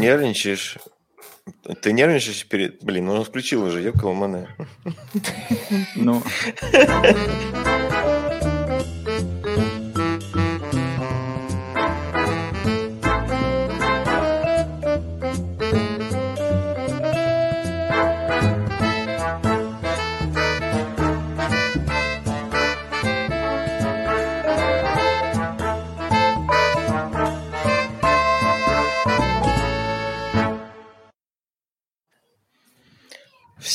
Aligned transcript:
нервничаешь. 0.00 0.78
Ты 1.82 1.92
нервничаешь 1.92 2.46
перед... 2.46 2.82
Блин, 2.82 3.06
ну 3.06 3.14
он 3.14 3.24
включил 3.24 3.64
уже, 3.64 3.80
ёбка 3.80 4.08
мане. 4.08 4.48
Ну... 5.94 6.22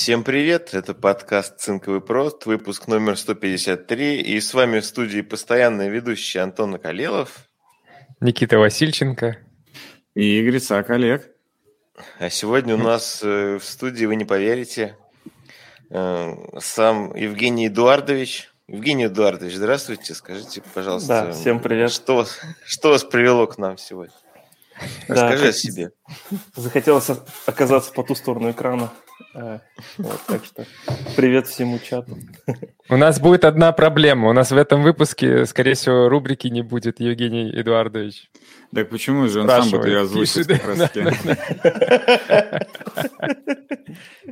Всем 0.05 0.23
привет, 0.23 0.75
это 0.75 0.93
подкаст 0.93 1.59
«Цинковый 1.59 1.99
прост», 1.99 2.45
выпуск 2.45 2.85
номер 2.85 3.17
153, 3.17 4.21
и 4.21 4.39
с 4.39 4.53
вами 4.53 4.79
в 4.79 4.85
студии 4.85 5.21
постоянный 5.21 5.89
ведущий 5.89 6.37
Антон 6.37 6.69
Накалелов. 6.69 7.49
Никита 8.19 8.59
Васильченко. 8.59 9.39
И 10.13 10.39
Игорь 10.39 10.59
Сак 10.59 10.91
Олег. 10.91 11.31
А 12.19 12.29
сегодня 12.29 12.75
у 12.75 12.77
нас 12.77 13.21
э, 13.23 13.57
в 13.57 13.63
студии, 13.63 14.05
вы 14.05 14.15
не 14.15 14.25
поверите, 14.25 14.95
э, 15.89 16.35
сам 16.59 17.15
Евгений 17.15 17.65
Эдуардович. 17.65 18.51
Евгений 18.67 19.07
Эдуардович, 19.07 19.55
здравствуйте, 19.55 20.13
скажите, 20.13 20.61
пожалуйста. 20.75 21.07
Да, 21.07 21.31
всем 21.31 21.59
привет. 21.59 21.91
Что, 21.91 22.27
что 22.63 22.89
вас 22.89 23.03
привело 23.03 23.47
к 23.47 23.57
нам 23.57 23.79
сегодня? 23.79 24.13
Расскажи 25.07 25.43
да, 25.43 25.49
о 25.49 25.53
себе. 25.53 25.91
Захотелось 26.55 27.09
оказаться 27.47 27.91
по 27.91 28.03
ту 28.03 28.13
сторону 28.13 28.51
экрана. 28.51 28.91
А, 29.37 29.59
вот, 29.97 30.21
так 30.27 30.45
что 30.45 30.65
привет 31.17 31.45
всему 31.47 31.77
чату. 31.77 32.17
У 32.87 32.95
нас 32.95 33.19
будет 33.19 33.43
одна 33.43 33.73
проблема. 33.73 34.29
У 34.29 34.33
нас 34.33 34.51
в 34.51 34.55
этом 34.57 34.81
выпуске, 34.81 35.45
скорее 35.45 35.73
всего, 35.73 36.07
рубрики 36.07 36.47
не 36.47 36.61
будет, 36.61 37.01
Евгений 37.01 37.51
Эдуардович. 37.51 38.29
Так 38.73 38.89
почему 38.89 39.27
же 39.27 39.41
он 39.41 39.49
сам 39.49 39.69
будет 39.69 39.85
ее 39.87 40.01
озвучить 40.01 40.47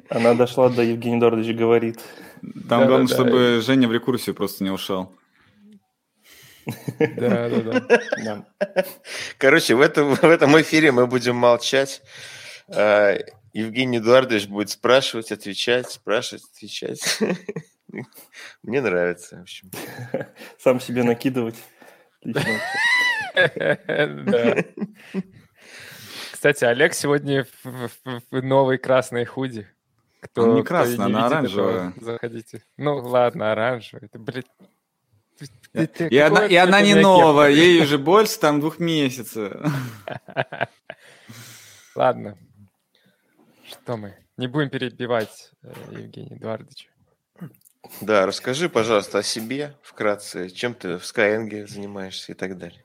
Она 0.09 0.35
дошла 0.35 0.69
до 0.69 0.83
Евгения 0.83 1.17
Эдуардовича 1.17 1.53
говорит. 1.53 1.99
Там 2.69 2.87
главное, 2.87 3.07
чтобы 3.07 3.61
Женя 3.61 3.89
в 3.89 3.93
рекурсию 3.93 4.35
просто 4.35 4.63
не 4.63 4.69
ушел. 4.69 5.11
Да, 6.97 7.49
да, 7.49 7.85
да. 8.23 8.45
Короче, 9.37 9.75
в 9.75 9.81
этом, 9.81 10.15
в 10.15 10.23
этом 10.23 10.61
эфире 10.61 10.93
мы 10.93 11.07
будем 11.07 11.35
молчать. 11.35 12.01
Евгений 13.53 13.99
Эдуардович 13.99 14.47
будет 14.47 14.69
спрашивать, 14.69 15.31
отвечать, 15.31 15.89
спрашивать, 15.89 16.43
отвечать. 16.53 17.19
Мне 18.63 18.81
нравится, 18.81 19.37
в 19.37 19.41
общем. 19.41 19.71
Сам 20.57 20.79
себе 20.79 21.03
накидывать. 21.03 21.55
Кстати, 26.31 26.65
Олег 26.65 26.93
сегодня 26.93 27.45
в 27.63 28.41
новой 28.41 28.77
красной 28.79 29.25
худи. 29.25 29.67
Кто, 30.19 30.43
Он 30.43 30.55
не 30.55 30.63
красный, 30.63 31.05
она 31.05 31.27
оранжевая. 31.27 31.93
Заходите. 31.99 32.63
Ну 32.77 32.97
ладно, 32.97 33.51
оранжевая. 33.51 34.05
Это, 34.05 34.19
блядь, 34.19 34.47
ты, 35.73 35.87
ты, 35.87 36.07
и 36.07 36.17
она, 36.17 36.45
и 36.45 36.55
она 36.55 36.81
не 36.81 36.95
новая, 36.95 37.49
ей 37.49 37.81
уже 37.81 37.97
больше 37.97 38.39
там 38.39 38.59
двух 38.59 38.79
месяцев. 38.79 39.53
Ладно. 41.95 42.37
Что 43.83 43.97
мы? 43.97 44.15
Не 44.37 44.47
будем 44.47 44.69
перебивать 44.69 45.51
э, 45.61 45.73
Евгения 45.91 46.37
Эдуардовича. 46.37 46.87
Да, 47.99 48.25
расскажи, 48.25 48.69
пожалуйста, 48.69 49.17
о 49.17 49.23
себе 49.23 49.77
вкратце, 49.81 50.49
чем 50.49 50.73
ты 50.73 50.97
в 50.97 51.01
Skyeng 51.01 51.67
занимаешься 51.67 52.31
и 52.31 52.35
так 52.35 52.57
далее. 52.57 52.81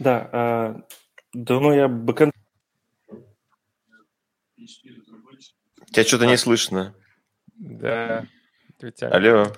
Да, 0.00 0.28
э, 0.32 0.82
давно 1.32 1.72
я 1.72 1.86
бэкэнд... 1.86 2.32
Тебя 5.92 6.04
что-то 6.04 6.26
не 6.26 6.36
слышно. 6.36 6.96
Да. 7.54 8.26
У 8.82 8.90
тебя 8.90 9.10
Алло. 9.10 9.52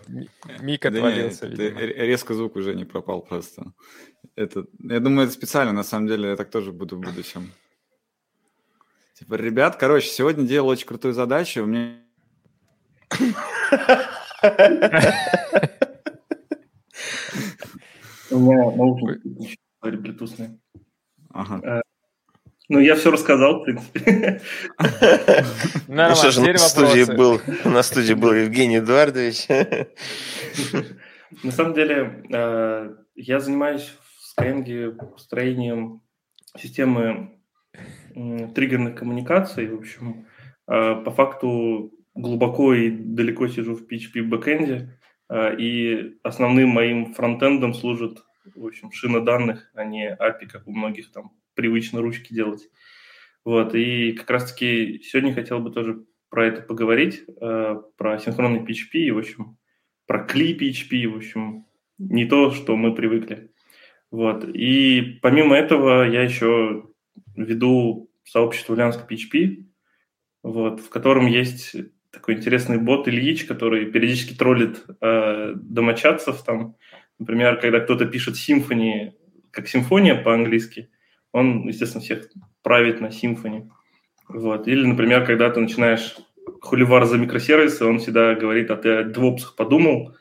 Мик 0.60 0.84
отвалился, 0.84 1.48
да 1.48 1.71
нет, 1.71 1.78
Резко 1.78 2.34
звук 2.34 2.56
уже 2.56 2.75
не 2.75 2.84
пропал 2.84 3.22
просто. 3.22 3.72
Это, 4.37 4.66
я 4.78 5.00
думаю, 5.00 5.27
это 5.27 5.32
специально, 5.32 5.72
на 5.72 5.84
самом 5.84 6.06
деле, 6.06 6.28
я 6.28 6.37
так 6.37 6.50
тоже 6.50 6.71
буду 6.71 6.98
в 6.98 7.00
будущем. 7.00 7.50
Типа, 9.20 9.34
ребят, 9.34 9.76
короче, 9.76 10.08
сегодня 10.08 10.47
делал 10.47 10.69
очень 10.69 10.86
крутую 10.86 11.12
задачу, 11.12 11.62
у 11.62 11.66
меня... 11.66 11.98
У 18.30 18.38
меня 18.38 18.70
наушники 18.70 19.59
Bluetooth. 19.84 20.59
Ага. 21.34 21.60
Э, 21.62 21.82
ну, 22.70 22.78
я 22.78 22.94
все 22.94 23.10
рассказал, 23.10 23.60
в 23.60 23.64
принципе. 23.64 24.41
Ну 25.86 26.14
что 26.14 26.30
же, 26.30 26.41
на 26.41 26.56
студии, 26.56 27.04
был, 27.14 27.42
на 27.64 27.82
студии 27.82 28.14
был 28.14 28.32
Евгений 28.32 28.78
Эдуардович. 28.78 29.48
На 31.42 31.53
самом 31.53 31.75
деле, 31.75 32.25
э, 32.32 32.94
я 33.16 33.41
занимаюсь 33.41 33.92
в 34.16 34.41
Skyeng 34.41 34.92
построением 34.94 36.00
системы 36.56 37.40
триггерных 38.14 38.97
коммуникаций. 38.97 39.69
В 39.69 39.78
общем, 39.78 40.26
э, 40.66 41.03
по 41.04 41.10
факту 41.10 41.92
глубоко 42.14 42.75
и 42.75 42.91
далеко 42.91 43.48
сижу 43.48 43.75
в 43.75 43.86
PHP 43.86 44.22
бэкэнде, 44.22 44.98
э, 45.28 45.56
и 45.58 46.19
основным 46.22 46.70
моим 46.70 47.14
фронтендом 47.14 47.75
служит, 47.75 48.19
в 48.54 48.66
общем, 48.66 48.91
шина 48.92 49.20
данных, 49.20 49.70
а 49.75 49.84
не 49.84 50.10
API, 50.10 50.47
как 50.47 50.66
у 50.66 50.72
многих 50.72 51.12
там 51.12 51.32
привычно 51.54 52.00
ручки 52.00 52.34
делать. 52.34 52.69
Вот, 53.44 53.75
и 53.75 54.12
как 54.12 54.28
раз-таки 54.30 55.00
сегодня 55.03 55.32
хотел 55.32 55.60
бы 55.60 55.70
тоже 55.70 56.04
про 56.28 56.47
это 56.47 56.62
поговорить, 56.62 57.25
э, 57.41 57.82
про 57.97 58.19
синхронный 58.19 58.60
PHP, 58.60 58.98
и, 58.98 59.10
в 59.10 59.19
общем, 59.19 59.56
про 60.06 60.25
кли 60.25 60.56
PHP, 60.56 61.06
в 61.06 61.16
общем, 61.16 61.66
не 61.98 62.26
то, 62.26 62.50
что 62.50 62.76
мы 62.76 62.94
привыкли. 62.94 63.53
Вот, 64.10 64.44
и 64.44 65.19
помимо 65.22 65.56
этого 65.56 66.03
я 66.03 66.22
еще 66.22 66.90
веду 67.37 68.10
сообщество 68.25 68.75
Ульяновск 68.75 69.10
PHP, 69.10 69.65
вот, 70.43 70.81
в 70.81 70.88
котором 70.88 71.26
есть 71.26 71.76
такой 72.10 72.34
интересный 72.34 72.78
бот 72.78 73.09
Ильич, 73.09 73.44
который 73.44 73.87
периодически 73.87 74.34
троллит 74.34 74.84
э, 75.00 75.53
домочадцев. 75.54 76.43
Там, 76.43 76.76
например, 77.19 77.60
когда 77.60 77.81
кто-то 77.81 78.06
пишет 78.06 78.37
симфонии, 78.37 79.15
как 79.50 79.69
симфония 79.69 80.15
по-английски, 80.15 80.91
он, 81.32 81.69
естественно, 81.69 82.03
всех 82.03 82.28
правит 82.62 83.00
на 83.00 83.10
симфонии. 83.10 83.71
Вот. 84.28 84.66
Или, 84.66 84.87
например, 84.87 85.25
когда 85.25 85.50
ты 85.50 85.60
начинаешь 85.60 86.16
хуливар 86.60 87.04
за 87.04 87.19
микросервисы, 87.19 87.84
он 87.84 87.98
всегда 87.98 88.34
говорит, 88.34 88.71
а 88.71 88.77
ты 88.77 88.91
о 88.91 89.04
девопсах 89.04 89.54
подумал, 89.56 90.16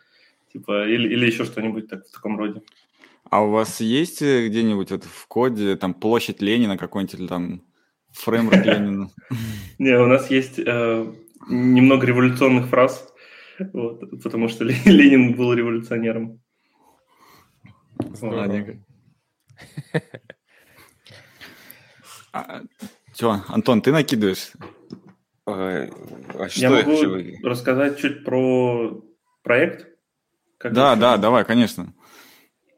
типа, 0.51 0.87
или, 0.87 1.11
или 1.11 1.25
еще 1.25 1.45
что-нибудь 1.45 1.87
так, 1.87 2.05
в 2.07 2.11
таком 2.11 2.37
роде. 2.37 2.61
А 3.29 3.43
у 3.43 3.51
вас 3.51 3.79
есть 3.79 4.21
э, 4.21 4.47
где-нибудь 4.47 4.91
вот 4.91 5.03
в 5.03 5.27
коде 5.27 5.75
там 5.75 5.93
площадь 5.93 6.41
Ленина 6.41 6.77
какой-нибудь 6.77 7.19
или 7.19 7.27
там 7.27 7.61
фреймворк 8.11 8.65
Ленина? 8.65 9.09
Не, 9.77 9.99
у 9.99 10.07
нас 10.07 10.31
есть 10.31 10.57
э, 10.57 11.13
немного 11.47 12.07
революционных 12.07 12.67
фраз, 12.67 13.13
потому 13.59 14.47
что 14.47 14.63
Ленин 14.63 15.35
был 15.35 15.53
революционером. 15.53 16.41
А, 22.31 22.61
Все, 23.11 23.41
Антон, 23.47 23.81
ты 23.81 23.91
накидываешь? 23.91 24.51
А, 25.45 25.89
а 26.35 26.47
я 26.53 26.69
могу 26.69 26.93
рассказать 27.43 27.99
чуть 27.99 28.23
про 28.23 29.03
проект? 29.43 29.87
Да, 30.63 30.95
да, 30.95 31.17
давай, 31.17 31.43
конечно. 31.45 31.93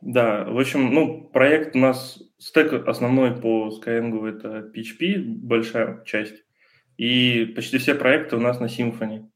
Да, 0.02 0.46
в 0.46 0.60
общем, 0.60 0.94
ну, 0.94 1.30
проект 1.32 1.76
у 1.76 1.80
нас, 1.80 2.22
стек 2.40 2.74
основной 2.88 3.40
по 3.40 3.70
Skyeng 3.70 4.28
это 4.28 4.72
PHP, 4.76 5.22
большая 5.24 6.04
часть, 6.06 6.44
и 6.98 7.46
почти 7.46 7.78
все 7.78 7.94
проекты 7.94 8.36
у 8.36 8.40
нас 8.40 8.60
на 8.60 8.66
Symfony. 8.66 9.30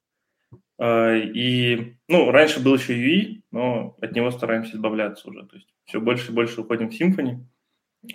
А, 0.80 1.14
и, 1.14 1.98
ну, 2.08 2.32
раньше 2.32 2.64
был 2.64 2.76
еще 2.76 2.94
UI, 2.94 3.44
но 3.52 3.96
от 4.02 4.14
него 4.14 4.32
стараемся 4.32 4.76
избавляться 4.76 5.30
уже, 5.30 5.46
то 5.46 5.56
есть 5.56 5.68
все 5.86 6.02
больше 6.02 6.32
и 6.32 6.34
больше 6.34 6.62
уходим 6.62 6.90
в 6.90 7.00
Symfony. 7.00 7.46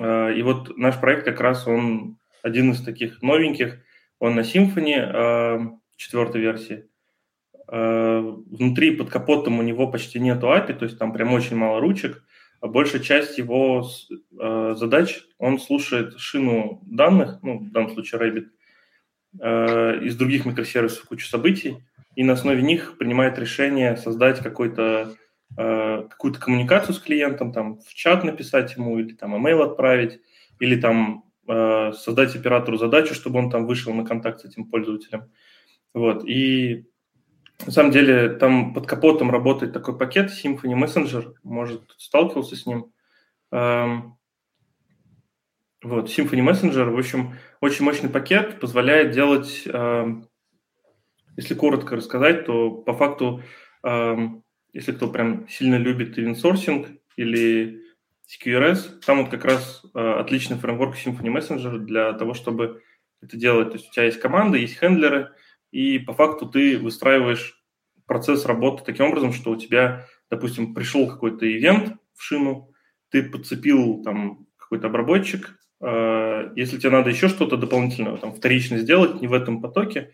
А, 0.00 0.30
и 0.30 0.42
вот 0.42 0.76
наш 0.76 0.98
проект 0.98 1.24
как 1.24 1.40
раз, 1.40 1.68
он 1.68 2.18
один 2.42 2.72
из 2.72 2.82
таких 2.82 3.22
новеньких, 3.22 3.78
он 4.18 4.34
на 4.34 4.40
Symfony 4.40 4.96
а, 4.98 5.78
четвертой 5.96 6.40
версии. 6.40 6.86
Внутри 7.72 8.96
под 8.96 9.10
капотом 9.10 9.60
у 9.60 9.62
него 9.62 9.86
почти 9.86 10.18
нету 10.18 10.48
API, 10.48 10.74
то 10.74 10.86
есть 10.86 10.98
там 10.98 11.12
прям 11.12 11.32
очень 11.32 11.54
мало 11.54 11.80
ручек, 11.80 12.24
большая 12.60 13.00
часть 13.00 13.38
его 13.38 13.86
э, 14.38 14.74
задач, 14.76 15.22
он 15.38 15.58
слушает 15.58 16.18
шину 16.18 16.80
данных, 16.86 17.38
ну, 17.42 17.58
в 17.58 17.70
данном 17.70 17.90
случае 17.90 18.20
Rabbit, 18.20 18.46
э, 19.40 20.04
из 20.04 20.16
других 20.16 20.44
микросервисов 20.44 21.04
кучу 21.04 21.26
событий, 21.26 21.78
и 22.16 22.24
на 22.24 22.34
основе 22.34 22.62
них 22.62 22.98
принимает 22.98 23.38
решение 23.38 23.96
создать 23.96 24.40
какой-то 24.40 25.14
э, 25.56 26.06
какую-то 26.10 26.40
коммуникацию 26.40 26.94
с 26.94 26.98
клиентом, 26.98 27.52
там 27.52 27.80
в 27.80 27.94
чат 27.94 28.24
написать 28.24 28.76
ему 28.76 28.98
или 28.98 29.14
там 29.14 29.34
email 29.34 29.62
отправить, 29.62 30.20
или 30.58 30.78
там 30.78 31.24
э, 31.48 31.92
создать 31.94 32.36
оператору 32.36 32.76
задачу, 32.76 33.14
чтобы 33.14 33.38
он 33.38 33.50
там 33.50 33.66
вышел 33.66 33.94
на 33.94 34.04
контакт 34.04 34.40
с 34.40 34.44
этим 34.44 34.66
пользователем. 34.66 35.30
Вот. 35.94 36.24
И 36.28 36.89
на 37.66 37.72
самом 37.72 37.90
деле 37.90 38.30
там 38.30 38.72
под 38.74 38.86
капотом 38.86 39.30
работает 39.30 39.72
такой 39.72 39.98
пакет 39.98 40.30
Symfony 40.30 40.74
Messenger, 40.74 41.34
может, 41.42 41.94
сталкивался 41.98 42.56
с 42.56 42.66
ним. 42.66 42.92
Эм, 43.52 44.16
вот, 45.82 46.08
Symfony 46.08 46.44
Messenger, 46.44 46.90
в 46.90 46.98
общем, 46.98 47.34
очень 47.60 47.84
мощный 47.84 48.08
пакет, 48.08 48.60
позволяет 48.60 49.12
делать, 49.12 49.62
эм, 49.66 50.28
если 51.36 51.54
коротко 51.54 51.96
рассказать, 51.96 52.46
то 52.46 52.70
по 52.70 52.94
факту, 52.94 53.42
эм, 53.82 54.44
если 54.72 54.92
кто 54.92 55.08
прям 55.08 55.48
сильно 55.48 55.76
любит 55.76 56.18
event 56.18 56.98
или 57.16 57.82
CQRS, 58.26 59.00
там 59.04 59.22
вот 59.22 59.30
как 59.30 59.44
раз 59.44 59.82
э, 59.94 59.98
отличный 59.98 60.56
фреймворк 60.56 60.96
Symfony 60.96 61.34
Messenger 61.34 61.78
для 61.78 62.12
того, 62.12 62.34
чтобы 62.34 62.82
это 63.20 63.36
делать. 63.36 63.70
То 63.70 63.76
есть 63.76 63.88
у 63.88 63.92
тебя 63.92 64.04
есть 64.04 64.20
команда, 64.20 64.56
есть 64.56 64.78
хендлеры, 64.78 65.32
и 65.70 65.98
по 65.98 66.12
факту 66.12 66.46
ты 66.46 66.78
выстраиваешь 66.78 67.62
процесс 68.06 68.44
работы 68.44 68.82
таким 68.84 69.06
образом, 69.06 69.32
что 69.32 69.52
у 69.52 69.56
тебя, 69.56 70.06
допустим, 70.30 70.74
пришел 70.74 71.08
какой-то 71.08 71.50
ивент 71.50 71.96
в 72.16 72.22
шину, 72.22 72.72
ты 73.10 73.22
подцепил 73.22 74.02
там 74.02 74.46
какой-то 74.56 74.88
обработчик, 74.88 75.58
э, 75.80 76.52
если 76.56 76.78
тебе 76.78 76.90
надо 76.90 77.10
еще 77.10 77.28
что-то 77.28 77.56
дополнительное, 77.56 78.16
там, 78.16 78.34
вторично 78.34 78.78
сделать, 78.78 79.20
не 79.20 79.28
в 79.28 79.32
этом 79.32 79.60
потоке, 79.60 80.12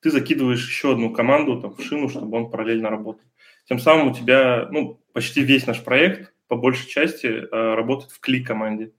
ты 0.00 0.10
закидываешь 0.10 0.66
еще 0.66 0.92
одну 0.92 1.12
команду 1.12 1.60
там, 1.60 1.74
в 1.74 1.82
шину, 1.82 2.08
чтобы 2.08 2.36
он 2.36 2.50
параллельно 2.50 2.90
работал. 2.90 3.24
Тем 3.68 3.78
самым 3.78 4.08
у 4.08 4.14
тебя 4.14 4.68
ну, 4.70 5.00
почти 5.12 5.42
весь 5.42 5.66
наш 5.66 5.82
проект 5.82 6.32
по 6.48 6.56
большей 6.56 6.88
части 6.88 7.26
э, 7.26 7.74
работает 7.74 8.12
в 8.12 8.20
клик-команде. 8.20 8.92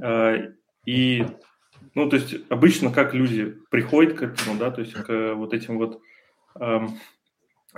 Э, 0.00 0.52
и 0.84 1.24
ну, 1.94 2.08
то 2.08 2.16
есть 2.16 2.34
обычно 2.48 2.90
как 2.90 3.14
люди 3.14 3.56
приходят 3.70 4.14
к 4.18 4.22
этому, 4.22 4.58
да, 4.58 4.70
то 4.70 4.80
есть 4.80 4.94
к 4.94 5.34
вот 5.34 5.52
этим 5.52 5.78
вот 5.78 6.00
эм, 6.58 6.98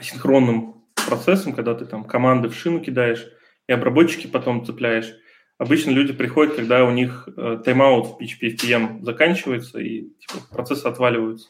синхронным 0.01 0.85
процессам, 1.09 1.53
когда 1.53 1.75
ты 1.75 1.87
там 1.87 2.05
команды 2.05 2.49
в 2.49 2.55
шину 2.55 2.81
кидаешь 2.81 3.27
и 3.67 3.73
обработчики 3.73 4.27
потом 4.27 4.65
цепляешь. 4.65 5.15
Обычно 5.59 5.91
люди 5.91 6.13
приходят, 6.13 6.55
когда 6.55 6.85
у 6.85 6.91
них 6.91 7.29
э, 7.37 7.61
тайм-аут 7.65 8.07
в 8.07 8.21
PHP 8.21 8.57
FPM 8.57 9.05
заканчивается 9.05 9.81
и 9.81 10.11
типа, 10.11 10.35
процессы 10.51 10.87
отваливаются. 10.87 11.49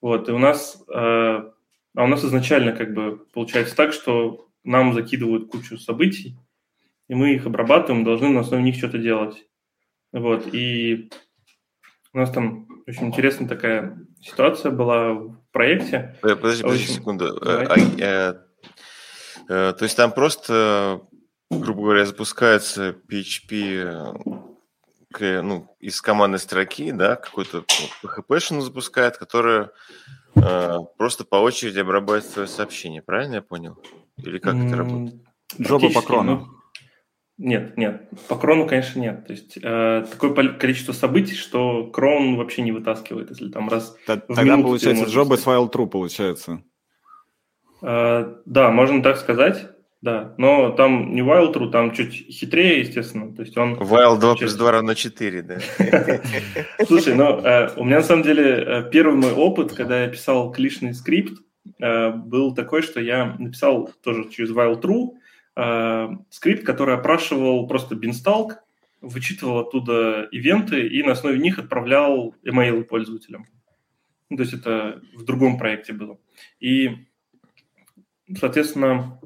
Вот, 0.00 0.28
и 0.28 0.32
у 0.32 0.38
нас, 0.38 0.82
э, 0.88 0.94
а 0.94 1.52
у 1.94 2.06
нас 2.06 2.24
изначально 2.24 2.72
как 2.72 2.94
бы 2.94 3.18
получается 3.32 3.76
так, 3.76 3.92
что 3.92 4.48
нам 4.64 4.94
закидывают 4.94 5.50
кучу 5.50 5.76
событий, 5.76 6.36
и 7.08 7.14
мы 7.14 7.34
их 7.34 7.44
обрабатываем, 7.44 8.04
должны 8.04 8.30
на 8.30 8.40
основе 8.40 8.62
них 8.62 8.76
что-то 8.76 8.98
делать. 8.98 9.46
Вот, 10.12 10.54
и 10.54 11.10
у 12.14 12.18
нас 12.18 12.30
там 12.30 12.68
очень 12.86 13.08
интересная 13.08 13.48
такая 13.48 13.98
ситуация 14.20 14.70
была 14.70 15.12
в 15.14 15.36
проекте. 15.52 16.16
Э, 16.22 16.36
подожди, 16.36 16.62
подожди 16.62 16.84
очень... 16.84 16.94
секунду. 16.94 17.38
А, 17.42 17.76
э, 17.76 18.34
э, 19.48 19.72
то 19.72 19.82
есть 19.82 19.96
там 19.96 20.12
просто, 20.12 21.02
грубо 21.50 21.82
говоря, 21.82 22.06
запускается 22.06 22.96
PHP 23.10 24.14
э, 25.20 25.42
ну, 25.42 25.76
из 25.80 26.00
командной 26.00 26.38
строки, 26.38 26.92
да, 26.92 27.16
какой-то 27.16 27.64
PHP-шину 28.02 28.60
запускает, 28.60 29.16
которая 29.16 29.70
э, 30.36 30.78
просто 30.96 31.24
по 31.24 31.36
очереди 31.36 31.80
обрабатывает 31.80 32.26
свое 32.26 32.46
сообщение. 32.48 33.02
Правильно 33.02 33.36
я 33.36 33.42
понял? 33.42 33.76
Или 34.18 34.38
как 34.38 34.54
это 34.54 34.76
работает? 34.76 35.20
Джоба 35.60 35.90
по 35.90 36.02
крону. 36.02 36.53
Нет, 37.36 37.76
нет, 37.76 38.08
по 38.28 38.36
крону, 38.36 38.66
конечно, 38.68 39.00
нет. 39.00 39.26
То 39.26 39.32
есть 39.32 39.58
э, 39.60 40.06
такое 40.08 40.52
количество 40.52 40.92
событий, 40.92 41.34
что 41.34 41.84
крон 41.86 42.36
вообще 42.36 42.62
не 42.62 42.70
вытаскивает, 42.70 43.30
если 43.30 43.50
там 43.50 43.68
раз. 43.68 43.96
Т- 44.06 44.22
тогда 44.28 44.56
получается 44.56 45.06
джоба 45.06 45.36
с 45.36 45.42
файл 45.42 45.68
true 45.68 45.88
получается. 45.88 46.62
Э, 47.82 48.36
да, 48.46 48.70
можно 48.70 49.02
так 49.02 49.16
сказать, 49.16 49.68
да. 50.00 50.34
Но 50.38 50.70
там 50.70 51.12
не 51.12 51.22
while 51.22 51.52
true, 51.52 51.70
там 51.70 51.92
чуть 51.92 52.12
хитрее, 52.12 52.80
естественно. 52.80 53.34
То 53.34 53.42
есть 53.42 53.56
он. 53.56 53.74
While 53.74 54.20
2 54.20 54.36
плюс 54.36 54.54
2 54.54 54.70
равно 54.70 54.94
4, 54.94 55.42
да. 55.42 55.58
Слушай, 56.86 57.14
ну 57.14 57.40
э, 57.40 57.70
у 57.74 57.84
меня 57.84 57.96
на 57.96 58.02
самом 58.04 58.22
деле 58.22 58.44
э, 58.44 58.90
первый 58.92 59.16
мой 59.16 59.32
опыт, 59.32 59.72
когда 59.72 60.02
я 60.02 60.08
писал 60.08 60.52
клишный 60.52 60.94
скрипт, 60.94 61.40
э, 61.80 62.10
был 62.10 62.54
такой, 62.54 62.82
что 62.82 63.00
я 63.00 63.34
написал 63.40 63.90
тоже 64.04 64.28
через 64.30 64.50
while 64.52 64.80
true 64.80 65.14
э, 65.56 66.08
скрипт, 66.30 66.64
который 66.64 66.94
опрашивал 66.94 67.66
просто 67.66 67.94
бинсталк, 67.94 68.58
вычитывал 69.00 69.58
оттуда 69.58 70.28
ивенты 70.30 70.86
и 70.88 71.02
на 71.02 71.12
основе 71.12 71.38
них 71.38 71.58
отправлял 71.58 72.34
email 72.44 72.82
пользователям. 72.84 73.46
Ну, 74.30 74.36
то 74.36 74.42
есть 74.42 74.54
это 74.54 75.02
в 75.14 75.24
другом 75.24 75.58
проекте 75.58 75.92
было. 75.92 76.18
И, 76.60 76.90
соответственно, 78.38 79.20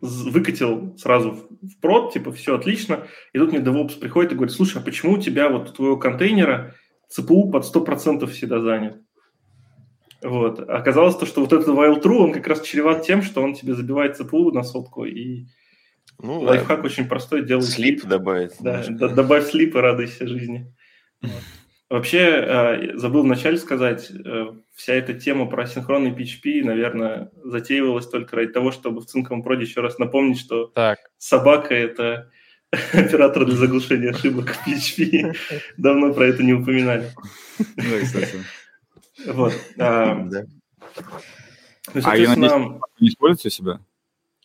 выкатил 0.00 0.96
сразу 0.98 1.48
в 1.62 1.80
прод, 1.80 2.12
типа, 2.12 2.32
все 2.32 2.56
отлично. 2.56 3.06
И 3.32 3.38
тут 3.38 3.52
мне 3.52 3.60
DevOps 3.60 3.98
приходит 3.98 4.32
и 4.32 4.34
говорит, 4.34 4.54
слушай, 4.54 4.80
а 4.80 4.84
почему 4.84 5.12
у 5.14 5.18
тебя 5.18 5.48
вот 5.48 5.70
у 5.70 5.72
твоего 5.72 5.96
контейнера 5.96 6.74
ЦПУ 7.08 7.50
под 7.50 7.64
100% 7.64 8.26
всегда 8.26 8.60
занят? 8.60 9.00
Вот. 10.22 10.60
Оказалось 10.60 11.16
то, 11.16 11.26
что 11.26 11.40
вот 11.40 11.52
этот 11.52 11.68
while 11.68 12.00
true, 12.00 12.18
он 12.18 12.32
как 12.32 12.46
раз 12.46 12.62
чреват 12.62 13.04
тем, 13.04 13.22
что 13.22 13.42
он 13.42 13.54
тебе 13.54 13.74
забивает 13.74 14.16
ЦПУ 14.16 14.52
на 14.52 14.62
сотку, 14.62 15.04
и 15.04 15.46
ну, 16.18 16.40
лайфхак 16.40 16.80
да. 16.80 16.86
очень 16.86 17.08
простой, 17.08 17.44
делай 17.44 17.62
слип 17.62 18.04
добавить. 18.04 18.52
Да, 18.60 18.84
добавь 18.88 19.50
слип 19.50 19.74
и 19.74 19.78
радуйся 19.78 20.26
жизни. 20.26 20.72
Вот. 21.20 21.42
Вообще, 21.92 22.20
э, 22.20 22.96
забыл 22.96 23.22
вначале 23.22 23.58
сказать, 23.58 24.10
э, 24.10 24.46
вся 24.74 24.94
эта 24.94 25.12
тема 25.12 25.44
про 25.44 25.66
синхронный 25.66 26.10
PHP, 26.10 26.64
наверное, 26.64 27.30
затеивалась 27.44 28.08
только 28.08 28.34
ради 28.36 28.50
того, 28.50 28.72
чтобы 28.72 29.02
в 29.02 29.04
цинковом 29.04 29.42
проде 29.42 29.64
еще 29.64 29.82
раз 29.82 29.98
напомнить, 29.98 30.40
что 30.40 30.68
так. 30.68 31.00
собака— 31.18 31.74
это 31.76 32.30
оператор 32.94 33.44
для 33.44 33.56
заглушения 33.56 34.10
ошибок 34.10 34.54
в 34.54 34.66
PHP. 34.66 35.36
Давно 35.76 36.14
про 36.14 36.28
это 36.28 36.42
не 36.42 36.54
упоминали. 36.54 37.10
Да, 37.58 38.00
кстати. 38.02 38.38
Вот. 39.26 39.52
А. 39.78 40.14
Ну, 41.94 42.00
а 42.04 42.16
ее 42.16 42.28
не, 42.36 43.08
используете 43.08 43.50
себя? 43.50 43.80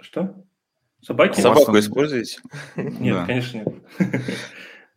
Что? 0.01 0.35
Собаки? 1.01 1.39
Собаку 1.39 1.77
используете? 1.77 2.39
Нет, 2.75 3.25
конечно 3.27 3.57
нет. 3.57 4.23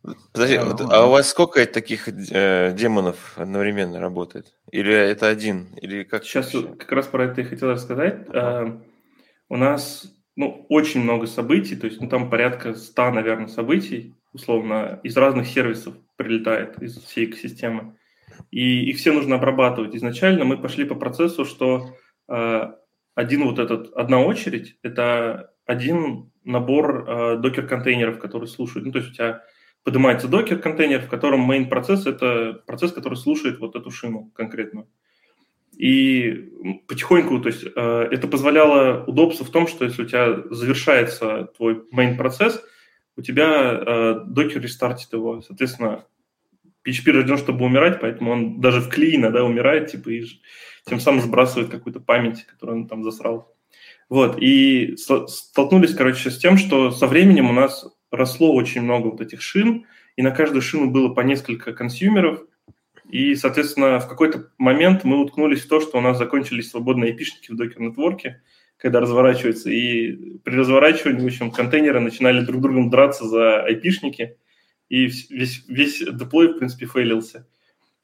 Подожди, 0.33 0.57
а, 0.57 0.65
вот, 0.65 0.81
а 0.81 1.07
у 1.07 1.11
вас 1.11 1.29
сколько 1.29 1.65
таких 1.67 2.09
э, 2.09 2.73
демонов 2.75 3.35
одновременно 3.37 4.01
работает? 4.01 4.55
Или 4.73 4.93
это 4.95 5.29
один? 5.29 5.75
Или 5.75 6.05
как? 6.05 6.25
Сейчас 6.25 6.51
как 6.51 6.91
раз 6.93 7.07
про 7.07 7.25
это 7.25 7.43
и 7.43 7.45
хотел 7.45 7.71
рассказать. 7.71 8.27
А, 8.29 8.81
у 9.51 9.57
нас 9.57 10.11
ну, 10.37 10.65
очень 10.71 11.03
много 11.03 11.27
событий, 11.27 11.77
то 11.77 11.87
есть 11.87 12.01
ну, 12.01 12.09
там 12.09 12.31
порядка 12.31 12.75
100, 12.75 13.11
наверное, 13.11 13.49
событий, 13.49 14.15
условно, 14.33 15.01
из 15.03 15.17
разных 15.17 15.47
сервисов 15.47 15.95
прилетает, 16.17 16.83
из 16.83 16.97
всей 16.97 17.27
экосистемы 17.27 17.95
и 18.51 18.91
их 18.91 18.99
все 18.99 19.13
нужно 19.13 19.37
обрабатывать. 19.37 19.95
Изначально 19.95 20.45
мы 20.45 20.59
пошли 20.59 20.85
по 20.85 20.95
процессу, 20.95 21.45
что 21.45 21.97
э, 22.29 22.73
один 23.15 23.45
вот 23.45 23.59
этот, 23.59 23.93
одна 23.95 24.21
очередь– 24.21 24.77
это 24.83 25.53
один 25.67 26.31
набор 26.45 27.09
э, 27.09 27.37
докер-контейнеров, 27.39 28.19
которые 28.19 28.49
слушают. 28.49 28.87
Ну, 28.87 28.93
то 28.93 28.99
есть 28.99 29.11
у 29.11 29.15
тебя 29.15 29.43
поднимается 29.85 30.29
докер-контейнер, 30.29 31.03
в 31.03 31.09
котором 31.09 31.51
main 31.51 31.69
процесс– 31.69 32.07
это 32.07 32.63
процесс, 32.67 32.93
который 32.93 33.15
слушает 33.15 33.61
вот 33.61 33.77
эту 33.77 33.91
шину 33.91 34.31
конкретную. 34.35 34.89
И 35.77 36.51
потихоньку, 36.89 37.41
то 37.41 37.49
есть 37.49 37.65
э, 37.65 38.09
это 38.11 38.29
позволяло 38.29 39.05
удобство 39.05 39.47
в 39.47 39.51
том, 39.51 39.67
что 39.67 39.85
если 39.85 40.03
у 40.03 40.07
тебя 40.07 40.43
завершается 40.51 41.51
твой 41.57 41.83
main 41.95 42.17
процесс, 42.17 42.63
у 43.17 43.23
тебя 43.23 43.73
э, 43.73 44.21
докер 44.27 44.61
рестартит 44.61 45.13
его. 45.13 45.41
Соответственно, 45.41 46.05
PHP 46.87 47.13
рожден, 47.13 47.39
чтобы 47.39 47.65
умирать, 47.65 48.01
поэтому 48.01 48.33
он 48.33 48.61
даже 48.61 48.81
в 48.81 48.89
клей 48.89 49.17
иногда 49.17 49.45
умирает, 49.45 49.91
типа, 49.91 50.11
и 50.11 50.25
тем 50.87 51.01
самым 51.01 51.21
сбрасывает 51.21 51.71
какую-то 51.71 52.01
память, 52.01 52.47
которую 52.47 52.81
он 52.81 52.89
там 52.89 53.05
засрал. 53.05 53.55
Вот, 54.09 54.39
и 54.41 54.97
столкнулись, 54.97 55.95
короче, 55.95 56.31
с 56.31 56.39
тем, 56.39 56.57
что 56.57 56.91
со 56.91 57.07
временем 57.07 57.49
у 57.49 57.53
нас 57.53 57.87
росло 58.11 58.53
очень 58.55 58.83
много 58.83 59.09
вот 59.09 59.21
этих 59.21 59.41
шин, 59.41 59.87
и 60.17 60.23
на 60.23 60.33
каждую 60.33 60.63
шину 60.63 60.91
было 60.91 61.15
по 61.15 61.21
несколько 61.21 61.73
консюмеров, 61.73 62.43
и, 63.11 63.35
соответственно, 63.35 63.99
в 63.99 64.09
какой-то 64.09 64.51
момент 64.57 65.03
мы 65.05 65.21
уткнулись 65.21 65.63
в 65.63 65.69
то, 65.69 65.81
что 65.81 65.99
у 65.99 66.01
нас 66.01 66.17
закончились 66.17 66.71
свободные 66.71 67.13
эпишники 67.13 67.51
в 67.51 67.57
докер-нетворке, 67.57 68.43
когда 68.77 69.01
разворачивается. 69.01 69.69
И 69.71 70.39
при 70.39 70.55
разворачивании, 70.55 71.23
в 71.23 71.27
общем, 71.27 71.51
контейнеры 71.51 72.01
начинали 72.01 72.45
друг 72.45 72.61
другом 72.61 72.89
драться 72.89 73.27
за 73.27 73.65
айпишники, 73.65 74.37
и 74.91 75.07
весь, 75.07 75.65
весь 75.67 76.01
деплой, 76.01 76.49
в 76.49 76.59
принципе, 76.59 76.85
фейлился. 76.85 77.49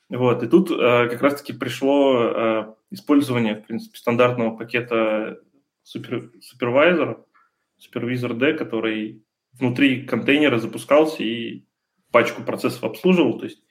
Вот, 0.09 0.43
и 0.43 0.47
тут 0.47 0.71
э, 0.71 1.09
как 1.09 1.21
раз-таки 1.21 1.53
пришло 1.53 2.23
э, 2.23 2.75
использование, 2.91 3.57
в 3.57 3.67
принципе, 3.67 3.99
стандартного 3.99 4.57
пакета 4.57 5.41
супер, 5.83 6.31
супервайзера, 6.41 7.25
супервизор 7.77 8.35
D, 8.35 8.55
который 8.55 9.25
внутри 9.53 10.07
контейнера 10.07 10.59
запускался 10.59 11.25
и 11.25 11.65
пачку 12.13 12.43
процессов 12.43 12.85
обслуживал. 12.85 13.39
То 13.39 13.47
есть, 13.47 13.63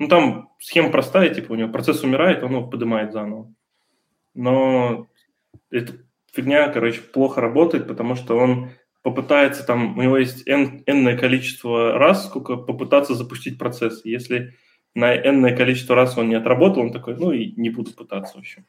ну, 0.00 0.08
там 0.08 0.50
схема 0.58 0.90
простая, 0.90 1.32
типа 1.32 1.52
у 1.52 1.54
него 1.54 1.70
процесс 1.70 2.02
умирает, 2.02 2.42
он 2.42 2.50
его 2.50 2.66
поднимает 2.66 3.12
заново. 3.12 3.54
Но 4.34 5.08
эта 5.70 5.94
фигня, 6.32 6.68
короче, 6.68 7.00
плохо 7.00 7.40
работает, 7.40 7.86
потому 7.86 8.16
что 8.16 8.36
он 8.36 8.70
попытается 9.06 9.64
там, 9.64 9.96
у 9.96 10.02
него 10.02 10.18
есть 10.18 10.48
n, 10.48 10.82
n 10.84 11.16
количество 11.16 11.92
раз, 11.92 12.26
сколько 12.26 12.56
попытаться 12.56 13.14
запустить 13.14 13.56
процесс. 13.56 14.04
Если 14.04 14.54
на 14.96 15.14
n 15.14 15.56
количество 15.56 15.94
раз 15.94 16.18
он 16.18 16.28
не 16.28 16.34
отработал, 16.34 16.82
он 16.82 16.92
такой, 16.92 17.14
ну 17.14 17.30
и 17.30 17.52
не 17.52 17.70
буду 17.70 17.92
пытаться, 17.92 18.34
в 18.34 18.40
общем. 18.40 18.66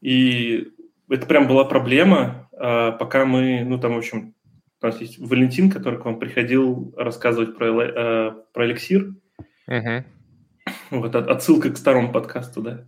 И 0.00 0.72
это 1.08 1.24
прям 1.26 1.46
была 1.46 1.62
проблема, 1.62 2.48
а, 2.50 2.90
пока 2.90 3.26
мы, 3.26 3.62
ну 3.64 3.78
там, 3.78 3.94
в 3.94 3.98
общем, 3.98 4.34
у 4.82 4.86
нас 4.86 5.00
есть 5.00 5.20
Валентин, 5.20 5.70
который 5.70 6.00
к 6.00 6.04
вам 6.04 6.18
приходил 6.18 6.92
рассказывать 6.96 7.56
про, 7.56 7.66
э, 7.66 8.32
про 8.52 8.66
эликсир. 8.66 9.14
Угу. 9.68 10.04
Вот 10.90 11.14
отсылка 11.14 11.70
к 11.70 11.76
старому 11.76 12.12
подкасту, 12.12 12.62
да. 12.62 12.86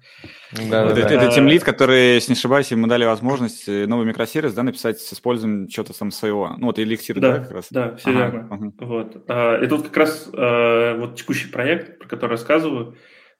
да, 0.52 0.84
вот 0.84 0.94
да, 0.94 1.00
это, 1.00 1.08
да. 1.08 1.14
это 1.24 1.34
тимлит, 1.34 1.62
который, 1.62 2.14
если 2.14 2.32
не 2.32 2.38
ошибаюсь, 2.38 2.70
ему 2.70 2.86
дали 2.86 3.04
возможность 3.04 3.68
э, 3.68 3.86
новый 3.86 4.06
микросервис 4.06 4.54
да, 4.54 4.62
написать 4.62 5.00
с 5.00 5.12
использованием 5.12 5.68
чего-то 5.68 5.98
там 5.98 6.10
своего. 6.10 6.54
Ну, 6.56 6.66
вот 6.66 6.78
эликсир, 6.78 7.20
да, 7.20 7.32
да 7.32 7.38
как 7.40 7.50
раз? 7.52 7.66
Да, 7.70 7.96
все 7.96 8.10
ага, 8.10 8.18
верно. 8.18 8.48
Ага. 8.50 8.72
Вот. 8.78 9.24
А, 9.28 9.62
и 9.62 9.66
тут 9.66 9.88
как 9.88 9.96
раз 9.96 10.30
а, 10.32 10.96
вот 10.96 11.16
текущий 11.16 11.48
проект, 11.48 11.98
про 11.98 12.08
который 12.08 12.32
рассказываю, 12.32 12.96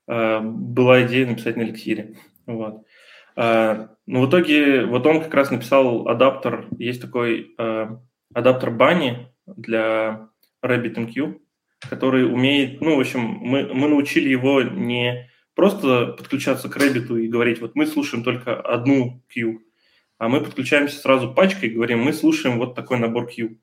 а, 0.06 0.40
была 0.40 1.02
идея 1.02 1.26
написать 1.26 1.56
на 1.56 1.62
эликсире. 1.62 2.16
Вот. 2.46 2.84
А, 3.36 3.90
но 4.06 4.22
в 4.22 4.28
итоге 4.28 4.84
вот 4.84 5.06
он 5.06 5.22
как 5.22 5.32
раз 5.32 5.50
написал 5.50 6.08
адаптер, 6.08 6.68
есть 6.78 7.00
такой 7.00 7.54
адаптер 8.34 8.70
Bunny 8.70 9.26
для 9.46 10.28
RabbitMQ, 10.64 11.38
который 11.88 12.30
умеет, 12.30 12.80
ну, 12.80 12.96
в 12.96 13.00
общем, 13.00 13.20
мы, 13.20 13.72
мы 13.72 13.88
научили 13.88 14.28
его 14.28 14.62
не 14.62 15.30
просто 15.54 16.06
подключаться 16.06 16.68
к 16.68 16.76
Rabbit 16.76 17.20
и 17.20 17.28
говорить, 17.28 17.60
вот 17.60 17.74
мы 17.74 17.86
слушаем 17.86 18.22
только 18.24 18.60
одну 18.60 19.22
queue, 19.32 19.60
а 20.18 20.28
мы 20.28 20.40
подключаемся 20.40 20.98
сразу 20.98 21.32
пачкой 21.32 21.70
и 21.70 21.72
говорим, 21.72 22.00
мы 22.00 22.12
слушаем 22.12 22.58
вот 22.58 22.74
такой 22.74 22.98
набор 22.98 23.26
queue. 23.26 23.56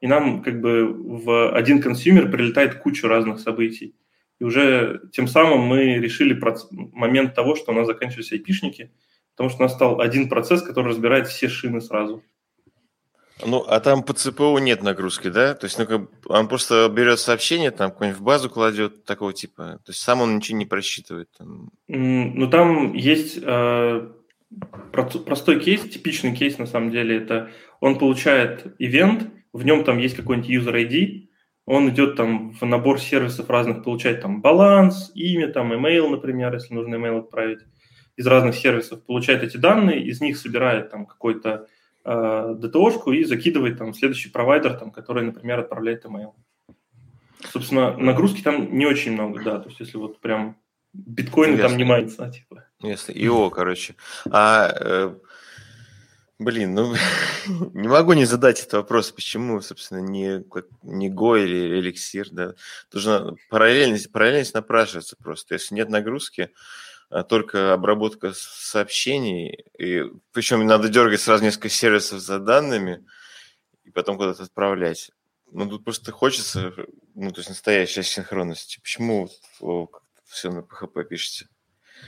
И 0.00 0.06
нам 0.06 0.42
как 0.42 0.60
бы 0.60 0.92
в 0.92 1.54
один 1.54 1.80
consumer 1.80 2.30
прилетает 2.30 2.74
куча 2.74 3.08
разных 3.08 3.38
событий. 3.38 3.94
И 4.40 4.44
уже 4.44 5.00
тем 5.12 5.28
самым 5.28 5.60
мы 5.60 5.94
решили 5.98 6.34
проц... 6.34 6.66
момент 6.70 7.34
того, 7.34 7.54
что 7.54 7.70
у 7.70 7.74
нас 7.74 7.86
заканчивались 7.86 8.32
айпишники, 8.32 8.90
потому 9.34 9.48
что 9.48 9.60
у 9.60 9.62
нас 9.62 9.72
стал 9.72 10.00
один 10.00 10.28
процесс, 10.28 10.62
который 10.62 10.88
разбирает 10.88 11.28
все 11.28 11.48
шины 11.48 11.80
сразу. 11.80 12.22
Ну, 13.44 13.64
а 13.66 13.80
там 13.80 14.02
по 14.02 14.12
ЦПУ 14.12 14.58
нет 14.58 14.82
нагрузки, 14.82 15.28
да? 15.28 15.54
То 15.54 15.66
есть, 15.66 15.78
ну, 15.78 15.86
как, 15.86 16.02
он 16.26 16.48
просто 16.48 16.88
берет 16.88 17.18
сообщение, 17.18 17.70
там, 17.70 17.90
какой-нибудь 17.90 18.20
в 18.20 18.24
базу 18.24 18.50
кладет, 18.50 19.04
такого 19.04 19.32
типа. 19.32 19.80
То 19.84 19.90
есть, 19.90 20.00
сам 20.00 20.20
он 20.20 20.36
ничего 20.36 20.58
не 20.58 20.66
просчитывает. 20.66 21.28
Там. 21.36 21.70
Ну, 21.88 22.48
там 22.48 22.92
есть 22.92 23.38
э, 23.42 24.08
простой 24.92 25.60
кейс, 25.60 25.82
типичный 25.82 26.34
кейс, 26.36 26.58
на 26.58 26.66
самом 26.66 26.90
деле, 26.90 27.16
это 27.16 27.50
он 27.80 27.98
получает 27.98 28.74
ивент, 28.78 29.28
в 29.52 29.64
нем 29.64 29.84
там 29.84 29.98
есть 29.98 30.16
какой-нибудь 30.16 30.50
user 30.50 30.74
ID, 30.74 31.28
он 31.66 31.88
идет 31.90 32.16
там 32.16 32.52
в 32.52 32.62
набор 32.62 33.00
сервисов 33.00 33.48
разных, 33.48 33.84
получает 33.84 34.20
там 34.20 34.40
баланс, 34.40 35.10
имя, 35.14 35.48
там, 35.48 35.72
email, 35.72 36.08
например, 36.08 36.54
если 36.54 36.74
нужно 36.74 36.96
email 36.96 37.20
отправить 37.20 37.60
из 38.16 38.26
разных 38.26 38.56
сервисов, 38.56 39.04
получает 39.04 39.42
эти 39.42 39.56
данные, 39.56 40.02
из 40.02 40.20
них 40.20 40.36
собирает 40.36 40.90
там 40.90 41.06
какой-то 41.06 41.66
э, 42.04 42.54
DTO-шку 42.58 43.12
и 43.12 43.24
закидывает 43.24 43.78
там 43.78 43.94
следующий 43.94 44.30
провайдер, 44.30 44.74
там, 44.74 44.90
который, 44.90 45.24
например, 45.24 45.60
отправляет 45.60 46.04
email. 46.04 46.32
Собственно, 47.50 47.96
нагрузки 47.96 48.40
там 48.42 48.76
не 48.76 48.86
очень 48.86 49.12
много, 49.12 49.42
да, 49.42 49.58
то 49.58 49.68
есть 49.68 49.80
если 49.80 49.96
вот 49.96 50.20
прям 50.20 50.56
биткоин 50.92 51.58
там 51.58 51.76
не 51.76 51.84
майнится, 51.84 52.30
типа. 52.30 52.64
Если 52.80 53.12
ИО, 53.12 53.50
короче. 53.50 53.94
А, 54.30 54.72
э, 54.80 55.14
блин, 56.38 56.74
ну, 56.74 56.94
не 57.72 57.88
могу 57.88 58.12
не 58.12 58.24
задать 58.24 58.60
этот 58.60 58.74
вопрос, 58.74 59.10
почему, 59.10 59.60
собственно, 59.60 60.00
не, 60.00 60.44
не 60.82 61.10
Go 61.10 61.42
или 61.42 61.80
эликсир, 61.80 62.28
да. 62.30 62.54
Нужно 62.92 63.34
параллельность, 63.50 64.12
параллельность 64.12 64.54
напрашивается 64.54 65.16
просто. 65.16 65.54
Если 65.54 65.74
нет 65.74 65.88
нагрузки, 65.88 66.42
а 66.42 66.48
только 67.28 67.74
обработка 67.74 68.32
сообщений, 68.34 69.64
и 69.78 70.04
причем 70.32 70.66
надо 70.66 70.88
дергать 70.88 71.20
сразу 71.20 71.44
несколько 71.44 71.68
сервисов 71.68 72.20
за 72.20 72.38
данными 72.38 73.04
и 73.84 73.90
потом 73.90 74.16
куда-то 74.16 74.44
отправлять. 74.44 75.10
Ну, 75.50 75.68
тут 75.68 75.84
просто 75.84 76.12
хочется, 76.12 76.72
ну, 77.14 77.30
то 77.30 77.40
есть 77.40 77.50
настоящая 77.50 78.02
синхронность. 78.02 78.78
Почему 78.82 79.28
все 80.24 80.50
на 80.50 80.60
PHP 80.60 81.04
пишете? 81.04 81.48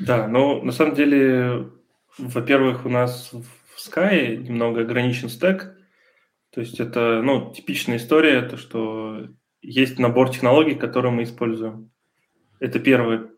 Да, 0.01 0.27
ну, 0.27 0.63
на 0.63 0.73
самом 0.73 0.95
деле, 0.95 1.71
во-первых, 2.17 2.87
у 2.87 2.89
нас 2.89 3.31
в 3.33 3.79
Sky 3.79 4.37
немного 4.37 4.81
ограничен 4.81 5.29
стек, 5.29 5.77
то 6.51 6.61
есть 6.61 6.81
это, 6.81 7.21
ну, 7.23 7.53
типичная 7.53 7.99
история, 7.99 8.41
то, 8.43 8.57
что 8.57 9.29
есть 9.61 9.99
набор 9.99 10.31
технологий, 10.31 10.75
которые 10.75 11.13
мы 11.13 11.25
используем. 11.25 11.91
Это 12.61 12.79
первое 12.79 13.31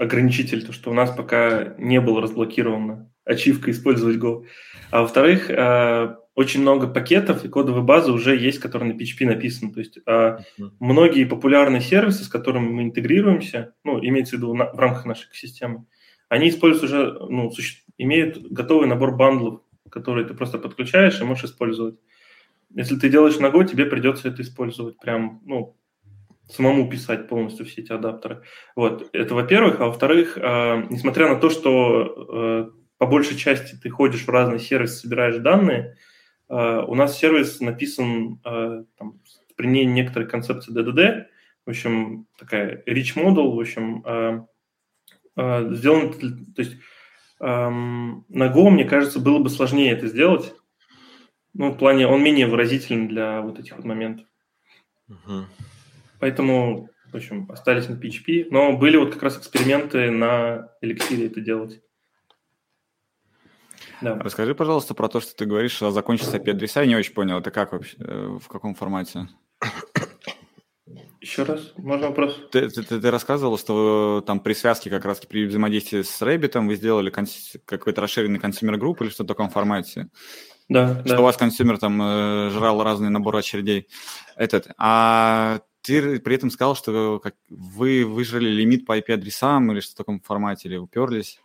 ограничитель, 0.00 0.64
то, 0.64 0.72
что 0.72 0.90
у 0.90 0.94
нас 0.94 1.10
пока 1.10 1.74
не 1.78 2.00
было 2.00 2.20
разблокировано 2.20 3.10
ачивка 3.24 3.70
использовать 3.70 4.16
Go. 4.16 4.44
А 4.90 5.02
во-вторых, 5.02 5.50
э, 5.50 6.16
очень 6.34 6.62
много 6.62 6.88
пакетов 6.88 7.44
и 7.44 7.48
кодовой 7.48 7.82
базы 7.82 8.12
уже 8.12 8.36
есть, 8.36 8.60
которые 8.60 8.94
на 8.94 8.98
PHP 8.98 9.26
написаны. 9.26 9.72
То 9.72 9.80
есть 9.80 9.98
uh, 10.06 10.40
многие 10.78 11.24
популярные 11.24 11.82
сервисы, 11.82 12.24
с 12.24 12.28
которыми 12.28 12.68
мы 12.68 12.82
интегрируемся, 12.84 13.74
ну, 13.84 13.98
имеется 14.02 14.36
в 14.36 14.38
виду 14.38 14.54
на, 14.54 14.72
в 14.72 14.78
рамках 14.78 15.04
нашей 15.04 15.28
системы, 15.32 15.84
они 16.28 16.48
используют 16.48 16.84
уже, 16.84 17.12
ну, 17.28 17.50
суще... 17.50 17.82
имеют 17.98 18.40
готовый 18.50 18.88
набор 18.88 19.16
бандлов, 19.16 19.60
которые 19.90 20.26
ты 20.26 20.32
просто 20.32 20.58
подключаешь 20.58 21.20
и 21.20 21.24
можешь 21.24 21.44
использовать. 21.44 21.96
Если 22.74 22.96
ты 22.96 23.10
делаешь 23.10 23.38
на 23.38 23.46
Go, 23.46 23.66
тебе 23.66 23.84
придется 23.84 24.28
это 24.28 24.40
использовать 24.42 24.98
прям, 24.98 25.42
ну, 25.44 25.76
самому 26.52 26.88
писать 26.88 27.28
полностью 27.28 27.66
все 27.66 27.82
эти 27.82 27.92
адаптеры. 27.92 28.42
Вот, 28.76 29.08
это 29.12 29.34
во-первых. 29.34 29.80
А 29.80 29.86
во-вторых, 29.86 30.36
э, 30.36 30.86
несмотря 30.90 31.28
на 31.28 31.36
то, 31.36 31.50
что 31.50 32.70
э, 32.70 32.70
по 32.98 33.06
большей 33.06 33.36
части 33.36 33.76
ты 33.76 33.90
ходишь 33.90 34.24
в 34.24 34.30
разные 34.30 34.58
сервисы, 34.58 35.00
собираешь 35.00 35.36
данные, 35.36 35.96
э, 36.48 36.84
у 36.86 36.94
нас 36.94 37.18
сервис 37.18 37.60
написан 37.60 38.40
э, 38.44 38.84
там, 38.98 39.20
при 39.56 39.66
ней 39.66 39.84
некоторой 39.84 40.28
концепции 40.28 40.72
DDD, 40.72 41.26
в 41.66 41.70
общем, 41.70 42.26
такая 42.38 42.82
rich 42.86 43.14
model, 43.16 43.54
в 43.54 43.60
общем, 43.60 44.02
э, 44.04 44.46
э, 45.36 45.74
сделан, 45.74 46.12
то 46.12 46.62
есть 46.62 46.76
э, 47.40 47.68
на 47.68 48.24
Go, 48.28 48.70
мне 48.70 48.84
кажется, 48.84 49.20
было 49.20 49.38
бы 49.38 49.50
сложнее 49.50 49.92
это 49.92 50.08
сделать, 50.08 50.54
ну, 51.52 51.70
в 51.70 51.76
плане, 51.76 52.06
он 52.06 52.22
менее 52.22 52.46
выразителен 52.46 53.08
для 53.08 53.40
вот 53.40 53.58
этих 53.58 53.76
вот 53.76 53.84
моментов. 53.84 54.26
Uh-huh. 55.08 55.44
Поэтому, 56.20 56.88
в 57.12 57.16
общем, 57.16 57.50
остались 57.50 57.88
на 57.88 57.94
PHP. 57.94 58.48
Но 58.50 58.76
были 58.76 58.96
вот 58.96 59.14
как 59.14 59.22
раз 59.22 59.38
эксперименты 59.38 60.10
на 60.10 60.68
эликсире 60.80 61.26
это 61.26 61.40
делать. 61.40 61.80
Да. 64.00 64.16
Расскажи, 64.18 64.54
пожалуйста, 64.54 64.94
про 64.94 65.08
то, 65.08 65.20
что 65.20 65.34
ты 65.34 65.44
говоришь 65.44 65.82
о 65.82 65.90
закончится 65.90 66.36
IP-адреса. 66.36 66.82
Я 66.82 66.86
не 66.86 66.96
очень 66.96 67.12
понял, 67.12 67.38
это 67.38 67.50
как 67.50 67.72
вообще, 67.72 67.96
э, 67.98 68.38
в 68.40 68.48
каком 68.48 68.74
формате? 68.74 69.28
Еще 71.20 71.42
раз, 71.42 71.74
можно 71.76 72.08
вопрос? 72.08 72.40
Ты, 72.50 72.70
ты, 72.70 72.82
ты, 72.82 72.98
ты 72.98 73.10
рассказывал, 73.10 73.58
что 73.58 74.24
там 74.26 74.40
при 74.40 74.54
связке 74.54 74.88
как 74.88 75.04
раз 75.04 75.20
при 75.20 75.44
взаимодействии 75.44 76.00
с 76.00 76.22
Rabbit 76.22 76.58
вы 76.66 76.76
сделали 76.76 77.10
какой-то 77.10 78.00
расширенный 78.00 78.38
consumer 78.38 78.78
group 78.78 79.02
или 79.02 79.10
что-то 79.10 79.24
в 79.24 79.36
таком 79.36 79.50
формате. 79.50 80.08
Да, 80.70 81.00
что 81.04 81.16
да. 81.16 81.20
у 81.20 81.24
вас 81.24 81.36
consumer 81.36 81.78
там 81.78 82.00
э, 82.00 82.50
жрал 82.50 82.82
разные 82.82 83.10
наборы 83.10 83.40
очередей. 83.40 83.88
Этот. 84.34 84.68
А 84.78 85.60
ты 85.82 86.20
при 86.20 86.34
этом 86.34 86.50
сказал, 86.50 86.76
что 86.76 87.18
как, 87.18 87.34
вы 87.48 88.04
выжили 88.04 88.48
лимит 88.48 88.86
по 88.86 88.98
IP-адресам 88.98 89.72
или 89.72 89.80
что 89.80 89.92
в 89.92 89.96
таком 89.96 90.20
формате, 90.20 90.68
или 90.68 90.76
уперлись? 90.76 91.40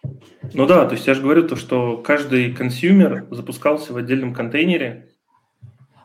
Ну 0.54 0.66
да, 0.66 0.86
то 0.86 0.96
есть 0.96 1.08
я 1.08 1.14
же 1.14 1.22
говорю 1.22 1.48
то, 1.48 1.56
что 1.56 1.98
каждый 1.98 2.54
consumer 2.54 3.28
запускался 3.32 3.94
в 3.94 3.98
отдельном 3.98 4.34
контейнере. 4.34 5.10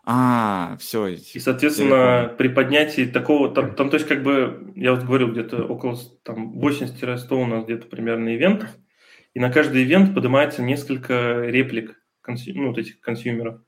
А, 0.05 0.77
все. 0.81 1.09
И, 1.09 1.39
соответственно, 1.39 2.35
при 2.37 2.49
поднятии 2.49 3.05
такого, 3.05 3.51
там, 3.51 3.75
там, 3.75 3.91
то 3.91 3.97
есть 3.97 4.09
как 4.09 4.23
бы, 4.23 4.73
я 4.75 4.93
вот 4.93 5.05
говорил, 5.05 5.31
где-то 5.31 5.65
около 5.65 5.97
там, 6.25 6.59
80-100 6.59 7.35
у 7.35 7.47
нас 7.47 7.65
где-то 7.65 7.87
примерно 7.87 8.35
ивентов, 8.35 8.71
и 9.35 9.41
на 9.41 9.53
каждый 9.53 9.85
ивент 9.85 10.15
поднимается 10.15 10.63
несколько 10.63 11.43
реплик 11.43 11.97
консю... 12.23 12.53
ну, 12.55 12.69
вот 12.69 12.79
этих 12.79 13.01
консюмеров. 13.01 13.61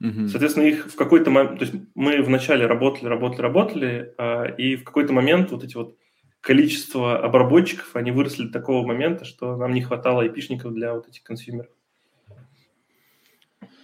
Мгм. 0.00 0.28
Соответственно, 0.28 0.64
их 0.64 0.86
в 0.86 0.96
какой-то 0.96 1.30
момент, 1.30 1.58
то 1.58 1.64
есть 1.66 1.76
мы 1.94 2.22
вначале 2.22 2.66
работали, 2.66 3.06
работали, 3.06 3.42
работали, 3.42 4.14
а, 4.16 4.44
и 4.46 4.76
в 4.76 4.84
какой-то 4.84 5.12
момент 5.12 5.50
вот 5.50 5.62
эти 5.62 5.76
вот 5.76 5.94
количество 6.40 7.18
обработчиков, 7.18 7.94
они 7.94 8.10
выросли 8.10 8.46
до 8.46 8.52
такого 8.52 8.86
момента, 8.86 9.26
что 9.26 9.56
нам 9.56 9.74
не 9.74 9.82
хватало 9.82 10.22
айпишников 10.22 10.72
для 10.72 10.94
вот 10.94 11.06
этих 11.06 11.22
консюмеров. 11.22 11.70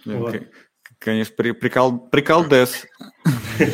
Вот. 0.05 0.33
К- 0.33 0.47
Конечно, 0.99 1.35
при- 1.37 1.51
прикол, 1.51 1.99
приколдес. 2.09 2.85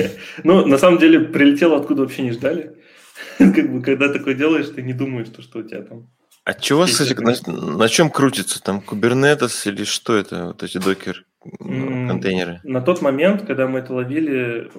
Ну, 0.43 0.65
на 0.65 0.77
самом 0.77 0.99
деле, 0.99 1.19
прилетело 1.19 1.77
откуда 1.77 2.01
вообще 2.01 2.23
не 2.23 2.31
ждали. 2.31 2.75
Как 3.37 3.71
бы, 3.71 3.81
когда 3.81 4.11
такое 4.11 4.33
делаешь, 4.33 4.67
ты 4.69 4.81
не 4.81 4.93
думаешь, 4.93 5.27
что, 5.27 5.41
что 5.41 5.59
у 5.59 5.63
тебя 5.63 5.83
там 5.83 6.09
А 6.43 6.53
чего, 6.53 6.85
кстати, 6.85 7.13
на, 7.13 7.77
на 7.77 7.87
чем 7.89 8.09
крутится? 8.09 8.61
Там 8.61 8.83
Kubernetes 8.85 9.69
или 9.69 9.83
что 9.83 10.15
это? 10.15 10.47
Вот 10.47 10.63
эти 10.63 10.77
докер 10.77 11.25
контейнеры? 11.59 12.59
На 12.63 12.81
тот 12.81 13.01
момент, 13.01 13.43
когда 13.45 13.67
мы 13.67 13.79
это 13.79 13.93
ловили, 13.93 14.71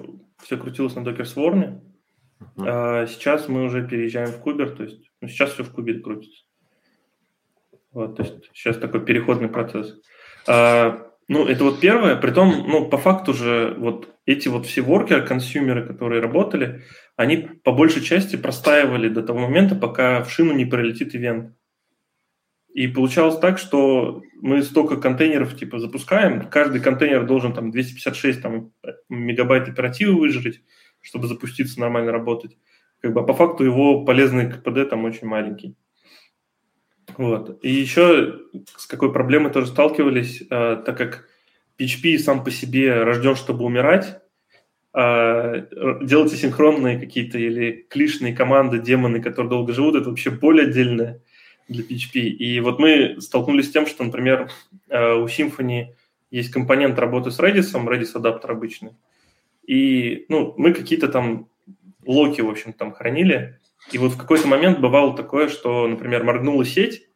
все 0.43 0.57
крутилось 0.57 0.95
на 0.95 1.01
Docker 1.01 1.23
Swarm. 1.23 1.81
Мгм. 2.55 2.67
А 2.67 3.07
сейчас 3.07 3.47
мы 3.47 3.63
уже 3.63 3.87
переезжаем 3.87 4.29
в 4.29 4.39
Кубер, 4.39 4.71
то 4.71 4.83
есть 4.83 5.09
ну, 5.21 5.27
сейчас 5.27 5.51
все 5.51 5.63
в 5.63 5.71
Кубере 5.71 5.99
крутится. 5.99 6.43
Вот, 7.91 8.17
то 8.17 8.23
есть 8.23 8.49
сейчас 8.53 8.77
такой 8.77 9.05
переходный 9.05 9.47
процесс. 9.47 9.95
А, 10.47 11.07
ну, 11.27 11.47
это 11.47 11.63
вот 11.63 11.79
первое. 11.79 12.15
Притом, 12.17 12.65
ну, 12.67 12.89
по 12.89 12.97
факту 12.97 13.33
же 13.33 13.73
вот 13.77 14.09
эти 14.25 14.49
вот 14.49 14.65
все 14.65 14.81
воркеры, 14.81 15.25
консюмеры, 15.25 15.85
которые 15.85 16.21
работали, 16.21 16.83
они 17.15 17.37
по 17.37 17.71
большей 17.71 18.01
части 18.01 18.35
простаивали 18.35 19.07
до 19.07 19.23
того 19.23 19.39
момента, 19.39 19.75
пока 19.75 20.23
в 20.23 20.29
шину 20.29 20.53
не 20.53 20.65
прилетит 20.65 21.15
ивент. 21.15 21.55
И 22.75 22.87
получалось 22.87 23.39
так, 23.39 23.57
что 23.57 24.21
мы 24.41 24.61
столько 24.61 24.97
контейнеров 24.97 25.57
типа 25.57 25.79
запускаем, 25.79 26.49
каждый 26.49 26.81
контейнер 26.81 27.25
должен 27.25 27.53
там 27.53 27.71
256 27.71 28.41
там, 28.41 28.73
мегабайт 29.07 29.69
оперативы 29.69 30.19
выжрать, 30.19 30.59
чтобы 30.99 31.29
запуститься, 31.29 31.79
нормально 31.79 32.11
работать. 32.11 32.57
Как 32.99 33.13
бы, 33.13 33.21
а 33.21 33.23
по 33.23 33.33
факту 33.33 33.63
его 33.63 34.03
полезный 34.03 34.51
КПД 34.51 34.89
там 34.89 35.05
очень 35.05 35.25
маленький. 35.25 35.77
Вот. 37.15 37.63
И 37.63 37.71
еще 37.71 38.41
с 38.75 38.87
какой 38.87 39.13
проблемой 39.13 39.53
тоже 39.53 39.67
сталкивались, 39.67 40.41
э, 40.41 40.83
так 40.85 40.97
как 40.97 41.29
PHP 41.79 42.17
сам 42.17 42.43
по 42.43 42.51
себе 42.51 43.03
рожден, 43.03 43.37
чтобы 43.37 43.63
умирать, 43.63 44.19
р- 44.93 46.03
делать 46.05 46.33
асинхронные 46.33 46.99
какие-то 46.99 47.37
или 47.37 47.87
клишные 47.89 48.35
команды, 48.35 48.79
демоны, 48.79 49.21
которые 49.21 49.49
долго 49.49 49.71
живут, 49.71 49.95
это 49.95 50.09
вообще 50.09 50.29
боль 50.29 50.61
отдельная 50.61 51.21
для 51.67 51.83
PHP. 51.83 52.19
И 52.19 52.59
вот 52.59 52.79
мы 52.79 53.19
столкнулись 53.19 53.69
с 53.69 53.71
тем, 53.71 53.87
что, 53.87 54.03
например, 54.03 54.49
э, 54.89 55.13
у 55.13 55.25
Symfony 55.25 55.87
есть 56.31 56.51
компонент 56.51 56.99
работы 56.99 57.31
с 57.31 57.39
Redis, 57.39 57.73
Redis 57.73 58.11
адаптер 58.13 58.51
обычный. 58.51 58.91
И 59.65 60.25
ну, 60.29 60.53
мы 60.57 60.73
какие-то 60.73 61.07
там 61.07 61.49
локи, 62.05 62.41
в 62.41 62.49
общем, 62.49 62.73
там 62.73 62.91
хранили. 62.91 63.59
И 63.91 63.97
вот 63.97 64.13
в 64.13 64.17
какой-то 64.17 64.47
момент 64.47 64.79
бывало 64.79 65.15
такое, 65.15 65.49
что, 65.49 65.87
например, 65.87 66.23
моргнула 66.23 66.65
сеть, 66.65 67.07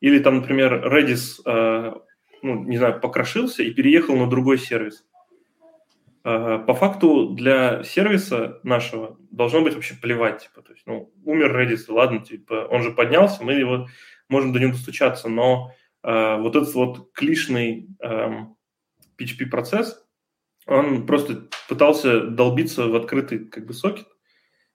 или 0.00 0.18
там, 0.20 0.36
например, 0.36 0.86
Redis, 0.86 1.40
э, 1.44 1.94
ну, 2.42 2.64
не 2.64 2.78
знаю, 2.78 3.00
покрошился 3.00 3.62
и 3.62 3.70
переехал 3.72 4.16
на 4.16 4.28
другой 4.28 4.58
сервис. 4.58 5.04
Э, 6.24 6.58
по 6.66 6.74
факту 6.74 7.30
для 7.30 7.82
сервиса 7.84 8.60
нашего 8.62 9.16
должно 9.30 9.62
быть 9.62 9.74
вообще 9.74 9.94
плевать. 9.94 10.42
Типа, 10.42 10.62
то 10.62 10.72
есть, 10.72 10.84
ну, 10.86 11.12
умер 11.24 11.56
Redis, 11.56 11.84
ладно, 11.88 12.20
типа, 12.20 12.66
он 12.70 12.82
же 12.82 12.90
поднялся, 12.90 13.44
мы 13.44 13.54
его 13.54 13.88
можем 14.28 14.52
до 14.52 14.58
него 14.58 14.72
достучаться, 14.72 15.28
но 15.28 15.72
э, 16.02 16.36
вот 16.38 16.56
этот 16.56 16.74
вот 16.74 17.12
клишный 17.12 17.88
эм, 18.00 18.56
PHP-процесс, 19.18 20.04
он 20.66 21.06
просто 21.06 21.48
пытался 21.68 22.20
долбиться 22.20 22.86
в 22.88 22.94
открытый 22.94 23.46
как 23.46 23.66
бы 23.66 23.72
сокет 23.72 24.06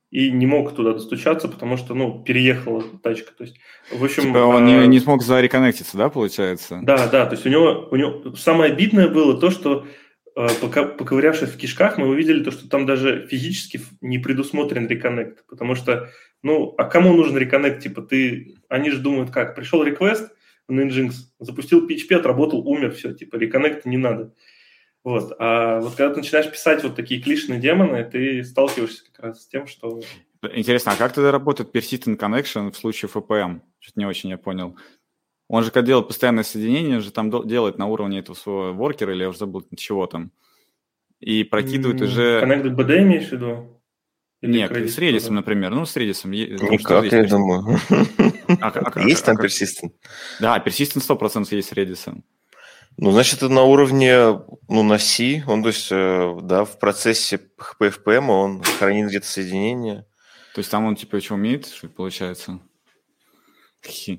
и 0.10 0.32
не 0.32 0.46
мог 0.46 0.76
туда 0.76 0.94
достучаться, 0.94 1.48
потому 1.48 1.76
что, 1.76 1.96
ну, 1.96 2.24
переехала 2.24 2.84
тачка. 3.02 3.34
То 3.34 3.46
есть, 3.46 3.60
в 3.92 4.04
общем... 4.04 4.24
Типа 4.24 4.38
он 4.38 4.68
э, 4.68 4.82
не, 4.82 4.88
не 4.88 5.00
смог 5.00 5.24
зареконнектиться, 5.24 5.98
да, 5.98 6.10
получается? 6.10 6.80
да, 6.84 7.08
да, 7.08 7.26
то 7.26 7.34
есть 7.34 7.46
у 7.46 7.50
него, 7.50 7.88
у 7.90 7.96
него 7.96 8.36
самое 8.36 8.72
обидное 8.72 9.08
было 9.08 9.40
то, 9.40 9.50
что 9.50 9.86
э, 9.86 10.03
пока, 10.36 10.84
поковырявшись 10.84 11.50
в 11.50 11.58
кишках, 11.58 11.98
мы 11.98 12.08
увидели 12.08 12.44
то, 12.44 12.52
что 12.52 12.68
там 12.68 12.86
даже 12.86 13.28
физически 13.28 13.82
не 14.02 14.20
предусмотрен 14.20 14.88
реконнект, 14.88 15.46
потому 15.48 15.76
что, 15.76 16.10
ну, 16.42 16.74
а 16.78 16.86
кому 16.86 17.14
нужен 17.14 17.38
реконнект? 17.38 17.82
Типа 17.82 18.02
ты, 18.02 18.56
они 18.70 18.92
же 18.92 19.00
думают 19.00 19.32
как, 19.32 19.56
пришел 19.56 19.84
реквест 19.84 20.32
в 20.68 20.74
Nginx, 20.74 21.12
запустил 21.40 21.88
PHP, 21.88 22.16
отработал, 22.16 22.68
умер, 22.68 22.94
все, 22.94 23.14
типа 23.14 23.36
реконнект 23.36 23.86
не 23.86 23.98
надо. 23.98 24.34
Вот. 25.04 25.36
А 25.38 25.82
вот 25.82 25.96
когда 25.96 26.14
ты 26.14 26.22
начинаешь 26.22 26.50
писать 26.50 26.84
вот 26.84 26.96
такие 26.96 27.22
клишные 27.22 27.60
демоны, 27.60 28.04
ты 28.06 28.44
сталкиваешься 28.44 29.04
как 29.12 29.26
раз 29.26 29.44
с 29.44 29.48
тем, 29.48 29.68
что... 29.68 30.02
Интересно, 30.54 30.94
а 30.94 30.96
как 30.96 31.14
тогда 31.14 31.32
работает 31.32 31.76
persistent 31.76 32.18
connection 32.18 32.72
в 32.72 32.78
случае 32.78 33.10
FPM? 33.14 33.62
Что-то 33.80 34.00
не 34.00 34.06
очень 34.06 34.30
я 34.30 34.38
понял. 34.38 34.78
Он 35.54 35.64
же, 35.64 35.70
когда 35.70 35.86
делает 35.86 36.08
постоянное 36.08 36.44
соединение, 36.44 37.00
же 37.00 37.12
там 37.12 37.30
делает 37.48 37.78
на 37.78 37.86
уровне 37.86 38.18
этого 38.18 38.36
своего 38.36 38.74
воркера, 38.74 39.14
или 39.14 39.22
я 39.22 39.30
уже 39.30 39.38
забыл, 39.38 39.64
чего 39.78 40.08
там. 40.08 40.32
И 41.20 41.44
прокидывает 41.44 42.02
м, 42.02 42.08
уже... 42.08 42.42
Connected 42.44 42.76
BD 42.76 43.04
имеешь 43.04 43.28
в 43.30 43.34
виду? 43.34 43.80
Или 44.42 44.52
Нет, 44.52 44.72
с 44.72 44.98
Redis, 44.98 45.20
тоже? 45.20 45.32
например. 45.34 45.70
Ну, 45.76 45.86
с 45.86 45.96
Redis. 45.96 46.28
Никак, 46.28 47.04
есть 47.04 47.14
я 47.16 47.26
думаю. 47.28 47.78
А 48.62 48.72
как- 48.72 48.98
а 48.98 49.02
Есть 49.02 49.26
там 49.26 49.36
как- 49.36 49.46
persistent? 49.46 49.92
Да, 50.40 50.58
persistent 50.58 51.04
100% 51.04 51.46
есть 51.56 51.70
с 51.70 51.72
Redis. 51.74 52.20
Ну, 52.98 53.12
значит, 53.12 53.38
это 53.44 53.50
на 53.50 53.62
уровне, 53.62 54.40
ну, 54.68 54.82
на 54.82 54.98
C, 54.98 55.44
он, 55.46 55.62
то 55.62 55.68
есть, 55.70 55.90
э, 55.92 56.36
да, 56.42 56.66
в 56.66 56.80
процессе 56.80 57.40
PHP 57.80 57.94
FPM 58.04 58.30
он 58.32 58.64
хранит 58.64 59.10
где-то 59.10 59.28
соединение. 59.28 60.08
То 60.56 60.60
есть 60.62 60.72
там 60.72 60.86
он 60.86 60.96
типа 60.96 61.22
что 61.22 61.36
умеет, 61.36 61.68
что 61.68 61.90
получается? 61.90 62.60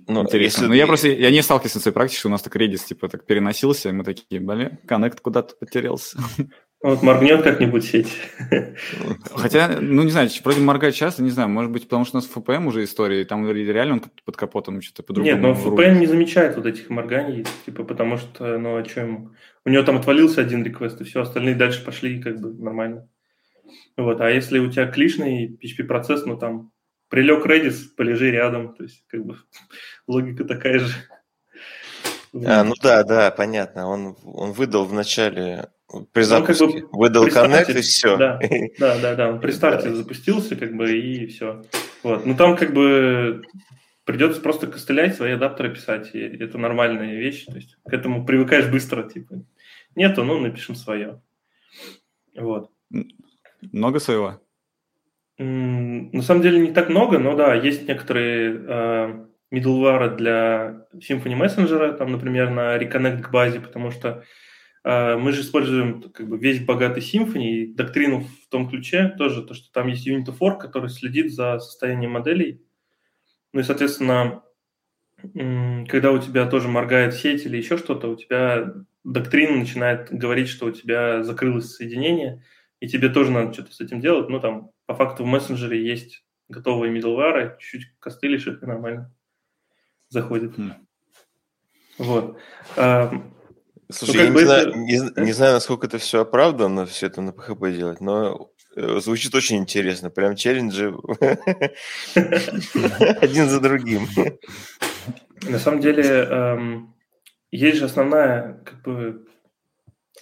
Ну, 0.09 0.22
Интересно. 0.22 0.62
если- 0.62 0.66
Ну, 0.66 0.74
я 0.74 0.87
просто, 0.87 1.09
я 1.09 1.31
не 1.31 1.42
сталкивался 1.42 1.79
с 1.79 1.83
своей 1.83 1.94
практикой, 1.94 2.18
что 2.18 2.29
у 2.29 2.33
нас 2.33 2.42
так 2.42 2.55
Redis 2.57 2.85
типа 2.87 3.09
так 3.09 3.24
переносился, 3.27 3.88
и 3.88 3.92
мы 3.92 4.05
такие, 4.05 4.40
блин, 4.40 4.79
коннект 4.87 5.20
куда-то 5.20 5.55
потерялся. 5.59 6.18
Вот 6.83 7.03
моргнет 7.03 7.42
как-нибудь 7.42 7.83
сеть. 7.83 8.14
Хотя, 9.35 9.79
ну, 9.81 10.03
не 10.03 10.11
знаю, 10.11 10.29
вроде 10.44 10.61
моргает 10.61 10.94
часто, 10.94 11.22
не 11.22 11.31
знаю, 11.31 11.48
может 11.48 11.70
быть, 11.70 11.85
потому 11.85 12.05
что 12.05 12.18
у 12.18 12.20
нас 12.20 12.31
FPM 12.31 12.66
уже 12.66 12.85
история, 12.85 13.22
и 13.22 13.24
там 13.24 13.50
реально 13.50 13.94
он 13.94 14.03
под 14.22 14.37
капотом 14.37 14.83
что-то 14.83 15.03
по-другому. 15.03 15.35
Нет, 15.35 15.40
но. 15.42 15.53
VPN 15.55 15.98
не 15.98 16.07
замечает 16.07 16.57
вот 16.57 16.66
этих 16.66 16.90
морганий, 16.90 17.46
типа, 17.64 17.85
потому 17.85 18.18
что, 18.18 18.59
ну, 18.59 18.77
а 18.77 18.85
что 18.85 19.00
ему? 19.00 19.31
У 19.64 19.70
него 19.70 19.83
там 19.83 19.96
отвалился 19.96 20.42
один 20.42 20.62
реквест, 20.62 21.00
и 21.00 21.05
все, 21.05 21.22
остальные 21.22 21.55
дальше 21.55 21.83
пошли 21.83 22.20
как 22.20 22.38
бы 22.38 22.53
нормально. 22.53 23.09
Вот, 23.96 24.20
а 24.20 24.31
если 24.31 24.59
у 24.59 24.70
тебя 24.70 24.87
клишный 24.87 25.59
PHP-процесс, 25.62 26.27
ну, 26.27 26.37
там, 26.37 26.70
прилег 27.14 27.46
Redis, 27.46 27.85
полежи 27.96 28.33
рядом, 28.33 28.74
то 28.74 28.83
есть, 28.83 29.05
как 29.07 29.24
бы, 29.24 29.38
логика 30.09 30.44
такая 30.44 30.81
же. 30.81 30.92
А, 32.44 32.64
ну 32.64 32.74
да, 32.83 33.05
да, 33.05 33.31
понятно. 33.31 33.87
Он, 33.88 34.16
он 34.24 34.50
выдал 34.50 34.85
в 34.85 34.92
начале, 34.92 35.68
при 36.12 36.24
Ну, 36.24 36.38
как 36.44 36.46
бы 36.48 36.55
запуске, 36.55 36.85
выдал 36.90 37.29
коннект 37.29 37.70
и 37.70 37.81
все. 37.83 38.16
да. 38.16 38.40
Да, 38.81 38.98
да, 38.98 39.14
да, 39.14 39.29
он 39.31 39.40
при 39.40 39.53
старте 39.53 39.90
Да. 39.90 39.94
запустился, 39.94 40.57
как 40.57 40.74
бы, 40.74 40.90
и 40.98 41.27
все. 41.29 41.62
Вот, 42.03 42.27
ну, 42.27 42.35
там, 42.35 42.57
как 42.57 42.74
бы, 42.74 43.42
придется 44.05 44.40
просто 44.40 44.66
костылять, 44.66 45.14
свои 45.14 45.35
адаптеры 45.35 45.72
писать, 45.72 46.11
и 46.14 46.18
это 46.18 46.59
нормальная 46.59 47.14
вещь, 47.14 47.44
то 47.44 47.55
есть, 47.55 47.77
к 47.85 47.92
этому 47.92 48.27
привыкаешь 48.27 48.66
быстро, 48.68 49.05
типа. 49.05 49.37
Нету, 49.94 50.24
ну, 50.24 50.40
напишем 50.40 50.74
свое. 50.74 51.22
Вот. 52.37 52.72
Много 53.61 54.00
своего? 54.00 54.40
На 55.37 56.23
самом 56.23 56.42
деле 56.42 56.61
не 56.61 56.73
так 56.73 56.88
много, 56.88 57.18
но 57.18 57.35
да, 57.35 57.55
есть 57.55 57.88
некоторые 57.88 58.55
э, 58.55 59.27
middleware 59.53 60.16
для 60.16 60.87
Symfony 60.94 61.37
Messenger, 61.37 61.97
там, 61.97 62.12
например, 62.12 62.51
на 62.51 62.77
Reconnect 62.77 63.23
к 63.23 63.31
базе, 63.33 63.61
потому 63.61 63.90
что 63.90 64.23
э, 64.85 65.16
мы 65.16 65.33
же 65.33 65.40
используем 65.40 66.03
как 66.03 66.29
бы 66.29 66.38
весь 66.38 66.64
богатый 66.64 67.03
Symfony 67.03 67.44
и 67.44 67.75
доктрину 67.75 68.20
в 68.20 68.49
том 68.49 68.68
ключе 68.68 69.12
тоже, 69.18 69.42
то, 69.42 69.55
что 69.55 69.73
там 69.73 69.88
есть 69.88 70.07
Unit 70.07 70.27
of 70.27 70.38
Work, 70.38 70.59
который 70.59 70.88
следит 70.88 71.33
за 71.33 71.59
состоянием 71.59 72.12
моделей. 72.12 72.62
Ну 73.53 73.61
и, 73.61 73.64
соответственно, 73.64 74.42
когда 75.23 76.12
у 76.12 76.18
тебя 76.18 76.47
тоже 76.47 76.68
моргает 76.68 77.14
сеть 77.14 77.44
или 77.44 77.57
еще 77.57 77.77
что-то, 77.77 78.09
у 78.09 78.16
тебя 78.16 78.73
доктрина 79.05 79.57
начинает 79.57 80.12
говорить, 80.12 80.49
что 80.49 80.66
у 80.66 80.70
тебя 80.70 81.23
закрылось 81.23 81.75
соединение, 81.75 82.44
и 82.81 82.88
тебе 82.88 83.09
тоже 83.09 83.31
надо 83.31 83.53
что-то 83.53 83.73
с 83.73 83.81
этим 83.81 84.01
делать. 84.01 84.29
Ну, 84.29 84.40
там, 84.40 84.70
по 84.87 84.94
факту 84.94 85.25
в 85.25 85.27
мессенджере 85.27 85.85
есть 85.87 86.25
готовые 86.49 86.92
middleware, 86.94 87.57
чуть-чуть 87.59 87.92
костылишь 87.99 88.47
их, 88.47 88.62
и 88.62 88.66
нормально 88.66 89.12
заходит. 90.09 90.57
Хм. 90.57 90.73
Вот. 91.99 92.38
А, 92.77 93.11
Слушай, 93.90 94.16
Ну, 94.16 94.23
я 94.23 94.29
не, 94.31 94.37
это- 94.37 94.44
знаю, 94.47 94.75
не, 94.77 95.25
не 95.27 95.33
знаю, 95.33 95.53
насколько 95.55 95.87
это 95.87 95.99
все 95.99 96.20
оправданно, 96.23 96.87
все 96.87 97.07
это 97.07 97.20
на 97.20 97.31
PHP 97.31 97.77
делать, 97.77 98.01
но 98.01 98.51
э, 98.77 98.99
звучит 99.01 99.35
очень 99.35 99.59
интересно. 99.59 100.11
Прям 100.11 100.37
челленджи 100.37 100.92
один 102.14 103.49
за 103.49 103.61
другим. 103.61 104.09
На 105.42 105.59
самом 105.59 105.81
деле, 105.81 106.03
эм, 106.05 106.94
есть 107.51 107.79
же 107.79 107.85
основная, 107.85 108.55
как 108.64 108.83
бы, 108.83 109.27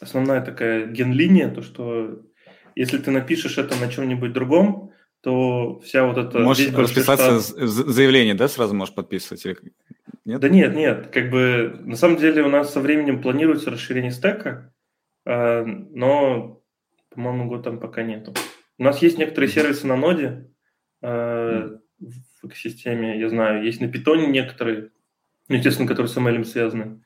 основная 0.00 0.40
такая 0.44 0.86
генлиния, 0.86 1.48
то, 1.48 1.62
что 1.62 2.20
если 2.74 2.98
ты 2.98 3.10
напишешь 3.10 3.58
это 3.58 3.76
на 3.76 3.90
чем-нибудь 3.90 4.32
другом, 4.32 4.92
то 5.22 5.78
вся 5.80 6.04
вот 6.04 6.18
эта... 6.18 6.40
Можешь 6.40 6.72
расписаться 6.72 7.40
штат... 7.40 7.68
заявление, 7.68 8.34
да, 8.34 8.48
сразу 8.48 8.74
можешь 8.74 8.94
подписывать? 8.94 9.46
Или... 9.46 9.56
Нет? 10.24 10.40
Да 10.40 10.48
нет, 10.48 10.74
нет, 10.74 11.08
как 11.08 11.30
бы 11.30 11.78
на 11.80 11.96
самом 11.96 12.16
деле 12.16 12.42
у 12.42 12.48
нас 12.48 12.72
со 12.72 12.80
временем 12.80 13.22
планируется 13.22 13.70
расширение 13.70 14.10
стека, 14.10 14.72
а, 15.24 15.64
но, 15.64 16.60
по-моему, 17.10 17.48
год 17.48 17.64
там 17.64 17.78
пока 17.78 18.02
нету. 18.02 18.34
У 18.78 18.84
нас 18.84 19.00
есть 19.02 19.18
некоторые 19.18 19.50
сервисы 19.50 19.86
на 19.86 19.96
ноде 19.96 20.50
а, 21.00 21.78
в 22.00 22.46
экосистеме, 22.46 23.18
я 23.18 23.28
знаю, 23.28 23.64
есть 23.64 23.80
на 23.80 23.88
питоне 23.88 24.26
некоторые, 24.26 24.90
ну, 25.48 25.56
естественно, 25.56 25.88
которые 25.88 26.08
с 26.08 26.16
ML 26.16 26.44
связаны. 26.44 27.02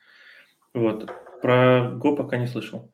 Вот. 0.73 1.11
Про 1.41 1.93
Go 2.01 2.15
пока 2.15 2.37
не 2.37 2.47
слышал. 2.47 2.91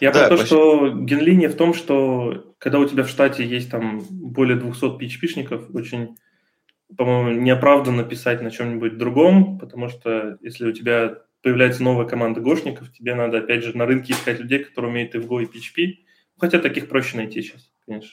Я 0.00 0.12
да, 0.12 0.20
про 0.20 0.28
то, 0.28 0.36
почти... 0.36 0.46
что 0.46 0.90
генлиния 0.90 1.48
в 1.48 1.56
том, 1.56 1.74
что 1.74 2.54
когда 2.58 2.78
у 2.78 2.88
тебя 2.88 3.04
в 3.04 3.08
штате 3.08 3.44
есть 3.44 3.70
там 3.70 4.00
более 4.10 4.56
200 4.56 4.98
PHP-шников, 4.98 5.74
очень, 5.74 6.16
по-моему, 6.96 7.40
неоправданно 7.40 8.04
писать 8.04 8.42
на 8.42 8.50
чем-нибудь 8.50 8.98
другом, 8.98 9.58
потому 9.58 9.88
что 9.88 10.38
если 10.40 10.66
у 10.66 10.72
тебя 10.72 11.18
появляется 11.42 11.82
новая 11.82 12.06
команда 12.06 12.40
гошников, 12.40 12.92
тебе 12.92 13.14
надо, 13.14 13.38
опять 13.38 13.64
же, 13.64 13.76
на 13.76 13.86
рынке 13.86 14.12
искать 14.12 14.40
людей, 14.40 14.60
которые 14.60 14.90
умеют 14.90 15.14
и 15.14 15.18
в 15.18 15.30
Go, 15.30 15.42
и 15.42 15.46
PHP. 15.46 15.94
Хотя 16.38 16.58
таких 16.58 16.88
проще 16.88 17.16
найти 17.16 17.42
сейчас, 17.42 17.70
конечно. 17.86 18.10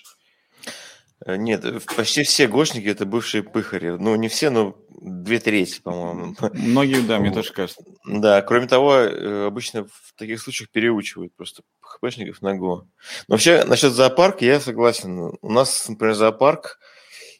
Э, 1.25 1.35
нет, 1.35 1.65
почти 1.95 2.23
все 2.23 2.47
гошники 2.47 2.87
это 2.87 3.05
бывшие 3.05 3.43
пыхари. 3.43 3.97
Ну, 3.99 4.15
не 4.15 4.27
все, 4.27 4.49
но 4.49 4.77
две 5.01 5.39
трети, 5.39 5.81
по-моему. 5.81 6.35
Многие, 6.53 7.01
да, 7.01 7.19
мне 7.19 7.31
тоже 7.31 7.53
кажется. 7.53 7.83
Да, 8.05 8.41
кроме 8.41 8.67
того, 8.67 8.95
э, 8.95 9.47
обычно 9.47 9.85
в 9.85 10.13
таких 10.15 10.41
случаях 10.41 10.69
переучивают 10.69 11.35
просто 11.35 11.63
хпшников 11.81 12.41
на 12.41 12.57
Go. 12.57 12.83
Но 13.27 13.35
вообще, 13.35 13.63
насчет 13.65 13.93
зоопарка 13.93 14.45
я 14.45 14.59
согласен. 14.59 15.37
У 15.41 15.51
нас, 15.51 15.87
например, 15.89 16.15
зоопарк, 16.15 16.79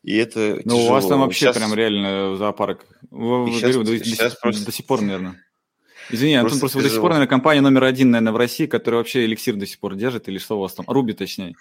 и 0.03 0.15
это 0.17 0.61
Ну, 0.65 0.77
у 0.77 0.87
вас 0.87 1.07
там 1.07 1.21
вообще 1.21 1.47
сейчас... 1.47 1.57
прям 1.57 1.73
реально 1.73 2.35
зоопарк. 2.35 2.85
Вы, 3.09 3.51
сейчас, 3.51 3.75
говорю, 3.75 3.97
сейчас 4.03 4.33
до, 4.33 4.39
просто... 4.39 4.65
до 4.65 4.71
сих 4.71 4.85
пор, 4.85 5.01
наверное. 5.01 5.35
Извини, 6.11 6.35
Антон, 6.35 6.59
просто, 6.59 6.77
просто 6.77 6.81
до 6.81 6.89
сих 6.89 7.01
пор, 7.01 7.11
наверное, 7.11 7.29
компания 7.29 7.61
номер 7.61 7.83
один, 7.83 8.09
наверное, 8.11 8.33
в 8.33 8.37
России, 8.37 8.65
которая 8.65 8.99
вообще 8.99 9.25
эликсир 9.25 9.55
до 9.55 9.67
сих 9.67 9.79
пор 9.79 9.95
держит, 9.95 10.27
или 10.27 10.39
что 10.39 10.57
у 10.57 10.61
вас 10.61 10.73
там? 10.73 10.85
Руби, 10.87 11.13
точнее. 11.13 11.55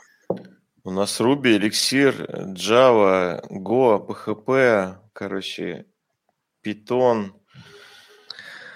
У 0.88 0.90
нас 0.90 1.20
Ruby, 1.20 1.58
Elixir, 1.58 2.54
Java, 2.54 3.46
Go, 3.50 4.06
PHP, 4.06 4.96
короче, 5.12 5.84
Python. 6.64 7.32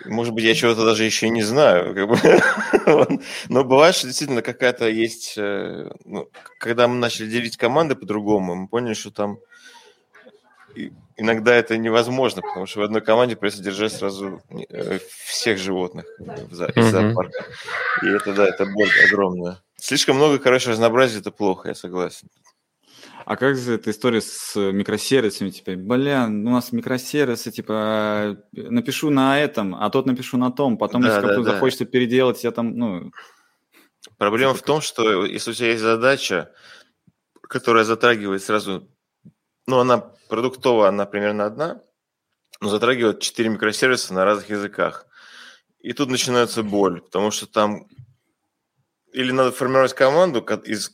Может 0.05 0.35
быть, 0.35 0.45
я 0.45 0.55
чего-то 0.55 0.85
даже 0.85 1.05
еще 1.05 1.31
не 1.31 1.43
знаю. 1.43 1.95
Как 1.95 2.09
бы. 2.09 3.19
Но 3.49 3.65
бывает, 3.65 3.95
что 3.95 4.09
действительно 4.09 4.43
какая-то 4.43 4.91
есть... 4.91 5.39
Э, 5.39 5.91
ну, 6.05 6.29
когда 6.59 6.87
мы 6.87 6.97
начали 6.97 7.31
делить 7.31 7.57
команды 7.57 7.95
по-другому, 7.95 8.57
мы 8.57 8.69
поняли, 8.69 8.93
что 8.93 9.11
там 9.11 9.39
иногда 11.17 11.55
это 11.55 11.79
невозможно, 11.79 12.43
потому 12.43 12.67
что 12.67 12.81
в 12.81 12.83
одной 12.83 13.01
команде 13.01 13.37
придется 13.37 13.63
держать 13.63 13.93
сразу 13.95 14.43
э, 14.51 14.99
всех 15.25 15.57
животных 15.57 16.05
из 16.51 16.91
зоопарка. 16.91 17.47
И 18.03 18.07
это, 18.09 18.35
да, 18.35 18.49
это 18.49 18.67
боль 18.67 18.91
огромная. 19.07 19.63
Слишком 19.83 20.15
много, 20.15 20.39
короче, 20.39 20.71
разнообразия, 20.71 21.19
это 21.19 21.33
плохо, 21.33 21.71
я 21.71 21.75
согласен. 21.75 22.29
А 23.27 23.37
как 23.37 23.57
же 23.57 23.75
эта 23.75 23.91
история 23.91 24.21
с 24.21 24.55
микросервисами? 24.55 25.51
Типа, 25.51 25.73
блин, 25.75 26.47
у 26.47 26.51
нас 26.53 26.71
микросервисы, 26.71 27.51
типа, 27.51 28.39
напишу 28.53 29.11
на 29.11 29.41
этом, 29.41 29.75
а 29.75 29.91
тот 29.91 30.07
напишу 30.07 30.37
на 30.37 30.53
том, 30.53 30.79
потом, 30.79 31.03
да, 31.03 31.09
если 31.17 31.27
да, 31.27 31.37
да. 31.37 31.43
захочется 31.43 31.85
переделать, 31.85 32.45
я 32.45 32.53
там, 32.53 32.77
ну... 32.77 33.11
Проблема 34.19 34.55
в 34.55 34.63
том, 34.63 34.83
что 34.83 35.25
если 35.25 35.51
у 35.51 35.55
тебя 35.55 35.71
есть 35.71 35.83
задача, 35.83 36.53
которая 37.41 37.83
затрагивает 37.83 38.45
сразу, 38.45 38.89
ну, 39.67 39.81
она 39.81 39.99
продуктовая, 40.29 40.91
она 40.91 41.07
примерно 41.07 41.45
одна, 41.45 41.83
но 42.61 42.69
затрагивает 42.69 43.19
четыре 43.19 43.49
микросервиса 43.49 44.15
на 44.15 44.25
разных 44.25 44.49
языках. 44.49 45.09
И 45.81 45.93
тут 45.93 46.09
начинается 46.09 46.63
боль, 46.63 47.01
потому 47.01 47.33
что 47.33 47.49
там 47.49 47.89
или 49.13 49.33
надо 49.33 49.53
формировать 49.53 49.95
команду 49.95 50.41
из 50.65 50.91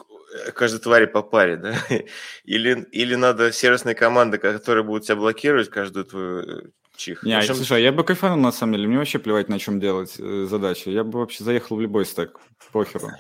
каждой 0.54 0.80
твари 0.80 1.06
по 1.06 1.22
паре, 1.22 1.56
да? 1.56 1.74
Или, 2.44 2.86
или 2.92 3.14
надо 3.14 3.52
сервисные 3.52 3.94
команды, 3.94 4.38
которые 4.38 4.84
будут 4.84 5.04
тебя 5.04 5.16
блокировать 5.16 5.70
каждую 5.70 6.04
твою 6.04 6.40
э, 6.40 6.62
чих. 6.96 7.22
Не, 7.22 7.38
Причем... 7.38 7.54
слушай, 7.54 7.78
а 7.78 7.80
я 7.80 7.92
бы 7.92 8.04
кайфанул 8.04 8.38
на 8.38 8.52
самом 8.52 8.74
деле. 8.74 8.88
Мне 8.88 8.98
вообще 8.98 9.18
плевать, 9.18 9.48
на 9.48 9.58
чем 9.58 9.80
делать 9.80 10.16
э, 10.18 10.46
задачи. 10.48 10.90
Я 10.90 11.04
бы 11.04 11.18
вообще 11.20 11.44
заехал 11.44 11.76
в 11.76 11.80
любой 11.80 12.04
стек. 12.04 12.38
Похеру. 12.72 13.10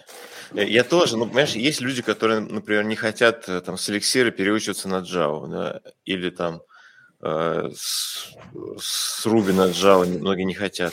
Я, 0.52 0.64
я 0.64 0.84
тоже, 0.84 1.16
ну, 1.16 1.24
понимаешь, 1.26 1.52
есть 1.52 1.80
люди, 1.80 2.02
которые, 2.02 2.40
например, 2.40 2.84
не 2.84 2.96
хотят 2.96 3.48
э, 3.48 3.60
там 3.60 3.78
с 3.78 3.88
эликсира 3.88 4.30
переучиваться 4.30 4.88
на 4.88 5.00
Java, 5.00 5.48
да, 5.48 5.80
или 6.04 6.30
там 6.30 6.60
э, 7.22 7.70
с, 7.74 8.34
с 8.78 9.26
Ruby 9.26 9.52
на 9.52 9.68
Java 9.68 10.06
многие 10.06 10.44
не 10.44 10.54
хотят. 10.54 10.92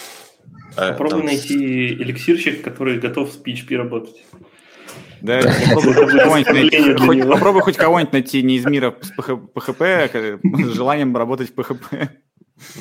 А, 0.75 0.91
Попробуй 0.91 1.19
там... 1.19 1.25
найти 1.27 1.93
эликсирщик, 1.93 2.63
который 2.63 2.99
готов 2.99 3.31
с 3.31 3.41
PHP 3.41 3.77
работать. 3.77 4.23
Да, 5.21 5.41
попробуй 5.73 7.61
хоть 7.61 7.77
кого-нибудь 7.77 8.13
найти 8.13 8.43
не 8.43 8.57
из 8.57 8.65
мира 8.65 8.95
с 9.01 9.11
PHP, 9.17 10.39
с 10.65 10.73
желанием 10.73 11.15
работать 11.15 11.49
в 11.49 11.55
PHP. 11.57 12.09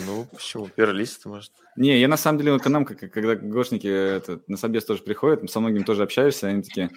Ну, 0.07 0.27
почему? 0.33 0.69
Перлист, 0.69 1.25
может. 1.27 1.53
Не, 1.77 1.99
я 1.99 2.07
на 2.07 2.17
самом 2.17 2.39
деле, 2.39 2.59
к 2.59 2.69
нам, 2.69 2.85
когда 2.85 3.35
гошники 3.35 3.87
это, 3.89 4.41
на 4.47 4.57
собес 4.57 4.85
тоже 4.85 5.03
приходят, 5.03 5.51
со 5.51 5.61
многими 5.61 5.83
тоже 5.83 6.05
общаешься, 6.05 6.47
они 6.49 6.63
такие, 6.63 6.91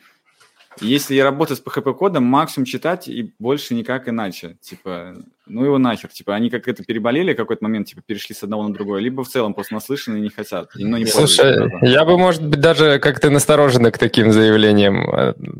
если 0.81 1.15
я 1.15 1.23
работаю 1.23 1.57
с 1.57 1.61
PHP-кодом, 1.61 2.23
максимум 2.23 2.65
читать 2.65 3.07
и 3.07 3.33
больше 3.39 3.73
никак 3.73 4.07
иначе. 4.07 4.57
Типа, 4.61 5.15
ну 5.45 5.63
его 5.63 5.77
нахер. 5.77 6.09
Типа, 6.09 6.35
они 6.35 6.49
как 6.49 6.67
это 6.67 6.83
переболели 6.83 7.33
какой-то 7.33 7.63
момент, 7.63 7.87
типа, 7.87 8.01
перешли 8.05 8.35
с 8.35 8.43
одного 8.43 8.67
на 8.67 8.73
другое, 8.73 9.01
либо 9.01 9.23
в 9.23 9.29
целом 9.29 9.53
просто 9.53 9.73
наслышаны 9.73 10.17
и 10.17 10.21
не 10.21 10.29
хотят. 10.29 10.69
И, 10.75 10.83
ну, 10.83 10.97
не 10.97 11.05
Слушай, 11.05 11.69
я 11.81 12.05
бы, 12.05 12.17
может 12.17 12.45
быть, 12.45 12.59
даже 12.59 12.99
как-то 12.99 13.29
настороженно 13.29 13.91
к 13.91 13.97
таким 13.97 14.31
заявлениям 14.31 15.09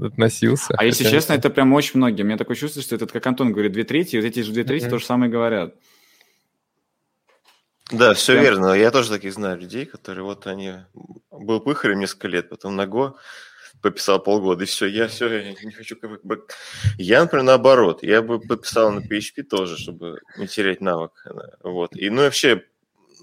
относился. 0.06 0.76
А 0.78 0.86
если 0.86 1.04
честно, 1.04 1.34
это 1.34 1.50
прям 1.50 1.74
очень 1.74 1.94
многие. 1.96 2.24
У 2.24 2.26
меня 2.26 2.38
такое 2.38 2.56
чувство, 2.56 2.82
что 2.82 2.96
это, 2.96 3.08
как 3.08 3.26
Антон 3.28 3.52
говорит, 3.52 3.72
две 3.72 3.84
трети, 3.84 4.16
и 4.16 4.20
вот 4.20 4.26
эти 4.26 4.42
же 4.42 4.52
две 4.52 4.64
трети 4.64 4.86
mm-hmm. 4.86 4.90
то 4.90 5.00
же 5.00 5.06
самое 5.06 5.32
говорят. 5.32 5.74
Да, 7.92 8.14
все 8.14 8.34
Прям... 8.34 8.44
верно. 8.44 8.74
Я 8.74 8.92
тоже 8.92 9.10
таких 9.10 9.34
знаю 9.34 9.60
людей, 9.60 9.86
которые 9.86 10.24
вот 10.24 10.46
они... 10.48 10.74
Был 11.32 11.60
пыхарем 11.60 12.00
несколько 12.00 12.28
лет, 12.28 12.50
потом 12.50 12.76
на 12.76 12.88
Го 12.88 13.16
пописал 13.82 14.22
полгода, 14.22 14.64
и 14.64 14.68
все, 14.68 14.86
я 14.86 15.08
все, 15.08 15.28
я 15.32 15.54
не 15.54 15.72
хочу... 15.72 15.98
Я, 16.98 17.22
например, 17.22 17.46
наоборот, 17.46 18.04
я 18.04 18.22
бы 18.22 18.40
пописал 18.40 18.92
на 18.92 19.00
PHP 19.00 19.44
тоже, 19.44 19.78
чтобы 19.78 20.20
не 20.38 20.48
терять 20.48 20.82
навык. 20.82 21.12
Вот. 21.64 21.96
И, 21.96 22.10
ну, 22.10 22.24
вообще, 22.24 22.64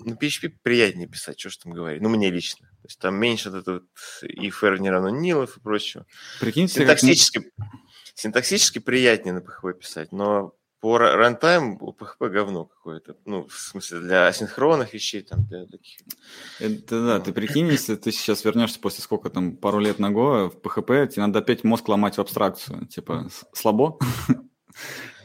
на 0.05 0.15
PHP 0.15 0.53
приятнее 0.63 1.09
писать, 1.09 1.39
что 1.41 1.51
ж 1.51 1.57
там 1.59 1.73
говорить. 1.73 2.03
Ну, 2.03 2.09
мне 2.09 2.31
лично. 2.31 2.67
То 2.83 2.89
есть 2.89 2.99
там 2.99 3.15
меньше 3.17 3.51
вот 3.51 3.63
этого 3.63 3.83
if 4.23 4.63
r 4.63 4.79
не 4.79 4.91
равно 4.91 5.11
nilов 5.11 5.57
и 5.57 5.61
прочего. 5.61 6.07
Прикиньте, 6.41 6.81
синтаксически, 6.81 7.39
как... 7.41 7.67
синтаксически 8.15 8.79
приятнее 8.79 9.35
на 9.35 9.39
PHP 9.39 9.75
писать, 9.75 10.13
но 10.13 10.55
по 10.85 10.99
рантайм 10.99 11.79
PHP 11.79 12.29
говно 12.29 12.67
какое-то. 12.67 13.17
Ну, 13.25 13.47
в 13.47 13.59
смысле, 13.59 14.01
для 14.01 14.27
асинхронных 14.27 14.93
вещей, 14.93 15.23
там, 15.23 15.47
для 15.47 15.65
таких. 15.65 16.01
Это 16.61 17.07
да, 17.07 17.21
ты 17.21 17.33
прикинь, 17.33 17.69
если 17.69 17.95
ты 17.95 18.13
сейчас 18.13 18.45
вернешься 18.45 18.79
после 18.79 19.03
сколько 19.03 19.31
там, 19.31 19.57
пару 19.57 19.79
лет 19.79 19.99
на 19.99 20.11
Go 20.11 20.51
в 20.51 20.57
PHP, 20.59 21.07
тебе 21.07 21.23
надо 21.23 21.39
опять 21.39 21.65
мозг 21.65 21.89
ломать 21.89 22.19
в 22.19 22.21
абстракцию. 22.21 22.87
Типа, 22.87 23.31
слабо? 23.55 23.99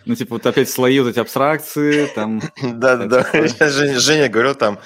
Ну, 0.06 0.16
типа, 0.16 0.36
вот 0.36 0.46
опять 0.46 0.70
слои 0.70 0.98
вот 1.02 1.10
эти 1.10 1.20
абстракции, 1.20 2.08
там... 2.16 2.42
Да-да-да, 2.64 3.28
Женя 4.00 4.30
говорил 4.30 4.56
там, 4.56 4.80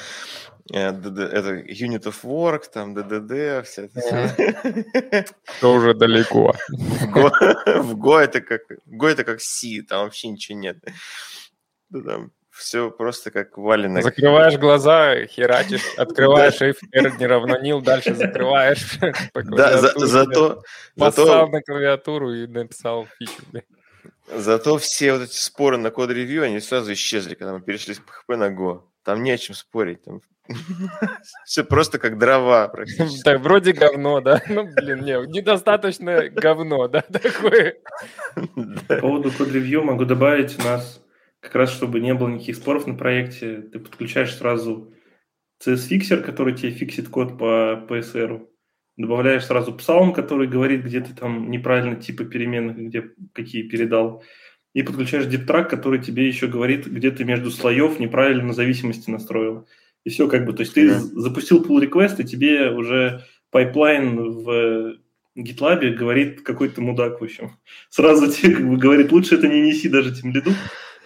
это 0.69 1.55
Unit 1.59 2.03
of 2.03 2.23
Work, 2.23 2.63
там 2.73 2.97
DDD, 2.97 3.63
все 3.63 3.89
это. 3.93 5.25
Что 5.57 5.73
уже 5.73 5.93
далеко. 5.93 6.53
В 6.69 7.95
Go 7.95 8.17
это 8.19 8.41
как 8.41 8.61
Go 8.87 9.07
это 9.07 9.23
как 9.23 9.41
C, 9.41 9.81
там 9.87 10.05
вообще 10.05 10.29
ничего 10.29 10.57
нет. 10.57 10.77
Там 11.91 12.31
все 12.53 12.91
просто 12.91 13.31
как 13.31 13.57
валено. 13.57 14.01
Закрываешь 14.01 14.57
глаза, 14.57 15.25
херачишь, 15.25 15.93
открываешь 15.97 16.61
R 16.61 17.19
не 17.19 17.25
равно 17.25 17.57
nil, 17.59 17.81
дальше 17.81 18.13
закрываешь. 18.15 18.99
Да, 19.33 19.77
зато... 19.77 20.61
Поставил 20.95 21.49
на 21.49 21.61
клавиатуру 21.61 22.33
и 22.33 22.47
написал 22.47 23.07
фичу. 23.17 23.41
Зато 24.33 24.77
все 24.77 25.13
вот 25.13 25.23
эти 25.23 25.35
споры 25.35 25.77
на 25.77 25.91
код-ревью, 25.91 26.43
они 26.43 26.59
сразу 26.61 26.93
исчезли, 26.93 27.35
когда 27.35 27.53
мы 27.53 27.61
перешли 27.61 27.93
с 27.93 27.97
PHP 27.97 28.37
на 28.37 28.49
Go. 28.49 28.83
Там 29.03 29.23
не 29.23 29.31
о 29.31 29.37
чем 29.37 29.55
спорить. 29.55 30.03
Там 30.03 30.21
все 31.45 31.63
просто 31.63 31.99
как 31.99 32.17
дрова. 32.17 32.73
Так, 33.23 33.41
вроде 33.41 33.73
говно, 33.73 34.21
да? 34.21 34.41
Ну, 34.49 34.67
блин, 34.75 35.03
не, 35.03 35.27
недостаточно 35.27 36.29
говно, 36.29 36.87
да, 36.87 37.01
такое. 37.01 37.77
По 38.87 38.97
поводу 38.97 39.31
код-ревью 39.31 39.83
могу 39.83 40.05
добавить 40.05 40.59
у 40.59 40.63
нас, 40.63 41.03
как 41.39 41.55
раз 41.55 41.71
чтобы 41.71 41.99
не 41.99 42.13
было 42.13 42.29
никаких 42.29 42.55
споров 42.55 42.87
на 42.87 42.95
проекте, 42.95 43.61
ты 43.61 43.79
подключаешь 43.79 44.35
сразу 44.35 44.93
CS-фиксер, 45.65 46.21
который 46.23 46.55
тебе 46.55 46.71
фиксит 46.71 47.09
код 47.09 47.37
по 47.37 47.85
PSR. 47.87 48.47
Добавляешь 48.95 49.45
сразу 49.45 49.73
псалм, 49.73 50.13
который 50.13 50.47
говорит, 50.47 50.83
где 50.83 51.01
ты 51.01 51.15
там 51.15 51.49
неправильно 51.49 51.95
типы 51.95 52.25
переменных, 52.25 52.77
где 52.77 53.09
какие 53.33 53.67
передал. 53.67 54.23
И 54.73 54.81
подключаешь 54.81 55.27
диптрак, 55.27 55.69
который 55.69 56.01
тебе 56.01 56.27
еще 56.27 56.47
говорит, 56.47 56.87
где 56.87 57.11
ты 57.11 57.23
между 57.23 57.51
слоев 57.51 57.99
неправильно 57.99 58.53
зависимости 58.53 59.09
настроил. 59.09 59.67
И 60.03 60.09
все 60.09 60.27
как 60.27 60.45
бы, 60.45 60.53
то 60.53 60.61
есть 60.61 60.73
ты 60.73 60.87
yeah. 60.87 60.99
запустил 60.99 61.63
pull 61.63 61.79
request, 61.81 62.21
и 62.21 62.25
тебе 62.25 62.69
уже 62.71 63.23
pipeline 63.51 64.17
в 64.17 64.97
GitLab 65.37 65.91
говорит 65.91 66.41
какой-то 66.41 66.81
мудак, 66.81 67.21
в 67.21 67.23
общем. 67.23 67.57
Сразу 67.89 68.31
тебе 68.31 68.55
как 68.55 68.67
бы 68.67 68.77
говорит, 68.77 69.11
лучше 69.11 69.35
это 69.35 69.47
не 69.47 69.61
неси 69.61 69.89
даже 69.89 70.13
тимлиду, 70.13 70.51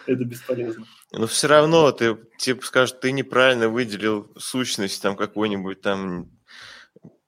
это 0.06 0.24
бесполезно. 0.24 0.86
Но 1.12 1.28
все 1.28 1.48
равно 1.48 1.92
ты 1.92 2.18
типа 2.38 2.66
скажешь, 2.66 2.96
ты 3.00 3.12
неправильно 3.12 3.70
выделил 3.70 4.32
сущность 4.38 5.02
там 5.02 5.16
какой-нибудь 5.16 5.82
там 5.82 6.37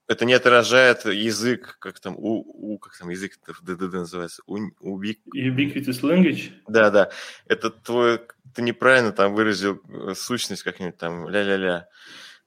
это 0.10 0.26
не 0.26 0.34
отражает 0.34 1.06
язык, 1.06 1.78
как 1.80 2.00
там, 2.00 2.16
у, 2.18 2.42
у 2.74 2.80
как 2.80 2.98
там 2.98 3.10
язык 3.10 3.38
в 3.46 3.64
DDD 3.64 3.94
называется? 3.94 4.42
У, 4.48 4.58
ubiq... 4.80 5.20
Ubiquitous 5.36 6.02
language? 6.02 6.52
Да, 6.68 6.90
да. 6.90 7.12
Это 7.46 7.70
твой, 7.70 8.20
ты 8.56 8.64
неправильно 8.64 9.12
там 9.12 9.36
выразил 9.36 9.80
э, 9.88 10.16
сущность 10.16 10.64
как-нибудь 10.64 10.98
там, 10.98 11.30
ля-ля-ля. 11.30 11.88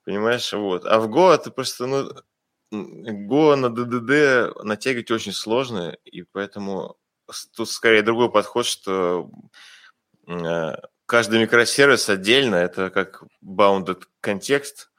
Понимаешь? 0.05 0.53
Вот. 0.53 0.85
А 0.85 0.98
в 0.98 1.09
Go 1.09 1.33
это 1.33 1.53
просто, 1.53 1.87
ну, 1.87 2.11
Go 2.72 3.55
на 3.55 3.70
ДДД 3.70 4.64
натягивать 4.64 5.12
очень 5.12 5.33
сложно, 5.33 5.96
и 6.05 6.22
поэтому 6.22 6.96
тут 7.55 7.70
скорее 7.70 8.03
другой 8.03 8.33
подход, 8.33 8.66
что 8.66 9.31
э, 10.27 10.72
каждый 11.07 11.38
микросервис 11.38 12.09
отдельно, 12.09 12.57
это 12.57 12.90
как 12.90 13.22
bounded 13.40 14.03
контекст, 14.20 14.92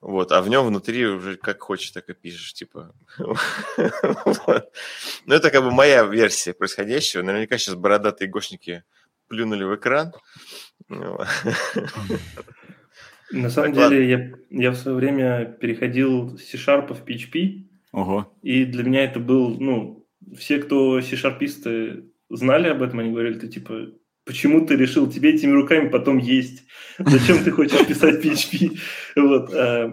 вот, 0.00 0.32
а 0.32 0.42
в 0.42 0.48
нем 0.48 0.66
внутри 0.66 1.06
уже 1.06 1.36
как 1.36 1.60
хочешь, 1.60 1.90
так 1.90 2.08
и 2.08 2.14
пишешь, 2.14 2.54
типа. 2.54 2.94
Ну, 5.26 5.34
это 5.34 5.50
как 5.50 5.64
бы 5.64 5.70
моя 5.70 6.04
версия 6.04 6.52
происходящего. 6.52 7.22
Наверняка 7.22 7.58
сейчас 7.58 7.74
бородатые 7.74 8.28
гошники 8.28 8.84
плюнули 9.28 9.64
в 9.64 9.74
экран. 9.74 10.12
На 13.30 13.50
самом 13.50 13.72
деле, 13.72 14.08
я, 14.08 14.30
я 14.50 14.70
в 14.70 14.76
свое 14.76 14.96
время 14.96 15.44
переходил 15.46 16.38
с 16.38 16.44
C-Sharp 16.44 16.94
в 16.94 17.04
PHP, 17.04 17.64
Ого. 17.92 18.32
и 18.42 18.64
для 18.64 18.84
меня 18.84 19.04
это 19.04 19.18
был, 19.18 19.58
ну, 19.58 20.06
все, 20.36 20.58
кто 20.58 21.00
C-Sharpisты 21.00 22.08
знали 22.30 22.68
об 22.68 22.82
этом, 22.82 23.00
они 23.00 23.10
говорили, 23.10 23.38
ты 23.38 23.48
типа, 23.48 23.88
почему 24.26 24.66
ты 24.66 24.76
решил 24.76 25.10
тебе 25.10 25.34
этими 25.34 25.52
руками 25.52 25.88
потом 25.88 26.18
есть? 26.18 26.64
Зачем 26.98 27.42
ты 27.44 27.52
хочешь 27.52 27.86
писать 27.86 28.22
PHP? 28.22 28.78
Вот. 29.16 29.54
А, 29.54 29.92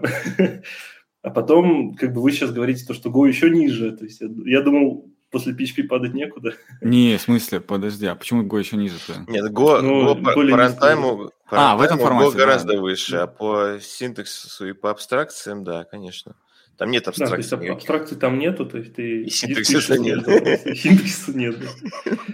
а 1.22 1.30
потом, 1.30 1.94
как 1.94 2.12
бы 2.12 2.20
вы 2.20 2.32
сейчас 2.32 2.52
говорите, 2.52 2.84
то, 2.84 2.92
что 2.92 3.08
Go 3.08 3.26
еще 3.26 3.48
ниже. 3.48 3.92
То 3.92 4.04
есть 4.04 4.20
я 4.44 4.60
думал, 4.60 5.10
после 5.30 5.52
PHP 5.54 5.84
падать 5.84 6.14
некуда. 6.14 6.54
Не, 6.80 7.16
в 7.16 7.22
смысле, 7.22 7.60
подожди, 7.60 8.06
а 8.06 8.14
почему 8.14 8.42
Go 8.42 8.58
еще 8.58 8.76
ниже-то? 8.76 9.24
Нет, 9.28 9.50
Go, 9.50 9.80
ну, 9.80 10.14
Go 10.14 10.22
по, 10.22 10.32
по 10.32 10.56
рантайму, 10.56 11.30
а, 11.50 11.76
в 11.76 11.80
этом 11.80 11.98
формате, 11.98 12.36
Go 12.36 12.38
гораздо 12.38 12.74
да. 12.74 12.80
выше, 12.80 13.16
а 13.16 13.26
по 13.26 13.78
синтаксису 13.80 14.68
и 14.68 14.72
по 14.72 14.90
абстракциям, 14.90 15.64
да, 15.64 15.84
конечно. 15.84 16.36
Там 16.76 16.90
нет 16.90 17.06
абстракции. 17.06 17.56
Да, 17.56 17.72
абстракции 17.72 18.16
там 18.16 18.38
нету, 18.38 18.66
то 18.66 18.78
есть 18.78 18.94
ты... 18.94 19.22
И 19.22 19.30
синтаксиса 19.30 19.98
нет. 19.98 20.24
Синтаксиса 20.76 21.36
нет. 21.36 21.56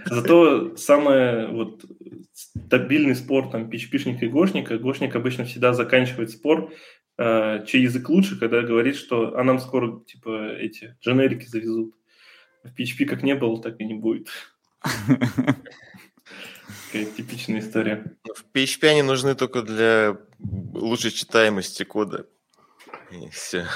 Зато 0.05 0.75
самое 0.77 1.47
вот 1.47 1.85
стабильный 2.33 3.15
спор 3.15 3.51
там 3.51 3.69
PHP-шника 3.69 4.25
и 4.25 4.29
гошника, 4.29 4.77
гошник 4.77 5.15
обычно 5.15 5.45
всегда 5.45 5.73
заканчивает 5.73 6.31
спор, 6.31 6.73
э, 7.17 7.65
чей 7.67 7.83
язык 7.83 8.09
лучше, 8.09 8.39
когда 8.39 8.61
говорит, 8.61 8.95
что 8.95 9.37
а 9.37 9.43
нам 9.43 9.59
скоро 9.59 10.01
типа 10.05 10.53
эти 10.55 10.95
дженерики 11.01 11.45
завезут. 11.45 11.93
В 12.63 12.79
PHP 12.79 13.05
как 13.05 13.23
не 13.23 13.35
было, 13.35 13.61
так 13.61 13.79
и 13.79 13.85
не 13.85 13.95
будет. 13.95 14.27
Такая 16.91 17.05
типичная 17.05 17.59
история. 17.59 18.15
В 18.23 18.45
PHP 18.55 18.87
они 18.87 19.01
нужны 19.01 19.35
только 19.35 19.61
для 19.61 20.17
лучшей 20.73 21.11
читаемости 21.11 21.83
кода. 21.83 22.27
И 23.11 23.29
все. 23.29 23.67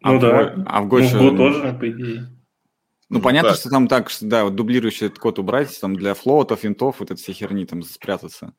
Ну 0.00 0.16
а 0.16 0.20
да. 0.20 0.28
В, 0.28 0.64
а 0.66 0.82
в 0.82 0.86
Go, 0.86 1.00
ну, 1.00 1.08
в 1.08 1.32
Go 1.32 1.36
тоже, 1.36 1.72
по 1.78 1.90
идее. 1.90 2.28
Ну, 3.08 3.20
понятно, 3.20 3.50
так. 3.50 3.58
что 3.58 3.70
там 3.70 3.88
так, 3.88 4.10
что, 4.10 4.26
да, 4.26 4.44
вот 4.44 4.54
дублирующий 4.54 5.06
этот 5.06 5.18
код 5.18 5.38
убрать, 5.38 5.80
там 5.80 5.96
для 5.96 6.14
флоутов, 6.14 6.62
винтов, 6.64 7.00
вот 7.00 7.10
этой 7.10 7.20
все 7.20 7.32
херни 7.32 7.64
там 7.64 7.82
спрятаться. 7.82 8.52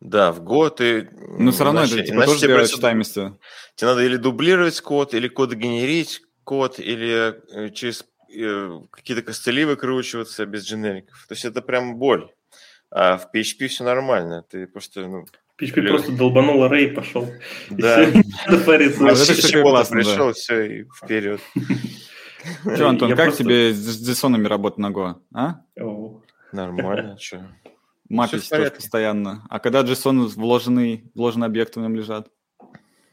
Да, 0.00 0.32
в 0.32 0.40
Go 0.40 0.70
ты... 0.70 1.10
Но 1.38 1.50
все 1.50 1.64
равно 1.64 1.80
иначе, 1.80 2.00
это 2.00 2.12
типа, 2.12 2.24
тоже 2.24 2.46
для 2.46 2.66
читаемости. 2.66 3.32
Тебе 3.74 3.88
надо 3.88 4.04
или 4.04 4.16
дублировать 4.16 4.80
код, 4.80 5.14
или 5.14 5.28
код 5.28 5.52
генерить 5.52 6.22
код, 6.44 6.78
или 6.78 7.34
э, 7.52 7.70
через 7.70 8.04
э, 8.34 8.80
какие-то 8.90 9.22
костыли 9.22 9.64
выкручиваться 9.64 10.46
без 10.46 10.64
дженериков. 10.64 11.26
То 11.28 11.34
есть 11.34 11.44
это 11.44 11.60
прям 11.62 11.96
боль. 11.96 12.30
А 12.90 13.18
в 13.18 13.28
PHP 13.34 13.68
все 13.68 13.84
нормально. 13.84 14.44
Ты 14.48 14.66
просто, 14.66 15.06
ну, 15.06 15.26
PHP 15.60 15.78
Или... 15.78 15.88
просто 15.88 16.12
долбанул 16.12 16.64
array 16.64 16.84
и 16.84 16.94
пошел. 16.94 17.28
Да. 17.70 18.06
Париться. 18.66 19.06
А 19.06 19.12
это 19.12 19.62
классно, 19.62 19.96
пришел, 19.96 20.32
все, 20.32 20.62
и 20.62 20.84
вперед. 20.84 21.40
Что, 22.62 22.88
Антон, 22.88 23.14
как 23.16 23.36
тебе 23.36 23.72
с 23.74 24.08
JSON 24.08 24.46
работать 24.46 24.78
на 24.78 24.90
Go? 24.90 25.16
А? 25.34 25.60
Нормально, 26.52 27.18
что? 27.18 27.46
Мапить 28.08 28.48
тоже 28.48 28.70
постоянно. 28.70 29.46
А 29.50 29.60
когда 29.60 29.82
JSON 29.82 30.26
вложенный, 30.28 31.10
вложенные 31.14 31.46
объекты 31.46 31.80
в 31.80 31.82
нем 31.82 31.94
лежат? 31.94 32.28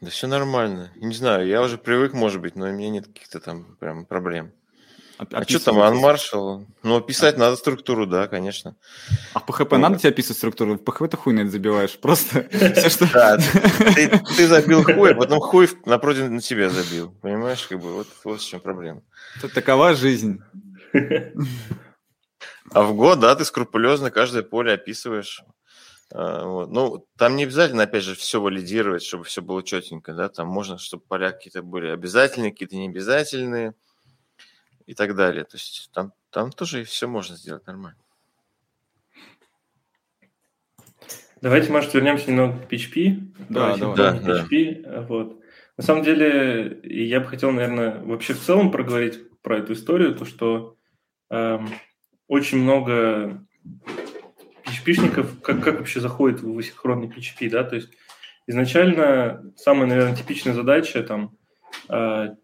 Да 0.00 0.10
все 0.10 0.26
нормально. 0.28 0.92
Не 0.96 1.14
знаю, 1.14 1.46
я 1.46 1.60
уже 1.62 1.76
привык, 1.76 2.14
может 2.14 2.40
быть, 2.40 2.56
но 2.56 2.66
у 2.66 2.72
меня 2.72 2.88
нет 2.88 3.06
каких-то 3.06 3.40
там 3.40 3.76
прям 3.78 4.06
проблем. 4.06 4.52
А 5.18 5.42
что 5.42 5.64
там, 5.64 5.78
Unmarshal? 5.78 6.64
Ну, 6.84 6.96
описать 6.96 7.34
а... 7.36 7.38
надо 7.38 7.56
структуру, 7.56 8.06
да, 8.06 8.28
конечно. 8.28 8.76
А 9.34 9.40
в 9.40 9.48
PHP 9.48 9.68
ну, 9.72 9.78
надо 9.78 9.98
тебе 9.98 10.10
описывать 10.10 10.38
структуру? 10.38 10.74
В 10.76 10.82
PHP 10.82 11.08
ты 11.08 11.16
хуй 11.16 11.32
на 11.32 11.40
это 11.40 11.50
забиваешь, 11.50 11.98
просто 11.98 12.48
все, 12.50 12.88
что... 12.88 13.12
Да, 13.12 13.36
ты, 13.36 14.46
забил 14.46 14.84
хуй, 14.84 15.12
а 15.12 15.14
потом 15.16 15.40
хуй 15.40 15.68
напротив 15.86 16.30
на 16.30 16.40
тебя 16.40 16.70
забил, 16.70 17.10
понимаешь? 17.20 17.66
Как 17.66 17.80
бы 17.80 17.94
вот, 17.94 18.06
в 18.22 18.38
чем 18.38 18.60
проблема. 18.60 19.02
Это 19.38 19.52
такова 19.52 19.94
жизнь. 19.94 20.40
А 22.70 22.82
в 22.82 22.94
год, 22.94 23.18
да, 23.18 23.34
ты 23.34 23.44
скрупулезно 23.44 24.10
каждое 24.10 24.42
поле 24.42 24.74
описываешь. 24.74 25.42
А, 26.12 26.44
вот. 26.44 26.70
Ну, 26.70 27.06
там 27.16 27.34
не 27.34 27.44
обязательно, 27.44 27.84
опять 27.84 28.04
же, 28.04 28.14
все 28.14 28.40
валидировать, 28.40 29.02
чтобы 29.02 29.24
все 29.24 29.42
было 29.42 29.62
четенько, 29.62 30.12
да, 30.12 30.28
там 30.28 30.48
можно, 30.48 30.78
чтобы 30.78 31.02
поля 31.08 31.32
какие-то 31.32 31.62
были 31.62 31.88
обязательные, 31.88 32.52
какие-то 32.52 32.76
необязательные 32.76 33.74
и 34.88 34.94
так 34.94 35.14
далее. 35.14 35.44
То 35.44 35.56
есть 35.58 35.90
там, 35.92 36.14
там 36.30 36.50
тоже 36.50 36.82
все 36.84 37.06
можно 37.06 37.36
сделать 37.36 37.66
нормально. 37.66 37.98
Давайте, 41.42 41.70
может, 41.70 41.92
вернемся 41.92 42.30
немного 42.30 42.58
к 42.58 42.72
PHP. 42.72 43.34
Да, 43.50 43.76
давай. 43.76 43.96
Да, 43.96 44.16
PHP. 44.16 44.82
Да. 44.82 45.02
Вот. 45.02 45.40
На 45.76 45.84
самом 45.84 46.02
деле, 46.02 46.80
я 46.82 47.20
бы 47.20 47.26
хотел, 47.26 47.52
наверное, 47.52 48.02
вообще 48.02 48.32
в 48.32 48.40
целом 48.40 48.70
проговорить 48.70 49.20
про 49.42 49.58
эту 49.58 49.74
историю, 49.74 50.14
то, 50.14 50.24
что 50.24 50.76
эм, 51.30 51.68
очень 52.26 52.58
много 52.58 53.46
PHP-шников, 54.64 55.40
как, 55.42 55.62
как 55.62 55.78
вообще 55.80 56.00
заходит 56.00 56.40
в 56.40 56.58
асинхронный 56.58 57.08
PHP, 57.08 57.50
да, 57.50 57.62
то 57.62 57.76
есть 57.76 57.90
изначально 58.46 59.52
самая, 59.54 59.86
наверное, 59.86 60.16
типичная 60.16 60.54
задача 60.54 61.02
там 61.02 61.36
э, 61.90 62.34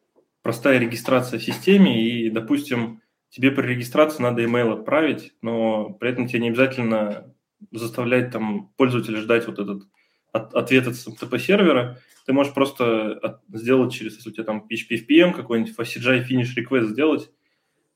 простая 0.45 0.79
регистрация 0.79 1.41
в 1.41 1.43
системе, 1.43 2.07
и, 2.07 2.29
допустим, 2.29 3.01
тебе 3.31 3.51
при 3.51 3.67
регистрации 3.67 4.23
надо 4.23 4.45
email 4.45 4.75
отправить, 4.75 5.33
но 5.41 5.95
при 5.95 6.11
этом 6.11 6.29
тебе 6.29 6.41
не 6.41 6.49
обязательно 6.51 7.35
заставлять 7.73 8.31
там 8.31 8.71
пользователя 8.77 9.23
ждать 9.23 9.47
вот 9.47 9.59
этот 9.59 9.85
от, 10.33 10.55
ответ 10.55 10.87
от 10.87 10.95
SMTP 10.95 11.39
сервера. 11.39 11.99
Ты 12.27 12.35
можешь 12.35 12.53
просто 12.53 13.13
от, 13.23 13.41
сделать 13.55 13.95
через, 13.95 14.17
если 14.17 14.29
у 14.29 14.33
тебя 14.33 14.45
там 14.45 14.67
PHP 14.71 15.07
FPM 15.09 15.33
какой-нибудь 15.33 15.75
CGI 15.79 16.27
finish 16.29 16.51
request 16.55 16.89
сделать, 16.89 17.31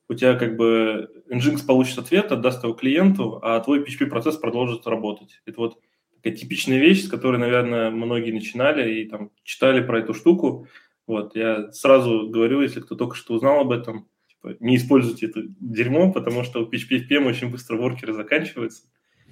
у 0.09 0.15
тебя 0.15 0.35
как 0.35 0.57
бы 0.57 1.11
Nginx 1.31 1.67
получит 1.67 1.99
ответ, 1.99 2.33
отдаст 2.33 2.65
его 2.65 2.73
клиенту, 2.73 3.41
а 3.43 3.61
твой 3.61 3.85
PHP-процесс 3.85 4.39
продолжит 4.39 4.87
работать. 4.87 5.43
Это 5.45 5.61
вот 5.61 5.79
такая 6.17 6.35
типичная 6.35 6.79
вещь, 6.79 7.05
с 7.05 7.09
которой, 7.09 7.39
наверное, 7.39 7.91
многие 7.91 8.31
начинали 8.31 9.03
и 9.03 9.05
там 9.07 9.33
читали 9.45 9.83
про 9.83 9.99
эту 9.99 10.15
штуку. 10.15 10.67
Вот, 11.09 11.35
я 11.35 11.73
сразу 11.73 12.29
говорю, 12.29 12.61
если 12.61 12.81
кто 12.81 12.95
только 12.95 13.17
что 13.17 13.33
узнал 13.33 13.61
об 13.61 13.73
этом, 13.73 14.07
типа, 14.29 14.57
не 14.61 14.77
используйте 14.77 15.27
это 15.27 15.41
дерьмо, 15.59 16.13
потому 16.13 16.45
что 16.45 16.63
у 16.63 16.71
PHP 16.71 17.09
FM 17.09 17.27
очень 17.27 17.51
быстро 17.51 17.77
воркеры 17.77 18.13
заканчиваются. 18.13 18.83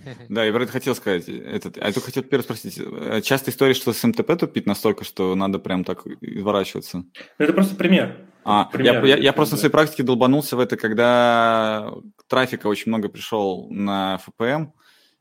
Да, 0.28 0.44
я 0.44 0.52
про 0.52 0.62
это 0.62 0.72
хотел 0.72 0.94
сказать. 0.94 1.28
Этот, 1.28 1.78
а 1.78 1.86
я 1.86 1.92
только 1.92 2.06
хотел 2.06 2.22
первый 2.22 2.44
спросить. 2.44 2.78
Э, 2.78 3.20
часто 3.22 3.50
история, 3.50 3.74
что 3.74 3.92
с 3.92 4.02
МТП 4.04 4.38
тупит 4.38 4.64
настолько, 4.64 5.04
что 5.04 5.34
надо 5.34 5.58
прям 5.58 5.84
так 5.84 6.06
изворачиваться? 6.20 6.98
Ну, 6.98 7.06
это 7.38 7.52
просто 7.52 7.76
пример. 7.76 8.16
А, 8.44 8.66
пример, 8.66 9.04
я, 9.04 9.16
я, 9.16 9.22
я 9.22 9.32
просто 9.32 9.56
в 9.56 9.58
своей 9.58 9.72
практике 9.72 10.02
долбанулся 10.02 10.56
в 10.56 10.60
это, 10.60 10.76
когда 10.76 11.92
трафика 12.28 12.68
очень 12.68 12.90
много 12.90 13.08
пришел 13.08 13.68
на 13.70 14.20
FPM, 14.24 14.68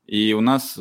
и 0.05 0.33
у 0.33 0.41
нас 0.41 0.77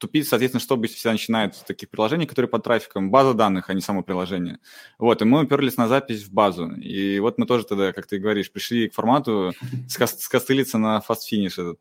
тупит, 0.00 0.26
соответственно, 0.26 0.60
что 0.60 0.74
обычно 0.74 0.96
всегда 0.96 1.12
начинают 1.12 1.54
с 1.54 1.60
таких 1.60 1.90
приложений, 1.90 2.26
которые 2.26 2.48
под 2.48 2.64
трафиком, 2.64 3.10
база 3.10 3.34
данных, 3.34 3.70
а 3.70 3.74
не 3.74 3.80
само 3.80 4.02
приложение. 4.02 4.58
Вот, 4.98 5.22
и 5.22 5.24
мы 5.24 5.42
уперлись 5.42 5.76
на 5.76 5.86
запись 5.86 6.24
в 6.24 6.32
базу. 6.32 6.70
И 6.72 7.20
вот 7.20 7.38
мы 7.38 7.46
тоже 7.46 7.64
тогда, 7.64 7.92
как 7.92 8.06
ты 8.06 8.18
говоришь, 8.18 8.50
пришли 8.50 8.88
к 8.88 8.94
формату 8.94 9.52
скостылиться 9.88 10.78
на 10.78 11.00
fast-finish 11.00 11.58
этот. 11.58 11.78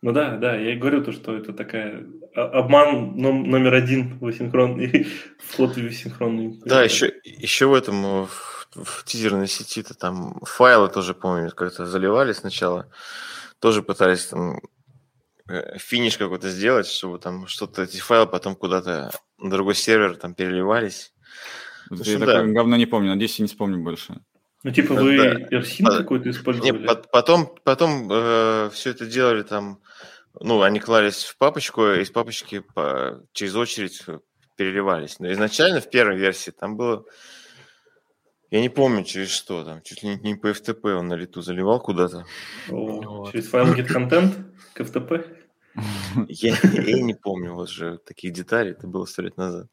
Ну 0.00 0.12
да, 0.12 0.36
да, 0.36 0.56
я 0.56 0.74
и 0.74 0.76
говорю 0.76 1.02
то, 1.02 1.12
что 1.12 1.36
это 1.36 1.52
такая 1.52 2.06
обман 2.34 3.16
номер 3.16 3.74
один 3.74 4.18
в 4.18 4.26
асинхронный, 4.26 5.08
вход 5.38 5.70
в 5.76 5.86
асинхронный. 5.86 6.60
Да, 6.64 6.82
еще, 6.82 7.12
еще 7.24 7.66
в 7.66 7.74
этом, 7.74 8.26
в, 8.26 8.68
в 8.74 9.04
тизерной 9.04 9.48
сети-то 9.48 9.94
там 9.94 10.40
файлы 10.44 10.88
тоже, 10.88 11.14
помню, 11.14 11.50
как-то 11.50 11.84
заливали 11.84 12.32
сначала, 12.32 12.88
тоже 13.58 13.82
пытались 13.82 14.26
там 14.26 14.60
финиш 15.78 16.18
какой-то 16.18 16.50
сделать, 16.50 16.86
чтобы 16.86 17.18
там 17.18 17.46
что-то, 17.46 17.82
эти 17.82 17.98
файлы 17.98 18.26
потом 18.26 18.54
куда-то 18.54 19.10
на 19.38 19.50
другой 19.50 19.74
сервер 19.74 20.16
там 20.16 20.34
переливались. 20.34 21.12
Я 21.90 21.96
общем, 21.98 22.20
такое 22.20 22.46
да. 22.46 22.52
говно 22.52 22.76
не 22.76 22.86
помню, 22.86 23.10
надеюсь, 23.10 23.38
я 23.38 23.44
не 23.44 23.48
вспомню 23.48 23.82
больше. 23.82 24.20
Ну, 24.62 24.70
типа 24.72 24.94
вы 24.94 25.16
да. 25.16 25.58
RSIN 25.58 25.86
а, 25.86 25.98
какой-то 25.98 26.30
использовали? 26.30 26.82
Нет, 26.82 27.10
потом, 27.10 27.54
потом 27.64 28.08
э, 28.10 28.70
все 28.72 28.90
это 28.90 29.06
делали 29.06 29.42
там, 29.42 29.80
ну, 30.40 30.62
они 30.62 30.80
клались 30.80 31.24
в 31.24 31.38
папочку, 31.38 31.86
и 31.86 32.02
из 32.02 32.10
папочки 32.10 32.60
по, 32.74 33.22
через 33.32 33.54
очередь 33.54 34.04
переливались. 34.56 35.20
Но 35.20 35.32
изначально 35.32 35.80
в 35.80 35.88
первой 35.88 36.16
версии 36.16 36.50
там 36.50 36.76
было, 36.76 37.04
я 38.50 38.60
не 38.60 38.68
помню 38.68 39.04
через 39.04 39.30
что, 39.30 39.64
там 39.64 39.80
чуть 39.82 40.02
ли 40.02 40.16
не 40.16 40.34
по 40.34 40.48
FTP 40.48 40.92
он 40.92 41.08
на 41.08 41.14
лету 41.14 41.40
заливал 41.40 41.80
куда-то. 41.80 42.26
О, 42.68 43.00
вот. 43.00 43.32
Через 43.32 43.48
файл 43.48 43.72
get 43.74 43.86
content 43.86 44.34
к 44.74 44.80
FTP? 44.80 45.37
Я, 46.28 46.56
я 46.62 47.00
не 47.00 47.14
помню 47.14 47.54
вот 47.54 47.70
же 47.70 47.98
таких 47.98 48.32
деталей, 48.32 48.72
это 48.72 48.86
было 48.86 49.04
сто 49.04 49.22
лет 49.22 49.36
назад. 49.36 49.68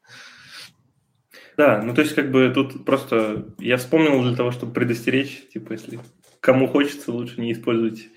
Да, 1.56 1.82
ну 1.82 1.94
то 1.94 2.02
есть 2.02 2.14
как 2.14 2.30
бы 2.30 2.50
тут 2.54 2.84
просто 2.84 3.46
я 3.58 3.76
вспомнил 3.78 4.22
для 4.22 4.36
того, 4.36 4.50
чтобы 4.50 4.72
предостеречь, 4.72 5.48
типа 5.52 5.72
если 5.72 5.98
кому 6.40 6.68
хочется, 6.68 7.12
лучше 7.12 7.40
не 7.40 7.52
использовать. 7.52 8.08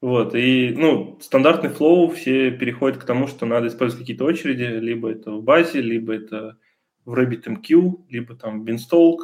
Вот, 0.00 0.34
и, 0.34 0.74
ну, 0.76 1.18
стандартный 1.22 1.70
флоу 1.70 2.10
все 2.10 2.50
переходят 2.50 2.98
к 2.98 3.06
тому, 3.06 3.26
что 3.26 3.46
надо 3.46 3.68
использовать 3.68 4.02
какие-то 4.02 4.26
очереди, 4.26 4.64
либо 4.64 5.10
это 5.10 5.30
в 5.30 5.42
базе, 5.42 5.80
либо 5.80 6.12
это 6.12 6.58
в 7.06 7.14
RabbitMQ, 7.14 8.04
либо 8.10 8.36
там 8.36 8.64
Beanstalk, 8.64 9.16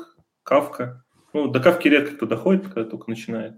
Kafka. 0.48 1.00
Ну, 1.34 1.48
до 1.48 1.58
Kafka 1.58 1.82
редко 1.84 2.16
кто 2.16 2.24
доходит, 2.24 2.64
когда 2.64 2.84
только 2.84 3.10
начинает. 3.10 3.56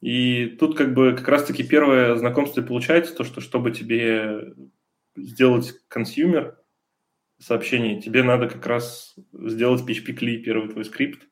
И 0.00 0.46
тут 0.60 0.76
как 0.76 0.94
бы 0.94 1.14
как 1.14 1.26
раз-таки 1.28 1.64
первое 1.64 2.14
знакомство 2.16 2.62
получается, 2.62 3.14
то, 3.14 3.24
что 3.24 3.40
чтобы 3.40 3.72
тебе 3.72 4.54
сделать 5.16 5.74
consumer, 5.88 6.56
сообщений, 7.38 8.00
тебе 8.00 8.22
надо 8.22 8.48
как 8.48 8.66
раз 8.66 9.14
сделать 9.32 9.82
PHP-CLI, 9.82 10.38
первый 10.38 10.68
твой 10.68 10.84
скрипт. 10.84 11.22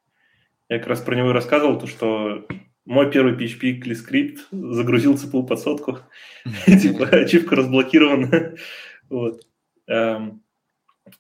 Я 0.68 0.79
как 0.79 0.88
раз 0.88 1.00
про 1.00 1.14
него 1.14 1.31
и 1.31 1.35
рассказывал, 1.35 1.79
то, 1.79 1.87
что 1.87 2.46
мой 2.85 3.11
первый 3.11 3.35
PHP-CLI 3.35 3.94
скрипт 3.94 4.46
загрузил 4.50 5.18
ЦПУ 5.18 5.44
под 5.44 5.61
сотку. 5.61 5.98
Типа, 6.66 7.07
ачивка 7.07 7.57
разблокирована. 7.57 8.55
Вот. 9.09 9.42
Эм, 9.88 10.42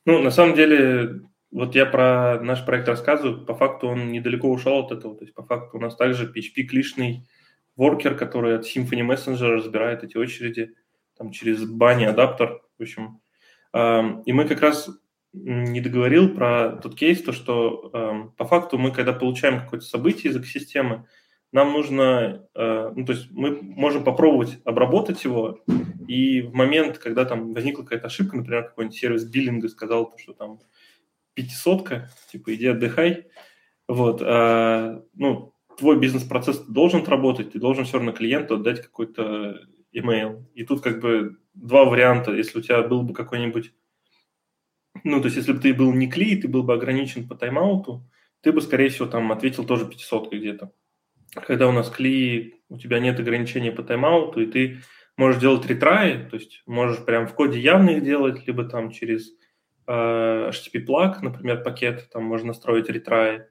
ну, 0.04 0.22
на 0.22 0.30
самом 0.30 0.54
деле, 0.54 1.22
вот 1.50 1.74
я 1.74 1.86
про 1.86 2.40
наш 2.40 2.64
проект 2.64 2.88
рассказываю, 2.88 3.44
по 3.44 3.54
факту 3.54 3.88
он 3.88 4.10
недалеко 4.10 4.50
ушел 4.50 4.80
от 4.80 4.92
этого. 4.92 5.16
То 5.16 5.24
есть, 5.24 5.34
по 5.34 5.44
факту 5.44 5.78
у 5.78 5.80
нас 5.80 5.96
также 5.96 6.32
PHP-клишный 6.32 7.26
воркер, 7.76 8.16
который 8.16 8.56
от 8.56 8.64
Symfony 8.64 9.06
Messenger 9.06 9.48
разбирает 9.54 10.04
эти 10.04 10.16
очереди 10.16 10.74
там, 11.16 11.30
через 11.30 11.64
бани 11.64 12.04
адаптер. 12.04 12.62
В 12.78 12.82
общем, 12.82 13.20
и 13.74 14.32
мы 14.32 14.46
как 14.46 14.60
раз 14.60 14.90
не 15.32 15.80
договорил 15.80 16.34
про 16.34 16.76
тот 16.76 16.94
кейс, 16.94 17.22
то 17.22 17.32
что 17.32 18.32
по 18.36 18.44
факту 18.46 18.78
мы, 18.78 18.90
когда 18.90 19.12
получаем 19.12 19.60
какое-то 19.60 19.86
событие 19.86 20.32
из 20.32 20.36
экосистемы, 20.36 21.06
нам 21.52 21.72
нужно, 21.72 22.46
э, 22.54 22.92
ну, 22.94 23.04
то 23.06 23.12
есть 23.12 23.30
мы 23.30 23.62
можем 23.62 24.04
попробовать 24.04 24.58
обработать 24.64 25.24
его, 25.24 25.60
и 26.06 26.42
в 26.42 26.52
момент, 26.52 26.98
когда 26.98 27.24
там 27.24 27.54
возникла 27.54 27.82
какая-то 27.82 28.08
ошибка, 28.08 28.36
например, 28.36 28.64
какой-нибудь 28.64 28.98
сервис 28.98 29.24
биллинга 29.24 29.68
сказал, 29.68 30.14
что 30.18 30.34
там 30.34 30.60
пятисотка, 31.34 32.10
типа 32.30 32.54
иди 32.54 32.66
отдыхай, 32.66 33.26
вот, 33.88 34.20
а, 34.22 35.02
ну, 35.14 35.54
твой 35.76 35.98
бизнес-процесс 35.98 36.58
должен 36.66 37.02
отработать, 37.02 37.52
ты 37.52 37.58
должен 37.58 37.84
все 37.84 37.98
равно 37.98 38.12
клиенту 38.12 38.54
отдать 38.54 38.82
какой-то 38.82 39.60
email. 39.94 40.44
И 40.54 40.64
тут 40.64 40.82
как 40.82 41.00
бы 41.00 41.38
два 41.54 41.84
варианта. 41.84 42.32
Если 42.32 42.58
у 42.58 42.62
тебя 42.62 42.82
был 42.82 43.02
бы 43.02 43.14
какой-нибудь... 43.14 43.72
Ну, 45.04 45.20
то 45.20 45.26
есть, 45.26 45.36
если 45.36 45.52
бы 45.52 45.58
ты 45.58 45.74
был 45.74 45.92
не 45.92 46.08
клей, 46.08 46.40
ты 46.40 46.48
был 46.48 46.62
бы 46.62 46.74
ограничен 46.74 47.28
по 47.28 47.34
тайм-ауту, 47.34 48.08
ты 48.40 48.52
бы, 48.52 48.60
скорее 48.60 48.88
всего, 48.88 49.06
там 49.06 49.30
ответил 49.32 49.64
тоже 49.64 49.86
500 49.86 50.32
где-то. 50.32 50.72
Когда 51.34 51.68
у 51.68 51.72
нас 51.72 51.90
клей, 51.90 52.62
у 52.68 52.78
тебя 52.78 52.98
нет 52.98 53.18
ограничения 53.20 53.72
по 53.72 53.82
тайм-ауту, 53.82 54.40
и 54.40 54.46
ты 54.46 54.78
можешь 55.16 55.40
делать 55.40 55.66
ретраи, 55.66 56.28
то 56.28 56.36
есть 56.36 56.62
можешь 56.66 57.04
прям 57.04 57.26
в 57.26 57.34
коде 57.34 57.58
явно 57.58 57.90
их 57.90 58.04
делать, 58.04 58.46
либо 58.46 58.64
там 58.64 58.90
через 58.90 59.32
э, 59.86 60.50
HTTP 60.50 60.80
плаг, 60.80 61.22
например, 61.22 61.62
пакет, 61.62 62.08
там 62.12 62.24
можно 62.24 62.48
настроить 62.48 62.88
ретраи. 62.88 63.46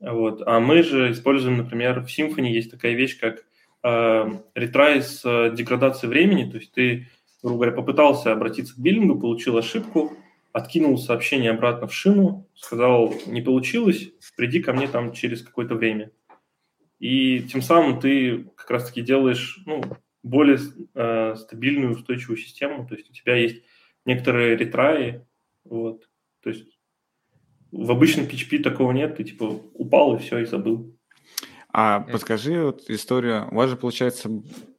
Вот. 0.00 0.42
А 0.46 0.60
мы 0.60 0.82
же 0.82 1.12
используем, 1.12 1.58
например, 1.58 2.00
в 2.00 2.06
Symfony 2.06 2.48
есть 2.48 2.70
такая 2.70 2.94
вещь, 2.94 3.18
как 3.18 3.44
э, 3.82 4.30
ретрай 4.54 5.02
с 5.02 5.22
э, 5.24 5.54
деградацией 5.54 6.08
времени, 6.10 6.50
то 6.50 6.56
есть 6.56 6.72
ты, 6.72 7.08
грубо 7.42 7.56
говоря, 7.58 7.72
попытался 7.72 8.32
обратиться 8.32 8.74
к 8.74 8.78
биллингу, 8.78 9.20
получил 9.20 9.58
ошибку, 9.58 10.16
откинул 10.52 10.96
сообщение 10.98 11.50
обратно 11.50 11.86
в 11.86 11.94
шину, 11.94 12.48
сказал, 12.54 13.14
не 13.26 13.42
получилось, 13.42 14.10
приди 14.36 14.62
ко 14.62 14.72
мне 14.72 14.88
там 14.88 15.12
через 15.12 15.42
какое-то 15.42 15.74
время. 15.74 16.10
И 16.98 17.40
тем 17.40 17.62
самым 17.62 18.00
ты 18.00 18.44
как 18.56 18.70
раз-таки 18.70 19.02
делаешь 19.02 19.60
ну, 19.66 19.82
более 20.22 20.58
э, 20.94 21.34
стабильную, 21.36 21.92
устойчивую 21.92 22.38
систему, 22.38 22.86
то 22.86 22.94
есть 22.94 23.10
у 23.10 23.12
тебя 23.12 23.36
есть 23.36 23.62
некоторые 24.06 24.56
ретраи, 24.56 25.26
вот, 25.64 26.08
то 26.42 26.50
есть 26.50 26.79
в 27.72 27.90
обычном 27.90 28.26
PHP 28.26 28.62
такого 28.62 28.92
нет, 28.92 29.16
ты 29.16 29.24
типа 29.24 29.60
упал 29.74 30.16
и 30.16 30.18
все, 30.18 30.38
и 30.38 30.44
забыл. 30.44 30.96
А 31.72 32.00
подскажи 32.00 32.64
вот 32.64 32.90
историю. 32.90 33.48
У 33.50 33.54
вас 33.54 33.70
же, 33.70 33.76
получается, 33.76 34.28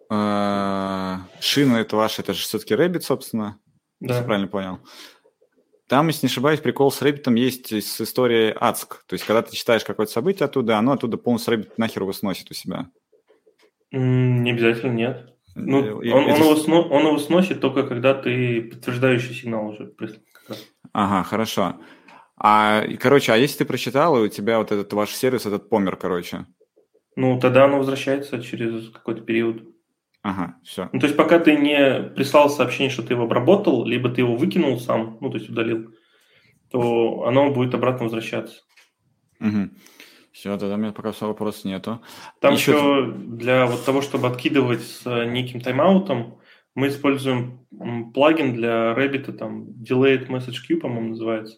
э, 0.09 1.17
шина 1.39 1.77
это 1.77 1.95
ваша, 1.95 2.21
это 2.21 2.33
же 2.33 2.41
все-таки 2.41 2.73
Rabbit, 2.73 3.01
собственно. 3.01 3.59
Да. 3.99 4.15
Если 4.15 4.25
правильно 4.25 4.47
понял. 4.47 4.79
Там, 5.87 6.07
если 6.07 6.25
не 6.25 6.31
ошибаюсь, 6.31 6.59
прикол 6.59 6.91
с 6.91 7.01
Rabbit 7.01 7.33
есть 7.37 7.71
с 7.71 8.01
историей 8.01 8.55
адск. 8.59 9.05
То 9.07 9.13
есть, 9.13 9.25
когда 9.25 9.41
ты 9.41 9.55
читаешь 9.55 9.83
какое-то 9.83 10.11
событие 10.11 10.45
оттуда, 10.45 10.77
оно 10.77 10.93
оттуда 10.93 11.17
полностью 11.17 11.53
Rabbit 11.53 11.73
нахер 11.77 12.01
его 12.01 12.13
сносит 12.13 12.49
у 12.51 12.53
себя. 12.53 12.89
Не 13.91 14.51
обязательно, 14.51 14.93
нет. 14.93 15.35
Ну, 15.55 16.01
э, 16.01 16.13
он, 16.13 16.29
он, 16.29 16.39
его 16.39 16.55
сно, 16.55 16.81
он 16.81 17.07
его 17.07 17.17
сносит 17.17 17.59
только 17.59 17.83
когда 17.83 18.13
ты 18.13 18.61
подтверждающий 18.61 19.35
сигнал 19.35 19.67
уже 19.67 19.93
Ага, 20.93 21.23
хорошо. 21.23 21.75
А, 22.43 22.83
короче, 22.99 23.33
а 23.33 23.37
если 23.37 23.59
ты 23.59 23.65
прочитал, 23.65 24.17
и 24.17 24.25
у 24.25 24.27
тебя 24.27 24.57
вот 24.57 24.71
этот 24.71 24.91
ваш 24.93 25.11
сервис, 25.11 25.45
этот 25.45 25.69
помер, 25.69 25.95
короче, 25.95 26.47
ну, 27.15 27.39
тогда 27.39 27.65
оно 27.65 27.77
возвращается 27.77 28.41
через 28.41 28.89
какой-то 28.89 29.21
период. 29.21 29.63
Ага, 30.23 30.55
все. 30.63 30.89
Ну, 30.91 30.99
то 30.99 31.05
есть 31.05 31.17
пока 31.17 31.39
ты 31.39 31.55
не 31.55 32.09
прислал 32.15 32.49
сообщение, 32.49 32.89
что 32.89 33.03
ты 33.03 33.13
его 33.13 33.23
обработал, 33.23 33.85
либо 33.85 34.09
ты 34.09 34.21
его 34.21 34.35
выкинул 34.35 34.79
сам, 34.79 35.17
ну, 35.21 35.29
то 35.29 35.37
есть 35.37 35.49
удалил, 35.49 35.93
то 36.71 37.25
оно 37.25 37.51
будет 37.51 37.75
обратно 37.75 38.05
возвращаться. 38.05 38.61
Угу. 39.39 39.69
Все, 40.31 40.57
тогда 40.57 40.75
у 40.75 40.77
меня 40.77 40.93
пока 40.93 41.11
все 41.11 41.27
вопросов 41.27 41.65
нету. 41.65 42.01
Там 42.39 42.53
еще... 42.53 42.71
еще 42.71 43.13
для 43.17 43.65
вот 43.65 43.83
того, 43.83 44.01
чтобы 44.01 44.27
откидывать 44.27 44.81
с 44.81 45.25
неким 45.25 45.59
тайм-аутом, 45.59 46.39
мы 46.73 46.87
используем 46.87 47.67
плагин 48.13 48.53
для 48.53 48.93
Rabbit, 48.93 49.31
там 49.33 49.67
Delayed 49.71 50.27
Message 50.27 50.57
Queue, 50.67 50.77
по-моему, 50.77 51.09
называется. 51.09 51.57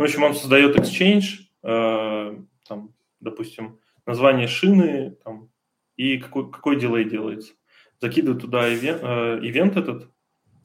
В 0.00 0.02
общем, 0.02 0.22
он 0.22 0.34
создает 0.34 0.76
exchange, 0.76 1.40
э, 1.62 2.34
там, 2.66 2.94
допустим, 3.20 3.80
название 4.06 4.46
шины 4.46 5.10
там, 5.22 5.50
и 5.98 6.16
какой, 6.16 6.50
какой 6.50 6.80
дилей 6.80 7.04
делается. 7.04 7.52
Закидывает 8.00 8.40
туда 8.40 8.72
ивент, 8.72 9.02
э, 9.02 9.40
ивент 9.42 9.76
этот, 9.76 10.08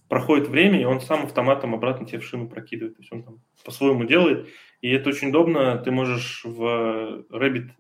проходит 0.07 0.47
время, 0.47 0.80
и 0.80 0.86
он 0.86 1.01
сам 1.01 1.24
автоматом 1.24 1.76
обратно 1.76 2.07
тебе 2.07 2.20
в 2.20 2.24
шину 2.24 2.47
прокидывает. 2.47 2.95
То 2.95 3.01
есть 3.01 3.12
он 3.12 3.24
там 3.24 3.41
по-своему 3.66 4.05
делает. 4.05 4.47
И 4.80 4.89
это 4.89 5.09
очень 5.09 5.28
удобно. 5.28 5.80
Ты 5.80 5.91
можешь 5.91 6.45
в 6.45 7.26
Rabbit 7.30 7.72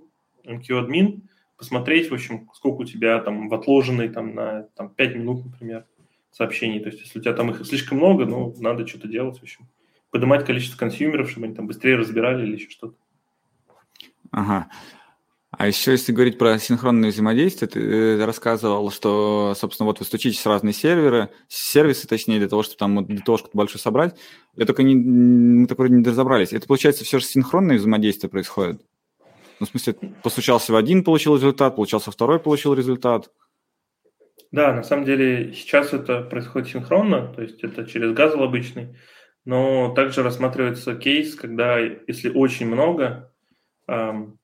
MQ 0.43 1.21
посмотреть, 1.55 2.11
в 2.11 2.13
общем, 2.13 2.49
сколько 2.53 2.81
у 2.81 2.85
тебя 2.85 3.17
там 3.21 3.47
в 3.47 3.53
отложенной 3.53 4.09
там, 4.09 4.35
на 4.35 4.63
там, 4.75 4.89
5 4.89 5.15
минут, 5.15 5.45
например, 5.45 5.85
сообщений. 6.31 6.81
То 6.81 6.89
есть, 6.89 6.99
если 6.99 7.19
у 7.19 7.21
тебя 7.21 7.33
там 7.33 7.51
их 7.51 7.65
слишком 7.65 7.99
много, 7.99 8.25
ну, 8.25 8.53
надо 8.59 8.85
что-то 8.85 9.07
делать, 9.07 9.39
в 9.39 9.43
общем. 9.43 9.69
Поднимать 10.11 10.45
количество 10.45 10.77
консюмеров, 10.77 11.29
чтобы 11.29 11.47
они 11.47 11.55
там 11.55 11.67
быстрее 11.67 11.95
разбирали 11.95 12.45
или 12.45 12.55
еще 12.55 12.69
что-то. 12.69 12.95
Ага. 14.31 14.69
А 15.57 15.67
еще, 15.67 15.91
если 15.91 16.11
говорить 16.11 16.37
про 16.37 16.59
синхронное 16.59 17.11
взаимодействие, 17.11 17.69
ты 17.69 17.79
э, 17.79 18.25
рассказывал, 18.25 18.91
что, 18.91 19.53
собственно, 19.55 19.85
вот 19.87 19.99
вы 19.99 20.05
стучитесь 20.05 20.41
в 20.41 20.47
разные 20.47 20.73
серверы, 20.73 21.29
сервисы, 21.47 22.07
точнее, 22.07 22.39
для 22.39 22.49
того, 22.49 22.63
чтобы 22.63 22.77
там 22.77 23.05
для 23.05 23.21
того, 23.21 23.37
что-то 23.37 23.57
большое 23.57 23.79
собрать. 23.79 24.17
Я 24.55 24.65
только 24.65 24.83
не, 24.83 24.95
мы 24.95 25.67
так 25.67 25.77
вроде 25.77 25.95
не 25.95 26.03
разобрались. 26.03 26.51
Это, 26.51 26.67
получается, 26.67 27.05
все 27.05 27.19
же 27.19 27.25
синхронное 27.25 27.77
взаимодействие 27.77 28.29
происходит? 28.29 28.81
Ну, 29.59 29.65
в 29.65 29.69
смысле, 29.69 29.93
постучался 30.21 30.73
в 30.73 30.75
один, 30.75 31.05
получил 31.05 31.35
результат, 31.35 31.75
получался 31.75 32.11
второй, 32.11 32.39
получил 32.39 32.73
результат. 32.73 33.31
Да, 34.51 34.73
на 34.73 34.83
самом 34.83 35.05
деле 35.05 35.53
сейчас 35.53 35.93
это 35.93 36.21
происходит 36.21 36.69
синхронно, 36.69 37.33
то 37.33 37.41
есть 37.41 37.63
это 37.63 37.85
через 37.85 38.13
газл 38.13 38.43
обычный, 38.43 38.97
но 39.45 39.93
также 39.93 40.23
рассматривается 40.23 40.95
кейс, 40.95 41.35
когда 41.35 41.77
если 41.79 42.29
очень 42.29 42.67
много, 42.67 43.31
эм, 43.87 44.39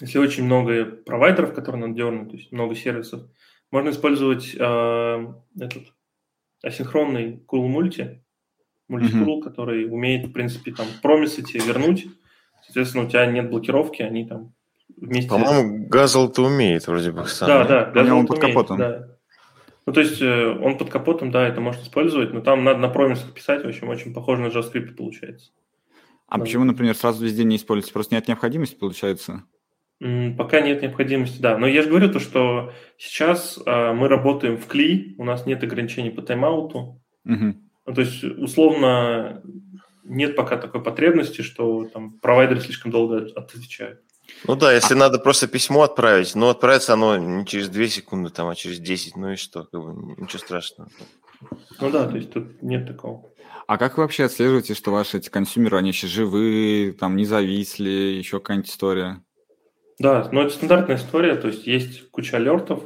если 0.00 0.18
очень 0.18 0.44
много 0.44 0.86
провайдеров, 0.86 1.54
которые 1.54 1.82
надо 1.82 1.94
дернуть, 1.94 2.30
то 2.30 2.36
есть 2.36 2.50
много 2.50 2.74
сервисов, 2.74 3.22
можно 3.70 3.90
использовать 3.90 4.54
э, 4.58 5.26
этот 5.60 5.92
асинхронный 6.62 7.42
cool 7.46 7.68
multi, 7.68 8.20
мультикул, 8.88 9.40
mm-hmm. 9.40 9.42
который 9.42 9.86
умеет, 9.86 10.26
в 10.26 10.32
принципе, 10.32 10.72
там 10.72 10.86
промисы 11.02 11.42
тебе 11.42 11.60
вернуть, 11.60 12.06
соответственно, 12.62 13.04
у 13.04 13.08
тебя 13.08 13.26
нет 13.26 13.50
блокировки, 13.50 14.02
они 14.02 14.26
там 14.26 14.54
вместе... 14.96 15.28
По-моему, 15.28 15.86
Газл-то 15.88 16.42
умеет 16.42 16.86
вроде 16.86 17.12
бы 17.12 17.26
сам. 17.26 17.48
Да, 17.48 17.64
да, 17.64 17.84
Газл 17.90 18.16
он 18.16 18.26
под 18.26 18.38
умеет, 18.38 18.54
капотом. 18.54 18.78
Да. 18.78 19.13
Ну, 19.86 19.92
то 19.92 20.00
есть 20.00 20.20
э, 20.22 20.48
он 20.48 20.78
под 20.78 20.90
капотом, 20.90 21.30
да, 21.30 21.46
это 21.46 21.60
можно 21.60 21.82
использовать, 21.82 22.32
но 22.32 22.40
там 22.40 22.64
надо 22.64 22.80
на 22.80 22.88
промисах 22.88 23.34
писать, 23.34 23.64
в 23.64 23.68
общем, 23.68 23.88
очень 23.88 24.14
похоже 24.14 24.42
на 24.42 24.46
JavaScript 24.46 24.94
получается. 24.94 25.50
А 26.26 26.38
да. 26.38 26.44
почему, 26.44 26.64
например, 26.64 26.94
сразу 26.94 27.24
везде 27.24 27.44
не 27.44 27.56
используете? 27.56 27.92
Просто 27.92 28.14
нет 28.14 28.26
необходимости, 28.26 28.76
получается? 28.76 29.44
Пока 30.36 30.60
нет 30.60 30.82
необходимости, 30.82 31.40
да. 31.40 31.56
Но 31.56 31.66
я 31.66 31.82
же 31.82 31.88
говорю 31.88 32.10
то, 32.10 32.18
что 32.18 32.72
сейчас 32.98 33.58
э, 33.64 33.92
мы 33.92 34.08
работаем 34.08 34.56
в 34.56 34.66
кли, 34.66 35.14
у 35.18 35.24
нас 35.24 35.46
нет 35.46 35.62
ограничений 35.62 36.10
по 36.10 36.22
тайм-ауту. 36.22 37.00
Угу. 37.24 37.54
Ну, 37.86 37.94
то 37.94 38.00
есть, 38.00 38.24
условно, 38.24 39.42
нет 40.02 40.36
пока 40.36 40.56
такой 40.56 40.82
потребности, 40.82 41.42
что 41.42 41.84
там 41.86 42.18
провайдеры 42.18 42.60
слишком 42.60 42.90
долго 42.90 43.28
отвечают. 43.36 44.00
Ну 44.46 44.56
да, 44.56 44.72
если 44.72 44.94
а... 44.94 44.98
надо 44.98 45.18
просто 45.18 45.48
письмо 45.48 45.82
отправить, 45.82 46.34
но 46.34 46.50
отправится 46.50 46.94
оно 46.94 47.16
не 47.16 47.46
через 47.46 47.68
2 47.68 47.86
секунды, 47.86 48.30
там, 48.30 48.48
а 48.48 48.54
через 48.54 48.78
10, 48.78 49.16
ну 49.16 49.32
и 49.32 49.36
что, 49.36 49.64
как 49.64 49.80
бы, 49.80 50.14
ничего 50.20 50.38
страшного. 50.38 50.90
Ну 51.80 51.90
да, 51.90 52.06
то 52.06 52.16
есть 52.16 52.32
тут 52.32 52.62
нет 52.62 52.86
такого. 52.86 53.30
А 53.66 53.78
как 53.78 53.96
вы 53.96 54.02
вообще 54.02 54.24
отслеживаете, 54.24 54.74
что 54.74 54.90
ваши 54.90 55.18
эти 55.18 55.30
консюмеры, 55.30 55.78
они 55.78 55.90
еще 55.90 56.06
живы, 56.06 56.94
там, 56.98 57.16
не 57.16 57.24
зависли, 57.24 57.88
еще 57.90 58.38
какая-нибудь 58.38 58.70
история? 58.70 59.22
Да, 59.98 60.28
но 60.32 60.42
это 60.42 60.52
стандартная 60.52 60.96
история, 60.96 61.36
то 61.36 61.48
есть 61.48 61.66
есть 61.66 62.10
куча 62.10 62.36
алертов, 62.36 62.82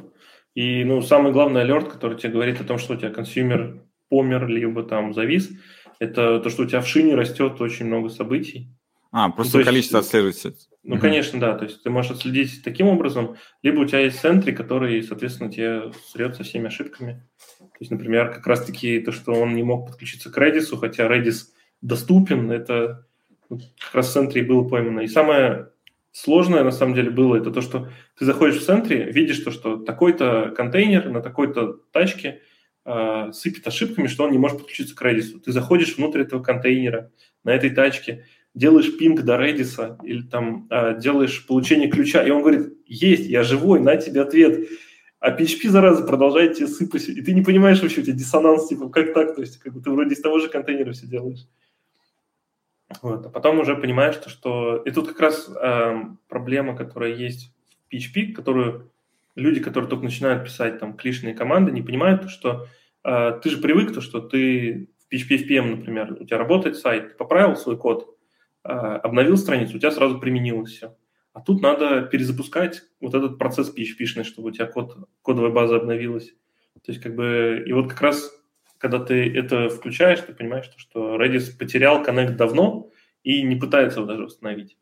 и, 0.54 0.84
ну, 0.84 1.02
самый 1.02 1.32
главный 1.32 1.62
алерт, 1.62 1.88
который 1.88 2.18
тебе 2.18 2.32
говорит 2.32 2.60
о 2.60 2.64
том, 2.64 2.78
что 2.78 2.94
у 2.94 2.96
тебя 2.96 3.10
consumer 3.10 3.82
помер, 4.08 4.46
либо 4.46 4.82
там 4.82 5.14
завис, 5.14 5.50
это 5.98 6.40
то, 6.40 6.50
что 6.50 6.62
у 6.62 6.66
тебя 6.66 6.80
в 6.80 6.86
шине 6.88 7.14
растет 7.14 7.60
очень 7.60 7.86
много 7.86 8.08
событий. 8.08 8.74
А, 9.10 9.30
просто 9.30 9.58
ну, 9.58 9.64
количество 9.64 10.00
отслеживается. 10.00 10.54
Ну, 10.82 10.94
угу. 10.94 11.02
конечно, 11.02 11.40
да. 11.40 11.56
То 11.56 11.64
есть 11.64 11.82
ты 11.82 11.90
можешь 11.90 12.12
отследить 12.12 12.62
таким 12.62 12.88
образом, 12.88 13.36
либо 13.62 13.80
у 13.80 13.84
тебя 13.84 14.00
есть 14.00 14.20
Sentry, 14.20 14.52
который, 14.52 15.02
соответственно, 15.02 15.50
тебе 15.50 15.92
срет 16.06 16.36
со 16.36 16.44
всеми 16.44 16.66
ошибками. 16.66 17.22
То 17.58 17.78
есть, 17.80 17.90
например, 17.90 18.32
как 18.32 18.46
раз-таки 18.46 19.00
то, 19.00 19.12
что 19.12 19.32
он 19.32 19.54
не 19.54 19.62
мог 19.62 19.86
подключиться 19.86 20.30
к 20.30 20.38
Redis, 20.38 20.76
хотя 20.78 21.06
Redis 21.06 21.46
доступен, 21.80 22.50
это 22.50 23.06
как 23.48 23.94
раз 23.94 24.08
в 24.08 24.12
центре 24.12 24.42
и 24.42 24.44
было 24.44 24.66
поймано. 24.68 25.00
И 25.00 25.08
самое 25.08 25.70
сложное, 26.12 26.64
на 26.64 26.70
самом 26.70 26.94
деле, 26.94 27.10
было, 27.10 27.36
это 27.36 27.50
то, 27.50 27.60
что 27.60 27.88
ты 28.18 28.24
заходишь 28.24 28.60
в 28.60 28.64
центре, 28.64 29.10
видишь 29.10 29.38
то, 29.38 29.50
что 29.50 29.76
такой-то 29.76 30.52
контейнер 30.56 31.08
на 31.08 31.20
такой-то 31.20 31.74
тачке 31.92 32.42
э, 32.84 33.30
сыпет 33.32 33.66
ошибками, 33.66 34.06
что 34.06 34.24
он 34.24 34.32
не 34.32 34.38
может 34.38 34.58
подключиться 34.58 34.96
к 34.96 35.02
Redis. 35.02 35.38
Ты 35.38 35.52
заходишь 35.52 35.96
внутрь 35.96 36.22
этого 36.22 36.42
контейнера 36.42 37.10
на 37.44 37.50
этой 37.50 37.70
тачке, 37.70 38.26
делаешь 38.58 38.96
пинг 38.98 39.22
до 39.22 39.36
Redis 39.36 39.96
или 40.02 40.22
там 40.22 40.66
э, 40.70 40.98
делаешь 41.00 41.46
получение 41.46 41.88
ключа, 41.88 42.22
и 42.24 42.30
он 42.30 42.42
говорит, 42.42 42.76
есть, 42.86 43.28
я 43.28 43.42
живой, 43.42 43.80
на 43.80 43.96
тебе 43.96 44.22
ответ. 44.22 44.68
А 45.20 45.36
PHP, 45.36 45.68
зараза, 45.68 46.04
продолжает 46.04 46.56
тебе 46.56 46.66
сыпать, 46.66 47.08
и 47.08 47.22
ты 47.22 47.32
не 47.32 47.42
понимаешь 47.42 47.80
вообще, 47.80 48.00
у 48.00 48.04
тебя 48.04 48.16
диссонанс, 48.16 48.68
типа, 48.68 48.88
как 48.88 49.14
так, 49.14 49.34
то 49.34 49.40
есть, 49.40 49.58
как 49.58 49.72
бы 49.74 49.80
ты 49.80 49.90
вроде 49.90 50.14
из 50.14 50.20
того 50.20 50.38
же 50.38 50.48
контейнера 50.48 50.92
все 50.92 51.06
делаешь. 51.06 51.46
Вот. 53.02 53.26
А 53.26 53.28
потом 53.28 53.60
уже 53.60 53.76
понимаешь, 53.76 54.14
что, 54.14 54.30
что... 54.30 54.76
И 54.84 54.90
тут 54.90 55.08
как 55.08 55.20
раз 55.20 55.48
э, 55.48 56.02
проблема, 56.28 56.76
которая 56.76 57.14
есть 57.14 57.52
в 57.88 57.94
PHP, 57.94 58.32
которую 58.32 58.90
люди, 59.34 59.60
которые 59.60 59.88
только 59.88 60.04
начинают 60.04 60.44
писать 60.44 60.78
там 60.78 60.94
клишные 60.94 61.34
команды, 61.34 61.70
не 61.70 61.82
понимают, 61.82 62.30
что 62.30 62.66
э, 63.04 63.40
ты 63.42 63.50
же 63.50 63.58
привык, 63.58 63.92
то, 63.92 64.00
что 64.00 64.20
ты 64.20 64.88
в 64.98 65.12
PHP 65.12 65.46
FPM, 65.46 65.76
например, 65.76 66.16
у 66.18 66.24
тебя 66.24 66.38
работает 66.38 66.76
сайт, 66.76 67.10
ты 67.10 67.14
поправил 67.14 67.56
свой 67.56 67.76
код, 67.76 68.17
обновил 68.62 69.36
страницу, 69.36 69.76
у 69.76 69.80
тебя 69.80 69.90
сразу 69.90 70.18
применилось 70.18 70.70
все. 70.70 70.96
А 71.32 71.40
тут 71.40 71.62
надо 71.62 72.02
перезапускать 72.02 72.82
вот 73.00 73.14
этот 73.14 73.38
процесс 73.38 73.72
PHP-шный, 73.74 74.24
чтобы 74.24 74.48
у 74.48 74.50
тебя 74.50 74.66
код, 74.66 75.08
кодовая 75.22 75.50
база 75.50 75.76
обновилась. 75.76 76.30
То 76.84 76.92
есть 76.92 77.02
как 77.02 77.14
бы... 77.14 77.62
И 77.66 77.72
вот 77.72 77.90
как 77.90 78.00
раз 78.00 78.38
когда 78.78 79.00
ты 79.00 79.36
это 79.36 79.68
включаешь, 79.68 80.20
ты 80.20 80.32
понимаешь, 80.32 80.70
что 80.76 81.16
Redis 81.16 81.56
потерял 81.56 82.02
коннект 82.02 82.36
давно 82.36 82.90
и 83.22 83.42
не 83.42 83.56
пытается 83.56 83.98
его 83.98 84.08
даже 84.08 84.24
восстановить. 84.24 84.78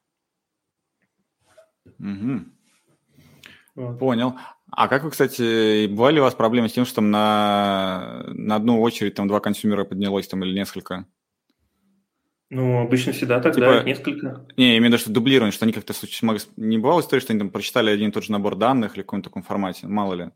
Угу. 1.99 2.45
Вот. 3.77 3.99
Понял. 3.99 4.39
А 4.70 4.89
как 4.89 5.05
вы, 5.05 5.11
кстати, 5.11 5.87
бывали 5.87 6.18
у 6.18 6.22
вас 6.22 6.35
проблемы 6.35 6.68
с 6.68 6.72
тем, 6.72 6.85
что 6.85 6.97
там 6.97 7.11
на, 7.11 8.24
на 8.29 8.57
одну 8.57 8.81
очередь 8.81 9.14
там 9.14 9.29
два 9.29 9.41
консюмера 9.41 9.85
поднялось 9.85 10.29
там 10.29 10.45
или 10.45 10.55
несколько? 10.55 11.07
Ну, 12.49 12.80
обычно 12.82 13.12
всегда 13.12 13.40
тогда 13.40 13.78
типа, 13.78 13.86
несколько. 13.86 14.47
Не, 14.57 14.72
я 14.72 14.78
имею 14.78 14.84
в 14.84 14.86
виду, 14.86 14.99
что 14.99 15.11
дублирование, 15.11 15.53
что 15.53 15.64
они 15.64 15.72
как-то 15.72 15.92
не 16.57 16.78
бывало 16.78 17.01
истории, 17.01 17.20
что 17.20 17.32
они 17.32 17.40
там 17.40 17.51
прочитали 17.51 17.90
один 17.90 18.11
и 18.11 18.12
тот 18.12 18.24
же 18.24 18.32
набор 18.32 18.55
данных 18.55 18.94
или 18.94 19.03
в 19.03 19.07
каком-то 19.07 19.30
таком 19.30 19.42
формате, 19.42 19.88
мало 19.88 20.14
ли. 20.14 20.30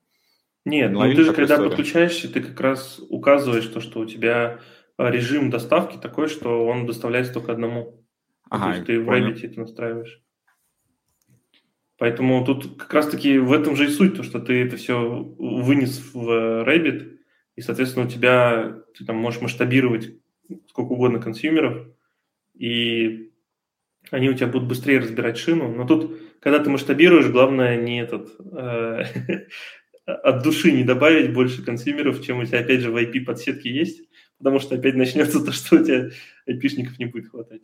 Нет, 0.64 0.90
ну 0.90 1.02
ты 1.02 1.24
же 1.24 1.32
когда 1.32 1.54
историю? 1.54 1.68
подключаешься, 1.70 2.32
ты 2.32 2.40
как 2.40 2.60
раз 2.60 3.00
указываешь 3.08 3.66
то, 3.66 3.80
что 3.80 4.00
у 4.00 4.06
тебя 4.06 4.60
а, 4.96 5.10
режим 5.10 5.50
доставки 5.50 5.96
такой, 5.96 6.28
что 6.28 6.66
он 6.66 6.86
доставляется 6.86 7.32
только 7.32 7.52
одному. 7.52 8.04
Ага, 8.50 8.64
то 8.64 8.70
есть 8.72 8.86
ты 8.86 9.04
понял. 9.04 9.26
в 9.26 9.30
Rabbit 9.30 9.46
это 9.46 9.60
настраиваешь. 9.60 10.22
Поэтому 11.96 12.44
тут 12.44 12.76
как 12.76 12.92
раз-таки 12.92 13.38
в 13.38 13.52
этом 13.52 13.76
же 13.76 13.86
и 13.86 13.88
суть, 13.88 14.16
то, 14.16 14.22
что 14.22 14.40
ты 14.40 14.64
это 14.64 14.76
все 14.76 14.98
вынес 15.38 16.12
в 16.12 16.64
Rabbit, 16.64 17.18
и, 17.56 17.60
соответственно, 17.60 18.06
у 18.06 18.08
тебя 18.08 18.78
ты 18.96 19.04
там 19.04 19.16
можешь 19.16 19.40
масштабировать 19.40 20.14
сколько 20.68 20.92
угодно 20.92 21.20
консюмеров, 21.20 21.86
и 22.60 23.32
они 24.10 24.28
у 24.28 24.34
тебя 24.34 24.46
будут 24.46 24.68
быстрее 24.68 24.98
разбирать 24.98 25.38
шину. 25.38 25.74
Но 25.74 25.86
тут, 25.86 26.20
когда 26.40 26.58
ты 26.58 26.68
масштабируешь, 26.68 27.28
главное 27.28 27.80
не 27.80 28.02
этот 28.02 28.36
э, 28.38 29.46
от 30.04 30.42
души 30.42 30.70
не 30.70 30.84
добавить 30.84 31.32
больше 31.32 31.64
консюмеров, 31.64 32.22
чем 32.22 32.38
у 32.38 32.44
тебя, 32.44 32.60
опять 32.60 32.80
же, 32.80 32.90
в 32.90 32.96
IP-подсетке 32.96 33.70
есть, 33.72 34.02
потому 34.36 34.60
что 34.60 34.74
опять 34.74 34.94
начнется 34.94 35.42
то, 35.42 35.52
что 35.52 35.76
у 35.76 35.84
тебя 35.84 36.10
IP-шников 36.46 36.98
не 36.98 37.06
будет 37.06 37.30
хватать. 37.30 37.62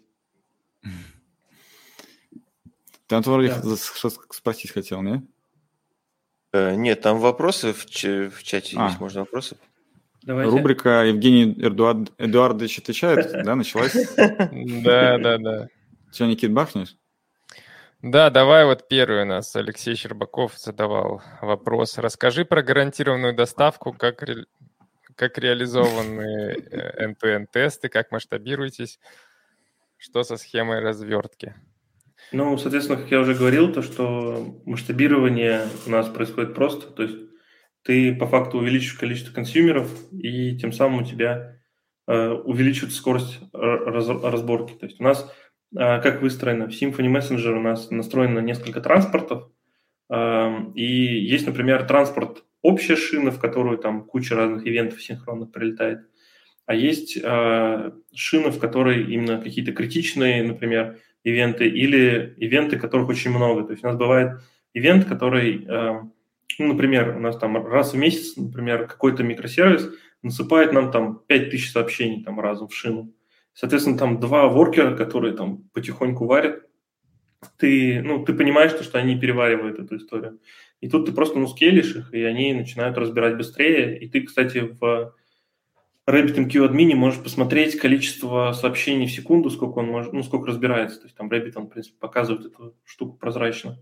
Там 3.07 3.23
вроде 3.23 3.49
да. 3.49 3.77
что 3.77 4.11
спросить 4.31 4.71
хотел, 4.71 5.03
не? 5.03 5.23
Э, 6.55 6.75
нет, 6.75 7.03
там 7.03 7.19
вопросы 7.19 7.75
в, 7.75 7.85
ч- 7.85 8.31
в 8.31 8.43
чате 8.43 8.77
а. 8.79 8.87
есть, 8.87 8.99
можно 8.99 9.21
вопросы? 9.21 9.59
Давайте. 10.27 10.51
Рубрика 10.51 11.05
Евгений 11.05 11.53
Эдуард... 11.53 12.13
Эдуардович 12.19 12.81
отвечает, 12.81 13.31
да, 13.45 13.55
началась? 13.55 13.95
Да, 14.17 15.19
да, 15.19 15.39
да. 15.39 15.69
Че, 16.13 16.27
Никит, 16.27 16.53
бахнешь? 16.53 16.97
Да, 18.03 18.29
давай 18.31 18.65
вот 18.65 18.89
первый 18.89 19.23
у 19.23 19.25
нас 19.25 19.55
Алексей 19.55 19.95
Щербаков 19.95 20.59
задавал 20.59 21.23
вопрос. 21.41 21.97
Расскажи 21.99 22.45
про 22.45 22.63
гарантированную 22.63 23.37
доставку, 23.37 23.93
как, 23.93 24.23
ре... 24.23 24.47
как 25.15 25.39
реализованы 25.39 26.57
э, 26.73 27.07
end-to-end 27.07 27.47
тесты, 27.53 27.89
как 27.89 28.11
масштабируетесь, 28.11 28.99
что 29.97 30.25
со 30.25 30.37
схемой 30.37 30.81
развертки. 30.81 31.55
Ну, 32.33 32.59
соответственно, 32.59 33.01
как 33.01 33.13
я 33.13 33.21
уже 33.21 33.35
говорил, 33.35 33.73
то, 33.73 33.83
что 33.83 34.61
масштабирование 34.65 35.69
у 35.87 35.91
нас 35.91 36.09
происходит 36.09 36.55
просто, 36.55 36.91
то 36.91 37.05
есть 37.05 37.17
ты 37.87 38.15
по 38.15 38.27
факту 38.27 38.59
увеличиваешь 38.59 38.99
количество 38.99 39.33
консюмеров, 39.33 39.91
и 40.13 40.57
тем 40.59 40.73
самым 40.73 41.03
у 41.03 41.07
тебя 41.07 41.59
э, 42.07 42.31
увеличивается 42.31 42.99
скорость 42.99 43.41
раз, 43.53 44.09
разборки. 44.09 44.73
То 44.75 44.87
есть 44.87 45.01
у 45.01 45.05
нас 45.05 45.33
а, 45.75 46.01
как 46.01 46.23
выстроено. 46.23 46.67
В 46.67 46.71
Symfony 46.71 47.11
Messenger 47.13 47.57
у 47.57 47.61
нас 47.61 47.91
настроено 47.91 48.41
несколько 48.41 48.81
транспортов, 48.81 49.51
и 50.09 50.85
есть, 50.85 51.47
например, 51.47 51.85
транспорт 51.85 52.45
общая 52.63 52.95
шина, 52.95 53.33
в 53.33 53.41
которую 53.41 53.79
там 53.79 54.05
куча 54.05 54.37
разных 54.37 54.65
ивентов 54.65 55.03
синхронно 55.03 55.47
прилетает, 55.47 56.07
а 56.67 56.75
есть 56.75 57.19
а, 57.25 57.93
шина, 58.15 58.51
в 58.51 58.61
которой 58.61 59.13
именно 59.13 59.41
какие-то 59.41 59.73
критичные, 59.73 60.45
например, 60.45 60.99
ивенты 61.27 61.67
или 61.67 62.35
ивенты, 62.39 62.79
которых 62.79 63.09
очень 63.09 63.31
много. 63.31 63.65
То 63.65 63.73
есть 63.73 63.83
у 63.83 63.89
нас 63.89 63.97
бывает 63.97 64.41
ивент, 64.75 65.07
который, 65.07 65.65
э, 65.65 66.01
ну, 66.59 66.69
например, 66.73 67.17
у 67.17 67.21
нас 67.21 67.37
там 67.37 67.57
раз 67.67 67.93
в 67.93 67.97
месяц, 67.97 68.37
например, 68.37 68.87
какой-то 68.87 69.23
микросервис 69.23 69.91
насыпает 70.23 70.73
нам 70.73 70.91
там 70.91 71.21
5000 71.27 71.71
сообщений 71.71 72.25
там 72.25 72.41
разом 72.41 72.69
в 72.69 72.75
шину. 72.75 73.13
Соответственно, 73.53 73.99
там 73.99 74.21
два 74.21 74.49
воркера, 74.49 74.97
которые 74.97 75.35
там 75.35 75.65
потихоньку 75.73 76.27
варят, 76.27 76.63
ты, 77.59 78.03
ну, 78.03 78.25
ты 78.25 78.35
понимаешь, 78.35 78.73
что, 78.73 78.85
что 78.85 78.99
они 78.99 79.19
переваривают 79.19 79.79
эту 79.79 79.97
историю. 79.97 80.41
И 80.81 80.89
тут 80.89 81.07
ты 81.07 81.13
просто 81.13 81.39
ну, 81.39 81.47
скелишь 81.47 81.95
их, 81.95 82.13
и 82.13 82.23
они 82.23 82.53
начинают 82.53 82.99
разбирать 82.99 83.37
быстрее. 83.37 83.99
И 83.99 84.09
ты, 84.09 84.23
кстати, 84.23 84.59
в 84.59 85.15
RabbitMQ 86.07 86.65
админе 86.65 86.95
можешь 86.95 87.23
посмотреть 87.23 87.79
количество 87.79 88.53
сообщений 88.53 89.07
в 89.07 89.13
секунду, 89.13 89.51
сколько 89.51 89.79
он 89.79 89.87
может, 89.87 90.13
ну, 90.13 90.23
сколько 90.23 90.49
разбирается. 90.49 90.99
То 91.01 91.07
есть 91.07 91.17
там 91.17 91.31
Rabbit, 91.31 91.53
он, 91.57 91.67
в 91.67 91.71
принципе, 91.71 91.97
показывает 91.99 92.47
эту 92.47 92.77
штуку 92.85 93.17
прозрачно. 93.17 93.79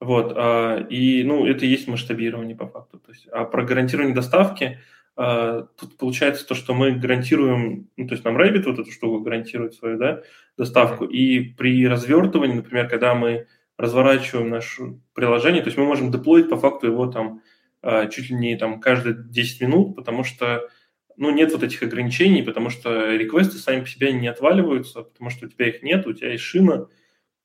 Вот, 0.00 0.32
а, 0.36 0.78
и, 0.90 1.22
ну, 1.24 1.46
это 1.46 1.64
и 1.64 1.68
есть 1.68 1.88
масштабирование 1.88 2.56
по 2.56 2.66
факту. 2.66 2.98
То 2.98 3.12
есть, 3.12 3.26
а 3.28 3.44
про 3.44 3.64
гарантирование 3.64 4.14
доставки– 4.14 4.78
Uh, 5.16 5.68
тут 5.78 5.96
получается 5.96 6.44
то, 6.44 6.56
что 6.56 6.74
мы 6.74 6.90
гарантируем, 6.90 7.88
ну, 7.96 8.08
то 8.08 8.14
есть 8.14 8.24
нам 8.24 8.36
Rabbit 8.36 8.64
вот 8.64 8.80
эту 8.80 8.90
штуку 8.90 9.20
гарантирует 9.20 9.74
свою 9.74 9.96
да, 9.96 10.22
доставку, 10.58 11.04
и 11.04 11.38
при 11.38 11.86
развертывании, 11.86 12.56
например, 12.56 12.88
когда 12.88 13.14
мы 13.14 13.46
разворачиваем 13.78 14.50
наше 14.50 14.98
приложение, 15.12 15.62
то 15.62 15.68
есть 15.68 15.78
мы 15.78 15.84
можем 15.84 16.10
деплоить 16.10 16.50
по 16.50 16.56
факту 16.56 16.88
его 16.88 17.06
там 17.06 17.42
uh, 17.82 18.10
чуть 18.10 18.28
ли 18.28 18.34
не 18.34 18.56
там 18.56 18.80
каждые 18.80 19.14
10 19.16 19.60
минут, 19.60 19.94
потому 19.94 20.24
что 20.24 20.68
ну, 21.16 21.30
нет 21.30 21.52
вот 21.52 21.62
этих 21.62 21.84
ограничений, 21.84 22.42
потому 22.42 22.68
что 22.70 23.14
реквесты 23.14 23.58
сами 23.58 23.82
по 23.82 23.86
себе 23.86 24.12
не 24.12 24.26
отваливаются, 24.26 25.02
потому 25.02 25.30
что 25.30 25.46
у 25.46 25.48
тебя 25.48 25.68
их 25.68 25.84
нет, 25.84 26.08
у 26.08 26.12
тебя 26.12 26.32
есть 26.32 26.42
шина, 26.42 26.88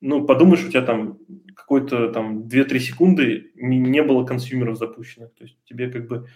ну, 0.01 0.25
подумаешь, 0.25 0.65
у 0.65 0.69
тебя 0.69 0.81
там 0.81 1.19
какой-то 1.55 2.11
там 2.11 2.47
2-3 2.47 2.79
секунды 2.79 3.51
не, 3.55 3.77
не 3.77 4.01
было 4.01 4.25
консюмеров 4.25 4.77
запущенных, 4.77 5.33
то 5.33 5.43
есть 5.43 5.57
тебе 5.65 5.91
как 5.91 6.07
бы 6.07 6.27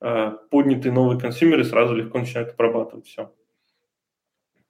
Э, 0.00 0.32
поднятые 0.50 0.92
новые 0.92 1.20
консюмеры 1.20 1.64
сразу 1.64 1.94
легко 1.94 2.18
начинают 2.18 2.54
обрабатывать 2.54 3.06
все. 3.06 3.32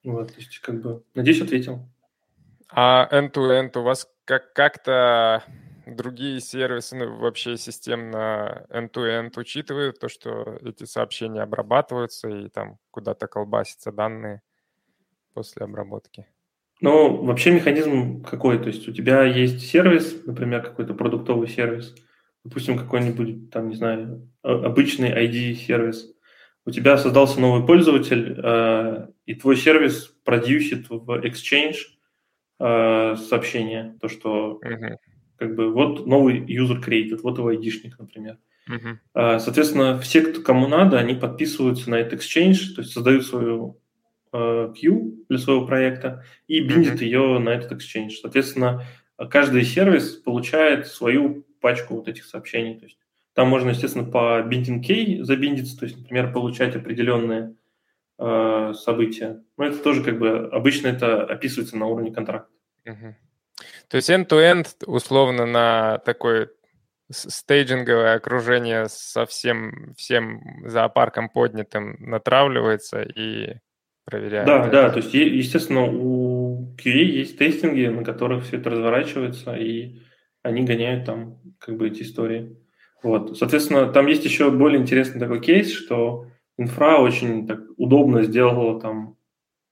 Вот, 0.03 0.29
то 0.33 0.41
есть, 0.41 0.59
как 0.59 0.83
бы, 0.83 1.05
надеюсь, 1.15 1.41
ответил. 1.41 1.89
А 2.69 3.09
end-to-end 3.13 3.79
у 3.79 3.83
вас 3.83 4.09
как- 4.25 4.53
как-то 4.55 5.45
другие 5.87 6.41
сервисы, 6.41 6.97
ну, 6.97 7.19
вообще 7.19 7.57
системно 7.57 8.67
end-to-end 8.71 9.39
учитывают 9.39 10.01
то, 10.01 10.09
что 10.09 10.59
эти 10.63 10.85
сообщения 10.85 11.43
обрабатываются 11.43 12.29
и 12.29 12.49
там 12.49 12.79
куда-то 12.91 13.27
колбасятся 13.29 13.93
данные 13.93 14.43
после 15.33 15.65
обработки? 15.65 16.27
Ну, 16.81 17.23
вообще 17.25 17.51
механизм 17.51 18.23
какой? 18.23 18.59
То 18.59 18.69
есть 18.69 18.89
у 18.89 18.93
тебя 18.93 19.25
есть 19.25 19.61
сервис, 19.61 20.23
например, 20.25 20.63
какой-то 20.63 20.95
продуктовый 20.95 21.49
сервис– 21.49 21.95
допустим, 22.45 22.79
какой-нибудь, 22.79 23.51
там, 23.51 23.69
не 23.69 23.77
знаю, 23.77 24.29
обычный 24.43 25.11
ID-сервис, 25.11 26.13
у 26.67 26.71
тебя 26.71 26.99
создался 26.99 27.41
новый 27.41 27.67
пользователь, 27.67 28.39
э, 28.43 29.09
и 29.27 29.35
твой 29.35 29.57
сервис 29.57 30.15
продюсит 30.25 30.89
в 30.89 31.11
Exchange 31.25 31.77
э, 32.61 33.17
сообщение, 33.17 33.97
то, 34.01 34.09
что 34.09 34.61
uh-huh. 34.63 34.97
как 35.37 35.55
бы 35.55 35.73
вот 35.73 36.07
новый 36.07 36.41
user 36.41 36.83
created, 36.83 37.21
вот 37.23 37.39
его 37.39 37.53
ID-шник, 37.53 37.95
например. 37.99 38.39
Uh-huh. 38.69 39.41
Соответственно, 39.41 39.99
все, 39.99 40.23
кто, 40.23 40.43
кому 40.43 40.69
надо, 40.69 40.99
они 40.99 41.15
подписываются 41.15 41.91
на 41.91 41.97
этот 41.97 42.21
Exchange, 42.21 42.75
то 42.75 42.83
есть 42.83 42.93
создают 42.93 43.27
свою 43.27 43.81
э, 44.33 44.73
queue 44.75 45.25
для 45.29 45.39
своего 45.39 45.67
проекта 45.67 46.25
и 46.47 46.61
биндит 46.61 47.01
uh-huh. 47.01 47.05
ее 47.05 47.39
на 47.39 47.51
этот 47.51 47.73
Exchange. 47.73 48.11
Соответственно, 48.21 48.85
каждый 49.31 49.63
сервис 49.65 50.17
получает 50.17 50.87
свою 50.87 51.47
пачку 51.61 51.97
вот 51.97 52.09
этих 52.09 52.25
сообщений. 52.25 52.79
То 52.79 52.87
есть 52.87 52.99
там 53.35 53.49
можно, 53.49 53.71
естественно, 53.71 54.05
по 54.05 54.41
binding 54.41 54.83
key 54.83 55.23
забиндиться, 55.23 55.79
то 55.79 55.85
есть, 55.87 55.99
например, 55.99 56.33
получать 56.33 56.75
определенные 56.77 57.55
э, 58.19 58.73
события. 58.75 59.43
Но 59.57 59.67
это 59.67 59.79
тоже 59.79 60.03
как 60.03 60.19
бы 60.19 60.49
обычно 60.51 60.89
это 60.89 61.25
описывается 61.25 61.77
на 61.77 61.87
уровне 61.87 62.13
контракта. 62.13 62.51
Угу. 62.87 63.15
То 63.89 63.97
есть 63.97 64.11
end-to-end 64.11 64.85
условно 64.87 65.47
на 65.47 65.99
такое 65.99 66.51
стейджинговое 67.11 68.15
окружение 68.15 68.89
со 68.89 69.27
всем, 69.27 69.95
всем 69.97 70.41
зоопарком 70.65 71.29
поднятым 71.29 71.97
натравливается 71.99 73.03
и 73.03 73.57
проверяет. 74.11 74.47
Да, 74.47 74.63
это. 74.63 74.71
да, 74.71 74.91
то 74.91 74.99
есть, 74.99 75.15
естественно, 75.15 75.85
у 75.85 76.75
QA 76.77 77.03
есть 77.03 77.39
тестинги, 77.39 77.87
на 77.87 78.05
которых 78.05 78.45
все 78.45 78.57
это 78.57 78.71
разворачивается, 78.71 79.55
и 79.55 80.01
они 80.43 80.63
гоняют 80.63 81.07
там 81.07 81.39
как 81.59 81.77
бы 81.77 81.89
эти 81.89 82.03
истории. 82.03 82.57
Вот. 83.03 83.39
Соответственно, 83.39 83.87
там 83.91 84.07
есть 84.07 84.25
еще 84.25 84.51
более 84.51 84.81
интересный 84.81 85.21
такой 85.21 85.41
кейс, 85.41 85.73
что 85.73 86.27
инфра 86.59 86.99
очень 86.99 87.47
так 87.47 87.61
удобно 87.77 88.23
сделала 88.23 88.81
там 88.81 89.17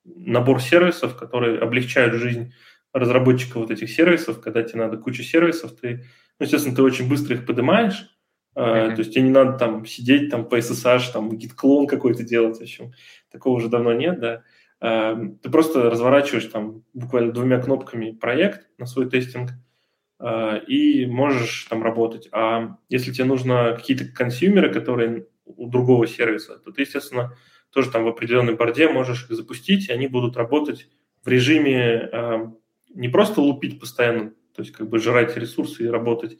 набор 0.04 0.60
сервисов, 0.62 1.16
которые 1.16 1.58
облегчают 1.58 2.14
жизнь 2.14 2.52
разработчика 2.92 3.58
вот 3.58 3.70
этих 3.70 3.90
сервисов, 3.90 4.40
когда 4.40 4.62
тебе 4.62 4.80
надо 4.80 4.96
кучу 4.96 5.22
сервисов, 5.22 5.72
ты, 5.78 6.04
ну, 6.38 6.44
естественно, 6.44 6.74
ты 6.74 6.82
очень 6.82 7.08
быстро 7.08 7.36
их 7.36 7.44
поднимаешь, 7.44 8.08
mm-hmm. 8.60 8.94
то 8.94 8.98
есть 8.98 9.12
тебе 9.12 9.24
не 9.24 9.30
надо 9.30 9.58
там 9.58 9.86
сидеть 9.86 10.30
там 10.30 10.44
по 10.44 10.58
SSH, 10.58 11.12
там 11.12 11.30
git-клон 11.30 11.86
какой-то 11.86 12.24
делать, 12.24 12.58
в 12.58 12.62
общем, 12.62 12.92
такого 13.30 13.56
уже 13.56 13.68
давно 13.68 13.92
нет, 13.92 14.20
да. 14.20 14.42
Uh, 14.80 15.36
ты 15.42 15.50
просто 15.50 15.90
разворачиваешь 15.90 16.44
там 16.44 16.84
буквально 16.94 17.32
двумя 17.32 17.58
кнопками 17.60 18.12
проект 18.12 18.68
на 18.78 18.86
свой 18.86 19.10
тестинг, 19.10 19.50
Э, 20.20 20.60
и 20.66 21.06
можешь 21.06 21.66
там 21.70 21.82
работать. 21.82 22.28
А 22.32 22.76
если 22.88 23.12
тебе 23.12 23.24
нужно 23.24 23.74
какие-то 23.76 24.06
консюмеры, 24.06 24.72
которые 24.72 25.26
у 25.44 25.68
другого 25.68 26.06
сервиса, 26.06 26.58
то 26.58 26.72
ты, 26.72 26.82
естественно, 26.82 27.34
тоже 27.70 27.90
там 27.90 28.04
в 28.04 28.08
определенной 28.08 28.54
борде 28.54 28.88
можешь 28.88 29.24
их 29.24 29.36
запустить, 29.36 29.88
и 29.88 29.92
они 29.92 30.08
будут 30.08 30.36
работать 30.36 30.88
в 31.22 31.28
режиме 31.28 32.08
э, 32.12 32.46
не 32.94 33.08
просто 33.08 33.40
лупить 33.40 33.78
постоянно, 33.78 34.30
то 34.54 34.62
есть 34.62 34.72
как 34.72 34.88
бы 34.88 34.98
жрать 34.98 35.36
ресурсы 35.36 35.84
и 35.84 35.88
работать, 35.88 36.38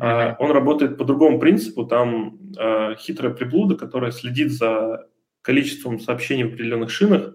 mm-hmm. 0.00 0.04
а 0.06 0.36
он 0.38 0.50
работает 0.50 0.96
по 0.96 1.04
другому 1.04 1.38
принципу. 1.38 1.84
Там 1.84 2.38
э, 2.58 2.94
хитрая 2.96 3.32
приблуда, 3.32 3.76
которая 3.76 4.10
следит 4.10 4.52
за 4.52 5.08
количеством 5.42 6.00
сообщений 6.00 6.44
в 6.44 6.48
определенных 6.48 6.90
шинах. 6.90 7.34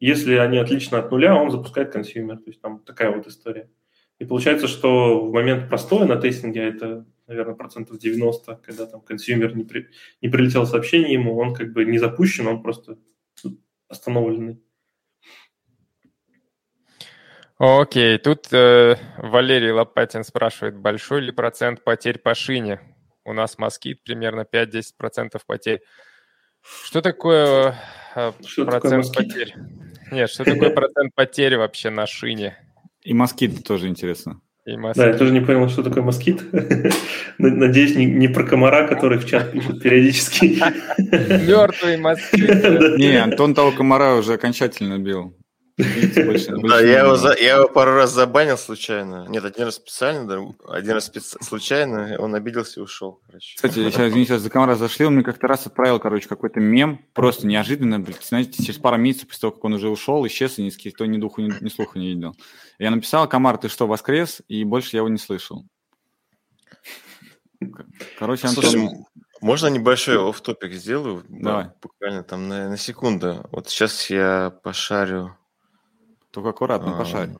Если 0.00 0.34
они 0.34 0.58
отлично 0.58 0.98
от 0.98 1.10
нуля, 1.10 1.34
он 1.34 1.50
запускает 1.50 1.92
consumer. 1.92 2.36
То 2.36 2.50
есть 2.50 2.60
там 2.60 2.80
такая 2.80 3.10
вот 3.10 3.26
история. 3.26 3.68
И 4.18 4.24
получается, 4.24 4.66
что 4.66 5.20
в 5.20 5.32
момент 5.32 5.68
простоя 5.68 6.06
на 6.06 6.16
тестинге, 6.16 6.62
а 6.62 6.68
это, 6.68 7.06
наверное, 7.26 7.54
процентов 7.54 7.98
90, 7.98 8.56
когда 8.64 8.86
там 8.86 9.00
consumer 9.00 9.56
не, 9.56 9.64
при, 9.64 9.88
не 10.22 10.28
прилетел 10.28 10.66
сообщение 10.66 11.12
ему, 11.12 11.36
он 11.36 11.54
как 11.54 11.72
бы 11.72 11.84
не 11.84 11.98
запущен, 11.98 12.46
он 12.46 12.62
просто 12.62 12.98
остановленный. 13.88 14.60
Окей, 17.58 18.18
тут 18.18 18.52
э, 18.52 18.96
Валерий 19.16 19.72
Лопатин 19.72 20.22
спрашивает, 20.22 20.76
большой 20.76 21.22
ли 21.22 21.32
процент 21.32 21.82
потерь 21.82 22.18
по 22.18 22.34
шине? 22.34 22.80
У 23.24 23.32
нас 23.32 23.58
москит 23.58 24.04
примерно 24.04 24.46
5-10% 24.50 25.40
потерь. 25.44 25.80
Что 26.84 27.02
такое 27.02 27.74
э, 28.14 28.32
что 28.46 28.64
процент 28.64 29.06
такое 29.06 29.24
потерь? 29.24 29.54
Нет, 30.12 30.30
что 30.30 30.44
такое 30.44 30.70
процент 30.70 31.12
потерь 31.16 31.56
вообще 31.56 31.90
на 31.90 32.06
шине? 32.06 32.56
И 33.02 33.12
москит 33.12 33.64
тоже 33.64 33.88
интересно. 33.88 34.40
И 34.64 34.76
москит. 34.76 35.02
Да, 35.02 35.10
я 35.10 35.18
тоже 35.18 35.32
не 35.32 35.40
понял, 35.40 35.68
что 35.68 35.82
такое 35.82 36.04
москит. 36.04 36.42
Надеюсь, 37.38 37.96
не, 37.96 38.06
не 38.06 38.28
про 38.28 38.44
комара, 38.44 38.86
который 38.86 39.18
в 39.18 39.26
чат 39.26 39.50
пишет 39.50 39.82
периодически. 39.82 40.62
Мертвый 40.98 41.96
москит. 41.96 42.48
Не, 42.98 43.16
Антон 43.16 43.54
того 43.54 43.72
комара 43.72 44.14
уже 44.14 44.34
окончательно 44.34 44.98
бил. 44.98 45.37
Да, 46.68 46.80
я 46.80 47.04
его, 47.04 47.14
за, 47.14 47.36
я 47.38 47.58
его 47.58 47.68
пару 47.68 47.94
раз 47.94 48.12
забанил 48.12 48.58
случайно. 48.58 49.26
Нет, 49.28 49.44
один 49.44 49.64
раз 49.64 49.76
специально, 49.76 50.26
да, 50.26 50.74
один 50.74 50.90
раз 50.90 51.06
специ... 51.06 51.36
случайно, 51.40 52.16
он 52.18 52.34
обиделся 52.34 52.80
и 52.80 52.82
ушел. 52.82 53.20
Короче. 53.26 53.54
Кстати, 53.54 53.74
сейчас, 53.74 54.08
извините, 54.10 54.38
за 54.38 54.50
комара 54.50 54.74
зашли, 54.74 55.06
он 55.06 55.14
мне 55.14 55.22
как-то 55.22 55.46
раз 55.46 55.66
отправил, 55.68 56.00
короче, 56.00 56.28
какой-то 56.28 56.58
мем, 56.58 57.00
просто 57.14 57.46
неожиданно, 57.46 58.00
блядь, 58.00 58.24
знаете, 58.24 58.60
через 58.64 58.80
пару 58.80 58.96
месяцев 58.96 59.28
после 59.28 59.42
того, 59.42 59.52
как 59.52 59.64
он 59.64 59.74
уже 59.74 59.88
ушел, 59.88 60.26
исчез, 60.26 60.58
и 60.58 60.62
ни, 60.62 60.72
никто 60.84 61.06
ни 61.06 61.16
духу, 61.16 61.42
ни, 61.42 61.52
ни 61.62 61.68
слуха 61.68 61.98
не 62.00 62.08
видел. 62.08 62.34
Я 62.80 62.90
написал, 62.90 63.28
комар, 63.28 63.56
ты 63.58 63.68
что, 63.68 63.86
воскрес? 63.86 64.42
И 64.48 64.64
больше 64.64 64.96
я 64.96 64.98
его 64.98 65.08
не 65.08 65.18
слышал. 65.18 65.64
Короче, 68.18 68.48
Антон... 68.48 68.64
Слушай, 68.64 68.88
можно 69.40 69.68
небольшой 69.68 70.18
оф 70.18 70.40
топик 70.40 70.72
сделаю? 70.72 71.24
Давай. 71.28 71.70
Буквально 71.80 72.24
там 72.24 72.48
на, 72.48 72.68
на 72.68 72.76
секунду. 72.76 73.46
Вот 73.52 73.68
сейчас 73.68 74.10
я 74.10 74.50
пошарю 74.64 75.37
только 76.30 76.50
аккуратно, 76.50 76.94
а, 76.94 76.98
пошарь. 76.98 77.30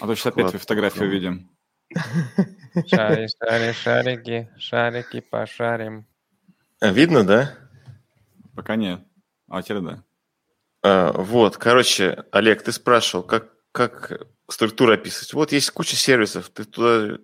А 0.00 0.06
то 0.06 0.14
сейчас 0.14 0.26
опять 0.26 0.52
фотографию 0.52 1.08
увидим. 1.08 1.50
Шари, 2.86 3.28
шари, 3.28 3.72
шарики, 3.72 4.50
шарики 4.58 5.20
пошарим. 5.20 6.06
А, 6.80 6.90
видно, 6.90 7.24
да? 7.24 7.54
Пока 8.54 8.76
нет. 8.76 9.00
А 9.48 9.62
теперь 9.62 9.80
да. 9.80 10.02
А, 10.82 11.12
вот, 11.12 11.56
короче, 11.58 12.24
Олег, 12.32 12.62
ты 12.62 12.72
спрашивал, 12.72 13.24
как, 13.24 13.52
как 13.72 14.26
структуру 14.48 14.92
описывать. 14.92 15.34
Вот 15.34 15.52
есть 15.52 15.70
куча 15.70 15.96
сервисов, 15.96 16.48
ты 16.48 16.64
туда 16.64 17.18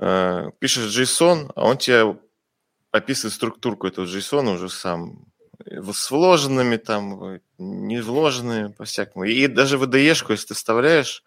э, 0.00 0.50
пишешь 0.58 0.96
JSON, 0.96 1.52
а 1.54 1.66
он 1.66 1.78
тебе 1.78 2.18
описывает 2.90 3.34
структурку 3.34 3.86
этого 3.86 4.06
JSON 4.06 4.54
уже 4.54 4.68
сам 4.68 5.26
с 5.64 6.10
вложенными 6.10 6.76
там, 6.76 7.40
не 7.58 8.00
вложенными, 8.00 8.72
по-всякому. 8.72 9.24
И 9.24 9.46
даже 9.46 9.78
в 9.78 9.84
IDE-шку, 9.84 10.32
если 10.32 10.48
ты 10.48 10.54
вставляешь, 10.54 11.24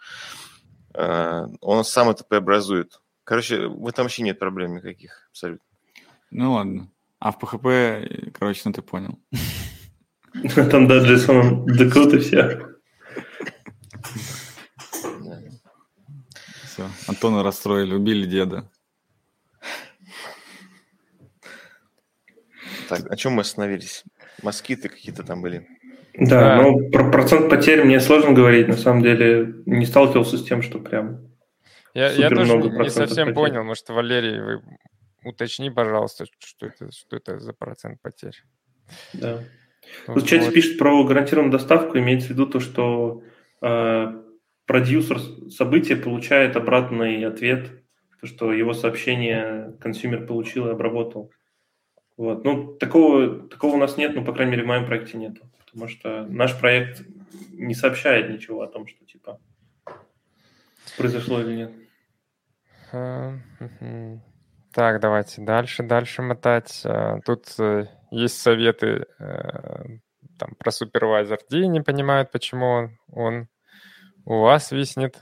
э, 0.94 1.48
он 1.60 1.84
сам 1.84 2.10
это 2.10 2.24
преобразует. 2.24 3.02
Короче, 3.24 3.68
в 3.68 3.88
этом 3.88 4.06
вообще 4.06 4.24
нет 4.24 4.40
проблем 4.40 4.76
никаких 4.76 5.28
абсолютно. 5.32 5.66
Ну 6.32 6.54
ладно. 6.54 6.92
А 7.20 7.32
в 7.32 7.38
PHP, 7.38 8.32
короче, 8.32 8.62
ну 8.66 8.74
ты 8.74 8.82
понял. 8.82 9.20
Там, 10.72 10.88
да, 10.88 11.00
JSON 11.00 11.66
декод 11.68 12.14
и 12.14 12.20
все. 12.20 12.68
Все, 16.66 16.90
Антона 17.08 17.44
расстроили, 17.44 17.94
убили 17.94 18.26
деда. 18.26 18.70
Так, 22.88 23.12
о 23.12 23.16
чем 23.16 23.34
мы 23.34 23.42
остановились? 23.42 24.04
Москиты 24.44 24.90
какие-то 24.90 25.24
там 25.24 25.42
были. 25.42 25.68
Да, 26.14 26.58
да, 26.58 26.62
ну 26.62 26.90
про 26.90 27.10
процент 27.10 27.50
потерь 27.50 27.84
мне 27.84 28.00
сложно 28.00 28.34
говорить. 28.34 28.68
На 28.68 28.78
самом 28.78 29.02
деле 29.02 29.54
не 29.66 29.86
сталкивался 29.86 30.38
с 30.38 30.44
тем, 30.44 30.62
что 30.62 30.80
прям 30.80 31.32
я, 31.94 32.12
я 32.12 32.30
тоже 32.30 32.58
не 32.58 32.90
совсем 32.90 33.28
потерь. 33.28 33.34
понял. 33.34 33.64
Может, 33.64 33.90
Валерий, 33.90 34.40
вы 34.40 34.62
уточни, 35.24 35.70
пожалуйста, 35.70 36.26
что 36.40 36.68
это, 36.68 36.92
что 36.92 37.16
это 37.16 37.40
за 37.40 37.54
процент 37.54 38.02
потерь. 38.02 38.44
Да. 39.14 39.44
Тут 40.06 40.16
вот. 40.16 40.24
в 40.24 40.28
чате 40.28 40.52
пишет 40.52 40.78
про 40.78 41.04
гарантированную 41.04 41.52
доставку. 41.52 41.98
Имеется 41.98 42.28
в 42.28 42.32
виду 42.32 42.46
то, 42.46 42.60
что 42.60 43.24
э, 43.62 44.22
продюсер 44.66 45.20
события 45.50 45.96
получает 45.96 46.56
обратный 46.56 47.26
ответ, 47.26 47.70
то, 48.20 48.28
что 48.28 48.54
его 48.54 48.74
сообщение 48.74 49.76
consumer 49.80 50.26
получил 50.26 50.68
и 50.68 50.72
обработал. 50.72 51.32
Вот. 52.22 52.44
Ну, 52.44 52.76
такого, 52.76 53.50
такого 53.50 53.74
у 53.74 53.78
нас 53.80 53.98
нет, 53.98 54.14
ну, 54.14 54.24
по 54.24 54.32
крайней 54.32 54.52
мере, 54.52 54.64
в 54.64 54.68
моем 54.68 54.86
проекте 54.86 55.18
нет. 55.18 55.42
Потому 55.66 55.88
что 55.88 56.24
наш 56.30 56.56
проект 56.60 57.02
не 57.52 57.74
сообщает 57.74 58.30
ничего 58.30 58.62
о 58.62 58.68
том, 58.68 58.86
что, 58.86 59.04
типа, 59.06 59.40
произошло 60.98 61.42
или 61.42 61.56
нет. 61.56 61.72
Так, 64.72 65.00
давайте 65.00 65.42
дальше, 65.42 65.82
дальше 65.82 66.22
мотать. 66.22 66.84
А, 66.86 67.22
тут 67.26 67.56
э, 67.58 67.88
есть 68.12 68.40
советы 68.40 69.08
э, 69.18 69.98
там, 70.38 70.54
про 70.60 70.72
супервайзер 70.72 71.40
D, 71.50 71.66
не 71.66 71.82
понимают, 71.82 72.32
почему 72.32 72.68
он, 72.68 73.00
он 73.12 73.48
у 74.26 74.42
вас 74.42 74.72
виснет. 74.72 75.18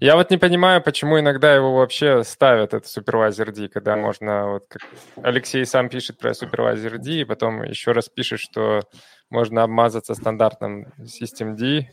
Я 0.00 0.16
вот 0.16 0.30
не 0.30 0.38
понимаю, 0.38 0.82
почему 0.82 1.18
иногда 1.18 1.54
его 1.54 1.76
вообще 1.76 2.24
ставят, 2.24 2.74
этот 2.74 2.86
супервайзер 2.88 3.52
D, 3.52 3.68
когда 3.68 3.96
можно, 3.96 4.48
вот 4.52 4.64
как 4.68 4.82
Алексей 5.22 5.64
сам 5.64 5.88
пишет 5.88 6.18
про 6.18 6.34
супервайзер 6.34 6.98
D, 6.98 7.20
и 7.20 7.24
потом 7.24 7.62
еще 7.62 7.92
раз 7.92 8.08
пишет, 8.08 8.40
что 8.40 8.82
можно 9.30 9.62
обмазаться 9.62 10.14
стандартным 10.14 10.92
System 11.00 11.54
D 11.54 11.88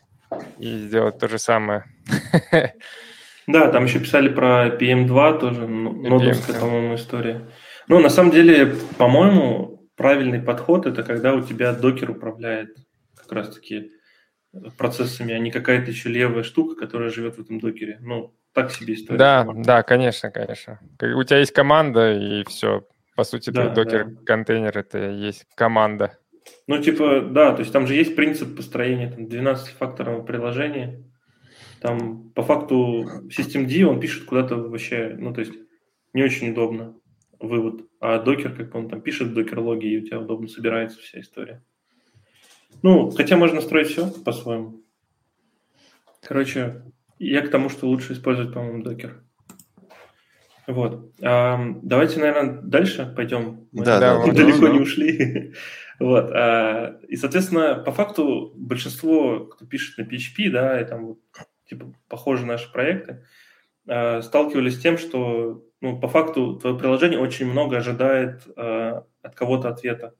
и 0.57 0.77
сделать 0.77 1.19
то 1.19 1.27
же 1.27 1.37
самое. 1.37 1.85
Да, 3.47 3.71
там 3.71 3.85
еще 3.85 3.99
писали 3.99 4.29
про 4.29 4.67
PM2 4.67 5.39
тоже, 5.39 5.67
нодовская, 5.67 6.59
по-моему, 6.59 6.95
история. 6.95 7.49
Ну, 7.87 7.99
на 7.99 8.09
самом 8.09 8.31
деле, 8.31 8.75
по-моему, 8.97 9.87
правильный 9.95 10.39
подход– 10.39 10.85
это 10.87 11.03
когда 11.03 11.33
у 11.33 11.41
тебя 11.41 11.73
докер 11.73 12.11
управляет 12.11 12.69
как 13.15 13.31
раз-таки 13.31 13.91
процессами, 14.77 15.33
а 15.33 15.39
не 15.39 15.51
какая-то 15.51 15.91
еще 15.91 16.09
левая 16.09 16.43
штука, 16.43 16.75
которая 16.75 17.09
живет 17.09 17.37
в 17.37 17.41
этом 17.41 17.59
докере. 17.59 17.99
Ну, 18.01 18.35
так 18.53 18.71
себе 18.71 18.93
история. 18.93 19.17
Да, 19.17 19.47
да, 19.55 19.83
конечно, 19.83 20.29
конечно. 20.31 20.79
У 21.01 21.23
тебя 21.23 21.39
есть 21.39 21.53
команда, 21.53 22.13
и 22.13 22.43
все. 22.45 22.87
По 23.15 23.23
сути, 23.23 23.49
да, 23.49 23.69
докер-контейнер– 23.69 24.77
это 24.79 25.11
и 25.11 25.15
есть 25.15 25.45
команда. 25.55 26.17
Ну, 26.67 26.81
типа, 26.81 27.21
да, 27.21 27.53
то 27.53 27.59
есть 27.59 27.71
там 27.71 27.87
же 27.87 27.93
есть 27.93 28.15
принцип 28.15 28.55
построения 28.55 29.11
там, 29.11 29.25
12-факторного 29.25 30.25
приложения. 30.25 31.03
Там 31.81 32.31
по 32.31 32.41
факту 32.41 33.05
Systemd 33.29 33.83
он 33.83 33.99
пишет 33.99 34.25
куда-то 34.25 34.55
вообще, 34.55 35.15
ну, 35.17 35.33
то 35.33 35.41
есть 35.41 35.53
не 36.13 36.23
очень 36.23 36.51
удобно 36.51 36.95
вывод. 37.39 37.85
А 37.99 38.19
докер, 38.19 38.55
как 38.55 38.73
он 38.75 38.89
там 38.89 39.01
пишет 39.01 39.33
докер-логи, 39.33 39.87
и 39.87 39.97
у 39.99 40.05
тебя 40.05 40.19
удобно 40.19 40.47
собирается 40.47 40.99
вся 40.99 41.19
история. 41.19 41.63
Ну, 42.81 43.11
хотя 43.11 43.37
можно 43.37 43.61
строить 43.61 43.89
все 43.89 44.07
по-своему. 44.07 44.81
Короче, 46.21 46.83
я 47.19 47.41
к 47.41 47.51
тому, 47.51 47.69
что 47.69 47.87
лучше 47.87 48.13
использовать, 48.13 48.53
по-моему, 48.53 48.83
докер. 48.83 49.23
Вот. 50.67 51.11
А, 51.21 51.59
давайте, 51.81 52.19
наверное, 52.19 52.61
дальше 52.61 53.11
пойдем. 53.15 53.67
Мы 53.71 53.83
да, 53.83 53.99
да, 53.99 54.25
далеко 54.33 54.67
да, 54.67 54.73
не 54.73 54.79
ушли. 54.79 55.53
вот. 55.99 56.31
А, 56.31 56.99
и, 57.07 57.15
соответственно, 57.15 57.75
по 57.75 57.91
факту 57.91 58.53
большинство, 58.55 59.45
кто 59.45 59.65
пишет 59.65 59.97
на 59.97 60.03
PHP, 60.03 60.49
да, 60.49 60.79
и 60.79 60.85
там 60.85 61.15
типа 61.67 61.93
похожие 62.07 62.47
наши 62.47 62.71
проекты, 62.71 63.25
а, 63.87 64.21
сталкивались 64.21 64.75
с 64.75 64.81
тем, 64.81 64.97
что 64.97 65.63
ну, 65.81 65.99
по 65.99 66.07
факту 66.07 66.55
твое 66.57 66.77
приложение 66.77 67.19
очень 67.19 67.49
много 67.49 67.77
ожидает 67.77 68.43
а, 68.55 69.05
от 69.21 69.35
кого-то 69.35 69.69
ответа. 69.69 70.15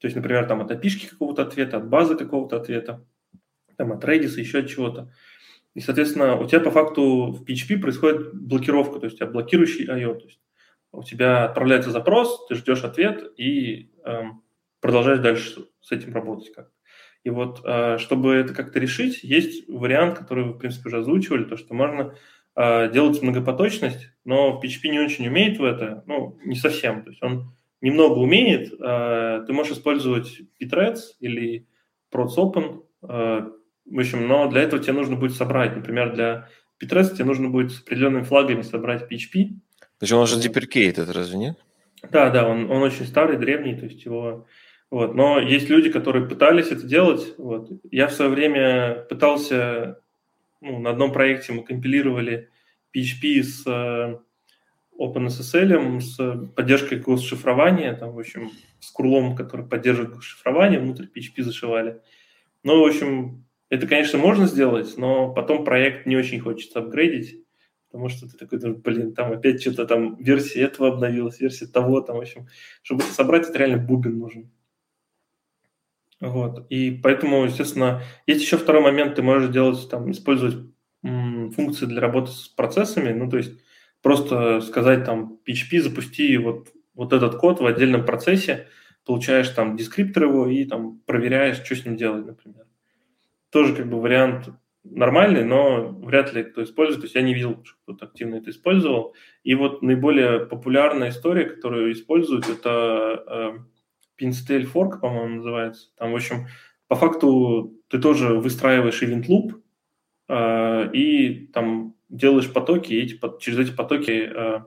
То 0.00 0.06
есть, 0.06 0.16
например, 0.16 0.46
там 0.46 0.62
от 0.62 0.70
API 0.70 1.10
какого-то 1.10 1.42
ответа, 1.42 1.76
от 1.76 1.88
базы 1.88 2.16
какого-то 2.16 2.56
ответа, 2.56 3.06
там 3.76 3.92
от 3.92 4.04
Redis, 4.04 4.38
еще 4.38 4.60
от 4.60 4.68
чего-то. 4.68 5.12
И, 5.74 5.80
соответственно, 5.80 6.36
у 6.36 6.46
тебя 6.48 6.60
по 6.60 6.70
факту 6.70 7.26
в 7.32 7.44
PHP 7.44 7.78
происходит 7.78 8.34
блокировка, 8.34 8.98
то 8.98 9.04
есть 9.04 9.16
у 9.16 9.18
тебя 9.18 9.30
блокирующий 9.30 9.88
I.O. 9.88 10.14
То 10.14 10.26
есть 10.26 10.40
у 10.92 11.02
тебя 11.02 11.44
отправляется 11.44 11.90
запрос, 11.90 12.46
ты 12.48 12.56
ждешь 12.56 12.82
ответ 12.82 13.32
и 13.36 13.92
эм, 14.04 14.42
продолжаешь 14.80 15.20
дальше 15.20 15.66
с 15.80 15.92
этим 15.92 16.12
работать 16.12 16.52
как 16.52 16.72
И 17.22 17.30
вот, 17.30 17.60
э, 17.64 17.98
чтобы 17.98 18.34
это 18.34 18.54
как-то 18.54 18.80
решить, 18.80 19.22
есть 19.22 19.68
вариант, 19.68 20.18
который 20.18 20.44
вы, 20.44 20.52
в 20.54 20.58
принципе, 20.58 20.88
уже 20.88 20.98
озвучивали, 20.98 21.44
то, 21.44 21.56
что 21.56 21.74
можно 21.74 22.16
э, 22.56 22.90
делать 22.90 23.22
многопоточность, 23.22 24.10
но 24.24 24.60
PHP 24.62 24.88
не 24.88 24.98
очень 24.98 25.28
умеет 25.28 25.58
в 25.58 25.64
это, 25.64 26.02
ну, 26.06 26.38
не 26.44 26.56
совсем. 26.56 27.04
То 27.04 27.10
есть 27.10 27.22
он 27.22 27.54
немного 27.80 28.18
умеет. 28.18 28.72
Э, 28.80 29.44
ты 29.46 29.52
можешь 29.52 29.72
использовать 29.72 30.40
Bitreds 30.60 31.00
или 31.20 31.66
ProtsOpen, 32.12 32.82
э, 33.02 33.50
в 33.86 33.98
общем, 33.98 34.28
но 34.28 34.48
для 34.48 34.62
этого 34.62 34.82
тебе 34.82 34.94
нужно 34.94 35.16
будет 35.16 35.34
собрать, 35.34 35.74
например, 35.76 36.14
для 36.14 36.48
Bitreds 36.82 37.14
тебе 37.14 37.24
нужно 37.24 37.48
будет 37.48 37.72
с 37.72 37.80
определенными 37.80 38.22
флагами 38.22 38.62
собрать 38.62 39.02
PHP. 39.10 39.50
Есть 40.00 40.12
он 40.12 40.22
уже 40.22 40.36
deprecated, 40.36 41.12
разве 41.12 41.38
нет? 41.38 41.58
Да, 42.10 42.30
да, 42.30 42.48
он, 42.48 42.70
он 42.70 42.82
очень 42.82 43.04
старый, 43.04 43.36
древний, 43.36 43.74
то 43.74 43.84
есть 43.84 44.04
его... 44.04 44.46
Вот. 44.90 45.14
Но 45.14 45.38
есть 45.38 45.68
люди, 45.68 45.90
которые 45.90 46.26
пытались 46.26 46.68
это 46.68 46.84
делать. 46.86 47.34
Вот. 47.38 47.70
Я 47.90 48.08
в 48.08 48.12
свое 48.12 48.30
время 48.30 49.06
пытался... 49.08 50.00
Ну, 50.62 50.78
на 50.78 50.90
одном 50.90 51.12
проекте 51.12 51.52
мы 51.52 51.62
компилировали 51.62 52.50
PHP 52.94 53.42
с 53.42 53.66
э, 53.66 54.18
OpenSSL, 55.00 56.00
с 56.00 56.46
поддержкой 56.54 56.98
госшифрования, 56.98 57.94
там, 57.94 58.12
в 58.12 58.18
общем, 58.18 58.50
с 58.80 58.90
курлом, 58.90 59.34
который 59.34 59.66
поддерживает 59.66 60.14
госшифрование, 60.14 60.78
внутрь 60.78 61.06
PHP 61.06 61.42
зашивали. 61.42 62.00
Ну, 62.62 62.82
в 62.82 62.86
общем, 62.86 63.46
это, 63.70 63.86
конечно, 63.86 64.18
можно 64.18 64.46
сделать, 64.46 64.98
но 64.98 65.32
потом 65.32 65.64
проект 65.64 66.04
не 66.04 66.16
очень 66.16 66.40
хочется 66.40 66.80
апгрейдить, 66.80 67.44
потому 67.88 68.08
что 68.08 68.28
ты 68.28 68.36
такой, 68.36 68.58
блин, 68.74 69.14
там 69.14 69.32
опять 69.32 69.62
что-то 69.62 69.86
там, 69.86 70.16
версия 70.22 70.62
этого 70.62 70.88
обновилась, 70.88 71.40
версия 71.40 71.66
того, 71.66 72.00
там, 72.02 72.16
в 72.16 72.20
общем, 72.20 72.48
чтобы 72.82 73.02
это 73.02 73.12
собрать, 73.12 73.48
это 73.48 73.58
реально 73.58 73.78
бубен 73.78 74.18
нужен. 74.18 74.50
Вот, 76.20 76.66
и 76.68 76.90
поэтому, 76.90 77.44
естественно, 77.44 78.02
есть 78.26 78.42
еще 78.42 78.58
второй 78.58 78.82
момент, 78.82 79.14
ты 79.14 79.22
можешь 79.22 79.48
делать, 79.48 79.88
там, 79.88 80.10
использовать 80.10 80.66
функции 81.02 81.86
для 81.86 82.00
работы 82.00 82.30
с 82.32 82.48
процессами, 82.48 83.12
ну, 83.12 83.30
то 83.30 83.38
есть 83.38 83.58
просто 84.02 84.60
сказать 84.60 85.04
там 85.04 85.38
PHP, 85.46 85.80
запусти 85.80 86.36
вот, 86.38 86.68
вот 86.94 87.12
этот 87.12 87.36
код 87.36 87.60
в 87.60 87.66
отдельном 87.66 88.04
процессе, 88.04 88.68
получаешь 89.04 89.48
там 89.48 89.76
дескриптор 89.76 90.24
его 90.24 90.46
и 90.46 90.64
там 90.64 91.00
проверяешь, 91.06 91.62
что 91.64 91.74
с 91.74 91.84
ним 91.84 91.96
делать, 91.96 92.26
например 92.26 92.64
тоже 93.50 93.74
как 93.74 93.88
бы 93.88 94.00
вариант 94.00 94.48
нормальный, 94.84 95.44
но 95.44 95.88
вряд 95.88 96.32
ли 96.32 96.44
кто 96.44 96.62
использует. 96.62 97.00
То 97.00 97.04
есть 97.04 97.14
я 97.14 97.22
не 97.22 97.34
видел, 97.34 97.62
что 97.64 97.76
кто-то 97.82 98.06
активно 98.06 98.36
это 98.36 98.50
использовал. 98.50 99.14
И 99.42 99.54
вот 99.54 99.82
наиболее 99.82 100.46
популярная 100.46 101.10
история, 101.10 101.44
которую 101.44 101.92
используют, 101.92 102.48
это 102.48 103.24
э, 103.26 104.22
Pintail 104.22 104.66
Fork, 104.72 105.00
по-моему, 105.00 105.36
называется. 105.36 105.90
Там, 105.96 106.12
в 106.12 106.16
общем, 106.16 106.46
по 106.88 106.96
факту 106.96 107.74
ты 107.88 107.98
тоже 108.00 108.34
выстраиваешь 108.34 109.02
event 109.02 109.26
loop 109.26 109.60
э, 110.28 110.90
и 110.92 111.46
там 111.48 111.94
делаешь 112.10 112.52
потоки, 112.52 112.92
и 112.92 113.00
эти, 113.00 113.18
через 113.40 113.58
эти 113.58 113.76
потоки 113.76 114.10
э, 114.10 114.60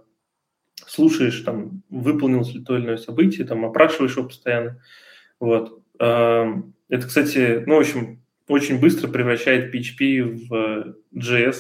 слушаешь, 0.88 1.40
там, 1.42 1.84
выполнилось 1.90 2.54
ли 2.54 2.64
то 2.64 2.76
или 2.76 2.86
иное 2.86 2.98
событие, 2.98 3.46
там, 3.46 3.66
опрашиваешь 3.66 4.16
его 4.16 4.28
постоянно. 4.28 4.82
Вот. 5.40 5.84
Э, 6.00 6.46
это, 6.90 7.08
кстати, 7.08 7.64
ну, 7.66 7.76
в 7.76 7.80
общем, 7.80 8.24
очень 8.48 8.80
быстро 8.80 9.08
превращает 9.08 9.74
PHP 9.74 10.48
в 10.48 10.96
JS. 11.16 11.56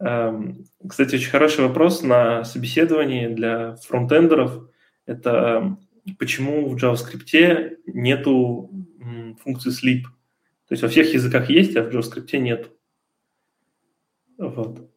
Эм, 0.00 0.64
кстати, 0.88 1.14
очень 1.16 1.30
хороший 1.30 1.66
вопрос 1.66 2.02
на 2.02 2.44
собеседовании 2.44 3.28
для 3.28 3.76
фронтендеров. 3.76 4.68
Это 5.06 5.76
почему 6.18 6.68
в 6.68 6.76
JavaScript 6.76 7.76
нету 7.86 8.70
функции 9.42 9.70
sleep. 9.70 10.02
То 10.68 10.72
есть 10.72 10.82
во 10.82 10.88
всех 10.88 11.12
языках 11.12 11.50
есть, 11.50 11.76
а 11.76 11.82
в 11.82 11.94
JavaScript 11.94 12.36
нет. 12.38 12.70
Вот. 14.38 14.90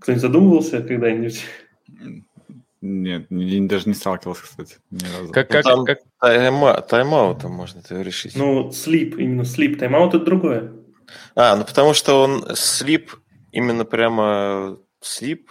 Кто-нибудь 0.00 0.22
задумывался 0.22 0.82
когда-нибудь? 0.82 1.44
Нет, 2.82 3.30
не, 3.30 3.66
даже 3.66 3.88
не 3.88 3.94
сталкивался, 3.94 4.42
кстати, 4.42 4.76
ни 4.90 5.04
разу. 5.04 5.32
Как, 5.32 5.48
как, 5.48 5.64
ну, 5.64 5.84
как... 5.84 6.00
Тайм, 6.20 6.62
тайм-аутом 6.88 7.50
можно 7.52 7.80
это 7.80 8.00
решить. 8.02 8.36
Ну, 8.36 8.68
sleep, 8.68 9.16
именно 9.16 9.42
sleep, 9.42 9.76
тайм-аут 9.76 10.14
это 10.14 10.24
другое. 10.24 10.72
А, 11.34 11.56
ну 11.56 11.64
потому 11.64 11.94
что 11.94 12.22
он 12.22 12.44
sleep, 12.52 13.10
именно 13.50 13.84
прямо 13.84 14.78
sleep, 15.02 15.46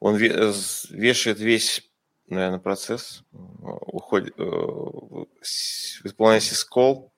он 0.00 0.16
вешает 0.16 1.38
весь 1.38 1.88
наверное, 2.28 2.58
процесс. 2.58 3.24
Уходит, 3.32 4.34
э, 4.38 4.42
выполняется 6.04 6.54
скол, 6.54 7.12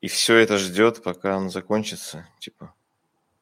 и 0.00 0.08
все 0.08 0.36
это 0.36 0.58
ждет, 0.58 1.02
пока 1.02 1.36
он 1.36 1.50
закончится. 1.50 2.26
Типа. 2.40 2.74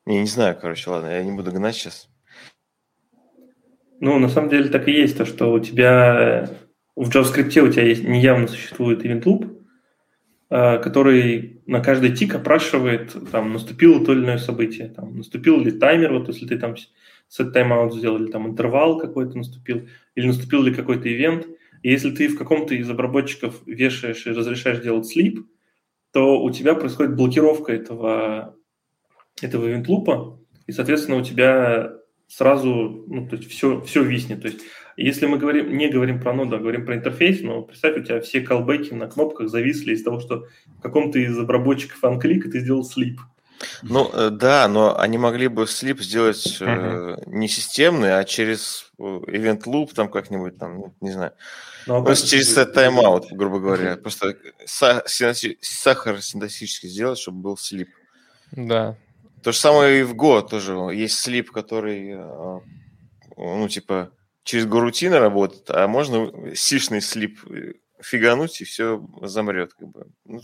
Не, 0.06 0.20
не 0.20 0.26
знаю, 0.26 0.58
короче, 0.60 0.90
ладно, 0.90 1.08
я 1.08 1.22
не 1.22 1.32
буду 1.32 1.52
гнать 1.52 1.74
сейчас. 1.74 2.08
Ну, 4.00 4.18
на 4.18 4.28
самом 4.28 4.48
деле 4.48 4.68
так 4.70 4.88
и 4.88 4.92
есть, 4.92 5.18
то, 5.18 5.26
что 5.26 5.52
у 5.52 5.60
тебя 5.60 6.48
в 6.96 7.08
JavaScript 7.08 7.60
у 7.60 7.72
тебя 7.72 7.84
есть, 7.84 8.02
неявно 8.02 8.48
существует 8.48 9.04
event 9.04 9.24
loop, 9.24 9.60
а, 10.48 10.78
который 10.78 11.62
на 11.66 11.80
каждый 11.80 12.12
тик 12.12 12.34
опрашивает, 12.34 13.14
там, 13.30 13.52
наступило 13.52 14.04
то 14.04 14.12
или 14.12 14.20
иное 14.24 14.38
событие, 14.38 14.88
там, 14.88 15.16
наступил 15.16 15.60
ли 15.60 15.70
таймер, 15.70 16.12
вот 16.12 16.28
если 16.28 16.46
ты 16.46 16.58
там 16.58 16.74
set 17.30 17.54
timeout 17.54 17.92
сделал, 17.92 18.16
или 18.16 18.30
там 18.30 18.48
интервал 18.48 18.98
какой-то 18.98 19.36
наступил, 19.38 19.88
или 20.14 20.26
наступил 20.26 20.62
ли 20.62 20.74
какой-то 20.74 21.08
ивент. 21.12 21.46
И 21.82 21.90
если 21.90 22.10
ты 22.10 22.28
в 22.28 22.36
каком-то 22.36 22.74
из 22.74 22.90
обработчиков 22.90 23.62
вешаешь 23.64 24.26
и 24.26 24.30
разрешаешь 24.30 24.80
делать 24.80 25.10
sleep, 25.16 25.44
то 26.12 26.42
у 26.42 26.50
тебя 26.50 26.74
происходит 26.74 27.14
блокировка 27.14 27.72
этого, 27.72 28.56
этого 29.42 29.68
ивент-лупа, 29.68 30.38
и, 30.66 30.72
соответственно, 30.72 31.18
у 31.18 31.22
тебя 31.22 31.92
сразу, 32.28 33.04
ну, 33.08 33.26
то 33.26 33.36
есть 33.36 33.50
все, 33.50 33.80
все 33.82 34.02
виснет. 34.02 34.42
То 34.42 34.48
есть 34.48 34.60
если 34.96 35.26
мы 35.26 35.38
говорим, 35.38 35.76
не 35.76 35.88
говорим 35.88 36.20
про 36.20 36.34
ноду, 36.34 36.56
а 36.56 36.58
говорим 36.58 36.84
про 36.84 36.94
интерфейс, 36.94 37.40
но 37.40 37.62
представь, 37.62 37.96
у 37.96 38.02
тебя 38.02 38.20
все 38.20 38.42
колбеки 38.42 38.92
на 38.92 39.08
кнопках 39.08 39.48
зависли 39.48 39.94
из 39.94 40.02
того, 40.02 40.20
что 40.20 40.46
в 40.78 40.82
каком-то 40.82 41.18
из 41.18 41.38
обработчиков 41.38 42.04
анклик 42.04 42.50
ты 42.50 42.60
сделал 42.60 42.82
sleep. 42.82 43.16
Ну 43.82 44.10
э, 44.12 44.30
да, 44.30 44.68
но 44.68 44.98
они 44.98 45.18
могли 45.18 45.48
бы 45.48 45.66
слип 45.66 46.00
сделать 46.00 46.58
э, 46.60 47.16
не 47.26 47.48
системный, 47.48 48.18
а 48.18 48.24
через 48.24 48.92
э, 48.98 49.02
event 49.02 49.62
loop 49.64 49.94
там 49.94 50.08
как-нибудь 50.08 50.58
там, 50.58 50.78
ну, 50.78 50.94
не 51.00 51.12
знаю. 51.12 51.32
Ну, 51.86 52.06
а 52.06 52.14
через 52.14 52.56
set 52.56 52.74
timeout, 52.74 53.24
грубо 53.32 53.58
говоря. 53.58 53.96
Просто 53.96 54.36
сахар 54.66 56.20
синтаксически 56.20 56.86
сделать, 56.86 57.18
чтобы 57.18 57.38
был 57.40 57.56
слип. 57.56 57.88
Да. 58.52 58.96
То 59.42 59.52
же 59.52 59.58
самое 59.58 60.00
и 60.00 60.02
в 60.02 60.14
Go 60.14 60.46
тоже. 60.46 60.72
Есть 60.94 61.18
слип, 61.18 61.50
который, 61.50 62.16
ну, 63.36 63.68
типа, 63.68 64.12
через 64.44 64.66
горутины 64.66 65.18
работает, 65.18 65.70
а 65.70 65.86
можно 65.88 66.30
сишный 66.54 67.00
слип 67.00 67.38
фигануть, 68.02 68.60
и 68.60 68.64
все 68.64 69.06
замрет. 69.22 69.74
Как 69.74 69.88
бы. 69.88 70.06
Ну, 70.24 70.40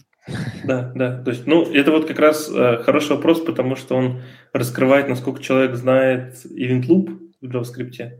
да, 0.65 0.93
да. 0.95 1.23
То 1.23 1.31
есть, 1.31 1.47
ну, 1.47 1.63
это 1.63 1.91
вот 1.91 2.07
как 2.07 2.19
раз 2.19 2.51
э, 2.51 2.83
хороший 2.83 3.17
вопрос, 3.17 3.41
потому 3.41 3.77
что 3.77 3.97
он 3.97 4.23
раскрывает, 4.53 5.09
насколько 5.09 5.43
человек 5.43 5.75
знает 5.75 6.35
event 6.47 6.87
loop 6.87 7.19
в 7.41 7.47
JavaScript. 7.47 8.13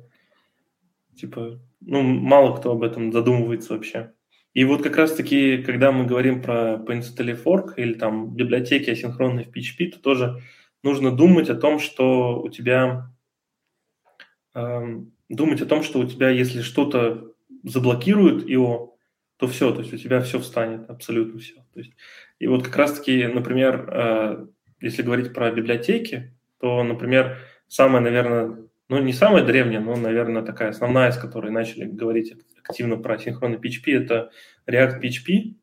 Типа, 1.17 1.61
ну, 1.81 2.03
мало 2.03 2.57
кто 2.57 2.73
об 2.73 2.83
этом 2.83 3.13
задумывается 3.13 3.75
вообще. 3.75 4.13
И 4.55 4.65
вот 4.65 4.83
как 4.83 4.97
раз-таки, 4.97 5.59
когда 5.59 5.93
мы 5.93 6.07
говорим 6.07 6.41
про 6.41 6.77
Pensetally 6.77 7.39
Fork 7.43 7.75
или 7.77 7.95
там 7.95 8.35
библиотеки 8.35 8.91
асинхронные 8.91 9.45
в 9.45 9.49
PHP, 9.49 9.91
то 9.91 9.99
тоже 10.01 10.43
нужно 10.87 11.11
думать 11.11 11.51
о 11.51 11.57
том, 11.57 11.79
что 11.79 12.41
у 12.41 12.49
тебя 12.49 13.11
э, 14.55 15.01
думать 15.29 15.61
о 15.61 15.67
том, 15.67 15.83
что 15.83 15.99
у 15.99 16.07
тебя, 16.07 16.31
если 16.31 16.63
что-то 16.63 17.33
заблокирует 17.65 18.49
его, 18.49 18.97
то 19.37 19.47
все, 19.49 19.73
то 19.73 19.81
есть 19.81 19.93
у 19.93 19.99
тебя 19.99 20.21
все 20.21 20.39
встанет, 20.39 20.89
абсолютно 20.89 21.39
все. 21.41 21.57
То 21.75 21.81
есть, 21.81 21.93
и 22.39 22.47
вот 22.47 22.65
как 22.65 22.77
раз-таки, 22.77 23.27
например, 23.27 23.89
э, 23.93 24.47
если 24.81 25.03
говорить 25.03 25.35
про 25.35 25.51
библиотеки, 25.51 26.35
то, 26.61 26.83
например, 26.83 27.39
самая, 27.67 28.01
наверное, 28.01 28.69
ну 28.89 29.03
не 29.03 29.13
самая 29.13 29.45
древняя, 29.45 29.81
но, 29.81 29.97
наверное, 29.97 30.43
такая 30.43 30.71
основная, 30.71 31.11
с 31.11 31.19
которой 31.19 31.51
начали 31.51 31.85
говорить 31.85 32.35
активно 32.63 32.97
про 32.97 33.19
синхронный 33.19 33.59
PHP, 33.59 33.93
это 33.93 34.31
React 34.67 35.03
PHP. 35.03 35.55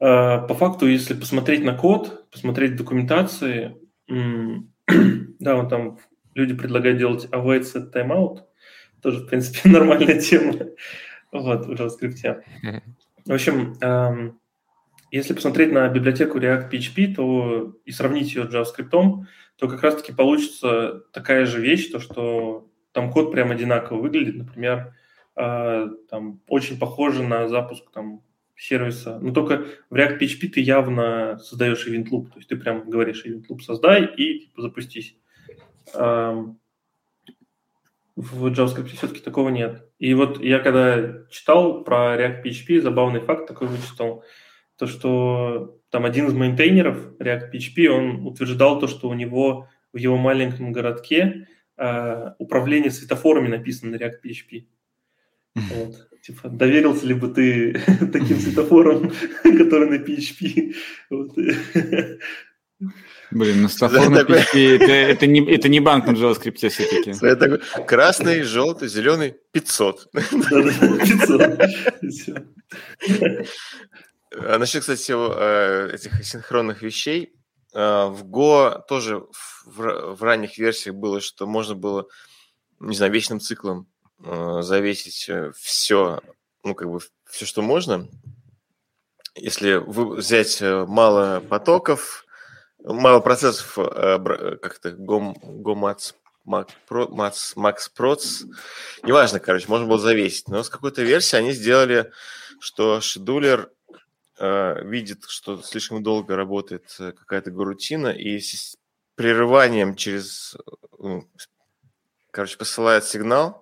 Э, 0.00 0.46
по 0.48 0.54
факту, 0.54 0.86
если 0.86 1.14
посмотреть 1.14 1.62
на 1.62 1.76
код, 1.76 2.28
посмотреть 2.30 2.76
документации, 2.76 3.76
да, 5.38 5.56
вот 5.56 5.68
там 5.68 5.98
люди 6.34 6.54
предлагают 6.54 6.98
делать 6.98 7.26
await 7.30 7.62
set 7.62 7.92
timeout, 7.92 8.40
тоже, 9.02 9.20
в 9.20 9.26
принципе, 9.26 9.68
нормальная 9.68 10.20
тема 10.20 10.54
вот, 11.32 11.66
в 11.66 11.72
JavaScript. 11.72 12.42
В 13.24 13.32
общем, 13.32 13.74
эм, 13.80 14.40
если 15.10 15.34
посмотреть 15.34 15.72
на 15.72 15.88
библиотеку 15.88 16.38
React 16.38 16.70
PHP 16.70 17.14
то, 17.14 17.76
и 17.84 17.90
сравнить 17.92 18.34
ее 18.34 18.48
с 18.48 18.54
JavaScript, 18.54 18.90
то 19.56 19.68
как 19.68 19.82
раз-таки 19.82 20.12
получится 20.12 21.02
такая 21.12 21.46
же 21.46 21.60
вещь, 21.60 21.90
то 21.90 22.00
что 22.00 22.68
там 22.92 23.12
код 23.12 23.32
прям 23.32 23.50
одинаково 23.50 24.00
выглядит. 24.00 24.36
Например, 24.36 24.94
э, 25.36 25.86
там 26.08 26.40
очень 26.48 26.78
похоже 26.78 27.22
на 27.22 27.48
запуск 27.48 27.90
там, 27.92 28.22
сервиса. 28.62 29.18
Но 29.20 29.32
только 29.32 29.66
в 29.90 29.94
React 29.94 30.20
PHP 30.20 30.48
ты 30.48 30.60
явно 30.60 31.38
создаешь 31.38 31.86
event 31.86 32.08
loop. 32.10 32.26
То 32.26 32.36
есть 32.36 32.48
ты 32.48 32.56
прям 32.56 32.88
говоришь 32.88 33.24
event 33.26 33.44
loop 33.50 33.60
создай 33.60 34.06
и 34.16 34.40
типа, 34.40 34.62
запустись. 34.62 35.16
В 38.14 38.46
JavaScript 38.46 38.88
все-таки 38.96 39.20
такого 39.20 39.48
нет. 39.48 39.84
И 39.98 40.14
вот 40.14 40.42
я 40.42 40.58
когда 40.58 41.26
читал 41.30 41.82
про 41.82 42.16
React 42.16 42.44
PHP, 42.44 42.80
забавный 42.80 43.20
факт 43.20 43.48
такой 43.48 43.68
вычитал, 43.68 44.22
то 44.76 44.86
что 44.86 45.78
там 45.90 46.04
один 46.04 46.26
из 46.26 46.34
мейнтейнеров 46.34 47.18
React 47.18 47.52
PHP, 47.52 47.86
он 47.88 48.26
утверждал 48.26 48.78
то, 48.78 48.86
что 48.86 49.08
у 49.08 49.14
него 49.14 49.68
в 49.92 49.96
его 49.96 50.16
маленьком 50.16 50.72
городке 50.72 51.48
э, 51.76 52.32
управление 52.38 52.90
светофорами 52.90 53.48
написано 53.48 53.92
на 53.92 53.96
React 53.96 54.20
PHP. 54.24 54.66
Вот. 55.54 56.08
Типа, 56.22 56.48
доверился 56.48 57.06
ли 57.06 57.14
бы 57.14 57.28
ты 57.28 57.72
таким 58.12 58.38
светофорам, 58.38 59.12
которые 59.42 59.98
на 59.98 60.04
PHP? 60.04 60.74
Вот. 61.10 61.36
Блин, 63.32 63.62
ну 63.62 63.68
стафор 63.68 64.10
на 64.10 64.22
PHP, 64.22 64.76
это, 64.76 64.92
это, 64.92 65.26
не, 65.26 65.44
это 65.52 65.68
не 65.68 65.80
банк 65.80 66.06
на 66.06 66.12
JavaScript 66.12 66.68
все-таки. 66.68 67.12
Такой, 67.12 67.58
красный, 67.86 68.42
желтый, 68.42 68.88
зеленый, 68.88 69.34
500. 69.52 70.10
500. 70.12 72.48
А 74.34 74.56
насчет, 74.56 74.80
кстати, 74.80 75.12
э, 75.12 75.94
этих 75.94 76.24
синхронных 76.24 76.80
вещей, 76.80 77.34
э, 77.74 77.78
в 77.78 78.24
Go 78.24 78.80
тоже 78.88 79.26
в, 79.66 80.22
ранних 80.22 80.56
версиях 80.56 80.96
было, 80.96 81.20
что 81.20 81.46
можно 81.46 81.74
было, 81.74 82.06
не 82.80 82.96
знаю, 82.96 83.12
вечным 83.12 83.40
циклом 83.40 83.91
завесить 84.22 85.30
все, 85.56 86.20
ну, 86.64 86.74
как 86.74 86.90
бы 86.90 87.00
все, 87.28 87.44
что 87.46 87.62
можно. 87.62 88.08
Если 89.34 89.74
вы 89.74 90.16
взять 90.16 90.60
мало 90.60 91.40
потоков, 91.40 92.24
мало 92.84 93.20
процессов, 93.20 93.78
э, 93.78 94.56
как-то 94.60 94.92
гом, 94.92 95.36
гомац, 95.42 96.12
Макс, 96.44 97.56
Макс 97.56 97.88
Проц. 97.88 98.42
Неважно, 99.02 99.38
короче, 99.38 99.68
можно 99.68 99.86
было 99.86 99.98
завесить. 99.98 100.48
Но 100.48 100.62
с 100.62 100.68
какой-то 100.68 101.02
версии 101.02 101.36
они 101.36 101.52
сделали, 101.52 102.10
что 102.60 103.00
шедулер 103.00 103.70
э, 104.38 104.84
видит, 104.84 105.24
что 105.28 105.62
слишком 105.62 106.02
долго 106.02 106.34
работает 106.34 106.94
э, 106.98 107.12
какая-то 107.12 107.50
горутина, 107.50 108.08
и 108.08 108.40
с 108.40 108.76
прерыванием 109.14 109.94
через... 109.94 110.56
Ну, 110.98 111.28
короче, 112.30 112.58
посылает 112.58 113.04
сигнал 113.04 113.61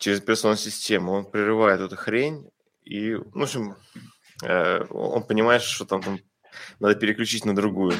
через 0.00 0.18
операционную 0.18 0.58
систему, 0.58 1.12
он 1.12 1.30
прерывает 1.30 1.80
эту 1.80 1.94
хрень, 1.94 2.50
и, 2.84 3.12
ну, 3.12 3.30
в 3.34 3.42
общем, 3.42 3.76
э, 4.42 4.84
он 4.90 5.22
понимает, 5.22 5.62
что 5.62 5.84
там, 5.84 6.02
там 6.02 6.18
надо 6.80 6.94
переключить 6.96 7.44
на 7.44 7.54
другую. 7.54 7.92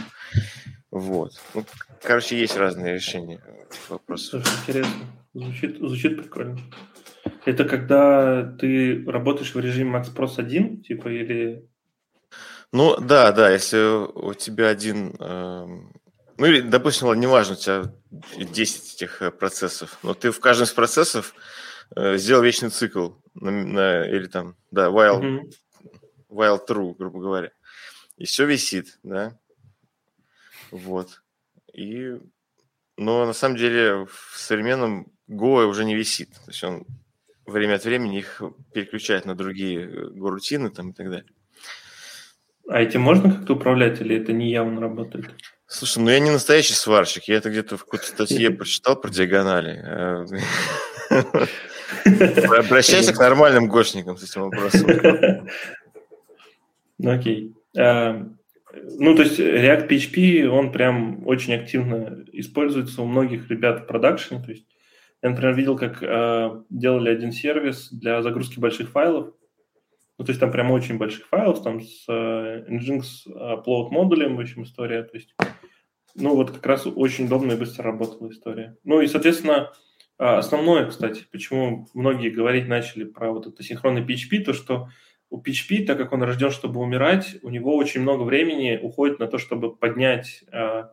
Вот. 0.91 1.33
Ну, 1.55 1.65
короче, 2.03 2.41
есть 2.41 2.57
разные 2.57 2.95
решения. 2.95 3.41
Слушай, 4.17 4.41
интересно. 4.63 5.07
Звучит, 5.35 5.79
звучит 5.79 6.17
прикольно. 6.17 6.59
Это 7.45 7.65
когда 7.65 8.43
ты 8.59 9.05
работаешь 9.07 9.55
в 9.55 9.61
режиме 9.61 9.99
Max 9.99 10.13
Pros 10.15 10.35
1, 10.39 10.83
типа, 10.83 11.09
или... 11.09 11.69
Ну, 12.73 12.97
да, 12.99 13.31
да, 13.33 13.51
если 13.51 13.79
у 13.79 14.33
тебя 14.33 14.69
один, 14.69 15.15
э, 15.19 15.67
ну 16.39 16.47
или, 16.47 16.61
допустим, 16.63 17.09
ладно, 17.09 17.21
неважно, 17.21 17.55
у 17.55 17.59
тебя 17.59 17.93
10 18.39 18.95
этих 18.95 19.23
э, 19.23 19.31
процессов, 19.31 19.99
но 20.03 20.15
ты 20.15 20.31
в 20.31 20.41
каждом 20.41 20.67
из 20.67 20.73
процессов 20.73 21.35
сделал 21.97 22.43
вечный 22.43 22.71
цикл, 22.71 23.11
на, 23.35 23.51
на, 23.51 24.05
или 24.09 24.27
там, 24.27 24.57
да, 24.71 24.89
while, 24.89 25.21
mm-hmm. 25.21 25.51
while 26.29 26.61
true, 26.67 26.95
грубо 26.97 27.21
говоря. 27.21 27.51
И 28.17 28.25
все 28.25 28.45
висит, 28.47 28.99
да. 29.03 29.39
Вот. 30.71 31.23
И, 31.73 32.19
но 32.97 33.27
на 33.27 33.33
самом 33.33 33.57
деле 33.57 34.07
в 34.07 34.35
современном 34.37 35.07
Go 35.29 35.65
уже 35.65 35.85
не 35.85 35.95
висит. 35.95 36.31
То 36.31 36.51
есть 36.51 36.63
он 36.65 36.87
время 37.47 37.77
от 37.77 37.85
времени 37.85 38.19
их 38.19 38.43
переключает 38.73 39.25
на 39.25 39.35
другие 39.35 39.87
горутины 40.11 40.69
э, 40.69 40.71
там 40.71 40.91
и 40.91 40.93
так 40.93 41.11
далее. 41.11 41.33
А 42.69 42.81
этим 42.81 43.01
можно 43.01 43.33
как-то 43.33 43.55
управлять 43.55 44.01
или 44.01 44.17
это 44.17 44.33
не 44.33 44.51
явно 44.51 44.81
работает? 44.81 45.31
Слушай, 45.67 45.99
ну 46.03 46.11
я 46.11 46.21
не 46.21 46.31
настоящий 46.31 46.75
сварщик. 46.75 47.25
Я 47.25 47.37
это 47.37 47.51
где-то 47.51 47.77
в 47.77 47.85
какой-то 47.85 48.07
статье 48.07 48.51
прочитал 48.57 49.01
про 49.01 49.11
диагонали. 49.11 50.27
Обращайся 52.59 53.13
к 53.13 53.19
нормальным 53.19 53.69
гошникам 53.69 54.17
с 54.17 54.25
этим 54.25 54.43
вопросом. 54.43 54.91
Ну 57.03 57.13
окей. 57.13 57.55
А, 57.79 58.29
ну, 58.73 59.17
то 59.17 59.23
есть 59.23 59.41
React 59.41 59.89
PHP, 59.89 60.47
он 60.47 60.71
прям 60.71 61.27
очень 61.27 61.55
активно 61.55 62.25
используется 62.33 63.01
у 63.03 63.07
многих 63.07 63.49
ребят 63.51 63.81
в 63.81 63.87
продакшене. 63.87 64.43
То 64.43 64.51
есть 64.51 64.67
я, 65.23 65.31
например, 65.31 65.55
видел, 65.55 65.77
как 65.77 66.03
э, 66.03 66.63
делали 66.71 67.11
один 67.11 67.33
сервис 67.33 67.91
для 67.91 68.23
загрузки 68.23 68.61
больших 68.61 68.91
файлов. 68.91 69.35
Ну, 70.19 70.25
то 70.25 70.31
есть 70.31 70.41
там 70.41 70.53
прям 70.53 70.71
очень 70.71 70.99
больших 70.99 71.27
файлов, 71.27 71.63
там 71.63 71.81
с 71.81 72.05
э, 72.09 72.67
Nginx 72.69 73.03
upload 73.27 73.89
модулем, 73.91 74.37
в 74.37 74.41
общем, 74.41 74.63
история. 74.63 75.03
То 75.03 75.17
есть, 75.17 75.35
ну, 76.15 76.35
вот 76.35 76.51
как 76.51 76.67
раз 76.67 76.87
очень 76.87 77.27
удобно 77.27 77.53
и 77.53 77.57
быстро 77.57 77.85
работала 77.85 78.31
история. 78.31 78.77
Ну, 78.85 79.01
и, 79.01 79.07
соответственно, 79.07 79.73
основное, 80.21 80.87
кстати, 80.87 81.25
почему 81.31 81.89
многие 81.95 82.31
говорить 82.31 82.69
начали 82.69 83.05
про 83.05 83.33
вот 83.33 83.47
это 83.47 83.63
синхронный 83.63 84.03
PHP, 84.03 84.45
то, 84.45 84.53
что 84.53 84.89
у 85.31 85.41
PHP, 85.41 85.87
так 85.87 85.97
как 85.97 86.13
он 86.13 86.23
рожден, 86.23 86.51
чтобы 86.51 86.81
умирать, 86.81 87.37
у 87.43 87.51
него 87.51 87.77
очень 87.77 88.03
много 88.03 88.23
времени 88.23 88.79
уходит 88.83 89.19
на 89.19 89.29
то, 89.29 89.39
чтобы 89.39 89.75
поднять, 89.75 90.45
э, 90.53 90.85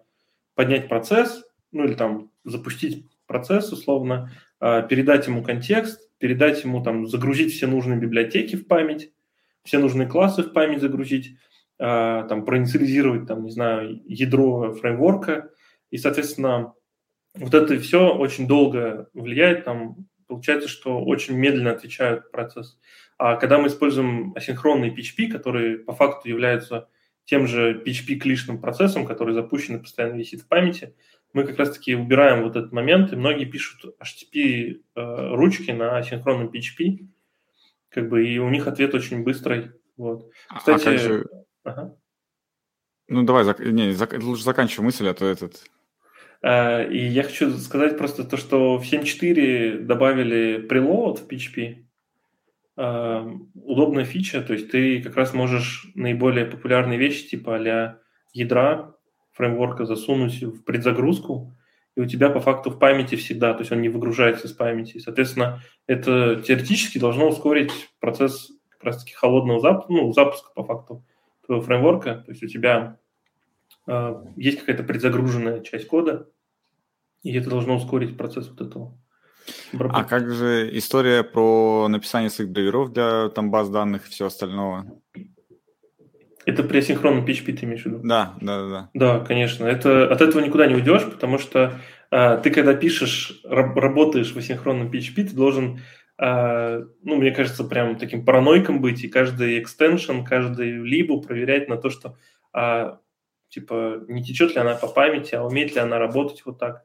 поднять 0.56 0.88
процесс, 0.88 1.44
ну, 1.72 1.86
или 1.86 1.94
там 1.94 2.32
запустить 2.44 3.06
процесс, 3.26 3.72
условно, 3.72 4.32
а, 4.60 4.82
передать 4.82 5.28
ему 5.28 5.44
контекст, 5.44 6.10
передать 6.18 6.64
ему, 6.64 6.84
там, 6.84 7.08
загрузить 7.08 7.54
все 7.54 7.68
нужные 7.68 8.00
библиотеки 8.00 8.56
в 8.56 8.68
память, 8.68 9.12
все 9.64 9.78
нужные 9.80 10.08
классы 10.08 10.44
в 10.44 10.54
память 10.54 10.82
загрузить, 10.82 11.38
а, 11.78 12.24
там, 12.24 12.46
проинициализировать, 12.46 13.28
там, 13.28 13.44
не 13.44 13.52
знаю, 13.52 14.02
ядро 14.06 14.74
фреймворка, 14.74 15.50
и, 15.92 15.98
соответственно, 15.98 16.74
вот 17.38 17.54
это 17.54 17.80
все 17.80 18.14
очень 18.14 18.48
долго 18.48 19.10
влияет, 19.14 19.66
там, 19.66 20.08
получается, 20.28 20.68
что 20.68 21.04
очень 21.04 21.36
медленно 21.36 21.72
отвечают 21.72 22.32
процесс. 22.32 22.80
А 23.18 23.36
когда 23.36 23.58
мы 23.58 23.68
используем 23.68 24.34
асинхронный 24.36 24.90
PHP, 24.90 25.30
который 25.30 25.80
по 25.80 25.94
факту 25.94 26.30
является 26.30 26.88
тем 27.26 27.48
же 27.48 27.82
PHP-клишным 27.86 28.60
процессом, 28.60 29.06
который 29.06 29.34
запущен 29.34 29.76
и 29.76 29.80
постоянно 29.80 30.18
висит 30.18 30.42
в 30.42 30.48
памяти, 30.48 30.96
мы 31.34 31.44
как 31.44 31.58
раз-таки 31.58 31.96
убираем 31.96 32.44
вот 32.44 32.56
этот 32.56 32.72
момент, 32.72 33.12
и 33.12 33.16
многие 33.16 33.46
пишут 33.46 33.96
HTTP 34.02 34.82
э, 34.96 35.74
на 35.74 36.02
синхронном 36.04 36.50
PHP, 36.50 37.08
как 37.90 38.10
бы, 38.10 38.28
и 38.28 38.38
у 38.38 38.50
них 38.50 38.68
ответ 38.68 38.94
очень 38.94 39.24
быстрый. 39.24 39.72
Вот. 39.98 40.32
А 40.50 40.60
Кстати, 40.60 40.88
а 40.88 40.92
как 40.92 41.00
же... 41.00 41.26
ага. 41.64 41.98
Ну, 43.10 43.24
давай, 43.24 43.44
зак... 43.44 43.60
не, 43.60 43.92
зак... 43.92 44.14
лучше 44.22 44.44
заканчивай 44.44 44.86
мысль, 44.86 45.08
а 45.08 45.14
то 45.14 45.26
этот... 45.26 45.64
Uh, 46.44 46.92
и 46.92 47.00
я 47.00 47.24
хочу 47.24 47.52
сказать 47.58 47.98
просто 47.98 48.24
то, 48.24 48.38
что 48.38 48.78
в 48.78 48.84
7.4 48.84 49.80
добавили 49.80 50.68
preload 50.68 51.18
в 51.18 51.28
PHP. 51.28 51.84
Uh, 52.78 53.40
удобная 53.56 54.06
фича, 54.06 54.42
то 54.42 54.54
есть 54.54 54.70
ты 54.70 55.02
как 55.02 55.16
раз 55.16 55.34
можешь 55.34 55.88
наиболее 55.96 56.46
популярные 56.46 57.00
вещи 57.00 57.28
типа 57.28 57.56
а 57.56 58.00
ядра 58.34 58.94
фреймворка 59.34 59.86
засунуть 59.86 60.44
в 60.44 60.64
предзагрузку, 60.64 61.56
и 61.96 62.02
у 62.02 62.06
тебя 62.06 62.30
по 62.30 62.40
факту 62.40 62.70
в 62.70 62.78
памяти 62.78 63.16
всегда, 63.16 63.54
то 63.54 63.62
есть 63.62 63.72
он 63.72 63.82
не 63.82 63.90
выгружается 63.90 64.46
из 64.46 64.54
памяти. 64.54 65.00
Соответственно, 65.00 65.62
это 65.88 66.36
теоретически 66.36 67.00
должно 67.00 67.28
ускорить 67.30 67.72
процесс 68.00 68.52
как 68.70 68.84
раз-таки 68.84 69.14
холодного 69.14 69.60
запуска, 69.60 69.94
ну, 69.94 70.14
запуска 70.14 70.52
по 70.54 70.64
факту 70.64 71.04
твоего 71.46 71.64
фреймворка. 71.64 72.24
То 72.26 72.32
есть 72.32 72.44
у 72.44 72.48
тебя 72.48 72.98
э, 73.02 73.07
есть 74.36 74.60
какая-то 74.60 74.84
предзагруженная 74.84 75.62
часть 75.62 75.88
кода, 75.88 76.30
и 77.24 77.34
это 77.34 77.50
должно 77.50 77.76
ускорить 77.76 78.18
процесс 78.18 78.50
вот 78.50 78.62
этого. 78.62 78.98
А 79.80 80.04
как 80.04 80.30
же 80.30 80.70
история 80.78 81.24
про 81.24 81.88
написание 81.88 82.30
своих 82.30 82.52
драйверов 82.52 82.92
для 82.92 83.30
там, 83.30 83.52
баз 83.52 83.70
данных 83.70 84.08
и 84.08 84.10
все 84.10 84.26
остальное? 84.26 84.86
Это 86.46 86.64
при 86.64 86.78
асинхронном 86.78 87.26
PHP 87.26 87.54
ты 87.54 87.66
имеешь 87.66 87.84
в 87.84 87.86
виду? 87.88 88.00
Да, 88.04 88.36
да, 88.40 88.70
да. 88.70 88.90
Да, 88.94 89.20
конечно. 89.20 89.66
Это, 89.66 90.10
от 90.10 90.22
этого 90.22 90.42
никуда 90.42 90.66
не 90.66 90.76
уйдешь, 90.76 91.04
потому 91.04 91.40
что 91.40 91.74
э, 92.10 92.40
ты, 92.42 92.52
когда 92.52 92.74
пишешь, 92.74 93.42
раб, 93.44 93.76
работаешь 93.76 94.32
в 94.32 94.38
асинхронном 94.38 94.90
PHP, 94.90 95.26
ты 95.26 95.36
должен, 95.36 95.82
э, 96.18 96.86
ну, 97.04 97.16
мне 97.18 97.32
кажется, 97.32 97.66
прям 97.66 97.98
таким 97.98 98.24
параноиком 98.24 98.80
быть, 98.80 99.04
и 99.04 99.10
каждый 99.10 99.60
экстеншн, 99.60 100.24
каждый 100.24 100.72
либу 100.72 101.22
проверять 101.22 101.68
на 101.68 101.76
то, 101.76 101.90
что, 101.90 102.16
э, 102.54 102.96
типа, 103.50 104.04
не 104.08 104.24
течет 104.24 104.54
ли 104.56 104.62
она 104.62 104.76
по 104.76 104.88
памяти, 104.88 105.36
а 105.36 105.44
умеет 105.44 105.74
ли 105.76 105.82
она 105.82 105.98
работать 106.00 106.44
вот 106.46 106.60
так. 106.60 106.84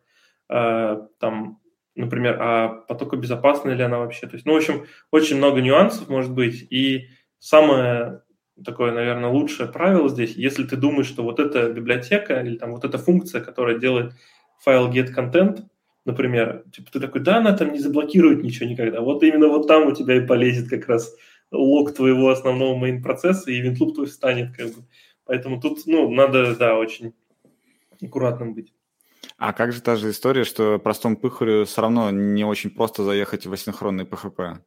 Э, 0.48 1.06
там, 1.18 1.60
например, 1.94 2.38
а 2.40 2.68
потокобезопасна 2.68 3.70
ли 3.70 3.82
она 3.82 3.98
вообще. 3.98 4.26
То 4.26 4.34
есть, 4.34 4.46
ну, 4.46 4.54
в 4.54 4.56
общем, 4.56 4.86
очень 5.10 5.36
много 5.36 5.60
нюансов 5.60 6.08
может 6.08 6.32
быть, 6.32 6.66
и 6.70 7.08
самое 7.38 8.22
такое, 8.64 8.92
наверное, 8.92 9.30
лучшее 9.30 9.68
правило 9.68 10.08
здесь, 10.08 10.34
если 10.36 10.64
ты 10.64 10.76
думаешь, 10.76 11.06
что 11.06 11.22
вот 11.22 11.40
эта 11.40 11.70
библиотека 11.70 12.40
или 12.40 12.56
там 12.56 12.72
вот 12.72 12.84
эта 12.84 12.98
функция, 12.98 13.40
которая 13.40 13.78
делает 13.78 14.12
файл 14.60 14.90
get 14.90 15.14
content, 15.14 15.64
например, 16.04 16.64
типа 16.72 16.90
ты 16.92 17.00
такой, 17.00 17.20
да, 17.22 17.38
она 17.38 17.56
там 17.56 17.72
не 17.72 17.78
заблокирует 17.78 18.42
ничего 18.42 18.68
никогда. 18.68 19.00
Вот 19.00 19.22
именно 19.22 19.48
вот 19.48 19.66
там 19.66 19.86
у 19.86 19.92
тебя 19.92 20.16
и 20.16 20.26
полезет 20.26 20.68
как 20.68 20.86
раз 20.88 21.14
лог 21.50 21.94
твоего 21.94 22.30
основного 22.30 22.78
main 22.84 23.02
процесса 23.02 23.50
и 23.50 23.60
винтлуп 23.60 23.94
твой 23.94 24.06
встанет 24.06 24.56
как 24.56 24.68
бы. 24.68 24.82
Поэтому 25.32 25.58
тут, 25.58 25.86
ну, 25.86 26.10
надо, 26.10 26.54
да, 26.56 26.76
очень 26.76 27.14
аккуратным 28.02 28.52
быть. 28.52 28.74
А 29.38 29.54
как 29.54 29.72
же 29.72 29.80
та 29.80 29.96
же 29.96 30.10
история, 30.10 30.44
что 30.44 30.78
простому 30.78 31.16
пыхарю 31.16 31.64
все 31.64 31.80
равно 31.80 32.10
не 32.10 32.44
очень 32.44 32.68
просто 32.68 33.02
заехать 33.02 33.46
в 33.46 33.52
асинхронный 33.54 34.04
PHP? 34.04 34.58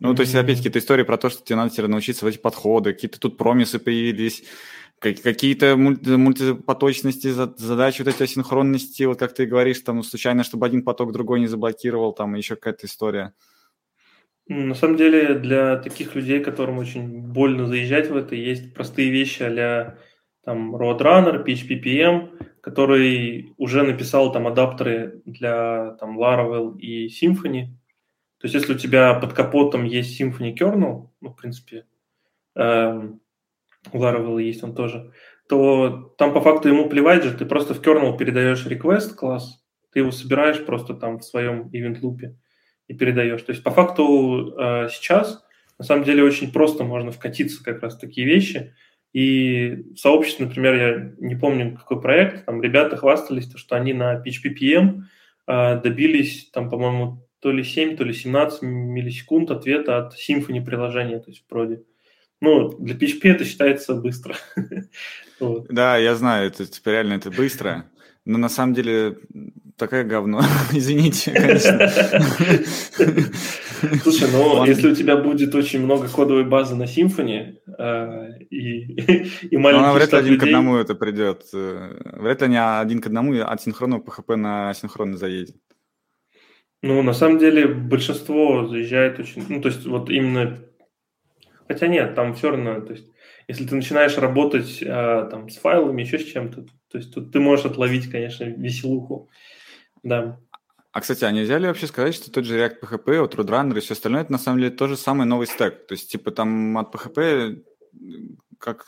Ну, 0.00 0.14
то 0.16 0.22
есть, 0.22 0.34
опять-таки, 0.34 0.68
это 0.68 0.80
история 0.80 1.04
про 1.04 1.16
то, 1.16 1.30
что 1.30 1.44
тебе 1.44 1.54
надо 1.54 1.70
теперь 1.70 1.86
научиться 1.86 2.24
в 2.24 2.28
эти 2.28 2.38
подходы, 2.38 2.92
какие-то 2.92 3.20
тут 3.20 3.38
промисы 3.38 3.78
появились, 3.78 4.42
какие-то 4.98 5.76
мультипоточности, 5.76 7.28
задачи 7.28 8.02
вот 8.02 8.12
эти 8.12 8.24
асинхронности, 8.24 9.04
вот 9.04 9.20
как 9.20 9.32
ты 9.32 9.46
говоришь, 9.46 9.78
там, 9.78 10.02
случайно, 10.02 10.42
чтобы 10.42 10.66
один 10.66 10.82
поток 10.82 11.12
другой 11.12 11.38
не 11.38 11.46
заблокировал, 11.46 12.12
там, 12.14 12.34
еще 12.34 12.56
какая-то 12.56 12.88
история. 12.88 13.32
На 14.48 14.74
самом 14.74 14.96
деле, 14.96 15.34
для 15.34 15.76
таких 15.76 16.14
людей, 16.14 16.40
которым 16.40 16.78
очень 16.78 17.20
больно 17.20 17.66
заезжать 17.66 18.10
в 18.10 18.16
это, 18.16 18.36
есть 18.36 18.74
простые 18.74 19.10
вещи 19.10 19.42
а 19.42 19.98
там 20.44 20.76
Roadrunner, 20.76 21.44
PHP-PM, 21.44 22.60
который 22.60 23.52
уже 23.56 23.82
написал 23.82 24.32
там 24.32 24.46
адаптеры 24.46 25.20
для 25.24 25.96
там 25.98 26.20
Laravel 26.20 26.78
и 26.78 27.08
Symfony, 27.08 27.66
то 28.38 28.44
есть 28.44 28.54
если 28.54 28.74
у 28.74 28.78
тебя 28.78 29.14
под 29.14 29.32
капотом 29.32 29.84
есть 29.84 30.20
Symfony 30.20 30.54
Kernel, 30.56 31.08
ну, 31.20 31.30
в 31.30 31.34
принципе, 31.34 31.86
эм, 32.54 33.20
у 33.92 33.98
Laravel 33.98 34.40
есть 34.40 34.62
он 34.62 34.76
тоже, 34.76 35.12
то 35.48 36.14
там 36.18 36.32
по 36.32 36.40
факту 36.40 36.68
ему 36.68 36.88
плевать 36.88 37.24
же, 37.24 37.36
ты 37.36 37.46
просто 37.46 37.74
в 37.74 37.80
kernel 37.80 38.16
передаешь 38.16 38.66
request 38.66 39.14
класс, 39.14 39.64
ты 39.92 40.00
его 40.00 40.12
собираешь 40.12 40.64
просто 40.64 40.94
там 40.94 41.18
в 41.18 41.24
своем 41.24 41.70
event 41.72 41.98
лупе 42.00 42.36
и 42.88 42.94
передаешь. 42.94 43.42
То 43.42 43.52
есть 43.52 43.62
по 43.62 43.70
факту 43.70 44.54
э, 44.58 44.88
сейчас 44.90 45.44
на 45.78 45.84
самом 45.84 46.04
деле 46.04 46.22
очень 46.22 46.52
просто 46.52 46.84
можно 46.84 47.10
вкатиться 47.10 47.62
как 47.62 47.82
раз 47.82 47.96
в 47.96 48.00
такие 48.00 48.26
вещи. 48.26 48.74
И 49.12 49.84
в 49.94 49.98
сообществе, 49.98 50.46
например, 50.46 50.74
я 50.74 51.12
не 51.18 51.36
помню 51.36 51.76
какой 51.76 52.00
проект, 52.00 52.44
там 52.44 52.62
ребята 52.62 52.96
хвастались, 52.96 53.50
что 53.54 53.76
они 53.76 53.92
на 53.92 54.22
PHP-PM 54.22 55.02
э, 55.46 55.80
добились, 55.80 56.50
там, 56.50 56.68
по-моему, 56.68 57.26
то 57.40 57.50
ли 57.50 57.64
7, 57.64 57.96
то 57.96 58.04
ли 58.04 58.12
17 58.12 58.62
миллисекунд 58.62 59.50
ответа 59.50 59.98
от 59.98 60.14
Symfony 60.14 60.64
приложения, 60.64 61.18
то 61.18 61.30
есть 61.30 61.44
в 61.44 61.46
проде. 61.46 61.82
Ну, 62.40 62.76
для 62.78 62.94
PHP 62.94 63.20
это 63.30 63.44
считается 63.44 63.94
быстро. 63.94 64.36
Да, 65.68 65.98
я 65.98 66.14
знаю, 66.14 66.48
это 66.48 66.64
реально 66.86 67.14
это 67.14 67.30
быстро. 67.30 67.90
Но 68.24 68.38
на 68.38 68.48
самом 68.48 68.72
деле 68.72 69.18
такая 69.76 70.04
говно. 70.04 70.40
Извините, 70.72 71.32
конечно. 71.32 71.78
Слушай, 74.02 74.28
ну 74.32 74.64
если 74.64 74.90
у 74.90 74.94
тебя 74.94 75.16
будет 75.16 75.54
очень 75.54 75.82
много 75.82 76.08
кодовой 76.08 76.44
базы 76.44 76.74
на 76.74 76.84
Symfony 76.84 77.58
э, 77.78 78.38
и, 78.50 79.46
и 79.50 79.56
маленький 79.56 79.86
ну, 79.86 79.92
вряд 79.92 80.12
ли 80.12 80.18
один 80.18 80.32
людей... 80.32 80.40
к 80.40 80.44
одному 80.44 80.76
это 80.76 80.94
придет. 80.94 81.44
Э, 81.52 82.18
вряд 82.18 82.42
ли 82.42 82.48
не 82.48 82.80
один 82.80 83.00
к 83.00 83.06
одному 83.06 83.40
от 83.40 83.62
синхронного 83.62 84.02
PHP 84.02 84.36
на 84.36 84.74
синхронный 84.74 85.18
заедет. 85.18 85.56
Ну, 86.82 87.02
на 87.02 87.12
самом 87.12 87.38
деле, 87.38 87.66
большинство 87.66 88.66
заезжает 88.66 89.18
очень... 89.18 89.44
Ну, 89.48 89.60
то 89.60 89.68
есть, 89.68 89.86
вот 89.86 90.10
именно... 90.10 90.58
Хотя 91.66 91.88
нет, 91.88 92.14
там 92.14 92.34
все 92.34 92.50
равно... 92.50 92.80
То 92.80 92.92
есть, 92.92 93.10
если 93.48 93.66
ты 93.66 93.74
начинаешь 93.74 94.16
работать 94.18 94.82
а, 94.86 95.26
там 95.26 95.48
с 95.48 95.56
файлами, 95.56 96.02
еще 96.02 96.18
с 96.18 96.24
чем-то, 96.24 96.62
то 96.62 96.98
есть, 96.98 97.14
тут 97.14 97.32
ты 97.32 97.40
можешь 97.40 97.64
отловить, 97.64 98.10
конечно, 98.10 98.44
веселуху. 98.44 99.30
Да. 100.06 100.38
А, 100.92 101.00
кстати, 101.00 101.24
а 101.24 101.30
нельзя 101.30 101.58
ли 101.58 101.66
вообще 101.66 101.86
сказать, 101.86 102.14
что 102.14 102.30
тот 102.30 102.44
же 102.44 102.58
React 102.58 102.80
PHP, 102.80 103.20
вот 103.20 103.34
Roadrunner 103.34 103.76
и 103.76 103.80
все 103.80 103.94
остальное, 103.94 104.22
это 104.22 104.32
на 104.32 104.38
самом 104.38 104.60
деле 104.60 104.70
тоже 104.70 104.96
самый 104.96 105.26
новый 105.26 105.46
стек? 105.46 105.86
То 105.86 105.92
есть, 105.92 106.10
типа, 106.10 106.30
там 106.30 106.78
от 106.78 106.94
PHP 106.94 107.62
как, 108.58 108.86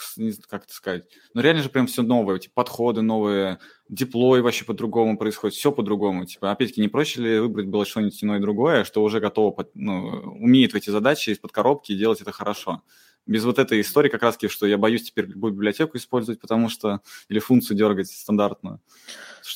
как 0.49 0.65
это 0.65 0.73
сказать, 0.73 1.05
ну 1.35 1.41
реально 1.41 1.63
же 1.63 1.69
прям 1.69 1.87
все 1.87 2.03
новое, 2.03 2.37
эти 2.37 2.49
подходы 2.49 3.03
новые, 3.03 3.59
диплой 3.89 4.41
вообще 4.41 4.65
по-другому 4.65 5.19
происходит, 5.19 5.57
все 5.57 5.73
по-другому. 5.73 6.25
Типа, 6.25 6.51
опять-таки, 6.51 6.81
не 6.81 6.89
проще 6.89 7.21
ли 7.21 7.41
выбрать 7.41 7.67
было 7.67 7.85
что-нибудь 7.85 8.23
иное 8.23 8.41
другое, 8.41 8.85
что 8.85 9.03
уже 9.03 9.21
готово, 9.21 9.67
ну, 9.75 10.07
умеет 10.41 10.73
в 10.73 10.77
эти 10.77 10.91
задачи 10.91 11.31
из-под 11.31 11.53
коробки 11.53 11.97
делать 11.97 12.21
это 12.21 12.33
хорошо? 12.33 12.83
Без 13.29 13.45
вот 13.45 13.59
этой 13.59 13.83
истории 13.83 14.09
как 14.09 14.23
раз 14.23 14.39
что 14.49 14.67
я 14.67 14.79
боюсь 14.79 15.05
теперь 15.05 15.27
любую 15.27 15.53
библиотеку 15.53 15.99
использовать, 15.99 16.41
потому 16.41 16.69
что, 16.71 17.01
или 17.29 17.39
функцию 17.39 17.77
дергать 17.77 18.09
стандартную. 18.09 18.81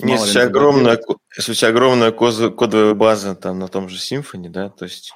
Нет, 0.01 0.21
если, 0.21 0.41
огромная, 0.41 1.01
если 1.37 1.53
у 1.53 1.55
тебя 1.55 1.69
огромная 1.69 2.13
кодовая 2.13 2.95
база 2.95 3.35
там 3.35 3.59
на 3.59 3.69
том 3.69 3.89
же 3.89 3.97
Symfony, 3.97 4.51
да, 4.51 4.69
то 4.69 4.85
есть, 4.85 5.15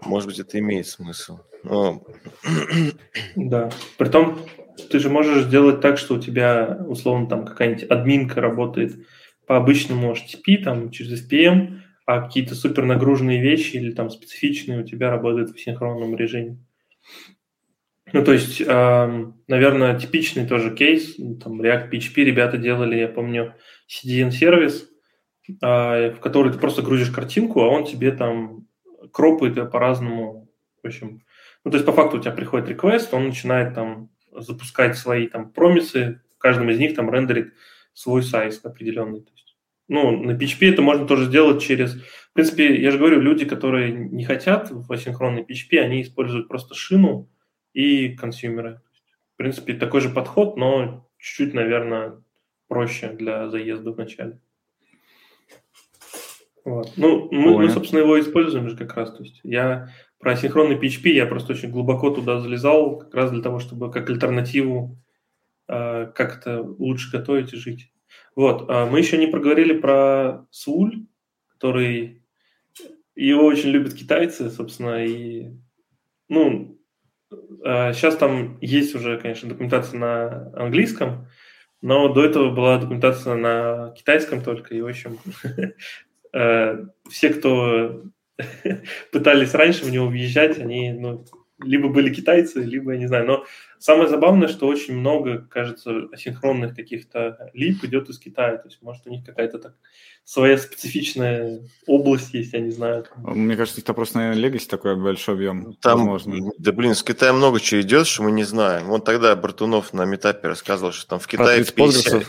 может 0.00 0.28
быть, 0.28 0.38
это 0.38 0.58
имеет 0.60 0.86
смысл. 0.86 1.40
Но... 1.62 2.02
Да, 3.36 3.70
притом 3.98 4.38
ты 4.90 4.98
же 4.98 5.10
можешь 5.10 5.44
сделать 5.44 5.80
так, 5.80 5.98
что 5.98 6.14
у 6.14 6.18
тебя, 6.20 6.84
условно, 6.86 7.28
там 7.28 7.44
какая-нибудь 7.44 7.84
админка 7.84 8.40
работает 8.40 9.06
по 9.46 9.56
обычному 9.56 10.12
HTTP, 10.14 10.62
там, 10.62 10.90
через 10.90 11.28
SPM, 11.28 11.80
а 12.06 12.22
какие-то 12.22 12.54
супер 12.54 12.84
нагруженные 12.84 13.40
вещи 13.40 13.76
или 13.76 13.92
там 13.92 14.10
специфичные 14.10 14.80
у 14.80 14.86
тебя 14.86 15.10
работают 15.10 15.50
в 15.50 15.60
синхронном 15.60 16.16
режиме. 16.16 16.58
Ну, 18.12 18.22
то 18.24 18.32
есть, 18.32 18.60
наверное, 18.60 19.98
типичный 19.98 20.46
тоже 20.46 20.74
кейс, 20.74 21.16
там 21.42 21.60
React 21.60 21.90
PHP 21.90 22.24
ребята 22.24 22.58
делали, 22.58 22.96
я 22.96 23.08
помню, 23.08 23.54
CDN-сервис, 23.88 24.90
э, 25.48 26.10
в 26.12 26.20
который 26.20 26.52
ты 26.52 26.58
просто 26.58 26.82
грузишь 26.82 27.10
картинку, 27.10 27.62
а 27.62 27.68
он 27.68 27.84
тебе 27.84 28.12
там 28.12 28.66
кропает 29.12 29.56
ее 29.56 29.66
по-разному. 29.66 30.50
В 30.82 30.86
общем, 30.86 31.22
ну, 31.64 31.70
то 31.70 31.76
есть, 31.76 31.86
по 31.86 31.92
факту 31.92 32.18
у 32.18 32.20
тебя 32.20 32.32
приходит 32.32 32.68
request, 32.68 33.08
он 33.12 33.28
начинает 33.28 33.74
там 33.74 34.10
запускать 34.30 34.96
свои 34.96 35.26
там 35.26 35.50
промисы, 35.50 36.20
в 36.36 36.38
каждом 36.38 36.70
из 36.70 36.78
них 36.78 36.94
там 36.94 37.10
рендерит 37.10 37.54
свой 37.94 38.22
сайз 38.22 38.60
определенный. 38.64 39.20
То 39.20 39.30
есть, 39.34 39.56
ну, 39.88 40.22
на 40.22 40.32
PHP 40.32 40.72
это 40.72 40.82
можно 40.82 41.06
тоже 41.06 41.26
сделать 41.26 41.62
через... 41.62 41.94
В 41.94 42.34
принципе, 42.34 42.80
я 42.80 42.90
же 42.90 42.98
говорю, 42.98 43.20
люди, 43.20 43.44
которые 43.44 43.92
не 43.92 44.24
хотят 44.24 44.70
в 44.70 44.90
асинхронной 44.90 45.42
PHP, 45.42 45.78
они 45.78 46.02
используют 46.02 46.48
просто 46.48 46.74
шину 46.74 47.28
и 47.72 48.10
консюмеры. 48.10 48.80
В 49.34 49.36
принципе, 49.36 49.74
такой 49.74 50.00
же 50.00 50.10
подход, 50.10 50.56
но 50.56 51.08
чуть-чуть, 51.18 51.54
наверное, 51.54 52.22
проще 52.68 53.10
для 53.12 53.48
заезда 53.48 53.92
вначале. 53.92 54.40
Вот. 56.64 56.92
Ну, 56.96 57.28
мы, 57.32 57.58
мы, 57.58 57.68
собственно, 57.70 58.00
его 58.00 58.20
используем 58.20 58.68
же 58.68 58.76
как 58.76 58.94
раз. 58.94 59.12
То 59.14 59.22
есть 59.24 59.40
я 59.42 59.90
про 60.18 60.36
синхронный 60.36 60.76
PHP 60.76 61.10
я 61.10 61.26
просто 61.26 61.52
очень 61.52 61.70
глубоко 61.70 62.10
туда 62.10 62.38
залезал, 62.38 62.98
как 62.98 63.14
раз 63.14 63.30
для 63.32 63.42
того, 63.42 63.58
чтобы 63.58 63.90
как 63.90 64.08
альтернативу 64.08 64.96
э, 65.68 66.12
как-то 66.14 66.62
лучше 66.62 67.10
готовить 67.10 67.52
и 67.52 67.56
жить. 67.56 67.92
Вот. 68.36 68.66
А 68.68 68.86
мы 68.86 68.98
еще 69.00 69.18
не 69.18 69.26
проговорили 69.26 69.78
про 69.78 70.46
Суль, 70.50 71.06
который 71.48 72.22
его 73.16 73.44
очень 73.44 73.70
любят 73.70 73.94
китайцы, 73.94 74.48
собственно, 74.48 75.04
и 75.04 75.50
ну, 76.28 76.71
сейчас 77.64 78.16
там 78.16 78.58
есть 78.60 78.94
уже, 78.94 79.18
конечно, 79.18 79.48
документация 79.48 79.98
на 79.98 80.52
английском, 80.54 81.28
но 81.80 82.08
до 82.08 82.24
этого 82.24 82.50
была 82.50 82.78
документация 82.78 83.34
на 83.34 83.92
китайском 83.96 84.42
только, 84.42 84.74
и, 84.74 84.80
в 84.80 84.86
общем, 84.86 85.18
э, 86.32 86.84
все, 87.10 87.28
кто 87.30 88.04
пытались 89.12 89.54
раньше 89.54 89.84
в 89.84 89.90
него 89.90 90.06
въезжать, 90.06 90.58
они 90.58 90.92
ну, 90.92 91.24
либо 91.62 91.88
были 91.88 92.12
китайцы, 92.12 92.62
либо 92.62 92.92
я 92.92 92.98
не 92.98 93.06
знаю. 93.06 93.26
Но 93.26 93.44
самое 93.82 94.08
забавное, 94.08 94.48
что 94.48 94.66
очень 94.66 94.94
много, 94.94 95.38
кажется, 95.50 96.08
асинхронных 96.12 96.76
каких-то 96.76 97.50
лип 97.52 97.82
идет 97.84 98.08
из 98.08 98.18
Китая. 98.18 98.56
То 98.56 98.68
есть, 98.68 98.80
может, 98.80 99.06
у 99.06 99.10
них 99.10 99.26
какая-то 99.26 99.58
так 99.58 99.74
своя 100.24 100.56
специфичная 100.56 101.60
область 101.86 102.32
есть, 102.32 102.52
я 102.52 102.60
не 102.60 102.70
знаю. 102.70 103.04
Мне 103.16 103.56
кажется, 103.56 103.80
это 103.80 103.92
просто, 103.92 104.18
наверное, 104.18 104.40
легаси 104.40 104.68
такой 104.68 104.96
большой 104.96 105.34
объем. 105.34 105.74
Там, 105.80 106.08
возможно. 106.08 106.52
да 106.58 106.72
блин, 106.72 106.94
с 106.94 107.02
Китая 107.02 107.32
много 107.32 107.58
чего 107.60 107.80
идет, 107.80 108.06
что 108.06 108.22
мы 108.22 108.30
не 108.30 108.44
знаем. 108.44 108.86
Вот 108.86 109.04
тогда 109.04 109.34
Бартунов 109.34 109.92
на 109.92 110.04
метапе 110.04 110.48
рассказывал, 110.48 110.92
что 110.92 111.08
там 111.08 111.18
в 111.18 111.26
Китае 111.26 111.64
в 111.64 111.74
50, 111.74 112.24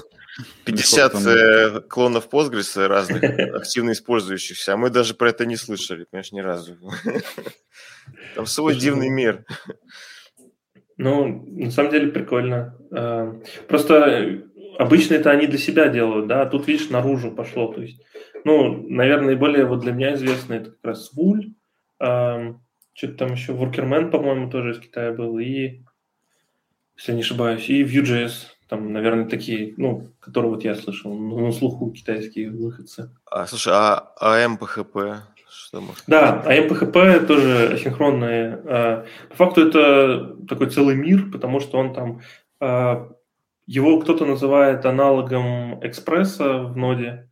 50 0.65 1.15
э, 1.25 1.81
клонов 1.81 2.29
Postgres 2.29 2.87
разных, 2.87 3.23
активно 3.55 3.91
использующихся, 3.91 4.73
а 4.73 4.77
мы 4.77 4.89
даже 4.89 5.13
про 5.13 5.29
это 5.29 5.45
не 5.45 5.55
слышали, 5.55 6.07
конечно, 6.09 6.35
ни 6.35 6.41
разу. 6.41 6.75
Там 8.35 8.47
свой 8.47 8.75
дивный 8.75 9.09
мир. 9.09 9.45
Ну, 11.03 11.45
на 11.49 11.69
самом 11.69 11.91
деле 11.91 12.11
прикольно. 12.13 12.77
А, 12.89 13.37
просто 13.67 14.43
обычно 14.77 15.15
это 15.15 15.31
они 15.31 15.47
для 15.47 15.57
себя 15.57 15.89
делают, 15.89 16.27
да, 16.27 16.43
а 16.43 16.45
тут, 16.45 16.65
видишь, 16.65 16.89
наружу 16.89 17.29
пошло. 17.29 17.73
То 17.73 17.81
есть, 17.81 18.01
ну, 18.45 18.87
наверное, 18.87 19.27
наиболее 19.27 19.65
вот 19.65 19.81
для 19.81 19.91
меня 19.91 20.13
известно 20.13 20.53
это 20.53 20.71
как 20.71 20.79
раз 20.81 21.07
Свуль, 21.07 21.51
а, 21.99 22.55
что-то 22.93 23.15
там 23.15 23.33
еще 23.33 23.51
Workerman, 23.51 24.11
по-моему, 24.11 24.49
тоже 24.49 24.71
из 24.71 24.79
Китая 24.79 25.11
был, 25.11 25.37
и, 25.39 25.81
если 26.95 27.11
не 27.11 27.21
ошибаюсь, 27.21 27.69
и 27.69 27.83
Vue.js. 27.83 28.31
Там, 28.69 28.93
наверное, 28.93 29.27
такие, 29.27 29.73
ну, 29.75 30.07
которые 30.21 30.51
вот 30.51 30.63
я 30.63 30.73
слышал, 30.73 31.13
на 31.13 31.51
слуху 31.51 31.91
китайские 31.91 32.49
выходцы. 32.49 33.09
А, 33.29 33.45
слушай, 33.45 33.73
а 33.73 34.13
AMPHP? 34.21 35.17
Что 35.53 35.81
может 35.81 36.03
да, 36.07 36.43
AMPHP 36.47 37.25
тоже 37.25 37.73
асинхронные. 37.73 38.61
А, 38.65 39.05
по 39.29 39.35
факту 39.35 39.67
это 39.67 40.35
такой 40.47 40.69
целый 40.69 40.95
мир, 40.95 41.29
потому 41.31 41.59
что 41.59 41.77
он 41.77 41.93
там... 41.93 42.21
А, 42.59 43.09
его 43.65 43.99
кто-то 43.99 44.25
называет 44.25 44.85
аналогом 44.85 45.79
экспресса 45.85 46.63
в 46.63 46.75
ноде. 46.75 47.29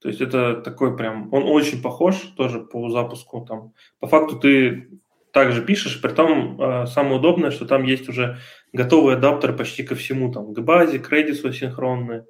То 0.00 0.08
есть 0.08 0.20
это 0.20 0.56
такой 0.56 0.96
прям... 0.96 1.32
Он 1.32 1.44
очень 1.44 1.82
похож 1.82 2.16
тоже 2.36 2.60
по 2.60 2.88
запуску. 2.90 3.44
Там. 3.44 3.72
По 3.98 4.06
факту 4.06 4.38
ты 4.38 4.88
также 5.32 5.62
пишешь, 5.64 6.00
при 6.00 6.10
том 6.10 6.60
э, 6.60 6.86
самое 6.86 7.16
удобное, 7.16 7.50
что 7.50 7.66
там 7.66 7.84
есть 7.84 8.08
уже 8.08 8.38
готовый 8.72 9.14
адаптер 9.16 9.56
почти 9.56 9.82
ко 9.82 9.94
всему, 9.94 10.30
там 10.30 10.52
к 10.52 10.60
базе, 10.60 10.98
к 10.98 11.10
Redis 11.10 11.46
асинхронные, 11.48 12.26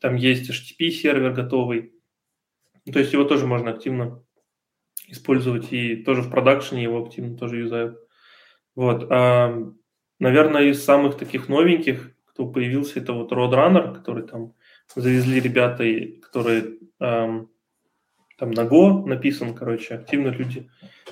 там 0.00 0.16
есть 0.16 0.50
HTTP 0.50 0.90
сервер 0.90 1.32
готовый, 1.32 1.92
то 2.92 2.98
есть 2.98 3.12
его 3.12 3.24
тоже 3.24 3.46
можно 3.46 3.70
активно 3.70 4.22
использовать, 5.14 5.72
и 5.72 5.96
тоже 5.96 6.22
в 6.22 6.30
продакшене 6.30 6.82
его 6.82 7.02
активно 7.02 7.36
тоже 7.36 7.58
юзают. 7.58 7.98
Вот. 8.74 9.06
А, 9.10 9.54
наверное, 10.18 10.64
из 10.64 10.84
самых 10.84 11.16
таких 11.16 11.48
новеньких, 11.48 12.12
кто 12.26 12.46
появился, 12.46 13.00
это 13.00 13.12
вот 13.12 13.32
Roadrunner, 13.32 13.94
который 13.94 14.24
там 14.24 14.54
завезли 14.94 15.40
ребята, 15.40 15.84
которые 16.22 16.78
эм, 17.00 17.48
там 18.38 18.50
на 18.50 18.62
Go 18.62 19.04
написан, 19.06 19.54
короче, 19.54 19.94
активно 19.94 20.28
люди 20.28 20.68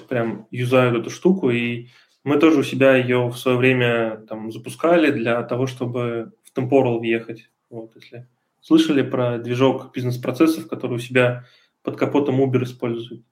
прям 0.09 0.47
юзают 0.51 0.99
эту 0.99 1.11
штуку, 1.11 1.51
и 1.51 1.89
мы 2.25 2.39
тоже 2.39 2.61
у 2.61 2.65
себя 2.65 2.97
ее 2.97 3.29
в 3.29 3.37
свое 3.37 3.57
время 3.57 4.25
там 4.29 4.51
запускали 4.51 5.11
для 5.11 5.43
того, 5.43 5.67
чтобы 5.67 6.33
в 6.45 6.57
Temporal 6.57 6.99
въехать. 6.99 7.51
Вот, 7.71 7.95
если 7.97 8.29
слышали 8.61 9.03
про 9.03 9.39
движок 9.39 9.93
бизнес-процессов, 9.95 10.69
который 10.69 10.97
у 10.97 11.01
себя 11.01 11.45
под 11.83 11.97
капотом 11.97 12.41
Uber 12.41 12.63
использует. 12.63 13.25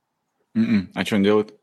Mm-mm. 0.56 0.88
А 0.94 1.04
что 1.04 1.16
он 1.16 1.22
делает? 1.22 1.54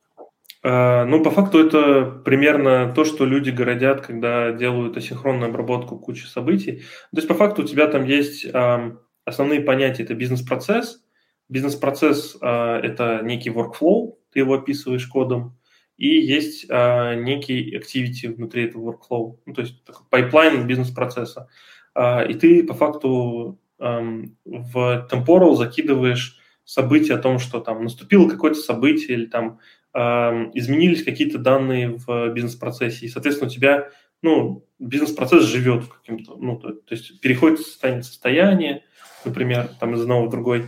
А, 0.63 1.05
ну, 1.05 1.23
по 1.23 1.31
факту 1.31 1.59
это 1.59 2.05
примерно 2.23 2.93
то, 2.93 3.05
что 3.05 3.25
люди 3.25 3.49
городят, 3.49 4.05
когда 4.05 4.51
делают 4.51 4.97
асинхронную 4.97 5.49
обработку 5.49 5.97
кучи 5.99 6.25
событий. 6.25 6.83
То 7.11 7.17
есть, 7.17 7.27
по 7.27 7.33
факту 7.33 7.63
у 7.63 7.65
тебя 7.65 7.87
там 7.87 8.05
есть 8.05 8.45
а, 8.53 8.97
основные 9.25 9.61
понятия. 9.61 10.03
Это 10.03 10.13
бизнес-процесс, 10.13 11.01
Бизнес-процесс 11.49 12.37
э,– 12.41 12.79
это 12.83 13.21
некий 13.23 13.49
workflow, 13.49 14.15
ты 14.33 14.39
его 14.39 14.55
описываешь 14.55 15.07
кодом, 15.07 15.57
и 15.95 16.09
есть 16.09 16.65
э, 16.69 17.15
некий 17.15 17.77
activity 17.77 18.35
внутри 18.35 18.65
этого 18.65 18.91
workflow, 18.91 19.39
ну, 19.45 19.53
то 19.53 19.61
есть 19.61 19.83
такой 19.85 20.05
pipeline 20.09 20.67
бизнес-процесса. 20.67 21.47
Э, 21.95 22.29
и 22.29 22.33
ты 22.33 22.63
по 22.63 22.73
факту 22.73 23.59
в 23.79 25.07
temporal 25.11 25.55
закидываешь 25.55 26.39
события 26.67 27.15
о 27.15 27.19
том, 27.19 27.39
что 27.39 27.61
там 27.61 27.83
наступило 27.83 28.27
какое-то 28.27 28.59
событие 28.59 29.17
или 29.17 29.25
там 29.25 29.59
эм, 29.93 30.51
изменились 30.53 31.03
какие-то 31.03 31.37
данные 31.37 31.97
в 32.05 32.29
бизнес-процессе, 32.33 33.05
и, 33.05 33.09
соответственно, 33.09 33.49
у 33.49 33.53
тебя 33.53 33.89
ну, 34.21 34.65
бизнес-процесс 34.79 35.45
живет 35.45 35.83
в 35.85 35.89
каким-то, 35.89 36.35
ну, 36.35 36.57
то, 36.57 36.73
то 36.73 36.93
есть 36.93 37.21
переходит 37.21 37.59
в 37.59 37.65
состояние 37.65 38.03
состояния, 38.03 38.83
например, 39.23 39.69
там 39.79 39.95
из 39.95 40.01
одного 40.01 40.25
в 40.25 40.29
другой. 40.29 40.65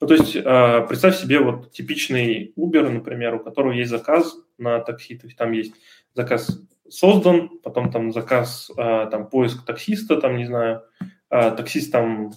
Ну, 0.00 0.06
то 0.06 0.14
есть 0.14 0.34
э, 0.34 0.86
представь 0.88 1.16
себе 1.16 1.38
вот 1.38 1.72
типичный 1.72 2.52
Uber, 2.56 2.88
например, 2.88 3.34
у 3.34 3.38
которого 3.38 3.72
есть 3.72 3.90
заказ 3.90 4.36
на 4.58 4.80
такси, 4.80 5.16
то 5.16 5.26
есть 5.26 5.38
там 5.38 5.52
есть 5.52 5.74
заказ 6.14 6.60
создан, 6.88 7.60
потом 7.62 7.92
там 7.92 8.12
заказ, 8.12 8.70
э, 8.76 9.08
там 9.10 9.28
поиск 9.28 9.64
таксиста, 9.64 10.20
там, 10.20 10.36
не 10.36 10.46
знаю, 10.46 10.82
э, 11.30 11.50
таксист 11.52 11.92
там 11.92 12.32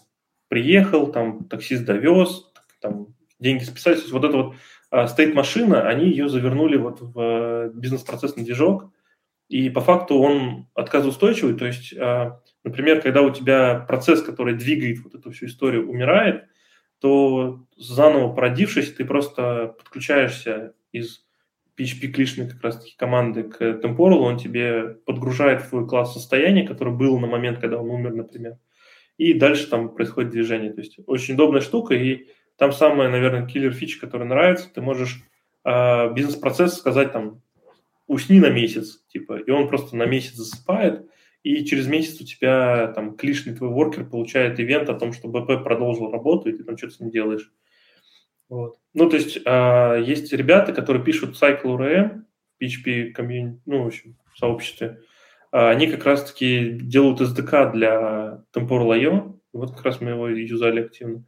приехал, 0.48 1.12
там 1.12 1.46
таксист 1.46 1.86
довез, 1.86 2.49
там 2.80 3.08
деньги 3.40 3.64
списали, 3.64 3.96
то 3.96 4.02
есть 4.02 4.12
вот 4.12 4.24
эта 4.24 4.38
вот 4.38 4.56
э, 4.92 5.08
стоит 5.08 5.34
машина, 5.34 5.88
они 5.88 6.06
ее 6.06 6.30
завернули 6.30 6.78
вот 6.78 7.02
в 7.02 7.72
бизнес-процессный 7.74 8.44
движок, 8.44 8.92
и 9.48 9.70
по 9.70 9.82
факту 9.82 10.20
он 10.20 10.68
отказоустойчивый, 10.76 11.56
то 11.56 11.66
есть, 11.66 11.92
например, 12.64 13.02
когда 13.02 13.24
у 13.24 13.32
тебя 13.32 13.80
процесс, 13.80 14.22
который 14.22 14.54
двигает 14.54 15.00
вот 15.00 15.16
эту 15.16 15.32
всю 15.32 15.48
историю, 15.48 15.90
умирает, 15.90 16.44
то 17.00 17.66
заново 17.76 18.34
породившись, 18.34 18.94
ты 18.94 19.06
просто 19.06 19.74
подключаешься 19.78 20.74
из 20.92 21.26
PHP 21.80 22.08
клишной 22.08 22.50
как 22.50 22.62
раз-таки 22.62 22.96
команды 22.98 23.44
к 23.44 23.62
Temporal, 23.62 24.20
он 24.20 24.38
тебе 24.38 24.98
подгружает 25.06 25.62
в 25.62 25.70
твой 25.70 25.88
класс 25.88 26.14
состояния, 26.14 26.68
который 26.68 26.94
был 26.94 27.18
на 27.20 27.28
момент, 27.28 27.60
когда 27.60 27.78
он 27.78 27.90
умер, 27.90 28.14
например, 28.16 28.58
и 29.18 29.34
дальше 29.34 29.70
там 29.70 29.96
происходит 29.96 30.32
движение. 30.32 30.74
То 30.74 30.82
есть 30.82 31.00
очень 31.06 31.36
удобная 31.36 31.62
штука, 31.62 31.94
и 31.96 32.28
там 32.60 32.74
самая, 32.74 33.10
наверное, 33.10 33.48
киллер 33.48 33.74
фича, 33.74 34.00
которая 34.00 34.28
нравится, 34.28 34.70
ты 34.72 34.82
можешь 34.82 35.24
э, 35.64 36.14
бизнес-процесс 36.14 36.78
сказать 36.78 37.14
там 37.14 37.42
усни 38.06 38.40
на 38.40 38.50
месяц, 38.50 39.02
типа, 39.08 39.40
и 39.40 39.50
он 39.50 39.70
просто 39.70 39.96
на 39.96 40.06
месяц 40.06 40.34
засыпает, 40.34 41.08
и 41.42 41.64
через 41.64 41.88
месяц 41.88 42.20
у 42.20 42.26
тебя 42.26 42.92
там 42.94 43.16
клишный 43.16 43.56
твой 43.56 43.70
воркер 43.70 44.04
получает 44.04 44.60
ивент 44.60 44.90
о 44.90 44.94
том, 44.94 45.14
что 45.14 45.30
БП 45.30 45.64
продолжил 45.64 46.12
работу, 46.12 46.50
и 46.50 46.54
ты 46.58 46.64
там 46.66 46.78
что-то 46.78 46.96
с 46.96 47.00
ним 47.00 47.12
делаешь. 47.12 47.50
Вот. 48.50 48.76
Ну, 48.94 49.10
то 49.10 49.16
есть 49.16 49.40
э, 49.46 50.04
есть 50.06 50.34
ребята, 50.34 50.74
которые 50.74 51.04
пишут 51.04 51.42
Cycle 51.42 51.78
URM 51.78 52.24
в 52.60 52.64
PHP 52.64 53.12
комьюнити, 53.12 53.62
ну, 53.66 53.84
в 53.84 53.88
общем, 53.88 54.18
в 54.34 54.38
сообществе. 54.38 55.00
Э, 55.54 55.70
они 55.70 55.88
как 55.88 56.04
раз-таки 56.04 56.72
делают 56.72 57.22
SDK 57.22 57.72
для 57.72 58.44
Temporal.io. 58.54 59.40
Вот 59.54 59.76
как 59.76 59.86
раз 59.86 60.02
мы 60.02 60.12
его 60.12 60.28
юзали 60.28 60.82
активно. 60.82 61.24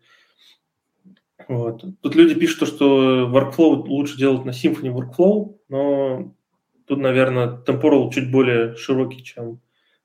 Вот. 1.51 1.83
Тут 2.01 2.15
люди 2.15 2.33
пишут, 2.33 2.69
что 2.69 3.29
workflow 3.29 3.85
лучше 3.85 4.17
делать 4.17 4.45
на 4.45 4.51
Symfony 4.51 4.89
Workflow, 4.89 5.57
но 5.67 6.33
тут, 6.87 6.99
наверное, 6.99 7.61
Temporal 7.67 8.09
чуть 8.09 8.31
более 8.31 8.77
широкий, 8.77 9.21
чем 9.21 9.59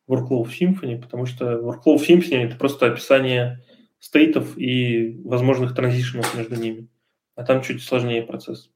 workflow 0.09 0.43
в 0.43 0.51
Symfony, 0.51 1.01
потому 1.01 1.25
что 1.25 1.53
workflow 1.61 1.99
в 1.99 2.03
Symfony– 2.03 2.47
это 2.47 2.57
просто 2.57 2.87
описание 2.87 3.63
стейтов 4.01 4.59
и 4.59 5.21
возможных 5.25 5.77
транзишенов 5.77 6.37
между 6.37 6.57
ними. 6.57 6.89
А 7.37 7.45
там 7.45 7.63
чуть 7.63 7.81
сложнее 7.81 8.23
процесс. 8.23 8.69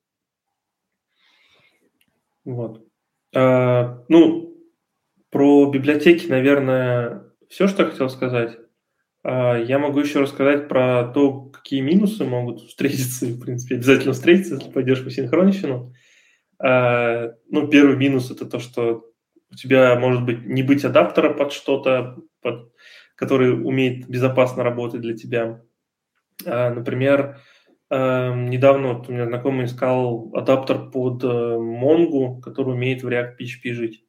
Вот. 2.44 2.86
А, 3.34 4.04
ну, 4.08 4.56
про 5.30 5.68
библиотеки, 5.72 6.28
наверное, 6.28 7.24
все, 7.48 7.66
что 7.66 7.82
я 7.82 7.90
хотел 7.90 8.08
сказать. 8.10 8.60
А, 9.22 9.56
я 9.58 9.78
могу 9.78 10.00
еще 10.00 10.20
рассказать 10.20 10.68
про 10.68 11.04
то, 11.12 11.42
какие 11.42 11.80
минусы 11.80 12.24
могут 12.24 12.60
встретиться, 12.60 13.26
в 13.26 13.40
принципе, 13.40 13.76
обязательно 13.76 14.12
встретиться, 14.12 14.54
если 14.54 14.70
пойдешь 14.70 15.04
по 15.04 15.10
синхронщину. 15.10 15.92
А, 16.58 17.32
ну, 17.48 17.68
первый 17.68 17.96
минус– 17.96 18.30
это 18.32 18.46
то, 18.46 18.58
что 18.58 19.04
у 19.50 19.54
тебя 19.54 19.98
может 19.98 20.24
быть 20.24 20.46
не 20.46 20.62
быть 20.62 20.84
адаптера 20.84 21.32
под 21.34 21.52
что-то, 21.52 22.18
под, 22.40 22.72
который 23.16 23.52
умеет 23.52 24.08
безопасно 24.08 24.62
работать 24.62 25.00
для 25.00 25.16
тебя. 25.16 25.62
А, 26.46 26.70
например, 26.70 27.38
а, 27.90 28.34
недавно 28.34 28.94
вот 28.94 29.08
у 29.08 29.12
меня 29.12 29.26
знакомый 29.26 29.66
искал 29.66 30.30
адаптер 30.34 30.90
под 30.90 31.24
а, 31.24 31.56
Mongo, 31.56 32.40
который 32.40 32.74
умеет 32.74 33.02
в 33.02 33.08
React 33.08 33.36
PHP 33.38 33.72
жить. 33.72 34.04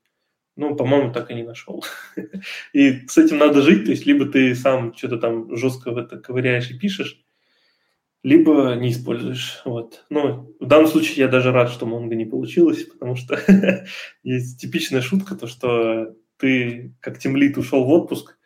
Ну, 0.62 0.76
по-моему, 0.76 1.12
так 1.12 1.32
и 1.32 1.34
не 1.34 1.42
нашел. 1.42 1.84
и 2.74 3.08
с 3.08 3.18
этим 3.18 3.40
надо 3.40 3.64
жить, 3.64 3.86
то 3.86 3.90
есть 3.90 4.06
либо 4.06 4.28
ты 4.28 4.54
сам 4.54 4.96
что-то 4.96 5.18
там 5.18 5.58
жестко 5.58 5.90
в 5.90 5.98
это 5.98 6.20
ковыряешь 6.20 6.70
и 6.70 6.78
пишешь, 6.78 7.26
либо 8.22 8.76
не 8.76 8.92
используешь. 8.92 9.60
Вот. 9.66 10.06
Ну, 10.12 10.56
в 10.60 10.68
данном 10.68 10.86
случае 10.86 11.16
я 11.18 11.28
даже 11.30 11.52
рад, 11.52 11.72
что 11.72 11.88
Mongo 11.88 12.14
не 12.14 12.26
получилось, 12.26 12.84
потому 12.84 13.16
что 13.16 13.40
есть 14.24 14.62
типичная 14.62 15.02
шутка, 15.02 15.34
то 15.34 15.48
что 15.48 16.16
ты 16.38 16.94
как 17.00 17.18
темлит 17.18 17.58
ушел 17.58 17.84
в 17.84 17.90
отпуск, 17.90 18.38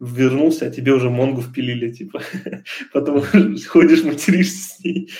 вернулся, 0.00 0.64
а 0.64 0.70
тебе 0.70 0.94
уже 0.94 1.10
Mongo 1.10 1.42
впилили, 1.42 1.92
типа. 1.92 2.22
Потом 2.94 3.20
ходишь, 3.20 4.02
материшься 4.02 4.76
с 4.76 4.80
ней. 4.82 5.10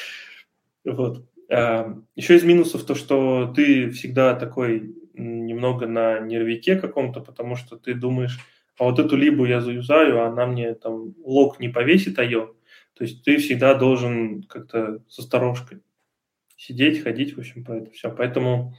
Вот. 0.86 1.22
А, 1.53 1.99
еще 2.16 2.36
из 2.36 2.45
минусов 2.45 2.84
то, 2.84 2.95
что 2.95 3.53
ты 3.55 3.91
всегда 3.91 4.34
такой 4.34 4.95
немного 5.15 5.87
на 5.87 6.21
нервике 6.21 6.77
каком-то, 6.77 7.21
потому 7.21 7.57
что 7.57 7.77
ты 7.77 7.95
думаешь, 7.95 8.39
а 8.79 8.85
вот 8.85 8.99
эту 8.99 9.17
либу 9.17 9.45
я 9.45 9.61
заюзаю, 9.61 10.21
а 10.21 10.29
она 10.29 10.47
мне 10.47 10.75
там 10.75 11.15
лог 11.25 11.61
не 11.61 11.69
повесит, 11.69 12.19
а 12.19 12.25
ее 12.25 12.51
то 13.01 13.05
есть 13.05 13.25
ты 13.25 13.39
всегда 13.39 13.73
должен 13.73 14.43
как-то 14.43 15.03
с 15.09 15.19
осторожкой 15.21 15.81
сидеть, 16.55 17.03
ходить, 17.03 17.35
в 17.35 17.39
общем, 17.39 17.65
по 17.65 17.73
это 17.73 17.91
все. 17.93 18.11
Поэтому 18.11 18.75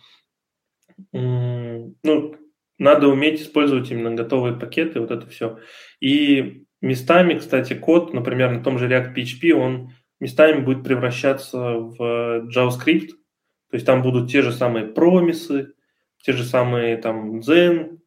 ну, 1.11 2.35
надо 2.77 3.07
уметь 3.07 3.41
использовать 3.41 3.89
именно 3.89 4.13
готовые 4.13 4.59
пакеты, 4.59 4.99
вот 4.99 5.09
это 5.09 5.25
все. 5.25 5.57
И 5.99 6.65
местами, 6.81 7.39
кстати, 7.39 7.73
код, 7.73 8.13
например, 8.13 8.51
на 8.51 8.63
том 8.63 8.77
же 8.77 8.87
React 8.87 9.15
PHP, 9.15 9.53
он 9.53 9.89
местами 10.19 10.61
будет 10.61 10.83
превращаться 10.83 11.57
в 11.57 12.47
JavaScript, 12.47 13.07
то 13.07 13.73
есть 13.75 13.87
там 13.87 14.03
будут 14.03 14.29
те 14.29 14.43
же 14.43 14.51
самые 14.51 14.85
промисы, 14.85 15.73
те 16.21 16.33
же 16.33 16.43
самые 16.43 16.97
там 16.97 17.39
Zen, 17.39 17.99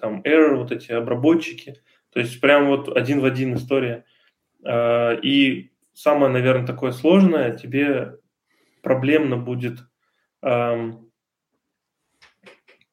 там 0.00 0.22
Error, 0.22 0.56
вот 0.56 0.72
эти 0.72 0.92
обработчики. 0.92 1.80
То 2.12 2.20
есть 2.20 2.40
прям 2.40 2.68
вот 2.68 2.96
один 2.96 3.20
в 3.20 3.24
один 3.24 3.54
история– 3.54 4.04
а, 4.66 5.14
и 5.14 5.70
самое, 5.94 6.32
наверное, 6.32 6.66
такое 6.66 6.92
сложное, 6.92 7.56
тебе 7.56 8.18
проблемно 8.82 9.36
будет... 9.36 9.78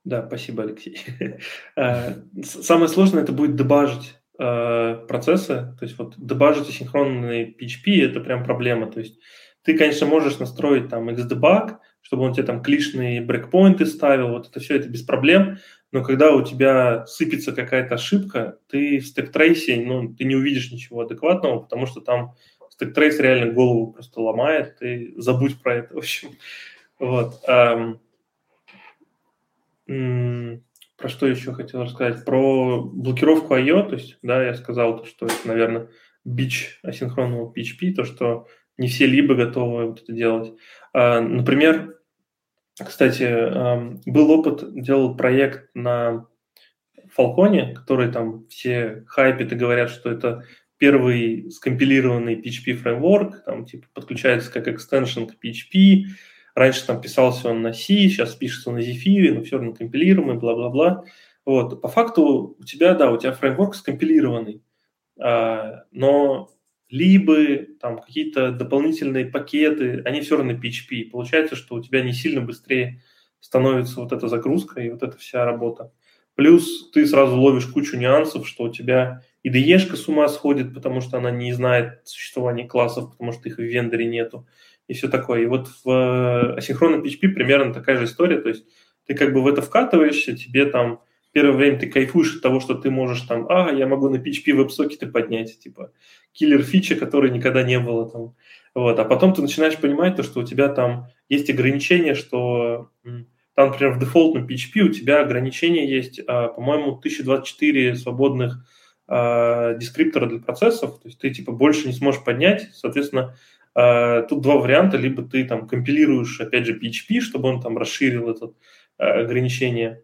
Да, 0.05 0.27
спасибо, 0.27 0.63
Алексей. 0.63 0.99
А, 1.75 2.13
самое 2.43 2.89
сложное 2.89 3.23
это 3.23 3.31
будет 3.31 3.55
дебажить 3.55 4.15
а, 4.37 5.05
процессы, 5.07 5.75
то 5.79 5.79
есть 5.81 5.97
вот 5.97 6.15
дебажить 6.17 6.69
асинхронный 6.69 7.55
PHP 7.59 8.05
это 8.05 8.19
прям 8.19 8.43
проблема, 8.43 8.91
то 8.91 8.99
есть 8.99 9.19
ты, 9.63 9.77
конечно, 9.77 10.05
можешь 10.05 10.39
настроить 10.39 10.89
там 10.89 11.09
Xdebug, 11.09 11.77
чтобы 12.03 12.23
он 12.23 12.33
тебе 12.33 12.43
там 12.43 12.61
клишные 12.61 13.21
брейкпоинты 13.21 13.87
ставил, 13.87 14.29
вот 14.29 14.47
это 14.49 14.59
все 14.59 14.75
это 14.75 14.87
без 14.87 15.01
проблем, 15.01 15.57
но 15.91 16.03
когда 16.03 16.33
у 16.35 16.43
тебя 16.43 17.05
сыпется 17.07 17.53
какая-то 17.53 17.95
ошибка, 17.95 18.59
ты 18.67 18.99
в 18.99 19.07
стек-трейсе, 19.07 19.81
ну, 19.83 20.13
ты 20.13 20.25
не 20.25 20.35
увидишь 20.35 20.71
ничего 20.71 21.01
адекватного, 21.01 21.59
потому 21.59 21.87
что 21.87 22.01
там 22.01 22.35
stack 22.69 22.94
trace 22.94 23.19
реально 23.19 23.53
голову 23.53 23.93
просто 23.93 24.21
ломает, 24.21 24.77
ты 24.77 25.13
забудь 25.17 25.59
про 25.61 25.75
это, 25.75 25.93
в 25.95 25.97
общем. 25.97 26.29
Вот. 26.99 27.41
Про 31.03 31.09
что 31.09 31.27
еще 31.27 31.53
хотел 31.53 31.83
рассказать? 31.83 32.23
Про 32.25 32.81
блокировку 32.81 33.55
I.O., 33.55 33.83
то 33.83 33.95
есть, 33.95 34.17
да, 34.21 34.43
я 34.43 34.53
сказал, 34.53 35.03
что 35.05 35.25
это, 35.25 35.35
наверное, 35.45 35.89
бич 36.23 36.79
асинхронного 36.83 37.51
PHP, 37.51 37.93
то, 37.93 38.05
что 38.05 38.47
не 38.77 38.87
все 38.87 39.05
либо 39.05 39.35
готовы 39.35 39.87
вот 39.87 40.01
это 40.01 40.13
делать. 40.13 40.53
А, 40.93 41.19
например, 41.21 41.97
кстати, 42.77 44.09
был 44.09 44.31
опыт, 44.31 44.73
делал 44.73 45.15
проект 45.15 45.69
на 45.75 46.27
Phalcon 47.11 47.60
е, 47.60 47.73
который 47.73 48.11
там 48.11 48.47
все 48.47 49.03
хайпят 49.07 49.51
и 49.51 49.55
говорят, 49.55 49.89
что 49.89 50.09
это 50.09 50.43
первый 50.77 51.51
скомпилированный 51.51 52.41
PHP 52.41 52.73
фреймворк, 52.73 53.43
там 53.45 53.65
типа 53.65 53.87
подключается 53.93 54.51
как 54.51 54.67
экстеншн 54.67 55.25
к 55.25 55.35
PHP, 55.43 56.05
раньше 56.55 56.85
там 56.85 57.01
писался 57.01 57.49
он 57.49 57.61
на 57.61 57.73
C, 57.73 57.93
сейчас 58.09 58.35
пишется 58.35 58.71
на 58.71 58.79
Zephyr, 58.79 59.33
но 59.33 59.43
все 59.43 59.57
равно 59.57 59.73
компилируемый, 59.73 60.35
бла-бла-бла. 60.35 61.03
Вот. 61.45 61.81
По 61.81 61.87
факту 61.87 62.55
у 62.59 62.63
тебя, 62.63 62.93
да, 62.95 63.11
у 63.11 63.17
тебя 63.17 63.33
фреймворк 63.33 63.75
скомпилированный, 63.75 64.63
а, 65.19 65.83
но 65.91 66.49
либо 66.93 67.65
там 67.81 67.97
какие-то 67.97 68.51
дополнительные 68.51 69.25
пакеты, 69.25 70.03
они 70.05 70.21
все 70.21 70.37
равно 70.37 70.53
PHP. 70.53 71.09
Получается, 71.09 71.55
что 71.55 71.73
у 71.73 71.81
тебя 71.81 72.03
не 72.03 72.13
сильно 72.13 72.39
быстрее 72.39 73.01
становится 73.39 73.99
вот 73.99 74.13
эта 74.13 74.27
загрузка 74.27 74.79
и 74.79 74.91
вот 74.91 75.01
эта 75.01 75.17
вся 75.17 75.43
работа. 75.43 75.91
Плюс 76.35 76.91
ты 76.91 77.07
сразу 77.07 77.35
ловишь 77.35 77.65
кучу 77.65 77.97
нюансов, 77.97 78.47
что 78.47 78.65
у 78.65 78.69
тебя 78.71 79.23
IDE-шка 79.43 79.95
с 79.95 80.07
ума 80.07 80.27
сходит, 80.27 80.75
потому 80.75 81.01
что 81.01 81.17
она 81.17 81.31
не 81.31 81.51
знает 81.53 82.01
существования 82.03 82.67
классов, 82.67 83.09
потому 83.09 83.31
что 83.31 83.49
их 83.49 83.57
в 83.57 83.63
вендоре 83.63 84.05
нету, 84.05 84.47
и 84.87 84.93
все 84.93 85.07
такое. 85.07 85.41
И 85.41 85.45
вот 85.47 85.69
в 85.83 85.89
э, 85.89 86.57
асинхронном 86.57 87.01
PHP 87.01 87.29
примерно 87.29 87.73
такая 87.73 87.97
же 87.97 88.05
история, 88.05 88.39
то 88.39 88.49
есть 88.49 88.67
ты 89.07 89.15
как 89.15 89.33
бы 89.33 89.41
в 89.41 89.47
это 89.47 89.63
вкатываешься, 89.63 90.37
тебе 90.37 90.67
там 90.67 91.01
первое 91.33 91.57
время 91.57 91.79
ты 91.79 91.87
кайфуешь 91.87 92.35
от 92.35 92.41
того, 92.41 92.59
что 92.59 92.75
ты 92.75 92.89
можешь 92.89 93.21
там, 93.21 93.47
а, 93.49 93.71
я 93.71 93.87
могу 93.87 94.09
на 94.09 94.17
PHP 94.17 94.53
веб-сокеты 94.53 95.07
поднять, 95.07 95.59
типа, 95.59 95.91
киллер 96.31 96.63
фича, 96.63 96.95
которой 96.95 97.31
никогда 97.31 97.63
не 97.63 97.79
было 97.79 98.09
там. 98.09 98.35
Вот. 98.73 98.97
А 98.99 99.05
потом 99.05 99.33
ты 99.33 99.41
начинаешь 99.41 99.77
понимать 99.77 100.15
то, 100.15 100.23
что 100.23 100.39
у 100.39 100.43
тебя 100.43 100.69
там 100.69 101.07
есть 101.29 101.49
ограничения, 101.49 102.15
что 102.15 102.89
там, 103.55 103.69
например, 103.69 103.93
в 103.93 103.99
дефолтном 103.99 104.47
PHP 104.47 104.81
у 104.81 104.89
тебя 104.89 105.21
ограничения 105.21 105.87
есть, 105.89 106.21
а, 106.25 106.47
по-моему, 106.47 106.97
1024 106.97 107.95
свободных 107.95 108.65
э, 109.07 109.77
дескриптора 109.77 110.27
для 110.27 110.39
процессов, 110.39 110.99
то 110.99 111.07
есть 111.07 111.19
ты 111.19 111.29
типа 111.29 111.51
больше 111.51 111.87
не 111.87 111.93
сможешь 111.93 112.23
поднять, 112.23 112.69
соответственно, 112.73 113.35
э, 113.75 114.23
тут 114.29 114.41
два 114.41 114.55
варианта, 114.55 114.97
либо 114.97 115.23
ты 115.23 115.43
там 115.45 115.67
компилируешь, 115.67 116.39
опять 116.39 116.65
же, 116.65 116.79
PHP, 116.79 117.19
чтобы 117.19 117.49
он 117.49 117.61
там 117.61 117.77
расширил 117.77 118.29
это 118.29 118.53
ограничение, 118.97 120.03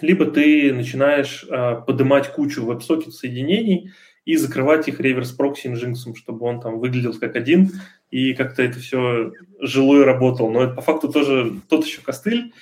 либо 0.00 0.26
ты 0.26 0.72
начинаешь 0.72 1.44
э, 1.48 1.82
поднимать 1.86 2.32
кучу 2.32 2.64
веб-сокет 2.64 3.14
соединений 3.14 3.92
и 4.24 4.36
закрывать 4.36 4.88
их 4.88 5.00
реверс-прокси 5.00 5.68
инжинксом, 5.68 6.14
чтобы 6.14 6.46
он 6.46 6.60
там 6.60 6.78
выглядел 6.78 7.18
как 7.18 7.36
один, 7.36 7.72
и 8.10 8.34
как-то 8.34 8.62
это 8.62 8.78
все 8.78 9.32
жило 9.60 10.00
и 10.00 10.04
работало. 10.04 10.50
Но 10.50 10.62
это 10.64 10.74
по 10.74 10.82
факту 10.82 11.12
тоже 11.12 11.60
тот 11.68 11.84
еще 11.84 12.00
костыль, 12.00 12.52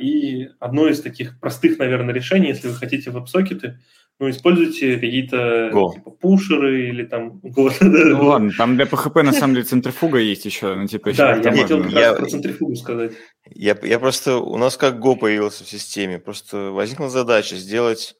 и 0.00 0.48
одно 0.60 0.88
из 0.88 1.00
таких 1.02 1.38
простых, 1.40 1.78
наверное, 1.78 2.14
решений, 2.14 2.48
если 2.48 2.68
вы 2.68 2.74
хотите 2.74 3.10
веб-сокеты, 3.10 3.80
ну, 4.20 4.30
используйте 4.30 4.96
какие-то 4.96 5.70
Go. 5.72 5.94
типа 5.94 6.10
пушеры 6.10 6.88
или 6.88 7.04
там 7.04 7.38
Go. 7.44 7.72
Ну 7.80 8.26
ладно, 8.26 8.50
там 8.56 8.76
для 8.76 8.84
PHP 8.84 9.22
на 9.22 9.32
самом 9.32 9.54
деле 9.54 9.66
центрифуга 9.66 10.18
есть 10.18 10.44
еще. 10.44 10.74
Ну, 10.74 10.86
типа, 10.86 11.12
да, 11.12 11.36
я 11.36 11.52
хотел 11.52 11.82
как 11.84 11.92
раз 11.92 12.18
про 12.18 12.26
центрифугу 12.26 12.74
сказать. 12.74 13.12
Я, 13.46 13.76
я 13.82 13.98
просто, 13.98 14.38
у 14.38 14.56
нас 14.58 14.76
как 14.76 14.96
Go 14.96 15.16
появился 15.16 15.64
в 15.64 15.68
системе, 15.68 16.18
просто 16.18 16.70
возникла 16.72 17.08
задача 17.08 17.56
сделать 17.56 18.16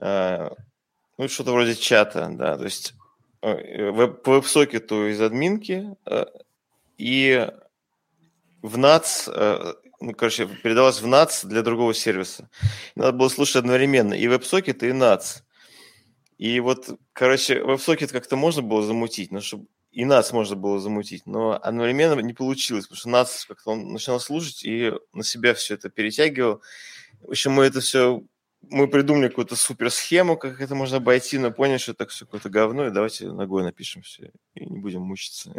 э, 0.00 0.48
ну, 1.18 1.28
что-то 1.28 1.52
вроде 1.52 1.74
чата, 1.74 2.30
да, 2.32 2.56
то 2.56 2.64
есть 2.64 2.94
э, 3.42 3.90
веб, 3.90 4.22
по 4.22 4.32
веб-сокету 4.32 5.08
из 5.08 5.20
админки 5.20 5.96
э, 6.06 6.24
и 6.98 7.48
в 8.62 8.78
NATS 8.78 9.28
э, 9.34 9.74
ну, 10.02 10.14
короче, 10.14 10.46
передалась 10.46 11.00
в 11.00 11.06
NATS 11.06 11.46
для 11.46 11.62
другого 11.62 11.94
сервиса. 11.94 12.50
Надо 12.96 13.12
было 13.12 13.28
слушать 13.28 13.56
одновременно 13.56 14.14
и 14.14 14.26
WebSocket, 14.26 14.86
и 14.86 14.92
NATS. 14.92 15.42
И 16.38 16.60
вот, 16.60 16.98
короче, 17.12 17.60
WebSocket 17.60 18.08
как-то 18.08 18.36
можно 18.36 18.62
было 18.62 18.82
замутить, 18.82 19.30
но 19.30 19.40
чтобы 19.40 19.66
и 19.92 20.04
NATS 20.04 20.32
можно 20.32 20.56
было 20.56 20.80
замутить, 20.80 21.26
но 21.26 21.58
одновременно 21.62 22.18
не 22.20 22.32
получилось, 22.32 22.86
потому 22.86 22.98
что 22.98 23.10
NATS 23.10 23.46
как-то 23.46 23.70
он 23.70 23.92
начинал 23.92 24.20
слушать 24.20 24.64
и 24.64 24.92
на 25.12 25.22
себя 25.22 25.54
все 25.54 25.74
это 25.74 25.90
перетягивал. 25.90 26.62
В 27.20 27.30
общем, 27.30 27.52
мы 27.52 27.64
это 27.64 27.80
все 27.80 28.24
мы 28.70 28.88
придумали 28.88 29.28
какую-то 29.28 29.56
супер 29.56 29.90
схему, 29.90 30.36
как 30.36 30.60
это 30.60 30.74
можно 30.74 30.98
обойти, 30.98 31.38
но 31.38 31.50
поняли, 31.50 31.78
что 31.78 31.92
это 31.92 32.06
все 32.06 32.24
какое-то 32.24 32.48
говно, 32.48 32.86
и 32.86 32.90
давайте 32.90 33.30
ногой 33.30 33.64
напишем 33.64 34.02
все, 34.02 34.30
и 34.54 34.64
не 34.64 34.78
будем 34.78 35.02
мучиться. 35.02 35.52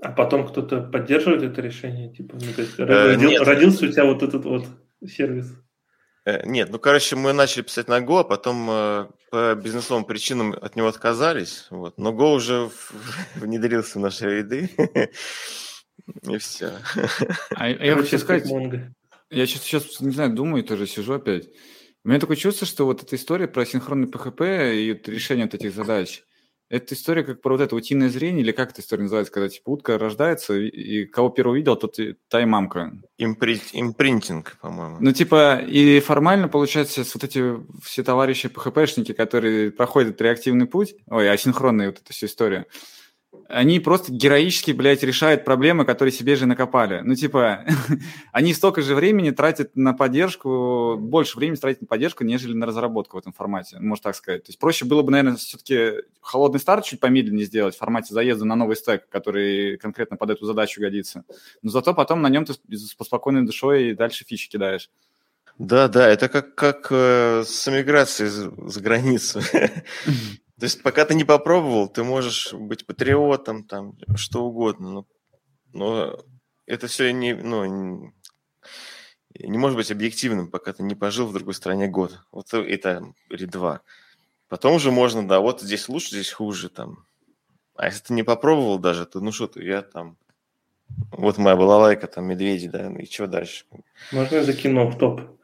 А 0.00 0.12
потом 0.12 0.46
кто-то 0.46 0.80
поддерживает 0.80 1.42
это 1.42 1.60
решение? 1.60 2.12
Типа, 2.12 2.36
ну, 2.40 2.52
то 2.54 2.62
есть, 2.62 2.78
родил, 2.78 3.30
нет. 3.30 3.42
родился 3.42 3.86
у 3.86 3.88
тебя 3.88 4.04
вот 4.04 4.22
этот 4.22 4.44
вот 4.44 4.66
сервис? 5.04 5.52
Нет, 6.44 6.68
ну, 6.70 6.78
короче, 6.78 7.16
мы 7.16 7.32
начали 7.32 7.62
писать 7.62 7.88
на 7.88 8.00
Go, 8.00 8.20
а 8.20 8.24
потом 8.24 8.68
э, 8.70 9.06
по 9.30 9.54
бизнесовым 9.54 10.04
причинам 10.04 10.52
от 10.52 10.76
него 10.76 10.88
отказались. 10.88 11.66
Вот. 11.70 11.96
Но 11.98 12.12
Go 12.12 12.34
уже 12.34 12.70
внедрился 13.36 13.98
в 13.98 14.02
наши 14.02 14.38
ряды. 14.38 14.70
И 16.28 16.38
все. 16.38 16.72
А 17.54 17.68
я 17.68 17.96
хочу 17.96 18.18
сказать, 18.18 18.46
я 19.30 19.46
сейчас, 19.46 19.62
сейчас, 19.62 20.00
не 20.00 20.12
знаю, 20.12 20.34
думаю, 20.34 20.64
тоже 20.64 20.86
сижу 20.86 21.14
опять. 21.14 21.48
У 22.04 22.08
меня 22.08 22.20
такое 22.20 22.36
чувство, 22.36 22.66
что 22.66 22.86
вот 22.86 23.02
эта 23.02 23.16
история 23.16 23.48
про 23.48 23.66
синхронный 23.66 24.08
PHP 24.08 24.76
и 24.76 25.10
решение 25.10 25.46
вот 25.46 25.54
этих 25.54 25.74
задач, 25.74 26.22
это 26.70 26.94
история 26.94 27.22
как 27.22 27.40
про 27.40 27.52
вот 27.52 27.60
это 27.60 27.74
утиное 27.74 28.08
зрение, 28.08 28.42
или 28.42 28.52
как 28.52 28.70
эта 28.72 28.80
история 28.80 29.04
называется, 29.04 29.32
когда 29.32 29.48
типа 29.48 29.70
утка 29.70 29.98
рождается, 29.98 30.54
и 30.54 31.06
кого 31.06 31.30
первый 31.30 31.52
увидел, 31.52 31.76
тот 31.76 31.98
и 31.98 32.16
та 32.28 32.42
и 32.42 32.44
мамка. 32.44 32.92
Импри... 33.16 33.60
Импринтинг, 33.72 34.58
по-моему. 34.60 34.98
Ну, 35.00 35.12
типа, 35.12 35.62
и 35.66 36.00
формально, 36.00 36.48
получается, 36.48 37.04
вот 37.14 37.24
эти 37.24 37.56
все 37.82 38.02
товарищи 38.02 38.46
PHP-шники, 38.46 39.14
которые 39.14 39.70
проходят 39.70 40.20
реактивный 40.20 40.66
путь, 40.66 40.94
ой, 41.06 41.30
асинхронная 41.30 41.86
вот 41.86 42.00
эта 42.02 42.12
вся 42.12 42.26
история, 42.26 42.66
они 43.48 43.80
просто 43.80 44.12
героически, 44.12 44.72
блядь, 44.72 45.02
решают 45.02 45.44
проблемы, 45.44 45.84
которые 45.84 46.12
себе 46.12 46.36
же 46.36 46.46
накопали. 46.46 47.00
Ну, 47.02 47.14
типа, 47.14 47.64
они 48.32 48.52
столько 48.52 48.82
же 48.82 48.94
времени 48.94 49.30
тратят 49.30 49.74
на 49.74 49.94
поддержку, 49.94 50.96
больше 50.98 51.38
времени 51.38 51.56
тратят 51.56 51.82
на 51.82 51.86
поддержку, 51.86 52.24
нежели 52.24 52.52
на 52.52 52.66
разработку 52.66 53.16
в 53.16 53.20
этом 53.20 53.32
формате, 53.32 53.78
можно 53.80 54.02
так 54.02 54.16
сказать. 54.16 54.44
То 54.44 54.50
есть 54.50 54.58
проще 54.58 54.84
было 54.84 55.02
бы, 55.02 55.10
наверное, 55.10 55.36
все-таки 55.36 56.02
холодный 56.20 56.60
старт 56.60 56.84
чуть 56.84 57.00
помедленнее 57.00 57.46
сделать 57.46 57.74
в 57.74 57.78
формате 57.78 58.12
заезда 58.12 58.44
на 58.44 58.54
новый 58.54 58.76
стек, 58.76 59.08
который 59.08 59.78
конкретно 59.78 60.16
под 60.16 60.30
эту 60.30 60.44
задачу 60.44 60.80
годится. 60.80 61.24
Но 61.62 61.70
зато 61.70 61.94
потом 61.94 62.20
на 62.20 62.28
нем 62.28 62.44
ты 62.44 62.52
с 62.52 62.88
спокойной 62.88 63.46
душой 63.46 63.90
и 63.90 63.94
дальше 63.94 64.24
фичи 64.26 64.48
кидаешь. 64.48 64.90
Да, 65.58 65.88
да, 65.88 66.08
это 66.08 66.28
как, 66.28 66.54
как 66.54 66.86
э, 66.90 67.42
с 67.44 67.66
эмиграцией 67.66 68.30
за, 68.30 68.52
за 68.68 68.80
границу. 68.80 69.40
То 70.58 70.64
есть 70.64 70.82
пока 70.82 71.04
ты 71.04 71.14
не 71.14 71.24
попробовал, 71.24 71.88
ты 71.88 72.02
можешь 72.02 72.52
быть 72.52 72.84
патриотом, 72.84 73.64
там, 73.64 73.96
что 74.16 74.44
угодно, 74.44 74.90
но, 74.90 75.06
но 75.72 76.18
это 76.66 76.88
все 76.88 77.12
не, 77.12 77.32
ну, 77.32 77.64
не, 77.64 78.12
не 79.38 79.56
может 79.56 79.76
быть 79.76 79.92
объективным, 79.92 80.50
пока 80.50 80.72
ты 80.72 80.82
не 80.82 80.96
пожил 80.96 81.26
в 81.26 81.32
другой 81.32 81.54
стране 81.54 81.86
год. 81.86 82.20
Вот 82.32 82.52
это 82.52 83.12
или 83.30 83.44
два. 83.44 83.82
Потом 84.48 84.74
уже 84.74 84.90
можно, 84.90 85.26
да, 85.26 85.38
вот 85.38 85.60
здесь 85.60 85.88
лучше, 85.88 86.10
здесь 86.10 86.32
хуже, 86.32 86.70
там. 86.70 87.06
А 87.76 87.86
если 87.86 88.02
ты 88.02 88.14
не 88.14 88.24
попробовал 88.24 88.80
даже, 88.80 89.06
то 89.06 89.20
ну 89.20 89.30
что 89.30 89.46
ты, 89.46 89.62
я 89.62 89.82
там... 89.82 90.16
Вот 91.12 91.38
моя 91.38 91.54
была 91.54 91.78
лайка, 91.78 92.08
там, 92.08 92.24
медведи, 92.24 92.66
да, 92.66 92.90
и 92.90 93.04
что 93.04 93.28
дальше? 93.28 93.66
Можно 94.10 94.36
я 94.36 94.44
закину 94.44 94.88
в 94.88 94.98
топ? 94.98 95.37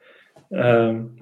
Эм, 0.55 1.19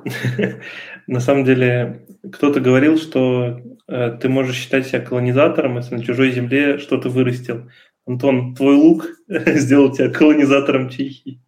на 1.07 1.21
самом 1.21 1.45
деле, 1.45 2.07
кто-то 2.33 2.61
говорил, 2.61 2.99
что 2.99 3.61
э, 3.89 4.19
ты 4.21 4.29
можешь 4.29 4.57
считать 4.57 4.87
себя 4.87 5.01
колонизатором, 5.01 5.77
если 5.77 5.97
на 5.97 6.05
чужой 6.05 6.33
земле 6.33 6.79
что-то 6.79 7.09
вырастил. 7.09 7.71
Антон, 8.07 8.55
твой 8.55 8.75
лук 8.75 9.07
сделал 9.29 9.93
тебя 9.93 10.11
колонизатором 10.11 10.91
Чехии. 10.91 11.41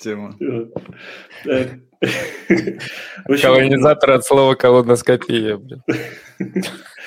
Тема. 0.00 0.36
Колонизатор 3.42 4.10
от 4.10 4.24
слова 4.24 4.54
колоноскопия. 4.54 5.58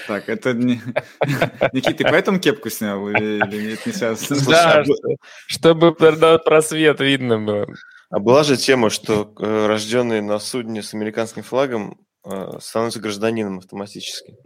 Так, 0.08 0.30
это 0.30 0.54
не... 0.54 0.76
Никита, 1.74 1.98
ты 1.98 2.04
поэтому 2.06 2.40
кепку 2.40 2.70
снял 2.70 3.08
или, 3.10 3.46
или 3.46 3.70
нет, 3.70 3.86
не 3.86 3.92
сейчас? 3.92 4.28
Да, 4.48 4.84
чтобы 5.48 5.94
просвет 5.94 7.00
видно 7.02 7.40
было. 7.40 7.68
А 8.10 8.20
была 8.20 8.44
же 8.44 8.56
тема, 8.56 8.90
что 8.90 9.34
э, 9.40 9.68
рожденный 9.68 10.22
на 10.22 10.40
судне 10.40 10.82
с 10.82 10.94
американским 10.94 11.44
флагом 11.44 12.00
э, 12.26 12.52
становится 12.62 13.02
гражданином 13.02 13.58
автоматически. 13.58 14.38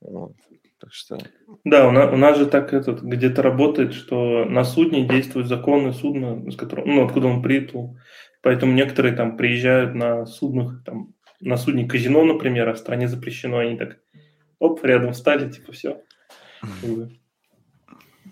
Вот. 0.00 0.32
Так 0.78 0.92
что... 0.92 1.18
Да, 1.64 1.88
у 1.88 1.90
нас, 1.90 2.12
у 2.12 2.16
нас 2.16 2.36
же 2.36 2.46
так 2.46 2.74
этот 2.74 3.00
где-то 3.02 3.42
работает, 3.42 3.94
что 3.94 4.44
на 4.44 4.62
судне 4.62 5.08
действуют 5.08 5.48
законы 5.48 5.94
судна, 5.94 6.50
с 6.50 6.56
которого, 6.56 6.84
ну, 6.84 7.04
откуда 7.06 7.28
он 7.28 7.42
приплыл. 7.42 7.96
Поэтому 8.42 8.72
некоторые 8.74 9.16
там 9.16 9.38
приезжают 9.38 9.94
на 9.94 10.26
судных, 10.26 10.84
там, 10.84 11.14
на 11.40 11.56
судне 11.56 11.86
казино, 11.86 12.24
например, 12.24 12.68
а 12.68 12.74
в 12.74 12.78
стране 12.78 13.08
запрещено, 13.08 13.58
они 13.58 13.78
так 13.78 13.98
оп, 14.58 14.84
рядом 14.84 15.12
встали, 15.12 15.50
типа 15.50 15.72
все. 15.72 16.02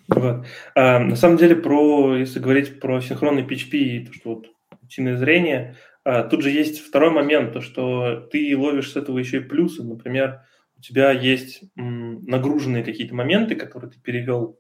Вот. 0.09 0.47
А, 0.75 0.99
на 0.99 1.17
самом 1.17 1.37
деле, 1.37 1.57
про, 1.57 2.17
если 2.17 2.39
говорить 2.39 2.81
про 2.81 3.01
синхронный 3.01 3.43
PHP 3.43 3.77
и 3.77 4.07
то, 4.07 4.13
что 4.13 4.35
вот 4.35 4.47
утиное 4.83 5.17
зрение, 5.17 5.77
а, 6.05 6.25
тут 6.25 6.43
же 6.43 6.51
есть 6.51 6.81
второй 6.81 7.11
момент, 7.11 7.53
то, 7.53 7.61
что 7.61 8.29
ты 8.31 8.57
ловишь 8.57 8.93
с 8.93 8.97
этого 8.97 9.19
еще 9.19 9.39
и 9.39 9.41
плюсы. 9.41 9.83
Например, 9.83 10.43
у 10.77 10.83
тебя 10.83 11.11
есть 11.11 11.63
м, 11.77 12.25
нагруженные 12.27 12.85
какие-то 12.85 13.15
моменты, 13.15 13.55
которые 13.55 13.91
ты 13.91 14.01
перевел 14.01 14.59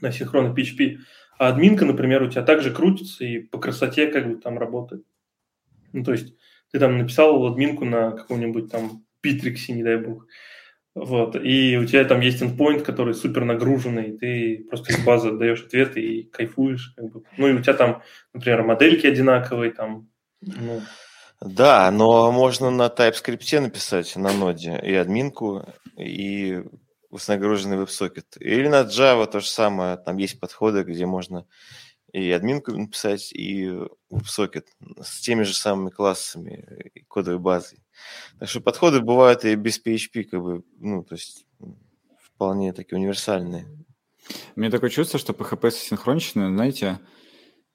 на 0.00 0.12
синхронный 0.12 0.54
PHP, 0.54 0.98
а 1.38 1.48
админка, 1.48 1.86
например, 1.86 2.22
у 2.22 2.28
тебя 2.28 2.42
также 2.42 2.72
крутится 2.72 3.24
и 3.24 3.38
по 3.38 3.58
красоте 3.58 4.08
как 4.08 4.28
бы 4.28 4.40
там 4.40 4.58
работает. 4.58 5.04
Ну, 5.92 6.04
то 6.04 6.12
есть 6.12 6.34
ты 6.70 6.78
там 6.78 6.98
написал 6.98 7.46
админку 7.46 7.84
на 7.84 8.10
каком-нибудь 8.10 8.70
там 8.70 9.04
Битриксе, 9.22 9.72
не 9.72 9.82
дай 9.82 9.96
бог, 9.96 10.26
Вот, 10.94 11.36
и 11.36 11.76
у 11.76 11.84
тебя 11.86 12.04
там 12.04 12.20
есть 12.20 12.42
endpoint, 12.42 12.82
который 12.82 13.14
супер 13.14 13.44
нагруженный, 13.44 14.18
ты 14.18 14.66
просто 14.68 14.92
из 14.92 15.04
базы 15.04 15.28
отдаешь 15.28 15.62
ответы 15.62 16.00
и 16.00 16.22
кайфуешь. 16.24 16.92
Как 16.96 17.12
бы. 17.12 17.22
Ну 17.36 17.48
и 17.48 17.52
у 17.52 17.62
тебя 17.62 17.74
там, 17.74 18.02
например, 18.34 18.64
модельки 18.64 19.06
одинаковые, 19.06 19.72
там, 19.72 20.08
ну, 20.40 20.80
Да, 21.40 21.90
но 21.90 22.32
можно 22.32 22.70
на 22.70 22.86
TypeScript 22.86 23.60
написать 23.60 24.16
на 24.16 24.32
ноде 24.32 24.78
и 24.82 24.94
админку, 24.94 25.64
и 25.96 26.62
нагруженный 27.26 27.76
веб-сокет. 27.76 28.36
Или 28.40 28.68
на 28.68 28.82
Java 28.82 29.26
то 29.26 29.40
же 29.40 29.48
самое. 29.48 29.96
Там 29.96 30.16
есть 30.16 30.40
подходы, 30.40 30.82
где 30.82 31.06
можно 31.06 31.46
и 32.12 32.30
админку 32.32 32.72
написать, 32.72 33.32
и 33.32 33.66
WebSocket 34.10 34.64
с 35.02 35.20
теми 35.20 35.42
же 35.42 35.54
самыми 35.54 35.90
классами 35.90 36.90
и 36.94 37.04
кодовой 37.04 37.38
базой. 37.38 37.78
Так 38.38 38.48
что 38.48 38.60
подходы 38.60 39.00
бывают 39.00 39.44
и 39.44 39.54
без 39.54 39.80
PHP, 39.84 40.24
как 40.24 40.42
бы, 40.42 40.62
ну, 40.78 41.02
то 41.02 41.14
есть 41.14 41.46
вполне 42.20 42.72
такие 42.72 42.98
универсальные. 42.98 43.66
У 44.54 44.60
меня 44.60 44.70
такое 44.70 44.90
чувство, 44.90 45.18
что 45.18 45.32
PHP 45.32 45.70
синхроничное, 45.70 46.48
знаете, 46.48 46.98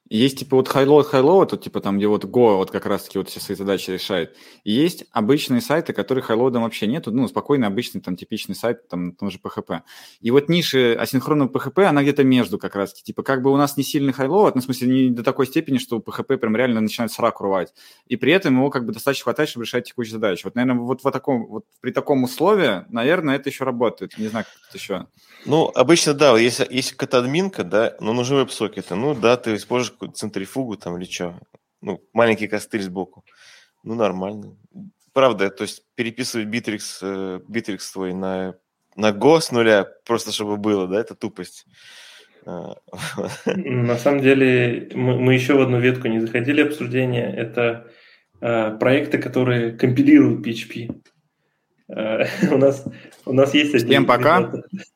есть 0.09 0.39
типа 0.39 0.57
вот 0.57 0.67
highload, 0.67 1.07
highload, 1.07 1.51
вот 1.51 1.63
типа 1.63 1.79
там, 1.79 1.97
где 1.97 2.07
вот 2.07 2.25
Go 2.25 2.57
вот 2.57 2.71
как 2.71 2.85
раз-таки 2.85 3.17
вот 3.17 3.29
все 3.29 3.39
свои 3.39 3.55
задачи 3.55 3.89
решает. 3.89 4.35
И 4.63 4.71
есть 4.71 5.05
обычные 5.11 5.61
сайты, 5.61 5.93
которые 5.93 6.23
highload 6.23 6.55
ом 6.55 6.63
вообще 6.63 6.87
нету, 6.87 7.11
ну, 7.11 7.27
спокойный, 7.27 7.67
обычный, 7.67 8.01
там, 8.01 8.15
типичный 8.15 8.55
сайт, 8.55 8.87
там, 8.89 9.15
на 9.19 9.31
же 9.31 9.39
PHP. 9.43 9.81
И 10.19 10.31
вот 10.31 10.49
ниши 10.49 10.93
асинхронного 10.93 11.49
PHP, 11.49 11.83
она 11.85 12.03
где-то 12.03 12.23
между 12.23 12.57
как 12.59 12.75
раз-таки. 12.75 13.03
Типа 13.03 13.23
как 13.23 13.41
бы 13.41 13.51
у 13.51 13.57
нас 13.57 13.77
не 13.77 13.83
сильный 13.83 14.13
highload, 14.13 14.55
ну, 14.55 14.61
в 14.61 14.65
смысле, 14.65 14.87
не 14.87 15.09
до 15.09 15.23
такой 15.23 15.47
степени, 15.47 15.77
что 15.77 15.97
PHP 15.97 16.37
прям 16.37 16.55
реально 16.55 16.81
начинает 16.81 17.11
срак 17.11 17.39
рвать. 17.39 17.73
И 18.07 18.17
при 18.17 18.33
этом 18.33 18.57
его 18.57 18.69
как 18.69 18.85
бы 18.85 18.93
достаточно 18.93 19.23
хватает, 19.23 19.49
чтобы 19.49 19.65
решать 19.65 19.85
текущие 19.85 20.13
задачи. 20.13 20.43
Вот, 20.43 20.55
наверное, 20.55 20.81
вот, 20.81 21.03
в 21.03 21.11
таком, 21.11 21.47
вот 21.47 21.65
при 21.79 21.91
таком 21.91 22.23
условии, 22.23 22.85
наверное, 22.89 23.35
это 23.35 23.49
еще 23.49 23.63
работает. 23.63 24.17
Не 24.17 24.27
знаю, 24.27 24.45
как 24.45 24.69
это 24.69 24.77
еще. 24.77 25.07
Ну, 25.45 25.71
обычно, 25.73 26.13
да, 26.13 26.37
если, 26.37 26.67
если 26.69 26.95
админка, 27.15 27.63
да, 27.63 27.95
но 27.99 28.13
нужны 28.13 28.37
веб-сокеты, 28.37 28.95
ну, 28.95 29.13
да, 29.15 29.37
ты 29.37 29.55
используешь 29.55 29.92
какую-то 29.93 30.15
центрифугу 30.15 30.77
там 30.77 30.97
или 30.97 31.05
что, 31.05 31.39
ну, 31.81 32.01
маленький 32.13 32.47
костыль 32.47 32.81
сбоку, 32.81 33.23
ну, 33.83 33.95
нормально. 33.95 34.55
Правда, 35.13 35.49
то 35.49 35.63
есть 35.63 35.83
переписывать 35.95 36.47
битрикс, 36.47 36.99
э, 37.01 37.39
битрикс 37.47 37.91
твой 37.91 38.13
на, 38.13 38.55
на 38.95 39.11
Go 39.11 39.39
с 39.39 39.51
нуля, 39.51 39.87
просто 40.05 40.31
чтобы 40.31 40.57
было, 40.57 40.87
да, 40.87 40.99
это 40.99 41.15
тупость. 41.15 41.65
А, 42.45 42.75
на 43.45 43.97
самом 43.97 44.21
деле, 44.21 44.89
мы, 44.93 45.19
мы 45.19 45.33
еще 45.33 45.53
в 45.53 45.61
одну 45.61 45.79
ветку 45.79 46.07
не 46.07 46.19
заходили 46.19 46.61
обсуждения, 46.61 47.31
это 47.31 47.87
э, 48.41 48.77
проекты, 48.77 49.17
которые 49.17 49.73
компилируют 49.73 50.45
PHP. 50.45 51.01
Э, 51.89 52.25
у 52.51 52.57
нас, 52.57 52.85
у 53.25 53.33
нас 53.33 53.53
есть... 53.53 53.75
Всем 53.75 54.05
пока. 54.05 54.51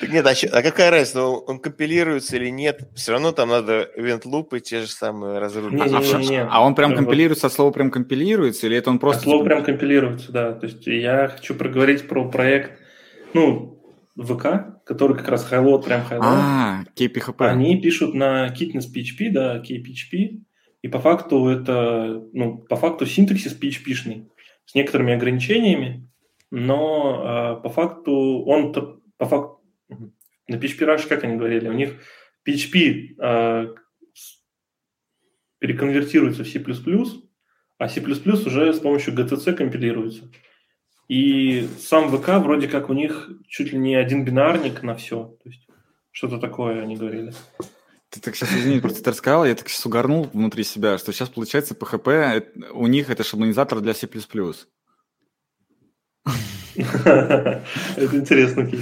Нет, 0.07 0.25
а, 0.25 0.31
а 0.51 0.61
какая 0.61 0.91
разница, 0.91 1.23
он 1.23 1.59
компилируется 1.59 2.35
или 2.37 2.49
нет? 2.49 2.89
Все 2.95 3.11
равно 3.13 3.31
там 3.31 3.49
надо 3.49 3.89
event-лупы 3.97 4.59
те 4.59 4.81
же 4.81 4.87
самые 4.87 5.39
разрубить. 5.39 5.81
А, 5.91 6.47
а 6.49 6.65
он 6.65 6.75
прям 6.75 6.95
компилируется, 6.95 7.47
от 7.47 7.53
слова 7.53 7.71
прям 7.71 7.91
компилируется, 7.91 8.67
или 8.67 8.77
это 8.77 8.89
он 8.89 8.99
просто... 8.99 9.19
От 9.19 9.23
слова 9.23 9.43
прям 9.43 9.63
компилируется, 9.63 10.31
да. 10.31 10.53
То 10.53 10.67
есть 10.67 10.85
я 10.87 11.27
хочу 11.27 11.55
проговорить 11.55 12.07
про 12.07 12.29
проект, 12.29 12.79
ну, 13.33 13.77
ВК, 14.17 14.83
который 14.85 15.15
как 15.15 15.27
раз 15.29 15.51
Highload, 15.51 15.83
прям 15.83 16.01
Highload. 16.01 16.21
А, 16.21 16.83
KPHP. 16.95 17.45
Они 17.45 17.79
пишут 17.79 18.13
на 18.13 18.47
Kitness 18.47 18.85
PHP, 18.93 19.29
да, 19.31 19.61
KPHP, 19.61 20.41
и 20.81 20.87
по 20.87 20.99
факту 20.99 21.47
это, 21.47 22.23
ну, 22.33 22.57
по 22.57 22.75
факту 22.75 23.05
синтаксис 23.05 23.57
PHP-шный 23.59 24.29
с 24.65 24.75
некоторыми 24.75 25.13
ограничениями, 25.13 26.09
но 26.51 27.57
э, 27.59 27.63
по 27.63 27.69
факту 27.69 28.43
он, 28.45 28.73
по 29.17 29.25
факту, 29.25 29.56
на 29.89 30.55
PHP 30.55 30.79
Rush, 30.79 31.07
как 31.07 31.23
они 31.23 31.37
говорили, 31.37 31.67
у 31.67 31.73
них 31.73 31.95
PHP 32.47 32.75
э, 32.77 33.15
а, 33.19 33.75
переконвертируется 35.59 36.43
в 36.43 36.47
C++, 36.47 36.63
а 37.77 37.89
C++ 37.89 38.01
уже 38.01 38.73
с 38.73 38.79
помощью 38.79 39.13
GTC 39.13 39.53
компилируется. 39.53 40.31
И 41.07 41.67
сам 41.79 42.09
ВК 42.09 42.29
вроде 42.43 42.67
как 42.67 42.89
у 42.89 42.93
них 42.93 43.29
чуть 43.47 43.71
ли 43.71 43.77
не 43.77 43.95
один 43.95 44.25
бинарник 44.25 44.83
на 44.83 44.95
все. 44.95 45.37
То 45.43 45.49
есть 45.49 45.67
что-то 46.11 46.37
такое 46.37 46.81
они 46.81 46.97
говорили. 46.97 47.33
Ты 48.09 48.21
так 48.21 48.35
сейчас, 48.35 48.53
извини, 48.53 48.79
просто 48.79 49.03
ты 49.03 49.11
рассказал, 49.11 49.45
я 49.45 49.55
так 49.55 49.67
сейчас 49.67 49.85
угорнул 49.85 50.29
внутри 50.33 50.63
себя, 50.63 50.97
что 50.97 51.11
сейчас 51.11 51.29
получается 51.29 51.75
PHP, 51.75 52.71
у 52.71 52.87
них 52.87 53.09
это 53.09 53.23
шаблонизатор 53.23 53.81
для 53.81 53.93
C++. 53.93 54.07
Это 57.95 58.15
интересно, 58.15 58.65
Кит. 58.65 58.81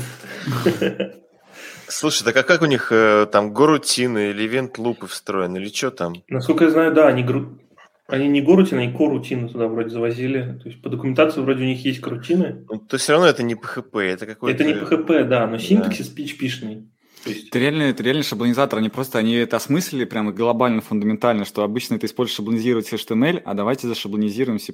Слушай, 1.87 2.23
так 2.23 2.35
а 2.37 2.43
как 2.43 2.61
у 2.61 2.65
них 2.65 2.91
э, 2.91 3.27
там 3.31 3.53
горутины 3.53 4.31
или 4.31 4.45
ивент-лупы 4.45 5.07
встроены, 5.07 5.57
или 5.57 5.69
что 5.69 5.91
там? 5.91 6.15
Насколько 6.27 6.65
я 6.65 6.71
знаю, 6.71 6.93
да, 6.93 7.07
они, 7.07 7.23
гру... 7.23 7.59
они 8.07 8.27
не 8.27 8.41
горутины, 8.41 8.79
они 8.81 8.93
корутины 8.93 9.49
туда 9.49 9.67
вроде 9.67 9.89
завозили. 9.89 10.59
То 10.61 10.69
есть 10.69 10.81
по 10.81 10.89
документации 10.89 11.41
вроде 11.41 11.63
у 11.63 11.67
них 11.67 11.85
есть 11.85 12.01
корутины. 12.01 12.65
Ну, 12.69 12.79
то 12.79 12.97
все 12.97 13.13
равно 13.13 13.27
это 13.27 13.43
не 13.43 13.53
PHP, 13.53 14.01
это 14.01 14.25
какой-то... 14.25 14.63
Это 14.63 14.63
не 14.63 14.73
PHP, 14.73 15.25
да, 15.25 15.47
но 15.47 15.57
синтаксис 15.57 16.09
да. 16.09 16.23
PHP-шный. 16.23 16.87
Есть... 17.25 17.47
Это 17.47 17.59
реально, 17.59 17.83
это 17.83 18.03
реально 18.03 18.23
шаблонизатор, 18.23 18.79
они 18.79 18.89
просто, 18.89 19.19
они 19.19 19.33
это 19.35 19.57
осмыслили 19.57 20.05
прямо 20.05 20.31
глобально, 20.31 20.81
фундаментально, 20.81 21.45
что 21.45 21.63
обычно 21.63 21.97
ты 21.99 22.07
используешь 22.07 22.37
шаблонизировать 22.37 22.91
HTML, 22.91 23.41
а 23.45 23.53
давайте 23.53 23.87
зашаблонизируем 23.87 24.59
C++. 24.59 24.73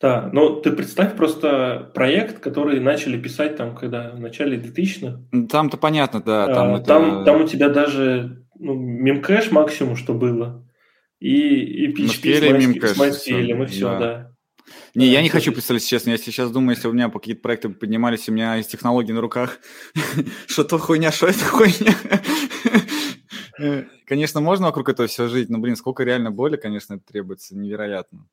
Да, 0.00 0.30
но 0.32 0.60
ты 0.60 0.72
представь 0.72 1.14
просто 1.14 1.90
проект, 1.94 2.38
который 2.40 2.80
начали 2.80 3.20
писать 3.20 3.56
там, 3.56 3.74
когда 3.76 4.12
в 4.12 4.20
начале 4.20 4.56
2000-х. 4.56 5.20
Ну, 5.30 5.46
там-то 5.46 5.76
понятно, 5.76 6.22
да. 6.22 6.46
Там, 6.46 6.74
а, 6.74 6.76
это... 6.78 6.86
там, 6.86 7.24
там 7.24 7.42
у 7.42 7.46
тебя 7.46 7.68
даже 7.68 8.46
ну, 8.58 8.74
мемкэш 8.74 9.50
максимум, 9.50 9.96
что 9.96 10.14
было, 10.14 10.66
и, 11.18 11.84
и 11.84 11.92
PHP 11.92 12.86
с, 12.86 12.98
MySQL, 12.98 13.62
и 13.62 13.66
все, 13.66 13.88
да. 13.90 13.98
да. 13.98 14.30
Не, 14.94 15.06
я 15.06 15.22
не 15.22 15.28
хочу 15.28 15.52
представлять, 15.52 15.86
честно. 15.86 16.10
Я 16.10 16.18
сейчас 16.18 16.50
думаю, 16.50 16.76
если 16.76 16.88
у 16.88 16.92
меня 16.92 17.10
какие-то 17.10 17.42
проекты 17.42 17.68
поднимались, 17.68 18.28
у 18.28 18.32
меня 18.32 18.58
из 18.58 18.66
технологий 18.66 19.12
на 19.12 19.20
руках, 19.20 19.58
что 20.46 20.64
то 20.64 20.78
хуйня, 20.78 21.12
что 21.12 21.26
это 21.26 21.44
хуйня. 21.44 21.94
Конечно, 24.06 24.40
можно 24.40 24.66
вокруг 24.66 24.88
этого 24.88 25.08
все 25.08 25.28
жить, 25.28 25.50
но, 25.50 25.58
блин, 25.58 25.76
сколько 25.76 26.02
реально 26.02 26.30
боли, 26.30 26.56
конечно, 26.56 26.94
это 26.94 27.04
требуется 27.04 27.54
невероятно. 27.56 28.26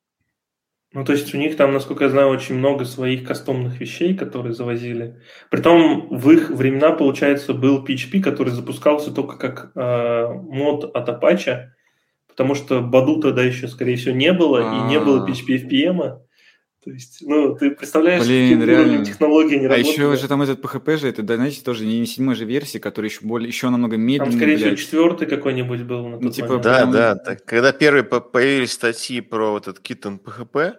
Ну, 0.92 1.04
то 1.04 1.12
есть 1.12 1.34
у 1.34 1.38
них 1.38 1.56
там, 1.56 1.74
насколько 1.74 2.04
я 2.04 2.10
знаю, 2.10 2.28
очень 2.28 2.54
много 2.54 2.86
своих 2.86 3.26
кастомных 3.26 3.78
вещей, 3.78 4.16
которые 4.16 4.54
завозили. 4.54 5.20
Притом 5.50 6.08
в 6.08 6.30
их 6.30 6.48
времена, 6.48 6.92
получается, 6.92 7.52
был 7.52 7.84
PHP, 7.84 8.22
который 8.22 8.50
запускался 8.50 9.12
только 9.12 9.36
как 9.36 9.72
э, 9.74 10.26
мод 10.32 10.84
от 10.96 11.08
Apache, 11.08 11.66
потому 12.26 12.54
что 12.54 12.80
Баду 12.80 13.20
тогда 13.20 13.42
еще, 13.42 13.68
скорее 13.68 13.96
всего, 13.96 14.14
не 14.14 14.32
было, 14.32 14.60
А-а-а. 14.60 14.86
и 14.86 14.88
не 14.88 14.98
было 14.98 15.26
PHP 15.28 15.68
FPM. 15.68 16.20
То 16.84 16.92
есть, 16.92 17.18
ну, 17.22 17.56
ты 17.56 17.72
представляешь, 17.72 18.24
Блин, 18.24 18.62
реально. 18.62 19.04
технологии 19.04 19.56
не 19.56 19.66
а 19.66 19.70
работают. 19.70 19.86
А 19.86 19.90
еще 19.90 20.16
же 20.16 20.28
там 20.28 20.42
этот 20.42 20.60
PHP 20.60 20.96
же, 20.96 21.08
это, 21.08 21.22
да, 21.22 21.34
знаете, 21.34 21.60
тоже 21.62 21.84
не 21.84 22.06
седьмой 22.06 22.36
же 22.36 22.44
версии, 22.44 22.78
который 22.78 23.10
еще 23.10 23.20
более, 23.22 23.48
еще 23.48 23.68
намного 23.68 23.96
медленнее. 23.96 24.30
Там, 24.30 24.32
скорее 24.32 24.56
всего, 24.56 24.76
четвертый 24.76 25.26
какой-нибудь 25.26 25.82
был 25.82 26.06
на 26.06 26.14
тот 26.16 26.22
ну, 26.22 26.30
типа, 26.30 26.58
Да, 26.58 26.80
там... 26.80 26.92
да. 26.92 27.14
Так, 27.16 27.44
когда 27.44 27.72
первые 27.72 28.04
появились 28.04 28.72
статьи 28.72 29.20
про 29.20 29.50
вот 29.50 29.66
этот 29.66 29.84
Kitten 29.84 30.20
PHP, 30.20 30.76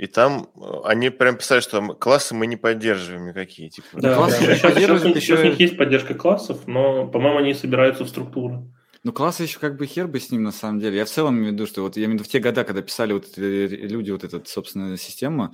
и 0.00 0.06
там 0.06 0.48
э, 0.56 0.60
они 0.84 1.10
прям 1.10 1.36
писали, 1.36 1.60
что 1.60 1.82
классы 1.94 2.34
мы 2.34 2.46
не 2.46 2.56
поддерживаем 2.56 3.26
никакие. 3.26 3.68
Типа. 3.68 3.88
Да, 3.92 4.16
классы 4.16 4.46
да. 4.46 4.54
Сейчас, 4.54 4.74
сейчас, 4.74 5.02
сейчас, 5.02 5.40
у 5.40 5.44
них 5.44 5.60
есть 5.60 5.76
поддержка 5.76 6.14
классов, 6.14 6.66
но, 6.66 7.06
по-моему, 7.06 7.40
они 7.40 7.52
собираются 7.52 8.04
в 8.04 8.08
структуру. 8.08 8.72
Ну, 9.02 9.12
класс 9.12 9.40
еще 9.40 9.58
как 9.58 9.76
бы 9.76 9.86
хер 9.86 10.08
бы 10.08 10.20
с 10.20 10.30
ним, 10.30 10.42
на 10.42 10.52
самом 10.52 10.78
деле. 10.78 10.98
Я 10.98 11.04
в 11.06 11.10
целом 11.10 11.36
имею 11.38 11.50
в 11.50 11.54
виду, 11.54 11.66
что 11.66 11.82
вот 11.82 11.96
я 11.96 12.04
имею 12.04 12.18
в 12.18 12.20
виду 12.20 12.28
в 12.28 12.32
те 12.32 12.38
годы, 12.38 12.64
когда 12.64 12.82
писали 12.82 13.14
вот 13.14 13.26
люди 13.36 14.10
вот 14.10 14.24
эта, 14.24 14.42
собственно, 14.44 14.96
система, 14.98 15.52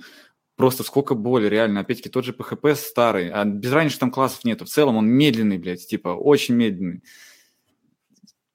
просто 0.57 0.83
сколько 0.83 1.15
боли, 1.15 1.47
реально. 1.47 1.79
Опять-таки 1.79 2.09
тот 2.09 2.25
же 2.25 2.33
PHP 2.33 2.75
старый, 2.75 3.29
а 3.29 3.45
без 3.45 3.71
разницы 3.71 3.99
там 3.99 4.11
классов 4.11 4.43
нету. 4.43 4.65
В 4.65 4.69
целом 4.69 4.97
он 4.97 5.07
медленный, 5.07 5.57
блядь, 5.57 5.87
типа 5.87 6.09
очень 6.09 6.55
медленный. 6.55 7.03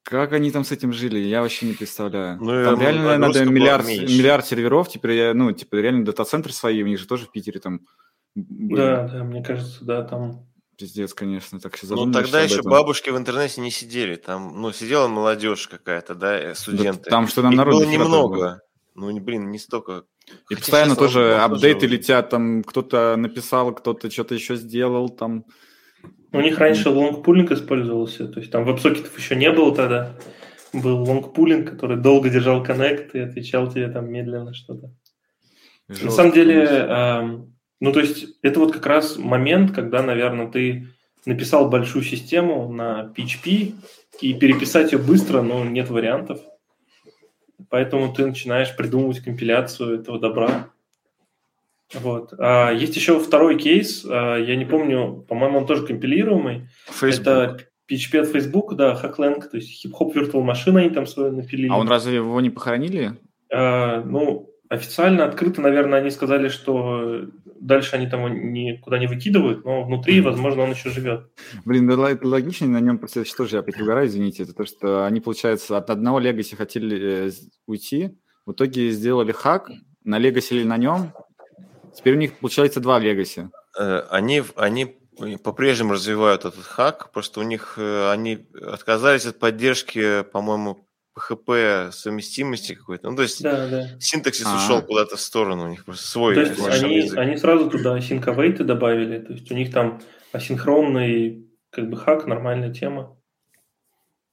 Как 0.03 0.33
они 0.33 0.51
там 0.51 0.65
с 0.65 0.71
этим 0.71 0.91
жили, 0.91 1.17
я 1.17 1.41
вообще 1.41 1.65
не 1.65 1.73
представляю. 1.73 2.37
Ну, 2.37 2.63
там 2.63 2.79
реально 2.79 3.17
надо 3.17 3.45
миллиард, 3.45 3.87
миллиард 3.87 4.45
серверов, 4.45 4.89
теперь 4.89 5.11
я, 5.13 5.33
ну, 5.33 5.51
типа, 5.53 5.75
реально 5.75 6.03
дата-центры 6.03 6.51
свои, 6.51 6.83
у 6.83 6.87
них 6.87 6.99
же 6.99 7.07
тоже 7.07 7.25
в 7.25 7.31
Питере 7.31 7.61
там 7.61 7.87
были. 8.35 8.81
Да, 8.81 9.07
да, 9.07 9.23
мне 9.23 9.41
кажется, 9.41 9.83
да, 9.85 10.03
там 10.03 10.45
Пиздец, 10.77 11.13
конечно, 11.13 11.59
так 11.59 11.75
все 11.75 11.87
Ну, 11.95 12.11
тогда 12.11 12.41
еще 12.41 12.59
этом. 12.59 12.71
бабушки 12.71 13.09
в 13.09 13.17
интернете 13.17 13.61
не 13.61 13.71
сидели. 13.71 14.15
Там, 14.15 14.61
ну, 14.61 14.71
сидела 14.71 15.07
молодежь 15.07 15.67
какая-то, 15.67 16.15
да, 16.15 16.37
э, 16.39 16.55
студенты. 16.55 17.03
Да, 17.05 17.09
там 17.09 17.27
что 17.27 17.41
там 17.41 17.55
народу 17.55 17.79
было 17.79 17.89
немного. 17.89 18.35
Было. 18.35 18.61
Ну, 18.95 19.19
блин, 19.19 19.51
не 19.51 19.59
столько. 19.59 20.03
И 20.49 20.55
Хотя 20.55 20.59
постоянно 20.59 20.95
тоже 20.95 21.35
апдейты 21.35 21.85
летят, 21.85 22.29
там 22.29 22.63
кто-то 22.63 23.15
написал, 23.17 23.73
кто-то 23.73 24.09
что-то 24.09 24.35
еще 24.35 24.55
сделал, 24.55 25.09
там. 25.09 25.45
У 26.31 26.41
них 26.41 26.57
раньше 26.57 26.89
лонгпульник 26.89 27.51
использовался, 27.51 28.27
то 28.27 28.39
есть 28.39 28.51
там 28.51 28.65
веб-сокетов 28.65 29.17
еще 29.17 29.35
не 29.35 29.51
было 29.51 29.75
тогда. 29.75 30.17
был 30.73 31.03
лонгпулинг, 31.03 31.69
который 31.69 31.97
долго 31.97 32.29
держал 32.29 32.63
коннект 32.63 33.13
и 33.13 33.19
отвечал 33.19 33.71
тебе 33.71 33.89
там 33.89 34.11
медленно 34.11 34.53
что-то. 34.53 34.91
На 35.87 36.09
самом 36.09 36.31
деле, 36.31 37.45
ну 37.83 37.91
то 37.91 37.99
есть 37.99 38.27
это 38.41 38.59
вот 38.59 38.71
как 38.71 38.85
раз 38.85 39.17
момент, 39.17 39.71
когда, 39.71 40.01
наверное, 40.01 40.47
ты 40.47 40.87
написал 41.25 41.69
большую 41.69 42.03
систему 42.03 42.71
на 42.71 43.13
PHP, 43.15 43.73
и 44.21 44.33
переписать 44.33 44.91
ее 44.93 44.99
быстро, 44.99 45.41
но 45.41 45.65
нет 45.65 45.89
вариантов. 45.89 46.39
Поэтому 47.69 48.13
ты 48.13 48.25
начинаешь 48.25 48.75
придумывать 48.75 49.19
компиляцию 49.19 49.99
этого 49.99 50.19
добра. 50.19 50.69
Вот. 51.93 52.33
А 52.39 52.71
есть 52.71 52.95
еще 52.95 53.19
второй 53.19 53.57
кейс, 53.57 54.05
а, 54.09 54.37
я 54.37 54.55
не 54.55 54.65
помню, 54.65 55.25
по-моему, 55.27 55.59
он 55.59 55.65
тоже 55.65 55.85
компилируемый. 55.85 56.69
Facebook. 56.87 57.21
Это 57.21 57.57
PHP 57.91 58.19
от 58.19 58.27
Facebook, 58.29 58.75
да, 58.75 58.93
Hacklang, 58.93 59.41
то 59.41 59.57
есть 59.57 59.69
хип-хоп 59.69 60.15
Virtual 60.15 60.45
Machine 60.45 60.79
они 60.79 60.89
там 60.89 61.05
свою 61.05 61.33
напилили. 61.33 61.69
А 61.69 61.77
он 61.77 61.89
разве 61.89 62.15
его 62.15 62.39
не 62.39 62.49
похоронили? 62.49 63.17
А, 63.51 64.01
ну, 64.03 64.49
официально, 64.69 65.25
открыто, 65.25 65.61
наверное, 65.61 65.99
они 65.99 66.09
сказали, 66.09 66.47
что 66.47 67.25
дальше 67.59 67.95
они 67.95 68.07
там 68.07 68.53
никуда 68.53 68.99
не 68.99 69.07
выкидывают, 69.07 69.65
но 69.65 69.83
внутри, 69.83 70.21
возможно, 70.21 70.63
он 70.63 70.71
еще 70.71 70.89
живет. 70.89 71.31
Блин, 71.65 71.87
да 71.87 72.09
это 72.09 72.27
логично, 72.27 72.67
на 72.67 72.79
нем 72.79 72.97
просто 72.97 73.23
тоже 73.35 73.55
я 73.55 73.59
опять 73.61 73.79
угораю, 73.79 74.07
извините, 74.07 74.43
это 74.43 74.53
то, 74.53 74.65
что 74.65 75.05
они, 75.05 75.19
получается, 75.19 75.77
от 75.77 75.89
одного 75.89 76.19
Legacy 76.19 76.55
хотели 76.55 77.27
э, 77.27 77.31
уйти, 77.65 78.17
в 78.45 78.51
итоге 78.53 78.91
сделали 78.91 79.31
хак, 79.31 79.71
на 80.03 80.19
Legacy 80.19 80.57
или 80.57 80.63
на 80.63 80.77
нем, 80.77 81.13
теперь 81.95 82.15
у 82.15 82.19
них, 82.19 82.37
получается, 82.39 82.79
два 82.79 83.01
Legacy. 83.01 83.49
Э, 83.79 84.03
они, 84.09 84.43
они 84.55 84.97
по-прежнему 85.43 85.93
развивают 85.93 86.45
этот 86.45 86.63
хак, 86.63 87.11
просто 87.11 87.39
у 87.39 87.43
них 87.43 87.75
э, 87.77 88.11
они 88.11 88.47
отказались 88.61 89.25
от 89.25 89.39
поддержки, 89.39 90.23
по-моему, 90.23 90.87
PHP 91.15 91.91
совместимости 91.91 92.75
какой-то. 92.75 93.09
Ну, 93.09 93.15
то 93.15 93.23
есть 93.23 93.41
да, 93.41 93.67
да. 93.67 93.99
синтаксис 93.99 94.45
А-а-а. 94.45 94.57
ушел 94.57 94.81
куда-то 94.81 95.15
в 95.15 95.21
сторону, 95.21 95.65
у 95.65 95.69
них 95.69 95.85
просто 95.85 96.07
свой. 96.07 96.35
То 96.35 96.41
есть 96.41 96.67
они, 96.67 97.09
они 97.15 97.37
сразу 97.37 97.69
туда 97.69 97.99
синковейты 98.01 98.63
добавили, 98.63 99.19
то 99.19 99.33
есть 99.33 99.51
у 99.51 99.55
них 99.55 99.71
там 99.71 100.01
асинхронный 100.31 101.47
как 101.69 101.89
бы 101.89 101.97
хак, 101.97 102.25
нормальная 102.25 102.73
тема. 102.73 103.17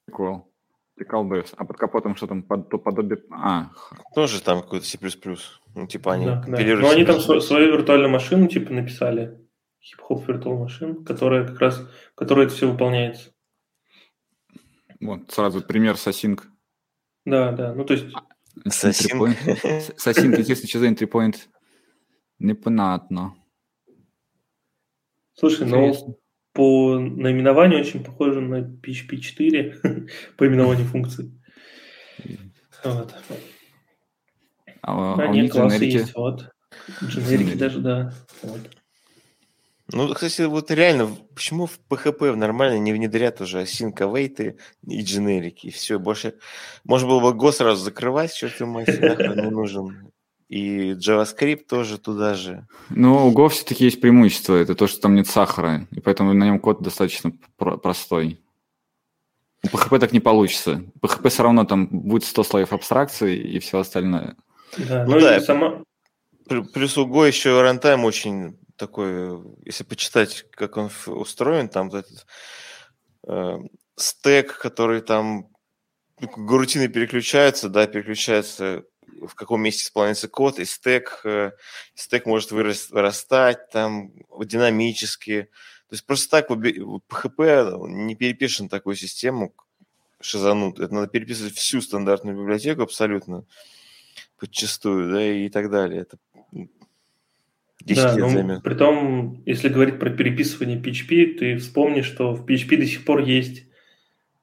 Прикол. 0.07 0.53
Прикол 0.97 1.33
А 1.57 1.65
под 1.65 1.77
капотом 1.79 2.15
что 2.17 2.27
там 2.27 2.43
под, 2.43 2.69
подобие... 2.83 3.23
А. 3.31 3.71
Тоже 4.15 4.43
там 4.43 4.61
какой-то 4.61 4.85
C++. 4.85 4.99
Ну, 5.75 5.87
типа 5.87 6.13
они 6.13 6.27
да, 6.27 6.45
да. 6.47 6.59
Ну, 6.59 6.91
они 6.91 7.05
там 7.05 7.21
свою, 7.21 7.41
свою 7.41 7.73
виртуальную 7.73 8.11
машину 8.11 8.49
типа 8.49 8.73
написали. 8.73 9.39
Hip-Hop 9.81 10.27
Virtual 10.27 10.67
Machine, 10.67 11.05
которая 11.05 11.47
как 11.47 11.59
раз, 11.59 11.89
которая 12.15 12.47
это 12.47 12.55
все 12.55 12.71
выполняется. 12.71 13.31
Вот, 15.01 15.31
сразу 15.31 15.63
пример 15.63 15.97
с 15.97 16.07
Async 16.07 16.43
да, 17.25 17.53
да. 17.53 17.75
Ну, 17.75 17.85
то 17.85 17.95
есть... 17.95 18.07
Сасін. 18.67 19.35
Сасін, 19.97 20.35
если 20.35 20.67
что 20.67 20.79
за 20.79 20.87
entry 20.87 21.07
point? 21.07 21.49
Непонятно. 22.39 23.35
Слушай, 25.35 25.67
ну 25.67 26.19
по 26.53 26.99
наименованию 26.99 27.81
очень 27.81 28.03
похоже 28.05 28.41
на 28.41 28.61
PHP 28.61 29.17
4 29.19 29.77
по 30.37 30.47
именованию 30.47 30.87
функций. 30.87 31.33
Вот. 32.85 33.15
А, 34.83 35.15
а, 35.17 35.23
а 35.23 35.27
нет, 35.29 35.53
классы 35.53 35.85
есть, 35.85 36.15
вот. 36.15 36.51
Дженерики 37.05 37.57
даже, 37.57 37.81
да. 37.81 38.13
Вот. 38.43 38.61
Ну, 39.93 40.13
кстати, 40.15 40.43
вот 40.43 40.71
реально, 40.71 41.17
почему 41.35 41.67
в 41.67 41.79
PHP 41.89 42.35
нормально 42.37 42.79
не 42.79 42.93
внедрят 42.93 43.41
уже 43.41 43.63
async 43.63 43.95
await 43.95 44.57
и 44.87 45.03
дженерики, 45.03 45.69
и 45.69 45.71
все, 45.71 45.99
больше... 45.99 46.35
Можно 46.85 47.09
было 47.09 47.21
бы 47.21 47.39
Go 47.39 47.53
сразу 47.53 47.83
закрывать, 47.83 48.35
черт 48.35 48.59
мать, 48.61 48.89
нахрен 49.01 49.45
не 49.45 49.51
нужен. 49.51 50.13
И 50.49 50.93
JavaScript 50.93 51.65
тоже 51.69 51.99
туда 51.99 52.35
же. 52.35 52.67
Ну, 52.91 53.29
у 53.29 53.33
Go 53.33 53.49
все-таки 53.49 53.85
есть 53.85 54.01
преимущество, 54.01 54.55
это 54.57 54.75
то, 54.75 54.87
что 54.87 55.01
там 55.01 55.15
нет 55.15 55.27
сахара, 55.27 55.87
и 55.91 56.01
поэтому 56.01 56.35
на 56.35 56.45
нем 56.45 56.61
код 56.61 56.83
достаточно 56.83 57.33
про- 57.57 57.77
простой. 57.77 58.41
У 59.63 59.67
PHP 59.67 59.99
так 59.99 60.13
не 60.13 60.21
получится. 60.21 60.83
У 61.01 61.07
PHP 61.07 61.29
все 61.29 61.43
равно 61.43 61.65
там 61.65 61.87
будет 61.87 62.25
100 62.25 62.45
слоев 62.45 62.73
абстракции 62.73 63.37
и 63.37 63.59
все 63.59 63.79
остальное. 63.79 64.37
Да, 64.79 65.05
ну, 65.05 65.15
ну 65.15 65.21
да, 65.21 65.41
сама... 65.41 65.83
Плюс 66.49 66.99
у 66.99 67.07
Go 67.07 67.27
еще 67.27 67.61
рантайм 67.61 68.05
очень 68.05 68.59
такой, 68.81 69.43
если 69.65 69.85
почитать, 69.85 70.47
как 70.51 70.77
он 70.77 70.91
устроен, 71.07 71.69
там 71.69 71.89
этот 71.89 72.27
э, 73.29 73.59
стек, 73.97 74.59
который 74.59 75.03
там 75.03 75.49
ну, 76.19 76.29
гарутины 76.37 76.89
переключаются, 76.89 77.69
да, 77.69 77.87
переключается 77.87 78.85
в 79.27 79.35
каком 79.35 79.63
месте 79.63 79.85
исполняется 79.85 80.29
код, 80.29 80.59
и 80.59 80.65
стек, 80.65 81.21
э, 81.25 81.53
стек 81.95 82.27
может 82.27 82.53
вырас, 82.53 82.91
вырастать 82.91 83.69
там 83.71 84.13
динамически. 84.45 85.51
То 85.89 85.95
есть 85.95 86.07
просто 86.07 86.31
так 86.31 86.51
PHP 86.51 87.89
не 87.89 88.15
перепишем 88.15 88.69
такую 88.69 88.97
систему 88.97 89.55
шизанут. 90.21 90.79
Это 90.79 90.95
надо 90.95 91.09
переписывать 91.09 91.55
всю 91.55 91.81
стандартную 91.81 92.37
библиотеку 92.37 92.83
абсолютно 92.83 93.45
подчастую, 94.39 95.13
да, 95.13 95.25
и 95.25 95.49
так 95.49 95.71
далее. 95.71 96.03
Это 96.03 96.19
10 97.85 98.03
да, 98.03 98.11
лет 98.13 98.21
ну, 98.21 98.29
займет. 98.31 98.63
Притом, 98.63 99.43
если 99.47 99.69
говорить 99.69 99.99
про 99.99 100.11
переписывание 100.11 100.79
PHP, 100.79 101.39
ты 101.39 101.57
вспомни, 101.57 102.03
что 102.03 102.35
в 102.35 102.45
PHP 102.47 102.77
до 102.77 102.87
сих 102.87 103.05
пор 103.05 103.21
есть 103.21 103.65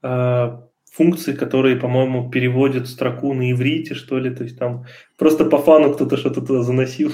э, 0.04 0.58
функции, 0.92 1.34
которые, 1.34 1.76
по-моему, 1.76 2.30
переводят 2.30 2.88
строку 2.88 3.34
на 3.34 3.52
иврите, 3.52 3.94
что 3.94 4.18
ли. 4.18 4.34
То 4.34 4.44
есть 4.44 4.58
там 4.58 4.86
просто 5.18 5.46
по 5.46 5.60
фану 5.60 5.94
кто-то 5.94 6.18
что-то 6.18 6.42
туда 6.42 6.64
заносил. 6.64 7.12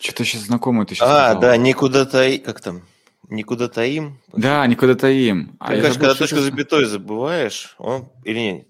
Что-то 0.00 0.24
сейчас 0.24 0.42
знакомое 0.42 0.86
ты 0.86 0.94
сейчас 0.94 1.08
А, 1.08 1.24
сказал. 1.32 1.40
да, 1.40 1.56
никуда 1.56 2.04
таи... 2.04 2.38
Как 2.38 2.60
там? 2.60 2.82
Никуда 3.28 3.68
таим? 3.68 4.20
Да, 4.34 4.66
никуда 4.66 4.94
таим. 4.94 5.56
А 5.58 5.72
Мне 5.72 5.82
когда 5.82 6.14
точку 6.14 6.38
запятой 6.38 6.84
забываешь, 6.84 7.74
он... 7.78 8.08
Или 8.24 8.38
нет? 8.38 8.66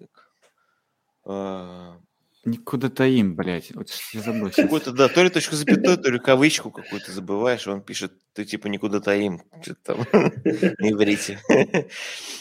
Никуда 2.47 2.89
таим, 2.89 3.35
блядь. 3.35 3.75
Вот 3.75 3.89
я 4.13 4.21
забыл. 4.21 4.51
Какой-то, 4.55 4.93
да, 4.93 5.09
то 5.09 5.21
ли 5.21 5.31
точку 5.31 5.57
запятой, 5.57 5.97
то 5.97 6.11
ли 6.13 6.21
кавычку 6.21 6.71
какую-то 6.71 7.11
забываешь, 7.11 7.67
он 7.67 7.83
пишет, 7.83 8.13
ты 8.35 8.45
типа 8.45 8.69
никуда 8.69 9.01
таим. 9.01 9.43
Что-то 9.63 9.81
там 9.83 10.07
не 10.79 10.95
врите. 10.95 11.41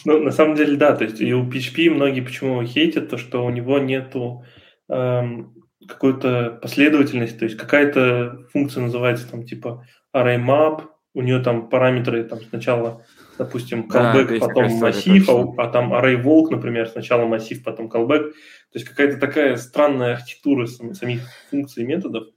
Ну, 0.04 0.22
на 0.22 0.30
самом 0.30 0.54
деле, 0.54 0.76
да, 0.76 0.94
то 0.94 1.02
есть 1.02 1.20
и 1.20 1.34
у 1.34 1.44
PHP 1.44 1.90
многие 1.90 2.20
почему 2.20 2.64
хейтят, 2.64 3.10
то, 3.10 3.18
что 3.18 3.44
у 3.44 3.50
него 3.50 3.80
нету 3.80 4.44
эм, 4.88 5.54
какой-то 5.88 6.58
последовательности, 6.62 7.38
то 7.38 7.44
есть 7.44 7.56
какая-то 7.56 8.46
функция 8.52 8.84
называется 8.84 9.28
там 9.28 9.44
типа 9.44 9.86
array 10.14 10.38
map, 10.38 10.84
у 11.14 11.22
нее 11.22 11.40
там 11.40 11.68
параметры 11.68 12.22
там 12.22 12.40
сначала 12.42 13.04
допустим, 13.38 13.88
callback, 13.88 14.38
да, 14.38 14.46
потом 14.46 14.72
массив, 14.72 15.28
а, 15.28 15.54
а 15.58 15.68
там 15.68 15.94
array 15.94 16.22
walk, 16.22 16.50
например, 16.50 16.88
сначала 16.88 17.26
массив, 17.26 17.62
потом 17.62 17.88
callback. 17.88 18.30
То 18.30 18.78
есть 18.78 18.86
какая-то 18.88 19.18
такая 19.18 19.56
странная 19.56 20.14
архитектура 20.14 20.66
самих 20.66 21.22
функций 21.50 21.82
и 21.82 21.86
методов. 21.86 22.28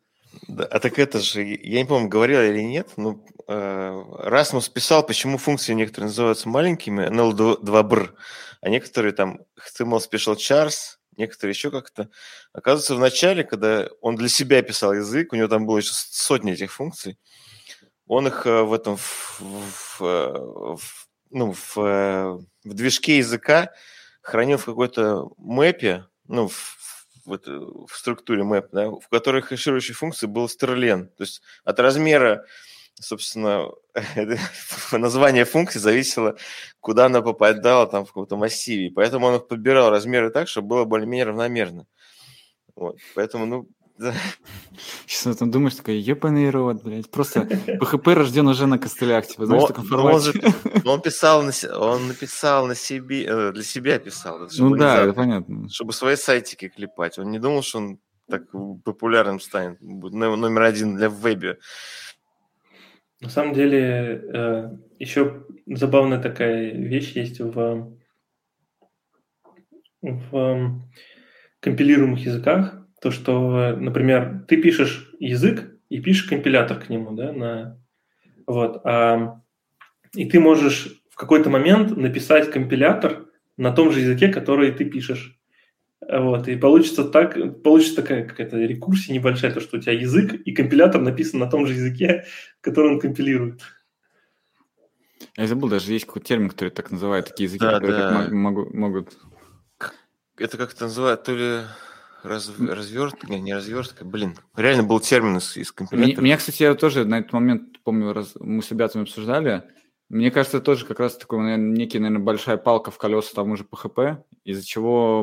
Да, 0.48 0.66
а 0.66 0.80
так 0.80 1.00
это 1.00 1.20
же, 1.20 1.44
я 1.44 1.80
не 1.80 1.86
помню, 1.86 2.08
говорил 2.08 2.42
или 2.42 2.62
нет, 2.62 2.90
но 2.98 3.24
э, 3.48 4.04
Расмус 4.20 4.70
писал, 4.70 5.04
почему 5.06 5.38
функции 5.38 5.74
некоторые 5.74 6.08
называются 6.08 6.48
маленькими, 6.48 7.10
NL2BR, 7.10 8.10
а 8.62 8.70
некоторые 8.70 9.14
там 9.14 9.40
HTML 9.58 10.00
Special 10.00 10.36
Chars, 10.36 10.98
некоторые 11.18 11.54
еще 11.54 11.72
как-то. 11.72 12.10
Оказывается, 12.54 12.96
в 12.96 13.00
начале, 13.00 13.44
когда 13.44 13.90
он 14.02 14.16
для 14.16 14.30
себя 14.30 14.62
писал 14.62 14.94
язык, 14.94 15.34
у 15.34 15.36
него 15.36 15.48
там 15.48 15.66
было 15.66 15.80
еще 15.80 15.92
сотни 15.94 16.54
этих 16.54 16.72
функций, 16.72 17.18
он 18.10 18.28
их 18.28 18.48
э, 18.48 18.64
в 18.64 18.74
этом, 18.74 18.98
в, 18.98 19.40
в, 19.40 20.02
э, 20.02 20.34
в, 20.34 21.08
ну, 21.30 21.54
в, 21.54 21.78
э, 21.78 22.40
в 22.64 22.74
движке 22.74 23.20
языка 23.20 23.72
хранил 24.22 24.58
в 24.58 24.66
какой-то 24.66 25.30
мэпе, 25.38 26.08
ну, 26.28 26.48
в, 26.48 26.78
в, 27.28 27.86
в 27.88 27.96
структуре 27.96 28.44
мэп, 28.44 28.70
да, 28.72 28.90
в 28.90 29.08
которой 29.12 29.44
хэширующей 29.44 29.94
функции 29.94 30.26
был 30.26 30.50
стерлен. 30.50 31.10
То 31.10 31.22
есть 31.22 31.44
от 31.64 31.80
размера, 31.80 32.48
собственно, 32.96 33.68
название 34.92 35.46
функции 35.46 35.78
зависело, 35.78 36.36
куда 36.80 37.06
она 37.06 37.22
попадала 37.22 37.86
там 37.86 38.06
в 38.06 38.08
каком-то 38.08 38.38
массиве. 38.38 38.90
Поэтому 38.90 39.28
он 39.28 39.36
их 39.36 39.48
подбирал 39.48 39.92
размеры 39.92 40.32
так, 40.32 40.48
чтобы 40.48 40.70
было 40.70 40.86
более-менее 40.86 41.26
равномерно. 41.26 41.86
Вот. 42.76 42.98
Поэтому, 43.14 43.46
ну, 43.46 43.68
Сейчас 45.06 45.38
там 45.38 45.52
думаешь, 45.52 45.76
такой, 45.76 45.98
ебаный 45.98 46.50
рот, 46.50 46.84
блядь. 46.84 47.10
Просто 47.10 47.42
PHP 47.42 48.14
рожден 48.14 48.48
уже 48.48 48.66
на 48.66 48.78
костылях, 48.78 49.28
типа, 49.28 49.46
знаешь, 49.46 49.68
такой 49.68 49.90
он, 49.92 50.22
же, 50.22 50.34
он 50.86 51.02
писал, 51.02 51.44
на, 51.44 51.52
он 51.78 52.08
написал 52.08 52.68
на 52.68 52.76
себе, 52.76 53.26
э, 53.26 53.52
для 53.52 53.64
себя 53.64 54.00
писал. 54.00 54.48
Ну 54.58 54.76
да, 54.76 55.04
это 55.04 55.14
понятно. 55.14 55.70
Чтобы 55.70 55.94
свои 55.94 56.16
сайтики 56.16 56.70
клепать. 56.70 57.20
Он 57.20 57.30
не 57.32 57.40
думал, 57.40 57.62
что 57.62 57.80
он 57.80 58.00
так 58.30 58.44
популярным 58.86 59.40
станет, 59.40 59.78
будет 59.82 60.14
номер 60.14 60.62
один 60.62 60.96
для 60.96 61.10
вебе. 61.10 61.58
На 63.22 63.30
самом 63.30 63.54
деле, 63.54 64.24
э, 64.34 64.70
еще 65.00 65.46
забавная 65.68 66.22
такая 66.22 66.72
вещь 66.72 67.14
есть 67.14 67.40
в 67.40 67.98
в 70.02 70.82
компилируемых 71.60 72.20
языках, 72.26 72.80
то, 73.02 73.12
что, 73.12 73.76
например, 73.76 74.46
ты 74.48 74.58
пишешь 74.58 75.12
язык 75.20 75.72
и 75.90 76.00
пишешь 76.00 76.28
компилятор 76.28 76.80
к 76.80 76.90
нему, 76.90 77.12
да, 77.12 77.32
на, 77.32 77.82
вот, 78.46 78.82
а, 78.84 79.42
и 80.14 80.30
ты 80.30 80.40
можешь 80.40 81.02
в 81.10 81.16
какой-то 81.16 81.50
момент 81.50 81.96
написать 81.96 82.52
компилятор 82.52 83.28
на 83.58 83.72
том 83.72 83.92
же 83.92 84.00
языке, 84.00 84.30
который 84.30 84.72
ты 84.72 84.86
пишешь. 84.86 85.36
Вот, 86.02 86.48
и 86.48 86.56
получится 86.56 87.04
так, 87.04 87.62
получится 87.62 87.98
такая 87.98 88.28
какая-то 88.28 88.58
рекурсия 88.58 89.14
небольшая, 89.14 89.52
то, 89.52 89.60
что 89.60 89.78
у 89.78 89.80
тебя 89.80 89.94
язык 89.94 90.34
и 90.34 90.54
компилятор 90.54 91.02
написан 91.02 91.40
на 91.40 91.50
том 91.50 91.68
же 91.68 91.74
языке, 91.74 92.26
который 92.62 92.94
он 92.94 93.00
компилирует. 93.00 93.62
Я 95.36 95.46
забыл, 95.46 95.70
даже 95.70 95.92
есть 95.94 96.06
какой-то 96.06 96.28
термин, 96.28 96.50
который 96.50 96.70
так 96.70 96.90
называют, 96.90 97.28
такие 97.28 97.46
языки, 97.46 97.64
да, 97.64 97.74
которые 97.74 97.98
да. 97.98 98.24
так 98.24 98.32
могут, 98.32 98.74
могут... 98.74 99.18
Это 100.38 100.58
как 100.58 100.74
это 100.74 100.86
называют, 100.86 101.24
то 101.24 101.36
ли 101.36 101.62
раз, 102.24 102.52
развертка, 102.60 103.28
не, 103.28 103.54
развертка, 103.54 104.06
блин, 104.06 104.36
реально 104.56 104.84
был 104.84 105.00
термин 105.00 105.38
из, 105.38 105.58
из 105.58 105.72
компилятора. 105.72 106.24
Меня, 106.24 106.38
кстати, 106.38 106.64
я 106.64 106.76
тоже 106.76 107.06
на 107.06 107.20
этот 107.20 107.34
момент, 107.34 107.82
помню, 107.84 108.14
раз, 108.14 108.34
мы 108.40 108.62
с 108.62 108.72
ребятами 108.72 109.04
обсуждали, 109.04 109.64
мне 110.10 110.32
кажется, 110.32 110.58
это 110.58 110.66
тоже 110.66 110.88
как 110.88 111.00
раз 111.00 111.18
такой, 111.18 111.40
наверное, 111.40 111.78
некий, 111.78 112.00
наверное, 112.00 112.24
большая 112.24 112.58
палка 112.58 112.90
в 112.90 112.98
колеса 112.98 113.32
тому 113.36 113.56
же 113.56 113.64
PHP, 113.64 114.18
из-за 114.44 114.66
чего 114.66 115.20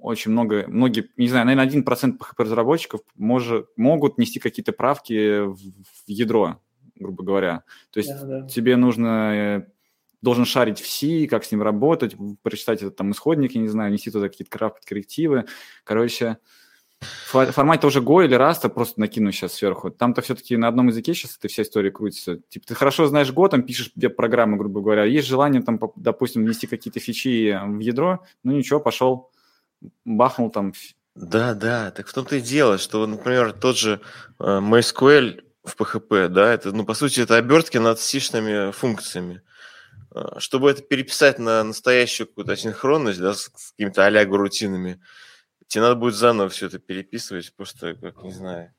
очень 0.00 0.30
много, 0.30 0.64
многие, 0.68 1.10
не 1.18 1.28
знаю, 1.28 1.44
наверное, 1.44 1.68
1% 1.70 2.16
PHP-разработчиков 2.16 3.02
может, 3.14 3.66
могут 3.76 4.16
нести 4.16 4.40
какие-то 4.40 4.72
правки 4.72 5.40
в, 5.40 5.56
в 5.56 6.04
ядро, 6.06 6.62
грубо 6.94 7.22
говоря. 7.24 7.64
То 7.90 7.98
есть 7.98 8.10
да, 8.22 8.40
да. 8.40 8.48
тебе 8.48 8.76
нужно 8.76 9.34
э, 9.34 9.66
должен 10.22 10.44
шарить 10.44 10.80
в 10.80 10.88
C, 10.88 11.26
как 11.26 11.44
с 11.44 11.52
ним 11.52 11.62
работать, 11.62 12.16
прочитать 12.42 12.80
этот 12.82 12.96
там 12.96 13.10
исходник, 13.10 13.52
я 13.52 13.60
не 13.60 13.68
знаю, 13.68 13.92
нести 13.92 14.10
туда 14.10 14.28
какие-то 14.28 14.72
коррективы. 14.86 15.44
Короче, 15.84 16.38
в 17.00 17.52
формате 17.52 17.82
тоже 17.82 18.00
Go 18.00 18.24
или 18.24 18.36
Rust 18.36 18.68
просто 18.68 19.00
накину 19.00 19.32
сейчас 19.32 19.54
сверху. 19.54 19.90
Там-то 19.90 20.22
все-таки 20.22 20.56
на 20.56 20.68
одном 20.68 20.88
языке 20.88 21.14
сейчас 21.14 21.36
эта 21.36 21.48
вся 21.48 21.62
история 21.62 21.90
крутится. 21.90 22.38
Типа 22.48 22.66
ты 22.66 22.74
хорошо 22.74 23.06
знаешь 23.06 23.30
Go, 23.30 23.48
там 23.48 23.62
пишешь 23.62 23.92
где 23.94 24.08
программы, 24.08 24.56
грубо 24.56 24.80
говоря. 24.80 25.04
Есть 25.04 25.28
желание 25.28 25.62
там, 25.62 25.80
допустим, 25.96 26.44
внести 26.44 26.66
какие-то 26.66 27.00
фичи 27.00 27.58
в 27.64 27.80
ядро, 27.80 28.24
ну 28.44 28.52
ничего, 28.52 28.80
пошел, 28.80 29.30
бахнул 30.04 30.50
там. 30.50 30.72
Да, 31.14 31.54
да, 31.54 31.90
так 31.90 32.06
в 32.06 32.12
том-то 32.14 32.36
и 32.36 32.40
дело, 32.40 32.78
что, 32.78 33.06
например, 33.06 33.52
тот 33.52 33.76
же 33.76 34.00
э, 34.38 34.44
MySQL 34.44 35.42
в 35.64 35.76
PHP, 35.76 36.28
да, 36.28 36.54
это, 36.54 36.72
ну, 36.72 36.84
по 36.84 36.94
сути, 36.94 37.20
это 37.20 37.36
обертки 37.36 37.76
над 37.76 38.00
сишными 38.00 38.70
функциями. 38.72 39.42
Э, 40.14 40.38
чтобы 40.38 40.70
это 40.70 40.82
переписать 40.82 41.38
на 41.38 41.64
настоящую 41.64 42.26
какую-то 42.26 42.56
синхронность, 42.56 43.20
да, 43.20 43.34
с, 43.34 43.50
с 43.54 43.72
какими-то 43.72 44.06
а 44.06 44.24
рутинами, 44.24 45.00
тебе 45.66 45.82
надо 45.82 45.96
будет 45.96 46.14
заново 46.14 46.48
все 46.48 46.66
это 46.66 46.78
переписывать, 46.78 47.54
просто, 47.54 47.94
как 47.94 48.22
не 48.22 48.32
знаю. 48.32 48.74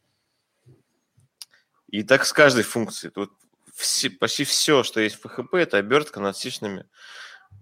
И 1.90 2.04
так 2.04 2.26
с 2.26 2.34
каждой 2.34 2.64
функцией. 2.64 3.12
Тут 3.12 3.32
все, 3.74 4.10
почти 4.10 4.44
все, 4.44 4.84
что 4.84 5.00
есть 5.00 5.16
в 5.16 5.26
PHP, 5.26 5.58
это 5.58 5.78
обертка 5.78 6.20
над 6.20 6.38
сишными 6.38 6.86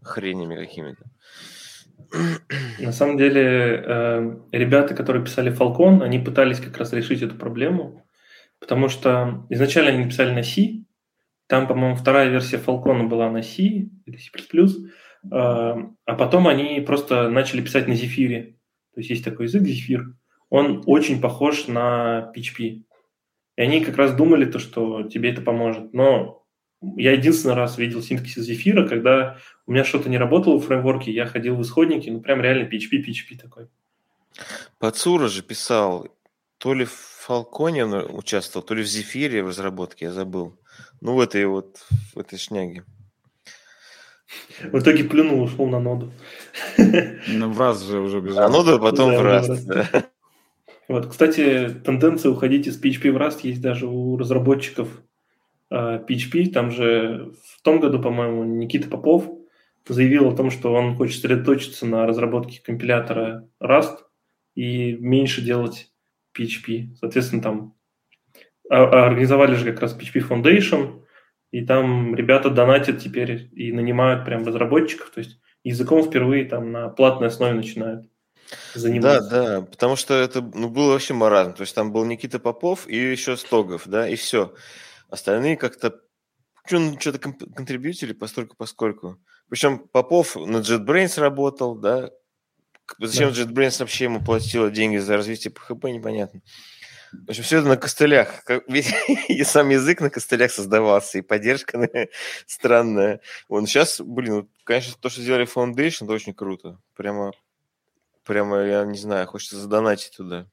хренями 0.02 0.56
какими-то. 0.56 1.06
На 2.80 2.92
самом 2.92 3.18
деле, 3.18 3.84
э, 3.86 4.38
ребята, 4.52 4.96
которые 4.96 5.24
писали 5.24 5.56
Falcon, 5.56 6.04
они 6.04 6.20
пытались 6.20 6.60
как 6.60 6.78
раз 6.78 6.92
решить 6.92 7.22
эту 7.22 7.36
проблему, 7.36 8.06
потому 8.60 8.90
что 8.90 9.46
изначально 9.50 9.92
они 9.92 10.06
написали 10.06 10.32
на 10.32 10.44
C, 10.44 10.81
там, 11.52 11.68
по-моему, 11.68 11.98
вторая 11.98 12.30
версия 12.30 12.56
Falcon 12.56 13.10
была 13.10 13.30
на 13.30 13.44
C 13.44 13.64
или 14.06 14.16
C++, 14.16 14.32
а, 15.30 15.76
а 16.06 16.16
потом 16.16 16.48
они 16.48 16.80
просто 16.80 17.30
начали 17.30 17.60
писать 17.60 17.90
на 17.90 17.92
Zephyr. 17.92 18.54
То 18.94 19.02
есть 19.02 19.10
есть 19.10 19.26
такой 19.26 19.48
язык 19.48 19.64
Zephyr. 19.64 20.14
Он 20.50 20.82
очень 20.86 21.20
похож 21.20 21.68
на 21.68 22.32
PHP. 22.34 22.84
И 23.58 23.62
они 23.62 23.84
как 23.84 23.98
раз 23.98 24.16
думали, 24.16 24.46
то, 24.46 24.60
что 24.60 25.04
тебе 25.10 25.32
это 25.32 25.42
поможет. 25.42 25.94
Но 25.94 26.46
я 26.96 27.12
единственный 27.12 27.56
раз 27.56 27.78
видел 27.78 28.02
синтаксис 28.02 28.50
Zephyr, 28.50 28.88
когда 28.88 29.38
у 29.68 29.74
меня 29.74 29.84
что-то 29.84 30.08
не 30.08 30.18
работало 30.18 30.58
в 30.58 30.66
фреймворке, 30.66 31.12
я 31.12 31.26
ходил 31.26 31.58
в 31.58 31.62
исходники, 31.64 32.10
ну 32.10 32.22
прям 32.22 32.40
реально 32.40 32.70
PHP, 32.70 33.06
PHP 33.06 33.38
такой. 33.42 33.68
Пацура 34.80 35.28
же 35.28 35.44
писал, 35.44 36.08
то 36.60 36.74
ли 36.74 36.86
в 36.86 37.28
Falcon 37.28 37.82
он 37.82 38.16
участвовал, 38.16 38.66
то 38.66 38.74
ли 38.74 38.84
в 38.84 38.88
Зефире 38.88 39.44
в 39.44 39.50
разработке, 39.50 40.06
я 40.06 40.12
забыл. 40.14 40.58
Ну, 41.02 41.16
в 41.16 41.20
этой 41.20 41.46
вот, 41.46 41.86
в 42.14 42.20
этой 42.20 42.38
шняге. 42.38 42.84
В 44.64 44.80
итоге 44.80 45.04
плюнул, 45.04 45.42
ушел 45.42 45.68
на 45.68 45.80
ноду. 45.80 46.12
Ну, 46.78 47.52
в 47.52 47.60
раз 47.60 47.84
же 47.84 48.00
уже 48.00 48.22
бежал. 48.22 48.46
А 48.46 48.50
ноду 48.50 48.80
потом 48.80 49.12
да, 49.12 49.20
в 49.20 49.24
раз, 49.24 49.66
да. 49.66 49.88
Вот, 50.88 51.08
кстати, 51.08 51.70
тенденция 51.86 52.32
уходить 52.32 52.68
из 52.68 52.82
PHP 52.82 53.12
в 53.12 53.18
Rust 53.18 53.40
есть 53.44 53.62
даже 53.62 53.88
у 53.88 54.18
разработчиков 54.18 54.90
PHP. 55.72 56.50
А, 56.50 56.54
Там 56.54 56.72
же 56.72 57.34
в 57.44 57.62
том 57.62 57.80
году, 57.80 58.02
по-моему, 58.02 58.44
Никита 58.44 58.90
Попов 58.90 59.30
заявил 59.88 60.28
о 60.28 60.36
том, 60.36 60.52
что 60.52 60.74
он 60.74 60.96
хочет 60.96 61.16
сосредоточиться 61.16 61.86
на 61.86 62.06
разработке 62.06 62.62
компилятора 62.62 63.48
Rust 63.62 64.00
и 64.56 64.94
меньше 64.94 65.42
делать 65.42 65.92
PHP. 66.38 66.96
Соответственно, 67.00 67.42
там 67.42 67.76
организовали 68.72 69.56
же 69.56 69.72
как 69.72 69.82
раз 69.82 69.98
PHP 69.98 70.28
Foundation, 70.28 71.04
и 71.52 71.66
там 71.66 72.16
ребята 72.16 72.50
донатят 72.50 73.00
теперь 73.00 73.50
и 73.54 73.72
нанимают 73.72 74.26
прям 74.26 74.46
разработчиков, 74.46 75.12
то 75.12 75.20
есть 75.20 75.40
языком 75.64 76.04
впервые 76.04 76.46
там 76.46 76.72
на 76.72 76.90
платной 76.90 77.28
основе 77.28 77.54
начинают 77.54 78.10
заниматься. 78.74 79.30
Да, 79.30 79.60
да, 79.60 79.62
потому 79.62 79.96
что 79.96 80.14
это 80.14 80.42
ну, 80.42 80.70
было 80.70 80.94
вообще 80.94 81.14
маразм. 81.14 81.54
То 81.54 81.62
есть 81.62 81.76
там 81.76 81.92
был 81.92 82.06
Никита 82.06 82.40
Попов 82.40 82.88
и 82.88 82.96
еще 82.96 83.38
Стогов, 83.38 83.84
да, 83.88 84.08
и 84.08 84.16
все. 84.16 84.54
Остальные 85.10 85.58
как-то 85.58 86.00
ну, 86.70 87.00
что-то 87.00 87.20
контрибьютили 87.20 88.14
постольку 88.14 88.56
поскольку. 88.56 89.18
Причем 89.50 89.80
Попов 89.80 90.36
на 90.36 90.58
JetBrains 90.58 91.20
работал, 91.20 91.76
да. 91.76 92.12
Зачем 93.00 93.34
да. 93.34 93.42
JetBrains 93.42 93.80
вообще 93.80 94.06
ему 94.06 94.24
платила 94.24 94.70
деньги 94.70 94.98
за 94.98 95.18
развитие 95.18 95.54
PHP, 95.54 95.92
непонятно. 95.92 96.42
В 97.12 97.30
общем, 97.30 97.44
все 97.44 97.60
это 97.60 97.68
на 97.68 97.78
костылях. 97.78 98.44
Ведь 98.68 98.94
и 99.28 99.44
сам 99.44 99.70
язык 99.70 100.02
на 100.02 100.10
костылях 100.10 100.52
создавался, 100.52 101.18
и 101.18 101.22
поддержка 101.22 101.90
странная. 102.48 103.20
Вон 103.50 103.68
сейчас, 103.68 104.00
блин, 104.00 104.48
конечно, 104.64 104.94
то, 105.00 105.10
что 105.10 105.22
сделали 105.22 105.48
Foundation, 105.48 106.06
это 106.06 106.14
очень 106.14 106.34
круто. 106.34 106.80
Прямо, 106.96 107.32
прямо, 108.24 108.62
я 108.62 108.86
не 108.86 108.98
знаю, 108.98 109.28
хочется 109.28 109.58
задонатить 109.58 110.16
туда. 110.16 110.48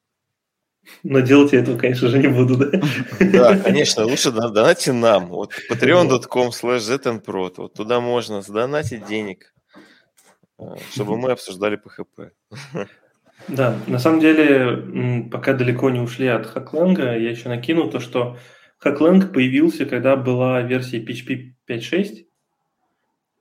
Но 1.03 1.21
делать 1.21 1.53
я 1.53 1.61
этого, 1.61 1.79
конечно 1.79 2.09
же, 2.09 2.19
не 2.19 2.29
буду, 2.29 2.57
да? 2.57 2.81
Да, 3.21 3.59
конечно, 3.65 4.05
лучше 4.05 4.31
донатьте 4.31 4.93
нам. 4.93 5.29
Вот 5.29 5.53
patreon.com 5.71 6.49
slash. 6.49 7.53
Вот 7.57 7.75
туда 7.75 8.01
можно 8.01 8.43
задонатить 8.43 9.07
денег, 9.07 9.53
э, 10.59 10.65
чтобы 10.93 11.17
мы 11.19 11.33
обсуждали 11.33 11.79
PHP. 11.79 12.31
Да, 13.49 13.79
на 13.87 13.99
самом 13.99 14.21
деле, 14.21 15.25
пока 15.31 15.55
далеко 15.55 15.89
не 15.89 16.01
ушли 16.01 16.27
от 16.27 16.47
Хакленга, 16.47 17.19
я 17.19 17.31
еще 17.31 17.49
накину 17.49 17.91
то, 17.91 17.99
что 17.99 18.37
Хакленг 18.79 19.33
появился, 19.33 19.87
когда 19.87 20.17
была 20.17 20.61
версия 20.61 21.03
PHP 21.03 21.55
5.6, 21.67 22.27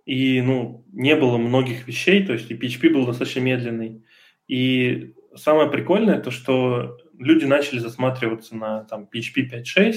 и 0.05 0.41
ну, 0.41 0.85
не 0.93 1.15
было 1.17 1.37
многих 1.37 1.87
вещей, 1.87 2.25
то 2.25 2.33
есть 2.33 2.49
и 2.49 2.55
PHP 2.55 2.93
был 2.93 3.05
достаточно 3.05 3.41
медленный. 3.41 4.05
И 4.47 5.13
самое 5.35 5.69
прикольное 5.69 6.21
то, 6.21 6.31
что 6.31 6.97
люди 7.17 7.43
начали 7.43 7.79
засматриваться 7.79 8.55
на 8.55 8.85
там, 8.85 9.09
PHP 9.13 9.49
5.6, 9.51 9.95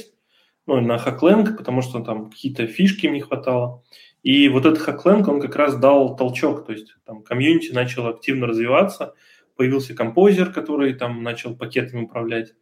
ну, 0.67 0.81
на 0.81 0.97
Hacklang, 0.97 1.57
потому 1.57 1.83
что 1.83 2.01
там 2.01 2.31
какие-то 2.31 2.67
фишки 2.67 3.07
им 3.07 3.13
не 3.13 3.21
хватало. 3.21 3.85
И 4.25 4.49
вот 4.49 4.67
этот 4.67 4.87
Hacklang, 4.87 5.25
он 5.31 5.41
как 5.41 5.55
раз 5.55 5.77
дал 5.77 6.17
толчок, 6.17 6.67
то 6.67 6.73
есть 6.73 6.97
там 7.07 7.23
комьюнити 7.23 7.73
начал 7.73 8.09
активно 8.09 8.49
развиваться– 8.49 9.15
появился 9.61 9.95
композер, 9.95 10.55
который 10.55 10.95
там 10.95 11.23
начал 11.23 11.55
пакетами 11.55 12.05
управлять. 12.05 12.55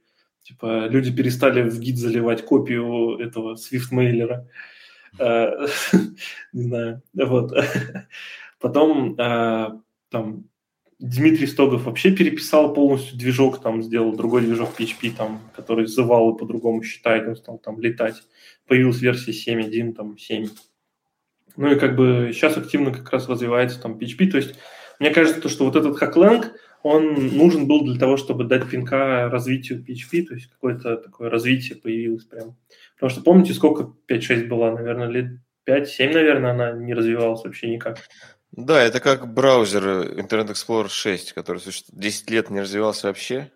Типа 0.42 0.88
люди 0.88 1.14
перестали 1.14 1.62
в 1.62 1.78
гид 1.78 1.96
заливать 1.96 2.44
копию 2.44 3.16
этого 3.18 3.54
Swift-мейлера. 3.54 4.48
Э, 5.20 5.68
не 6.52 6.62
знаю. 6.64 7.02
Вот. 7.14 7.52
Потом 8.60 9.14
э, 9.16 9.68
там 10.10 10.44
Дмитрий 10.98 11.46
Стогов 11.46 11.84
вообще 11.84 12.10
переписал 12.10 12.74
полностью 12.74 13.16
движок, 13.16 13.62
там 13.62 13.80
сделал 13.84 14.16
другой 14.16 14.40
движок 14.40 14.70
PHP, 14.76 15.12
там, 15.16 15.40
который 15.54 15.86
зывал 15.86 16.34
и 16.34 16.36
по-другому 16.36 16.82
считает, 16.82 17.28
он 17.28 17.36
стал 17.36 17.58
там 17.58 17.80
летать. 17.80 18.24
Появилась 18.66 19.00
версия 19.00 19.30
7.1, 19.30 19.92
там 19.92 20.18
7. 20.18 20.48
Ну 21.56 21.70
и 21.70 21.78
как 21.78 21.94
бы 21.94 22.32
сейчас 22.34 22.56
активно 22.56 22.90
как 22.90 23.08
раз 23.12 23.28
развивается 23.28 23.80
там 23.80 23.96
PHP. 23.96 24.32
То 24.32 24.38
есть 24.38 24.56
мне 24.98 25.10
кажется, 25.10 25.48
что 25.48 25.64
вот 25.64 25.76
этот 25.76 26.02
Hacklang, 26.02 26.46
он 26.82 27.36
нужен 27.36 27.66
был 27.66 27.84
для 27.84 27.98
того, 27.98 28.16
чтобы 28.16 28.44
дать 28.44 28.68
пинка 28.70 29.28
развитию 29.28 29.84
PHP, 29.84 30.26
то 30.26 30.34
есть 30.34 30.46
какое-то 30.50 30.96
такое 30.96 31.30
развитие 31.30 31.76
появилось 31.78 32.24
прям. 32.24 32.56
Потому 32.94 33.10
что 33.10 33.22
помните, 33.22 33.52
сколько 33.54 33.92
5-6 34.08 34.46
была, 34.46 34.72
наверное, 34.72 35.08
лет 35.08 35.26
5-7, 35.68 36.12
наверное, 36.12 36.52
она 36.52 36.72
не 36.72 36.94
развивалась 36.94 37.44
вообще 37.44 37.68
никак. 37.68 37.98
Да, 38.52 38.82
это 38.82 39.00
как 39.00 39.32
браузер 39.32 39.84
Internet 40.18 40.50
Explorer 40.50 40.88
6, 40.88 41.32
который 41.32 41.60
10 41.92 42.30
лет 42.30 42.50
не 42.50 42.60
развивался 42.60 43.08
вообще, 43.08 43.50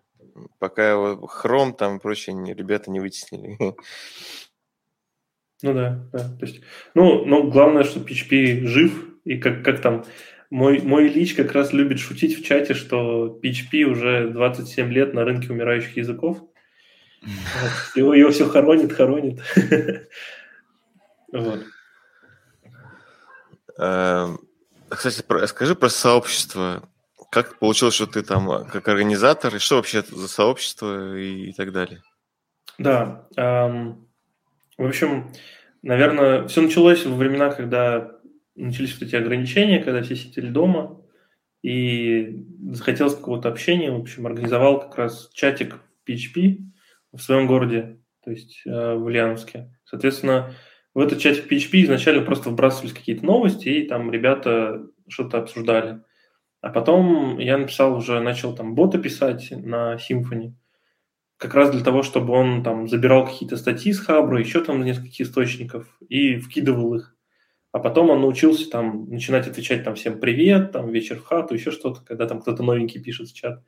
пока 0.59 0.91
его 0.91 1.29
Chrome 1.43 1.73
там 1.73 1.97
и 1.97 2.01
прочие 2.01 2.55
ребята 2.55 2.91
не 2.91 3.01
вытеснили. 3.01 3.57
Ну 5.63 5.75
да, 5.75 6.05
да. 6.13 6.19
То 6.19 6.47
есть, 6.47 6.61
ну, 6.95 7.25
но 7.25 7.45
главное, 7.45 7.85
что 7.85 8.01
PHP 8.01 8.67
жив, 8.67 9.09
и 9.25 9.39
как, 9.39 9.65
как 9.65 9.81
там 9.81 10.05
мой, 10.53 10.83
мой 10.83 11.09
Ильич 11.09 11.35
как 11.35 11.53
раз 11.53 11.73
любит 11.73 11.99
шутить 11.99 12.39
в 12.39 12.45
чате, 12.45 12.75
что 12.75 13.41
PHP 13.43 13.85
уже 13.85 14.29
27 14.29 14.93
лет 14.93 15.15
на 15.15 15.25
рынке 15.25 15.51
умирающих 15.51 15.97
языков. 15.97 16.43
Его, 17.95 18.13
его 18.13 18.31
все 18.31 18.47
хоронит, 18.47 18.93
хоронит. 18.93 19.41
Вот. 21.33 21.65
Эм, 23.79 24.41
кстати, 24.91 25.25
скажи 25.47 25.75
про 25.75 25.89
сообщество. 25.89 26.87
Как 27.31 27.59
получилось, 27.59 27.95
что 27.95 28.07
ты 28.07 28.23
там 28.23 28.67
как 28.67 28.87
организатор, 28.89 29.55
и 29.55 29.59
что 29.59 29.77
вообще 29.77 30.01
это 30.01 30.15
за 30.15 30.29
сообщество 30.29 31.17
и, 31.17 31.47
и 31.49 31.53
так 31.55 31.73
далее? 31.73 32.03
Да. 32.77 33.27
Эм, 33.37 34.07
в 34.77 34.85
общем, 34.85 35.33
наверное, 35.81 36.47
все 36.49 36.61
началось 36.61 37.07
во 37.07 37.17
времена, 37.17 37.49
когда 37.49 38.11
начались 38.55 38.93
вот 38.95 39.03
эти 39.09 39.17
ограничения, 39.17 39.79
когда 39.79 40.03
все 40.03 40.17
сидели 40.17 40.49
дома, 40.49 41.01
и 41.63 42.45
захотелось 42.73 43.15
какого-то 43.15 43.49
общения, 43.49 43.91
в 43.91 44.01
общем, 44.01 44.27
организовал 44.27 44.81
как 44.81 44.97
раз 44.97 45.31
чатик 45.33 45.81
PHP 46.09 46.59
в 47.13 47.21
своем 47.21 47.47
городе, 47.47 48.01
то 48.25 48.31
есть 48.31 48.63
э, 48.67 48.95
в 48.95 49.05
Ульяновске. 49.05 49.73
Соответственно, 49.85 50.55
в 50.95 51.01
этот 51.01 51.21
чатик 51.21 51.51
PHP 51.51 51.85
изначально 51.85 52.23
просто 52.23 52.51
вбрасывались 52.51 52.93
какие-то 52.93 53.25
новости, 53.25 53.69
и 53.69 53.87
там 53.87 54.11
ребята 54.11 54.87
что-то 55.09 55.39
обсуждали. 55.39 56.01
А 56.61 56.71
потом 56.71 57.39
я 57.39 57.59
написал 57.59 57.97
уже, 57.97 58.21
начал 58.21 58.55
там 58.55 58.75
бота 58.75 58.99
писать 58.99 59.51
на 59.51 59.97
Symfony, 59.97 60.55
как 61.37 61.55
раз 61.55 61.73
для 61.73 61.83
того, 61.83 62.05
чтобы 62.05 62.35
он 62.35 62.63
там 62.63 62.89
забирал 62.89 63.27
какие-то 63.27 63.57
статьи 63.57 63.93
с 63.93 63.99
Хабра, 63.99 64.39
еще 64.39 64.63
там 64.63 64.85
нескольких 64.85 65.27
источников 65.27 65.89
и 66.09 66.37
вкидывал 66.37 66.95
их. 66.95 67.12
А 67.73 67.79
потом 67.79 68.11
он 68.11 68.21
научился 68.21 68.71
там 68.71 69.09
начинать 69.09 69.49
отвечать 69.49 69.83
там 69.83 69.95
всем 69.95 70.21
привет, 70.21 70.73
там 70.73 70.91
вечер 70.91 71.19
в 71.19 71.25
хату, 71.25 71.55
еще 71.55 71.71
что-то, 71.71 72.03
когда 72.03 72.29
там 72.29 72.41
кто-то 72.43 72.63
новенький 72.63 73.03
пишет 73.03 73.29
в 73.29 73.35
чат. 73.35 73.63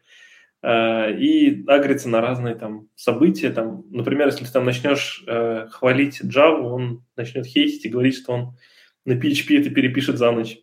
Э, 0.63 1.11
и 1.11 1.65
агрится 1.67 2.11
на 2.11 2.21
разные 2.21 2.55
там 2.55 2.89
события. 2.97 3.51
Там, 3.51 3.85
например, 3.91 4.27
если 4.27 4.45
ты 4.45 4.53
там 4.53 4.67
начнешь 4.67 5.25
э, 5.27 5.69
хвалить 5.71 6.21
Java, 6.23 6.61
он 6.61 7.05
начнет 7.17 7.47
хейтить 7.47 7.87
и 7.87 7.89
говорить, 7.89 8.17
что 8.17 8.33
он 8.33 8.59
на 9.07 9.13
PHP 9.13 9.61
это 9.61 9.71
перепишет 9.71 10.19
за 10.19 10.31
ночь. 10.31 10.59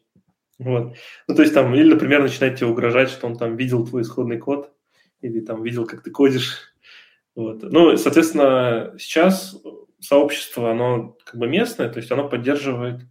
Вот. 0.59 0.95
Ну, 1.27 1.35
то 1.35 1.41
есть 1.41 1.55
там, 1.55 1.73
или, 1.73 1.91
например, 1.91 2.21
начинает 2.21 2.57
тебе 2.57 2.67
угрожать, 2.67 3.09
что 3.09 3.25
он 3.25 3.37
там 3.37 3.55
видел 3.57 3.87
твой 3.87 4.03
исходный 4.03 4.37
код, 4.37 4.71
или 5.21 5.39
там 5.39 5.63
видел, 5.63 5.87
как 5.87 6.03
ты 6.03 6.11
кодишь. 6.11 6.73
Вот. 7.35 7.63
Ну, 7.63 7.97
соответственно, 7.97 8.93
сейчас 8.99 9.59
сообщество, 9.99 10.71
оно 10.71 11.17
как 11.25 11.39
бы 11.39 11.47
местное, 11.47 11.89
то 11.89 11.97
есть 11.97 12.11
оно 12.11 12.29
поддерживает 12.29 13.01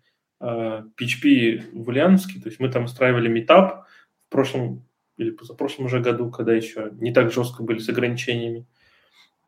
PHP 0.40 1.70
в 1.72 1.88
Ульяновске, 1.88 2.40
то 2.40 2.48
есть 2.48 2.60
мы 2.60 2.70
там 2.70 2.84
устраивали 2.84 3.28
метап 3.28 3.86
в 4.26 4.28
прошлом 4.30 4.86
или 5.18 5.30
позапрошлом 5.30 5.86
уже 5.86 6.00
году, 6.00 6.30
когда 6.30 6.54
еще 6.54 6.90
не 6.94 7.12
так 7.12 7.30
жестко 7.30 7.62
были 7.62 7.78
с 7.78 7.88
ограничениями. 7.88 8.66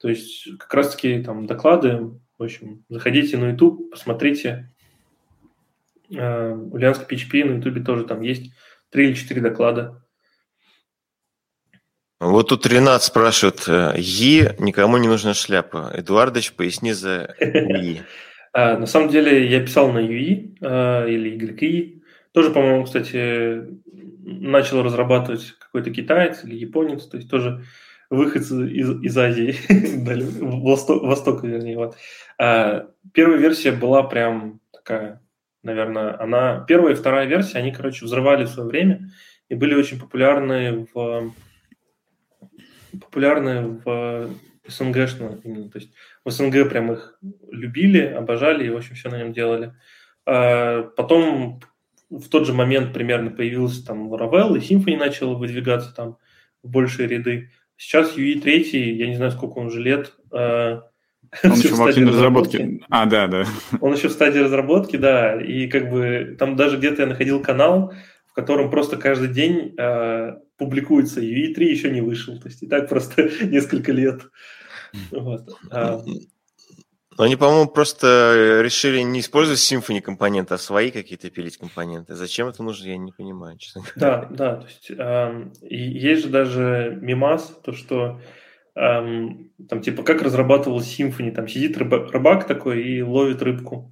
То 0.01 0.09
есть 0.09 0.59
как 0.59 0.75
раз-таки 0.75 1.23
там 1.23 1.47
доклады, 1.47 2.11
в 2.37 2.43
общем, 2.43 2.85
заходите 2.89 3.39
на 3.39 3.51
YouTube, 3.51 3.91
посмотрите. 3.91 4.71
Ульяновск 6.11 7.11
PHP 7.11 7.45
на 7.45 7.57
YouTube 7.57 7.87
тоже 7.87 8.05
там 8.05 8.21
есть 8.21 8.53
три 8.91 9.09
или 9.09 9.15
четыре 9.15 9.41
доклада. 9.41 10.03
Вот 12.21 12.51
тут 12.51 12.67
Ренат 12.67 13.03
спрашивает, 13.03 13.65
э, 13.67 13.95
Е, 13.97 14.55
никому 14.61 14.97
не 14.99 15.09
нужна 15.09 15.35
шляпа. 15.35 15.91
Эдуардович, 15.93 16.53
поясни 16.53 16.93
за 16.93 17.35
Е. 17.41 18.05
А, 18.53 18.77
на 18.77 18.87
самом 18.87 19.09
деле 19.09 19.47
я 19.47 19.61
писал 19.61 19.93
на 19.93 19.99
UI 19.99 20.57
а, 20.61 21.07
или 21.07 21.37
YI. 21.37 22.03
Тоже, 22.33 22.51
по-моему, 22.51 22.85
кстати, 22.85 23.63
начал 24.25 24.83
разрабатывать 24.83 25.55
какой-то 25.59 25.91
китаец 25.91 26.45
или 26.45 26.55
японец, 26.55 27.05
то 27.07 27.17
есть 27.17 27.29
тоже 27.29 27.65
выход 28.09 28.43
из, 28.43 29.03
из 29.03 29.19
Азии, 29.19 29.57
Восток, 30.41 31.03
Востока, 31.03 31.47
вернее. 31.47 31.77
Вот. 31.77 31.97
А, 32.39 32.89
первая 33.13 33.39
версия 33.39 33.73
была 33.73 34.03
прям 34.03 34.61
такая, 34.73 35.23
наверное, 35.63 36.21
она... 36.21 36.65
Первая 36.69 36.93
и 36.93 36.97
вторая 36.97 37.27
версия, 37.27 37.59
они, 37.59 37.73
короче, 37.73 38.05
взрывали 38.05 38.45
в 38.45 38.49
свое 38.49 38.69
время 38.69 39.11
и 39.49 39.55
были 39.55 39.75
очень 39.75 39.99
популярны 39.99 40.87
в 40.93 41.33
популярны 43.01 43.81
в 43.85 44.31
СНГшно 44.67 45.41
именно. 45.45 45.71
То 45.71 45.79
есть 45.79 45.93
в 46.25 46.31
СНГ 46.31 46.69
прям 46.69 46.93
их 46.93 47.19
любили, 47.51 48.01
обожали 48.01 48.67
и, 48.67 48.71
в 48.71 48.77
общем, 48.77 48.95
все 48.95 49.11
на 49.11 49.19
нем 49.19 49.33
делали. 49.33 49.75
А 50.27 50.83
потом 50.97 51.61
в 52.11 52.29
тот 52.29 52.47
же 52.47 52.53
момент 52.53 52.93
примерно 52.93 53.31
появился 53.31 53.85
там 53.85 54.13
Laravel, 54.13 54.59
и 54.59 54.61
Symfony 54.61 54.97
начал 54.97 55.37
выдвигаться 55.37 55.95
там 55.95 56.19
в 56.63 56.71
большие 56.71 57.09
ряды. 57.09 57.51
Сейчас 57.77 58.17
UE 58.17 58.41
3, 58.41 58.97
я 58.97 59.07
не 59.09 59.17
знаю, 59.17 59.33
сколько 59.33 59.59
он 59.59 59.67
уже 59.67 59.81
лет. 59.81 60.13
А, 60.31 60.83
он 61.43 61.53
еще 61.53 61.75
в 61.75 61.83
активной 61.83 62.13
разработке. 62.13 62.81
А, 62.91 63.07
да, 63.07 63.27
да. 63.27 63.45
Он 63.81 63.95
еще 63.95 64.09
в 64.09 64.13
стадии 64.13 64.41
разработки, 64.41 64.97
да. 64.97 65.41
И 65.41 65.67
как 65.67 65.91
бы 65.91 66.37
там 66.39 66.55
даже 66.57 66.77
где-то 66.77 67.03
я 67.03 67.09
находил 67.09 67.43
канал, 67.43 67.93
в 68.33 68.35
котором 68.35 68.71
просто 68.71 68.97
каждый 68.97 69.29
день 69.29 69.75
э, 69.79 70.37
публикуется 70.57 71.21
UE 71.21 71.53
3 71.53 71.71
еще 71.71 71.91
не 71.91 72.01
вышел. 72.01 72.41
То 72.41 72.49
есть 72.49 72.63
и 72.63 72.67
так 72.67 72.89
просто 72.89 73.25
несколько 73.43 73.93
лет. 73.93 74.23
Вот. 75.11 75.51
А... 75.71 76.03
Они, 77.19 77.37
по-моему, 77.37 77.69
просто 77.69 78.63
решили 78.65 79.01
не 79.01 79.21
использовать 79.21 79.61
Symfony 79.61 80.01
компоненты, 80.01 80.55
а 80.55 80.59
свои 80.59 80.91
какие-то 80.91 81.29
пилить 81.29 81.59
компоненты. 81.59 82.15
Зачем 82.15 82.49
это 82.49 82.63
нужно, 82.63 82.89
я 82.89 82.97
не 82.97 83.13
понимаю, 83.13 83.59
честно 83.59 83.83
Да, 83.97 84.27
да. 84.31 84.57
То 84.57 84.67
есть, 84.67 84.91
эм, 84.91 85.53
есть 85.61 86.23
же 86.23 86.29
даже 86.31 86.99
мимас, 87.03 87.55
то, 87.63 87.73
что 87.73 88.19
эм, 88.75 89.51
там 89.69 89.83
типа 89.83 90.05
как 90.05 90.23
разрабатывал 90.23 90.81
Symfony, 90.81 91.33
там 91.33 91.49
сидит 91.49 91.77
рыбак 91.77 92.47
такой 92.47 92.83
и 92.83 93.03
ловит 93.03 93.43
рыбку. 93.43 93.92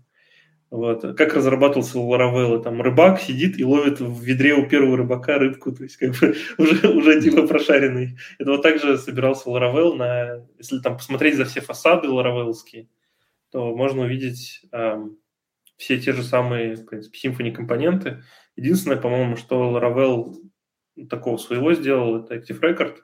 Вот. 0.70 1.02
Как 1.16 1.34
разрабатывался 1.34 1.98
Laravel? 1.98 2.62
Там 2.62 2.80
рыбак 2.80 3.20
сидит 3.20 3.59
и 3.59 3.64
ловит 3.64 4.01
в 4.01 4.22
ведре 4.22 4.55
у 4.55 4.68
первого 4.68 4.98
рыбака 4.98 5.36
рыбку, 5.38 5.72
то 5.72 5.82
есть 5.82 5.97
как 5.97 6.12
бы 6.18 6.36
уже, 6.59 6.88
уже 6.88 7.20
типа 7.20 7.47
прошаренный. 7.47 8.16
Это 8.38 8.52
вот 8.52 8.62
так 8.62 8.78
же 8.78 8.97
собирался 8.97 9.51
Laravel 9.51 9.94
на... 9.94 10.47
Если 10.59 10.78
там 10.78 10.97
посмотреть 10.97 11.36
за 11.36 11.44
все 11.44 11.60
фасады 11.60 12.09
ларавелские, 12.09 12.88
то 13.51 13.74
можно 13.74 14.02
увидеть 14.02 14.62
эм, 14.70 15.18
все 15.76 15.98
те 15.98 16.12
же 16.12 16.22
самые, 16.22 16.76
в 16.76 16.84
принципе, 16.84 17.18
Symfony 17.18 17.52
компоненты. 17.52 18.22
Единственное, 18.55 18.98
по-моему, 18.98 19.36
что 19.36 19.76
Laravel 19.76 20.36
такого 21.09 21.38
своего 21.38 21.72
сделал, 21.72 22.22
это 22.22 22.36
Active 22.36 22.60
Record. 22.60 22.97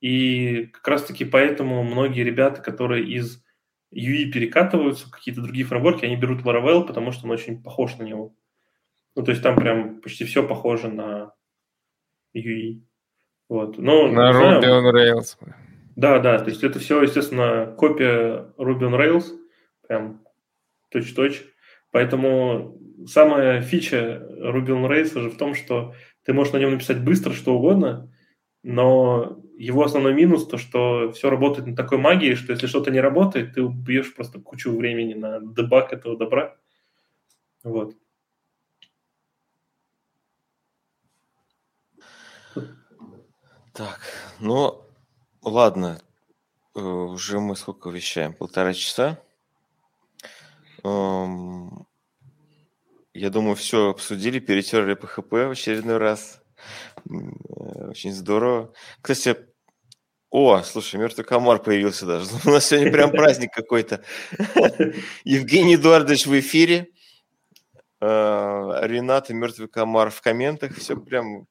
И 0.00 0.66
как 0.66 0.88
раз-таки 0.88 1.24
поэтому 1.24 1.82
многие 1.84 2.24
ребята, 2.24 2.60
которые 2.60 3.08
из 3.08 3.43
UI 3.94 4.30
перекатываются 4.30 5.10
какие-то 5.10 5.40
другие 5.42 5.64
фреймворки, 5.64 6.04
они 6.04 6.16
берут 6.16 6.42
Laravel, 6.42 6.86
потому 6.86 7.12
что 7.12 7.26
он 7.26 7.30
очень 7.30 7.62
похож 7.62 7.96
на 7.96 8.02
него. 8.02 8.34
Ну, 9.14 9.22
то 9.22 9.30
есть 9.30 9.42
там 9.42 9.56
прям 9.56 10.00
почти 10.00 10.24
все 10.24 10.46
похоже 10.46 10.88
на 10.88 11.32
UI. 12.36 12.80
Вот. 13.48 13.78
Но, 13.78 14.08
на 14.08 14.32
Ruby 14.32 14.64
on 14.64 14.92
Rails. 14.92 15.38
Да, 15.96 16.18
да, 16.18 16.38
то 16.38 16.50
есть 16.50 16.64
это 16.64 16.80
все, 16.80 17.00
естественно, 17.02 17.72
копия 17.78 18.52
Ruby 18.58 18.80
on 18.80 18.98
Rails, 18.98 19.26
прям 19.86 20.24
точь-точь. 20.90 21.44
Поэтому 21.92 22.76
самая 23.06 23.62
фича 23.62 24.26
Ruby 24.30 24.70
on 24.70 24.88
Rails 24.88 25.20
же 25.20 25.30
в 25.30 25.36
том, 25.36 25.54
что 25.54 25.94
ты 26.24 26.32
можешь 26.32 26.52
на 26.52 26.58
нем 26.58 26.72
написать 26.72 27.04
быстро 27.04 27.32
что 27.32 27.54
угодно, 27.54 28.12
но 28.64 29.40
его 29.56 29.84
основной 29.84 30.14
минус 30.14 30.46
то, 30.46 30.58
что 30.58 31.12
все 31.12 31.30
работает 31.30 31.66
на 31.66 31.76
такой 31.76 31.98
магии, 31.98 32.34
что 32.34 32.52
если 32.52 32.66
что-то 32.66 32.90
не 32.90 33.00
работает, 33.00 33.54
ты 33.54 33.62
убьешь 33.62 34.14
просто 34.14 34.40
кучу 34.40 34.76
времени 34.76 35.14
на 35.14 35.40
дебаг 35.40 35.92
этого 35.92 36.16
добра. 36.16 36.56
Вот. 37.62 37.94
Так, 43.72 44.00
ну, 44.38 44.84
ладно. 45.42 46.00
Э, 46.76 46.80
уже 46.80 47.40
мы 47.40 47.56
сколько 47.56 47.90
вещаем? 47.90 48.32
Полтора 48.32 48.72
часа. 48.72 49.20
Эм, 50.84 51.86
я 53.14 53.30
думаю, 53.30 53.56
все 53.56 53.90
обсудили, 53.90 54.38
перетерли 54.38 54.94
ПХП 54.94 55.32
в 55.32 55.50
очередной 55.50 55.98
раз. 55.98 56.43
Э, 57.10 57.88
очень 57.88 58.12
здорово. 58.12 58.72
Кстати, 59.00 59.46
о, 60.30 60.62
слушай, 60.62 60.96
мертвый 60.96 61.24
комар 61.24 61.62
появился 61.62 62.06
даже. 62.06 62.26
У 62.44 62.50
нас 62.50 62.66
сегодня 62.66 62.90
прям 62.90 63.10
праздник 63.10 63.52
какой-то. 63.52 64.02
Евгений 65.24 65.76
Эдуардович 65.76 66.26
в 66.26 66.38
эфире. 66.40 66.88
Ренат 68.00 69.30
и 69.30 69.34
мертвый 69.34 69.68
комар 69.68 70.10
в 70.10 70.20
комментах. 70.20 70.76
Все 70.76 70.96
прям... 70.96 71.46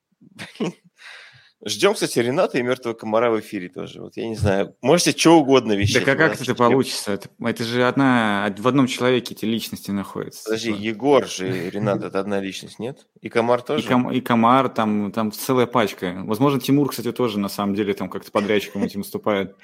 Ждем, 1.65 1.93
кстати, 1.93 2.19
Рената 2.19 2.57
и 2.57 2.61
мертвого 2.61 2.93
комара 2.93 3.31
в 3.31 3.39
эфире 3.39 3.69
тоже. 3.69 4.01
Вот 4.01 4.17
я 4.17 4.27
не 4.27 4.35
знаю, 4.35 4.75
можете 4.81 5.17
что 5.17 5.39
угодно 5.39 5.73
вещать. 5.73 6.03
Да 6.03 6.15
как 6.15 6.41
это 6.41 6.55
получится? 6.55 7.13
Это, 7.13 7.29
это 7.39 7.63
же 7.63 7.87
одна, 7.87 8.53
в 8.57 8.67
одном 8.67 8.87
человеке 8.87 9.33
эти 9.33 9.45
личности 9.45 9.91
находятся. 9.91 10.43
Подожди, 10.43 10.71
Егор 10.71 11.25
же 11.25 11.69
Ренат 11.69 12.03
это 12.03 12.19
одна 12.19 12.41
личность, 12.41 12.79
нет? 12.79 13.07
И 13.21 13.29
комар 13.29 13.61
тоже? 13.61 13.85
И, 13.85 13.87
ком, 13.87 14.11
и 14.11 14.19
комар, 14.19 14.67
там, 14.67 15.11
там 15.13 15.31
целая 15.31 15.65
пачка. 15.65 16.21
Возможно, 16.25 16.59
Тимур, 16.59 16.89
кстати, 16.89 17.13
тоже 17.13 17.39
на 17.39 17.49
самом 17.49 17.75
деле 17.75 17.93
там 17.93 18.09
как-то 18.09 18.29
подрядчиком 18.31 18.83
этим 18.83 19.01
выступает. 19.01 19.55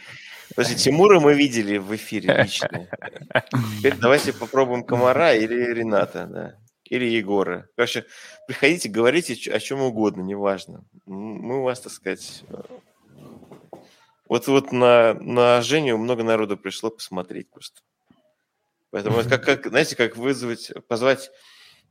Подожди, 0.56 0.76
Тимура 0.78 1.20
мы 1.20 1.34
видели 1.34 1.78
в 1.78 1.94
эфире 1.96 2.44
лично. 2.44 2.88
Теперь 3.78 3.96
давайте 4.00 4.32
попробуем 4.32 4.84
комара 4.84 5.34
или 5.34 5.74
Рената, 5.74 6.26
да 6.26 6.56
или 6.90 7.06
Егора. 7.06 7.68
Короче, 7.76 8.06
приходите, 8.48 8.90
говорите 8.90 9.34
о 9.52 9.60
чем 9.60 9.82
угодно, 9.82 10.22
неважно. 10.22 10.84
Мы 11.10 11.60
у 11.60 11.64
вас, 11.64 11.82
так 11.82 11.92
сказать... 11.92 12.44
Вот, 14.28 14.46
вот 14.46 14.72
на, 14.72 15.16
на 15.16 15.60
Женю 15.64 15.98
много 15.98 16.24
народу 16.24 16.56
пришло 16.56 16.92
посмотреть 16.92 17.50
просто. 17.50 17.82
Поэтому 18.92 19.18
это 19.18 19.30
как, 19.30 19.44
как, 19.44 19.68
знаете, 19.68 19.96
как 19.96 20.18
вызвать, 20.18 20.72
позвать 20.88 21.32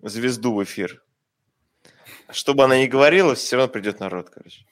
звезду 0.00 0.54
в 0.54 0.62
эфир. 0.62 1.02
Чтобы 2.30 2.62
она 2.62 2.78
не 2.78 2.86
говорила, 2.86 3.34
все 3.34 3.56
равно 3.56 3.72
придет 3.72 3.98
народ, 3.98 4.30
короче. 4.30 4.64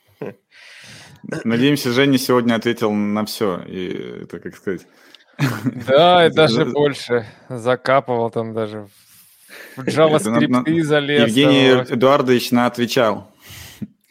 Надеемся, 1.43 1.91
Женя 1.91 2.19
сегодня 2.19 2.55
ответил 2.55 2.93
на 2.93 3.25
все. 3.25 3.61
И 3.67 4.23
это, 4.23 4.39
как 4.39 4.57
сказать... 4.57 4.87
Да, 5.89 6.25
и 6.25 6.31
даже 6.33 6.67
больше. 6.67 7.27
Закапывал 7.49 8.31
там 8.31 8.55
даже 8.55 8.89
в 9.77 9.83
JavaScript 9.83 10.83
залез. 10.83 11.29
Евгений 11.29 11.83
Эдуардович 11.93 12.53
на 12.53 12.67
отвечал. 12.67 13.33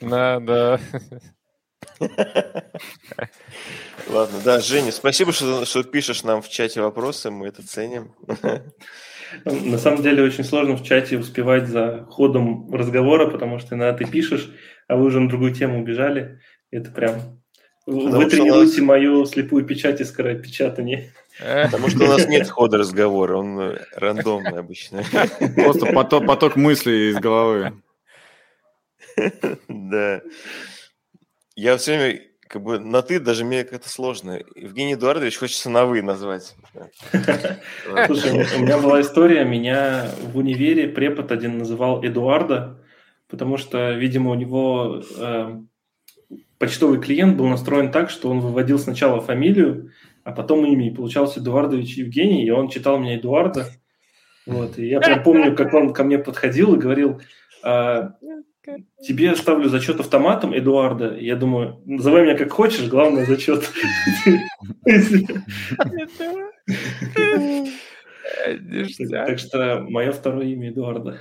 Да, 0.06 0.40
да. 0.40 0.80
Ладно, 4.08 4.40
да, 4.44 4.60
Женя, 4.60 4.92
спасибо, 4.92 5.32
что, 5.32 5.66
что 5.66 5.84
пишешь 5.84 6.24
нам 6.24 6.42
в 6.42 6.50
чате 6.50 6.82
вопросы, 6.82 7.32
мы 7.32 7.48
это 7.48 7.66
ценим. 7.66 8.14
На 9.44 9.78
самом 9.78 10.04
деле 10.04 10.24
очень 10.24 10.44
сложно 10.44 10.76
в 10.76 10.84
чате 10.84 11.18
успевать 11.18 11.68
за 11.68 12.06
ходом 12.10 12.72
разговора, 12.74 13.28
потому 13.28 13.60
что 13.60 13.76
иногда 13.76 13.98
ты 13.98 14.06
пишешь, 14.06 14.52
а 14.88 14.96
вы 14.96 15.06
уже 15.06 15.20
на 15.20 15.28
другую 15.28 15.54
тему 15.54 15.82
убежали. 15.82 16.40
Это 16.72 16.92
прям... 16.92 17.42
Потому 17.86 18.18
вы 18.18 18.26
тренируете 18.30 18.82
нас... 18.82 18.88
мою 18.88 19.26
слепую 19.26 19.66
печать 19.66 20.02
и 20.02 20.06
скоропечатание. 20.06 21.12
Потому 21.40 21.90
что 21.90 22.06
у 22.06 22.08
нас 22.08 22.28
нет 22.28 22.50
хода 22.50 22.78
разговора, 22.78 23.38
он 23.38 23.60
э, 23.60 23.78
рандомный 23.96 24.58
обычно. 24.60 25.04
Просто 25.56 25.88
поток, 25.88 26.26
поток 26.26 26.56
мыслей 26.56 27.12
из 27.12 27.18
головы. 27.18 27.74
Да. 29.68 30.22
Я 31.56 31.78
все 31.78 31.98
время 31.98 32.22
как 32.48 32.62
бы 32.62 32.80
на 32.80 33.02
ты 33.02 33.20
даже 33.20 33.44
мне 33.44 33.64
как-то 33.64 33.90
сложно. 33.90 34.40
Евгений 34.56 34.94
Эдуардович 34.94 35.38
хочется 35.38 35.70
на 35.70 35.86
вы 35.86 36.02
назвать. 36.02 36.56
Слушай, 37.12 38.46
у 38.58 38.62
меня 38.62 38.78
была 38.78 39.02
история, 39.02 39.44
меня 39.44 40.12
в 40.22 40.38
универе 40.38 40.88
препод 40.88 41.32
один 41.32 41.58
называл 41.58 42.06
Эдуарда, 42.06 42.80
потому 43.28 43.58
что, 43.58 43.94
видимо, 43.94 44.32
у 44.32 44.36
него 44.36 45.02
э, 45.18 45.60
почтовый 46.60 47.02
клиент 47.02 47.36
был 47.36 47.48
настроен 47.48 47.92
так, 47.92 48.10
что 48.10 48.30
он 48.30 48.42
выводил 48.42 48.78
сначала 48.78 49.22
фамилию, 49.22 49.92
а 50.24 50.32
потом 50.32 50.66
имя. 50.66 50.88
И 50.88 50.94
получался 50.94 51.40
Эдуардович 51.40 51.98
Евгений, 51.98 52.46
и 52.46 52.52
он 52.52 52.70
читал 52.70 53.00
меня 53.00 53.18
Эдуарда. 53.18 53.68
Вот, 54.46 54.78
и 54.78 54.88
я 54.88 55.00
прям 55.00 55.24
помню, 55.24 55.56
как 55.56 55.74
он 55.74 55.92
ко 55.94 56.04
мне 56.04 56.20
подходил 56.20 56.76
и 56.76 56.80
говорил, 56.80 57.20
а, 57.64 58.14
тебе 59.02 59.36
ставлю 59.36 59.70
зачет 59.70 60.00
автоматом, 60.00 60.54
Эдуарда. 60.54 61.18
Я 61.18 61.36
думаю, 61.36 61.82
называй 61.86 62.24
меня 62.24 62.38
как 62.38 62.52
хочешь, 62.52 62.88
главное 62.88 63.26
зачет. 63.26 63.70
Так 69.10 69.40
что 69.40 69.86
мое 69.88 70.12
второе 70.12 70.46
имя 70.48 70.70
Эдуарда. 70.70 71.20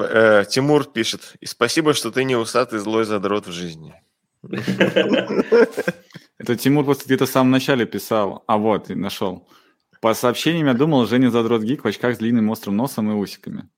Э, 0.00 0.44
Тимур 0.48 0.84
пишет, 0.84 1.34
и 1.40 1.46
спасибо, 1.46 1.94
что 1.94 2.10
ты 2.10 2.24
не 2.24 2.36
усатый 2.36 2.78
злой 2.78 3.04
задрот 3.04 3.46
в 3.46 3.52
жизни. 3.52 3.94
Это 6.38 6.56
Тимур 6.56 6.84
просто 6.84 7.04
где-то 7.06 7.26
в 7.26 7.30
самом 7.30 7.50
начале 7.50 7.86
писал. 7.86 8.44
А 8.46 8.58
вот, 8.58 8.90
и 8.90 8.94
нашел. 8.94 9.48
По 10.00 10.12
сообщениям 10.12 10.66
я 10.66 10.74
думал, 10.74 11.06
Женя 11.06 11.30
задрот 11.30 11.62
гик 11.62 11.84
в 11.84 11.88
очках 11.88 12.16
с 12.16 12.18
длинным 12.18 12.50
острым 12.50 12.76
носом 12.76 13.10
и 13.10 13.14
усиками. 13.14 13.68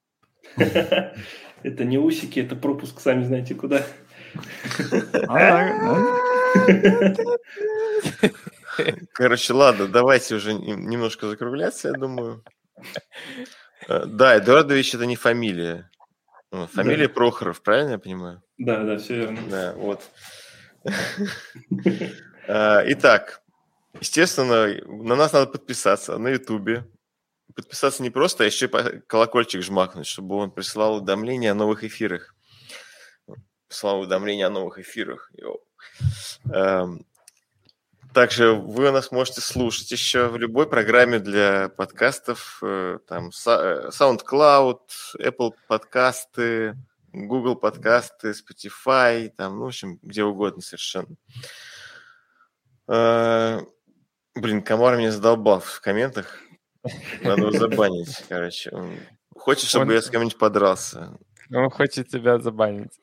Это 1.67 1.85
не 1.85 1.99
усики, 1.99 2.39
это 2.39 2.55
пропуск, 2.55 3.01
сами 3.01 3.25
знаете 3.25 3.57
куда. 3.57 3.85
Короче, 9.13 9.53
ладно, 9.53 9.89
давайте 9.89 10.37
уже 10.37 10.55
немножко 10.55 11.29
закругляться, 11.29 11.89
я 11.89 11.95
думаю. 11.95 12.45
Э, 13.89 14.05
да, 14.07 14.39
Эдуардович 14.39 14.95
это 14.95 15.07
не 15.07 15.17
фамилия. 15.17 15.91
Фамилия 16.53 17.09
Прохоров, 17.09 17.61
правильно 17.63 17.91
я 17.91 17.99
понимаю? 17.99 18.45
Да, 18.59 18.85
да, 18.85 18.99
все 18.99 19.17
верно. 19.17 19.41
Да, 19.51 19.75
вот. 19.77 20.03
Э, 22.47 22.83
итак, 22.93 23.43
естественно, 24.01 24.69
на 24.87 25.17
нас 25.17 25.33
надо 25.33 25.47
подписаться 25.51 26.17
на 26.17 26.29
Ютубе. 26.29 26.85
Подписаться 27.57 28.03
не 28.03 28.11
просто, 28.11 28.45
а 28.45 28.47
еще 28.47 28.69
колокольчик 28.69 29.63
жмакнуть, 29.63 30.07
чтобы 30.07 30.37
он 30.37 30.51
присылал 30.51 30.97
уведомления 30.97 31.53
о 31.53 31.55
новых 31.55 31.85
эфирах. 31.85 32.35
Присылал 33.67 34.01
уведомления 34.01 34.47
о 34.47 34.51
новых 34.51 34.79
эфирах. 34.79 35.33
Эм, 36.53 37.07
также 38.13 38.53
вы 38.53 38.91
нас 38.91 39.11
можете 39.11 39.41
слушать 39.41 39.91
еще 39.91 40.29
в 40.29 40.37
любой 40.37 40.69
программе 40.69 41.19
для 41.19 41.69
подкастов, 41.69 42.61
э, 42.63 42.99
там 43.09 43.29
э, 43.29 43.89
SoundCloud, 43.91 44.81
Apple 45.19 45.53
подкасты, 45.67 46.77
Google 47.13 47.57
подкасты, 47.57 48.33
Spotify, 48.33 49.31
там, 49.37 49.59
ну, 49.59 49.65
в 49.65 49.69
общем, 49.69 49.99
где 50.03 50.25
угодно 50.25 50.63
совершенно. 50.63 51.17
Э, 52.87 53.61
блин, 54.35 54.63
Комар 54.63 54.97
меня 54.97 55.13
задолбал 55.13 55.61
в 55.61 55.81
комментах. 55.81 56.39
Надо 57.23 57.43
его 57.43 57.51
забанить, 57.59 58.25
короче. 58.29 58.71
Хочет, 59.37 59.69
чтобы 59.69 59.87
Он... 59.87 59.93
я 59.93 60.03
с 60.03 60.11
кем-нибудь 60.11 60.39
подрался. 60.39 61.19
Он 61.55 61.71
хочет 61.71 62.09
тебя 62.09 62.39
забанить. 62.39 62.99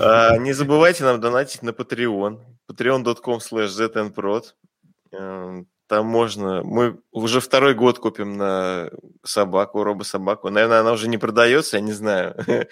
А, 0.00 0.36
не 0.38 0.52
забывайте 0.52 1.04
нам 1.04 1.20
донатить 1.20 1.62
на 1.62 1.70
Patreon. 1.70 2.40
patreon.com 2.68 3.38
slash 3.38 3.68
znprod. 3.68 4.44
Эм, 5.12 5.68
там 5.86 6.06
можно... 6.06 6.62
Мы 6.64 6.98
уже 7.12 7.40
второй 7.40 7.74
год 7.74 7.98
купим 7.98 8.36
на 8.36 8.90
собаку, 9.22 9.84
робособаку. 9.84 10.50
Наверное, 10.50 10.80
она 10.80 10.92
уже 10.92 11.08
не 11.08 11.18
продается, 11.18 11.76
я 11.76 11.82
не 11.82 11.92
знаю. 11.92 12.34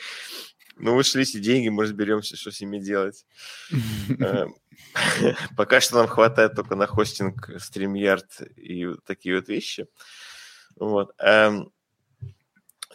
Ну, 0.78 0.94
вышлите 0.94 1.40
деньги, 1.40 1.70
мы 1.70 1.84
разберемся, 1.84 2.36
что 2.36 2.50
с 2.50 2.60
ними 2.60 2.78
делать. 2.78 3.24
Э, 4.20 4.46
пока 5.56 5.80
что 5.80 5.96
нам 5.96 6.06
хватает 6.06 6.54
только 6.54 6.76
на 6.76 6.86
хостинг 6.86 7.48
StreamYard 7.50 8.52
и 8.56 8.94
такие 9.06 9.36
вот 9.36 9.48
вещи. 9.48 9.86
Вот. 10.76 11.12
Эм, 11.18 11.72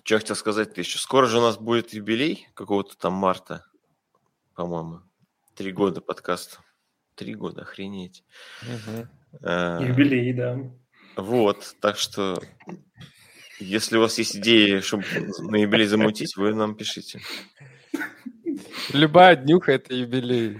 что 0.03 0.15
я 0.15 0.19
хотел 0.19 0.35
сказать 0.35 0.77
еще? 0.77 0.99
Скоро 0.99 1.25
же 1.27 1.39
у 1.39 1.41
нас 1.41 1.57
будет 1.57 1.93
юбилей 1.93 2.47
какого-то 2.53 2.97
там 2.97 3.13
марта, 3.13 3.65
по-моему. 4.55 5.01
Три 5.55 5.71
года 5.71 6.01
подкаста. 6.01 6.59
Три 7.15 7.33
года, 7.35 7.63
охренеть. 7.63 8.23
Э, 9.41 9.79
юбилей, 9.81 10.33
да. 10.33 10.59
Вот, 11.15 11.75
так 11.81 11.97
что 11.97 12.41
если 13.59 13.97
у 13.97 14.01
вас 14.01 14.17
есть 14.17 14.35
идеи, 14.37 14.79
чтобы 14.79 15.03
на 15.39 15.57
юбилей 15.57 15.85
замутить, 15.85 16.35
вы 16.35 16.53
нам 16.53 16.75
пишите. 16.75 17.21
Любая 18.89 19.35
днюха– 19.35 19.71
это 19.73 19.93
юбилей. 19.93 20.59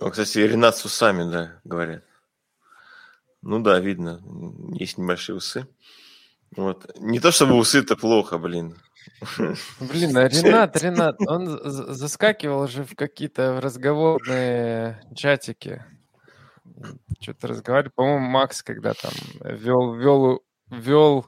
Ну, 0.00 0.10
кстати, 0.10 0.38
Ренат 0.38 0.76
с 0.76 0.84
усами, 0.84 1.30
да, 1.30 1.60
говорят. 1.64 2.04
Ну 3.40 3.60
да, 3.60 3.78
видно, 3.80 4.20
есть 4.74 4.98
небольшие 4.98 5.36
усы. 5.36 5.66
Вот. 6.56 6.90
Не 6.98 7.20
то 7.20 7.30
чтобы 7.30 7.56
усы 7.56 7.78
это 7.78 7.96
плохо, 7.96 8.38
блин. 8.38 8.76
Блин, 9.80 10.16
а 10.16 10.28
Ренат, 10.28 10.76
Ренат, 10.82 11.16
он 11.26 11.60
заскакивал 11.64 12.68
же 12.68 12.84
в 12.84 12.94
какие-то 12.94 13.60
разговорные 13.60 15.02
чатики. 15.14 15.84
Что-то 17.20 17.48
разговаривали. 17.48 17.92
По-моему, 17.94 18.26
Макс 18.26 18.62
когда 18.62 18.94
там 18.94 19.12
вел, 19.44 19.94
вел, 19.94 20.44
вел 20.70 21.26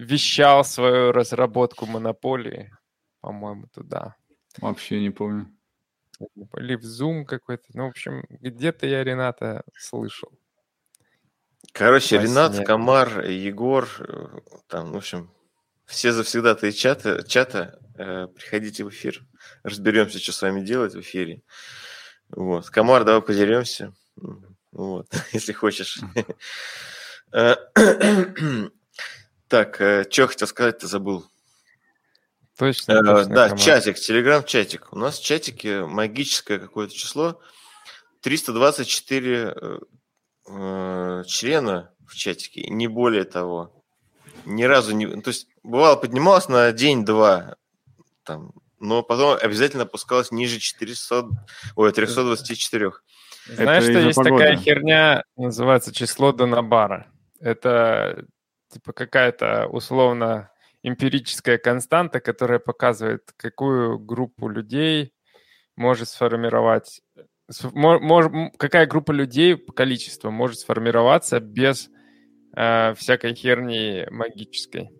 вещал 0.00 0.64
свою 0.64 1.12
разработку 1.12 1.86
монополии, 1.86 2.72
по-моему, 3.20 3.66
туда. 3.68 4.16
Вообще 4.58 5.00
не 5.00 5.10
помню. 5.10 5.46
Или 6.56 6.76
в 6.76 6.84
Zoom 6.84 7.24
какой-то. 7.24 7.64
Ну, 7.74 7.86
в 7.86 7.90
общем, 7.90 8.24
где-то 8.28 8.86
я 8.86 9.04
Рената 9.04 9.62
слышал. 9.76 10.30
Короче, 11.72 12.18
Ренат, 12.18 12.64
Комар, 12.66 13.24
Егор, 13.26 13.88
э, 14.00 14.40
там, 14.66 14.92
в 14.92 14.96
общем, 14.96 15.30
все 15.86 16.12
завсегда-то 16.12 16.72
чата, 16.72 17.22
чата 17.22 17.78
э, 17.96 18.26
приходите 18.28 18.84
в 18.84 18.88
эфир. 18.90 19.22
Разберемся, 19.62 20.18
что 20.18 20.32
с 20.32 20.42
вами 20.42 20.62
делать 20.62 20.94
в 20.94 21.00
эфире. 21.00 21.42
Вот. 22.28 22.68
Комар, 22.70 23.04
давай 23.04 23.22
подеремся. 23.22 23.94
Вот, 24.72 25.08
если 25.32 25.52
хочешь. 25.52 26.00
Так, 29.50 29.80
э, 29.80 30.04
что 30.08 30.28
хотел 30.28 30.46
сказать-то 30.46 30.86
забыл. 30.86 31.26
Точно. 32.56 32.92
Э, 32.92 32.96
точно 33.02 33.34
да, 33.34 33.44
команда. 33.48 33.56
чатик, 33.56 33.96
телеграм-чатик. 33.96 34.92
У 34.92 34.98
нас 34.98 35.18
в 35.18 35.24
чатике 35.24 35.84
магическое 35.86 36.60
какое-то 36.60 36.94
число. 36.94 37.40
324 38.20 39.54
э, 39.60 39.78
э, 40.46 41.24
члена 41.26 41.90
в 42.06 42.14
чатике, 42.14 42.68
не 42.68 42.86
более 42.86 43.24
того. 43.24 43.72
Ни 44.44 44.62
разу 44.62 44.94
не... 44.94 45.08
То 45.20 45.30
есть, 45.30 45.48
бывало, 45.64 45.96
поднималось 45.96 46.48
на 46.48 46.70
день-два, 46.70 47.56
там, 48.22 48.52
но 48.78 49.02
потом 49.02 49.36
обязательно 49.42 49.82
опускалось 49.82 50.30
ниже 50.30 50.60
400... 50.60 51.28
Ой, 51.74 51.92
324. 51.92 52.92
Знаешь, 53.46 53.82
Это 53.82 53.92
что 53.92 54.00
есть 54.00 54.16
погоды. 54.16 54.38
такая 54.38 54.56
херня, 54.58 55.24
называется 55.36 55.92
число 55.92 56.30
Донабара. 56.30 57.10
Это 57.40 58.26
типа 58.70 58.92
какая-то 58.92 59.66
условно 59.68 60.50
эмпирическая 60.82 61.58
константа, 61.58 62.20
которая 62.20 62.58
показывает, 62.58 63.32
какую 63.36 63.98
группу 63.98 64.48
людей 64.48 65.12
может 65.76 66.08
сформировать, 66.08 67.02
мож, 67.72 68.26
какая 68.58 68.86
группа 68.86 69.12
людей 69.12 69.56
по 69.56 69.72
количеству 69.72 70.30
может 70.30 70.60
сформироваться 70.60 71.40
без 71.40 71.90
э, 72.56 72.94
всякой 72.94 73.34
херни 73.34 74.06
магической. 74.10 74.90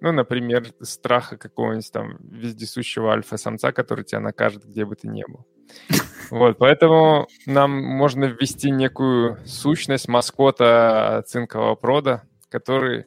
Ну, 0.00 0.12
например, 0.12 0.66
страха 0.82 1.36
какого-нибудь 1.38 1.90
там 1.90 2.18
вездесущего 2.20 3.12
альфа-самца, 3.12 3.72
который 3.72 4.04
тебя 4.04 4.20
накажет, 4.20 4.64
где 4.64 4.84
бы 4.84 4.96
ты 4.96 5.08
ни 5.08 5.24
был. 5.26 5.46
Вот, 6.30 6.56
поэтому 6.56 7.28
нам 7.44 7.70
можно 7.70 8.24
ввести 8.24 8.70
некую 8.70 9.38
сущность 9.44 10.08
маскота 10.08 11.22
цинкового 11.26 11.74
прода, 11.74 12.22
который 12.54 13.06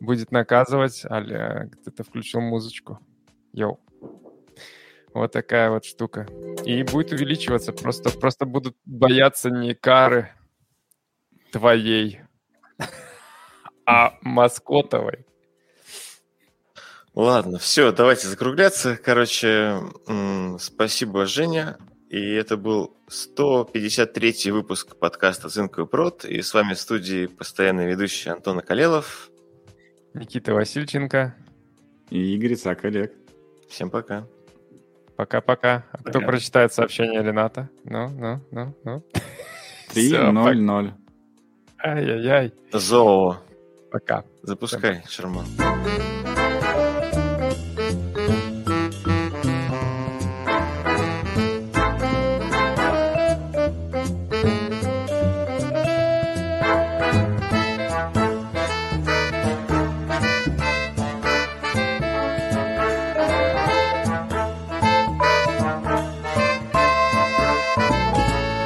будет 0.00 0.32
наказывать. 0.32 1.04
Аля, 1.04 1.68
кто-то 1.70 2.04
включил 2.04 2.40
музычку. 2.40 2.98
Йоу. 3.52 3.78
Вот 5.12 5.30
такая 5.30 5.70
вот 5.70 5.84
штука. 5.84 6.26
И 6.64 6.82
будет 6.84 7.12
увеличиваться. 7.12 7.74
Просто, 7.74 8.08
просто 8.18 8.46
будут 8.46 8.78
бояться 8.86 9.50
не 9.50 9.74
кары 9.74 10.30
твоей, 11.52 12.22
а 13.84 14.14
маскотовой. 14.22 15.26
Ладно, 17.14 17.58
все, 17.58 17.92
давайте 17.92 18.26
закругляться. 18.28 18.96
Короче, 18.96 19.82
спасибо, 20.58 21.26
Женя. 21.26 21.76
И 22.08 22.32
это 22.32 22.56
был 22.56 22.96
153 23.08 24.50
выпуск 24.50 24.96
подкаста 24.96 25.50
«Цинк 25.50 25.78
и 25.78 25.84
прод». 25.84 26.24
И 26.24 26.40
с 26.40 26.54
вами 26.54 26.72
в 26.72 26.78
студии 26.80 27.26
постоянный 27.26 27.86
ведущий 27.86 28.30
Антон 28.30 28.58
Акалелов. 28.58 29.30
Никита 30.14 30.54
Васильченко. 30.54 31.34
И 32.08 32.34
Игорь 32.34 32.56
Цак 32.56 32.84
Олег. 32.86 33.12
Всем 33.68 33.90
пока. 33.90 34.26
Пока-пока. 35.16 35.84
А 35.92 35.98
кто 36.02 36.20
прочитает 36.20 36.72
сообщение 36.72 37.22
Рената? 37.22 37.68
Ну, 37.84 38.08
ну, 38.08 38.40
ну, 38.50 38.74
ну. 38.84 39.04
3-0-0. 39.94 40.92
Ай-яй-яй. 41.84 42.54
Зоо. 42.72 43.36
Пока. 43.90 44.24
Запускай, 44.42 45.02
Шарман. 45.08 45.44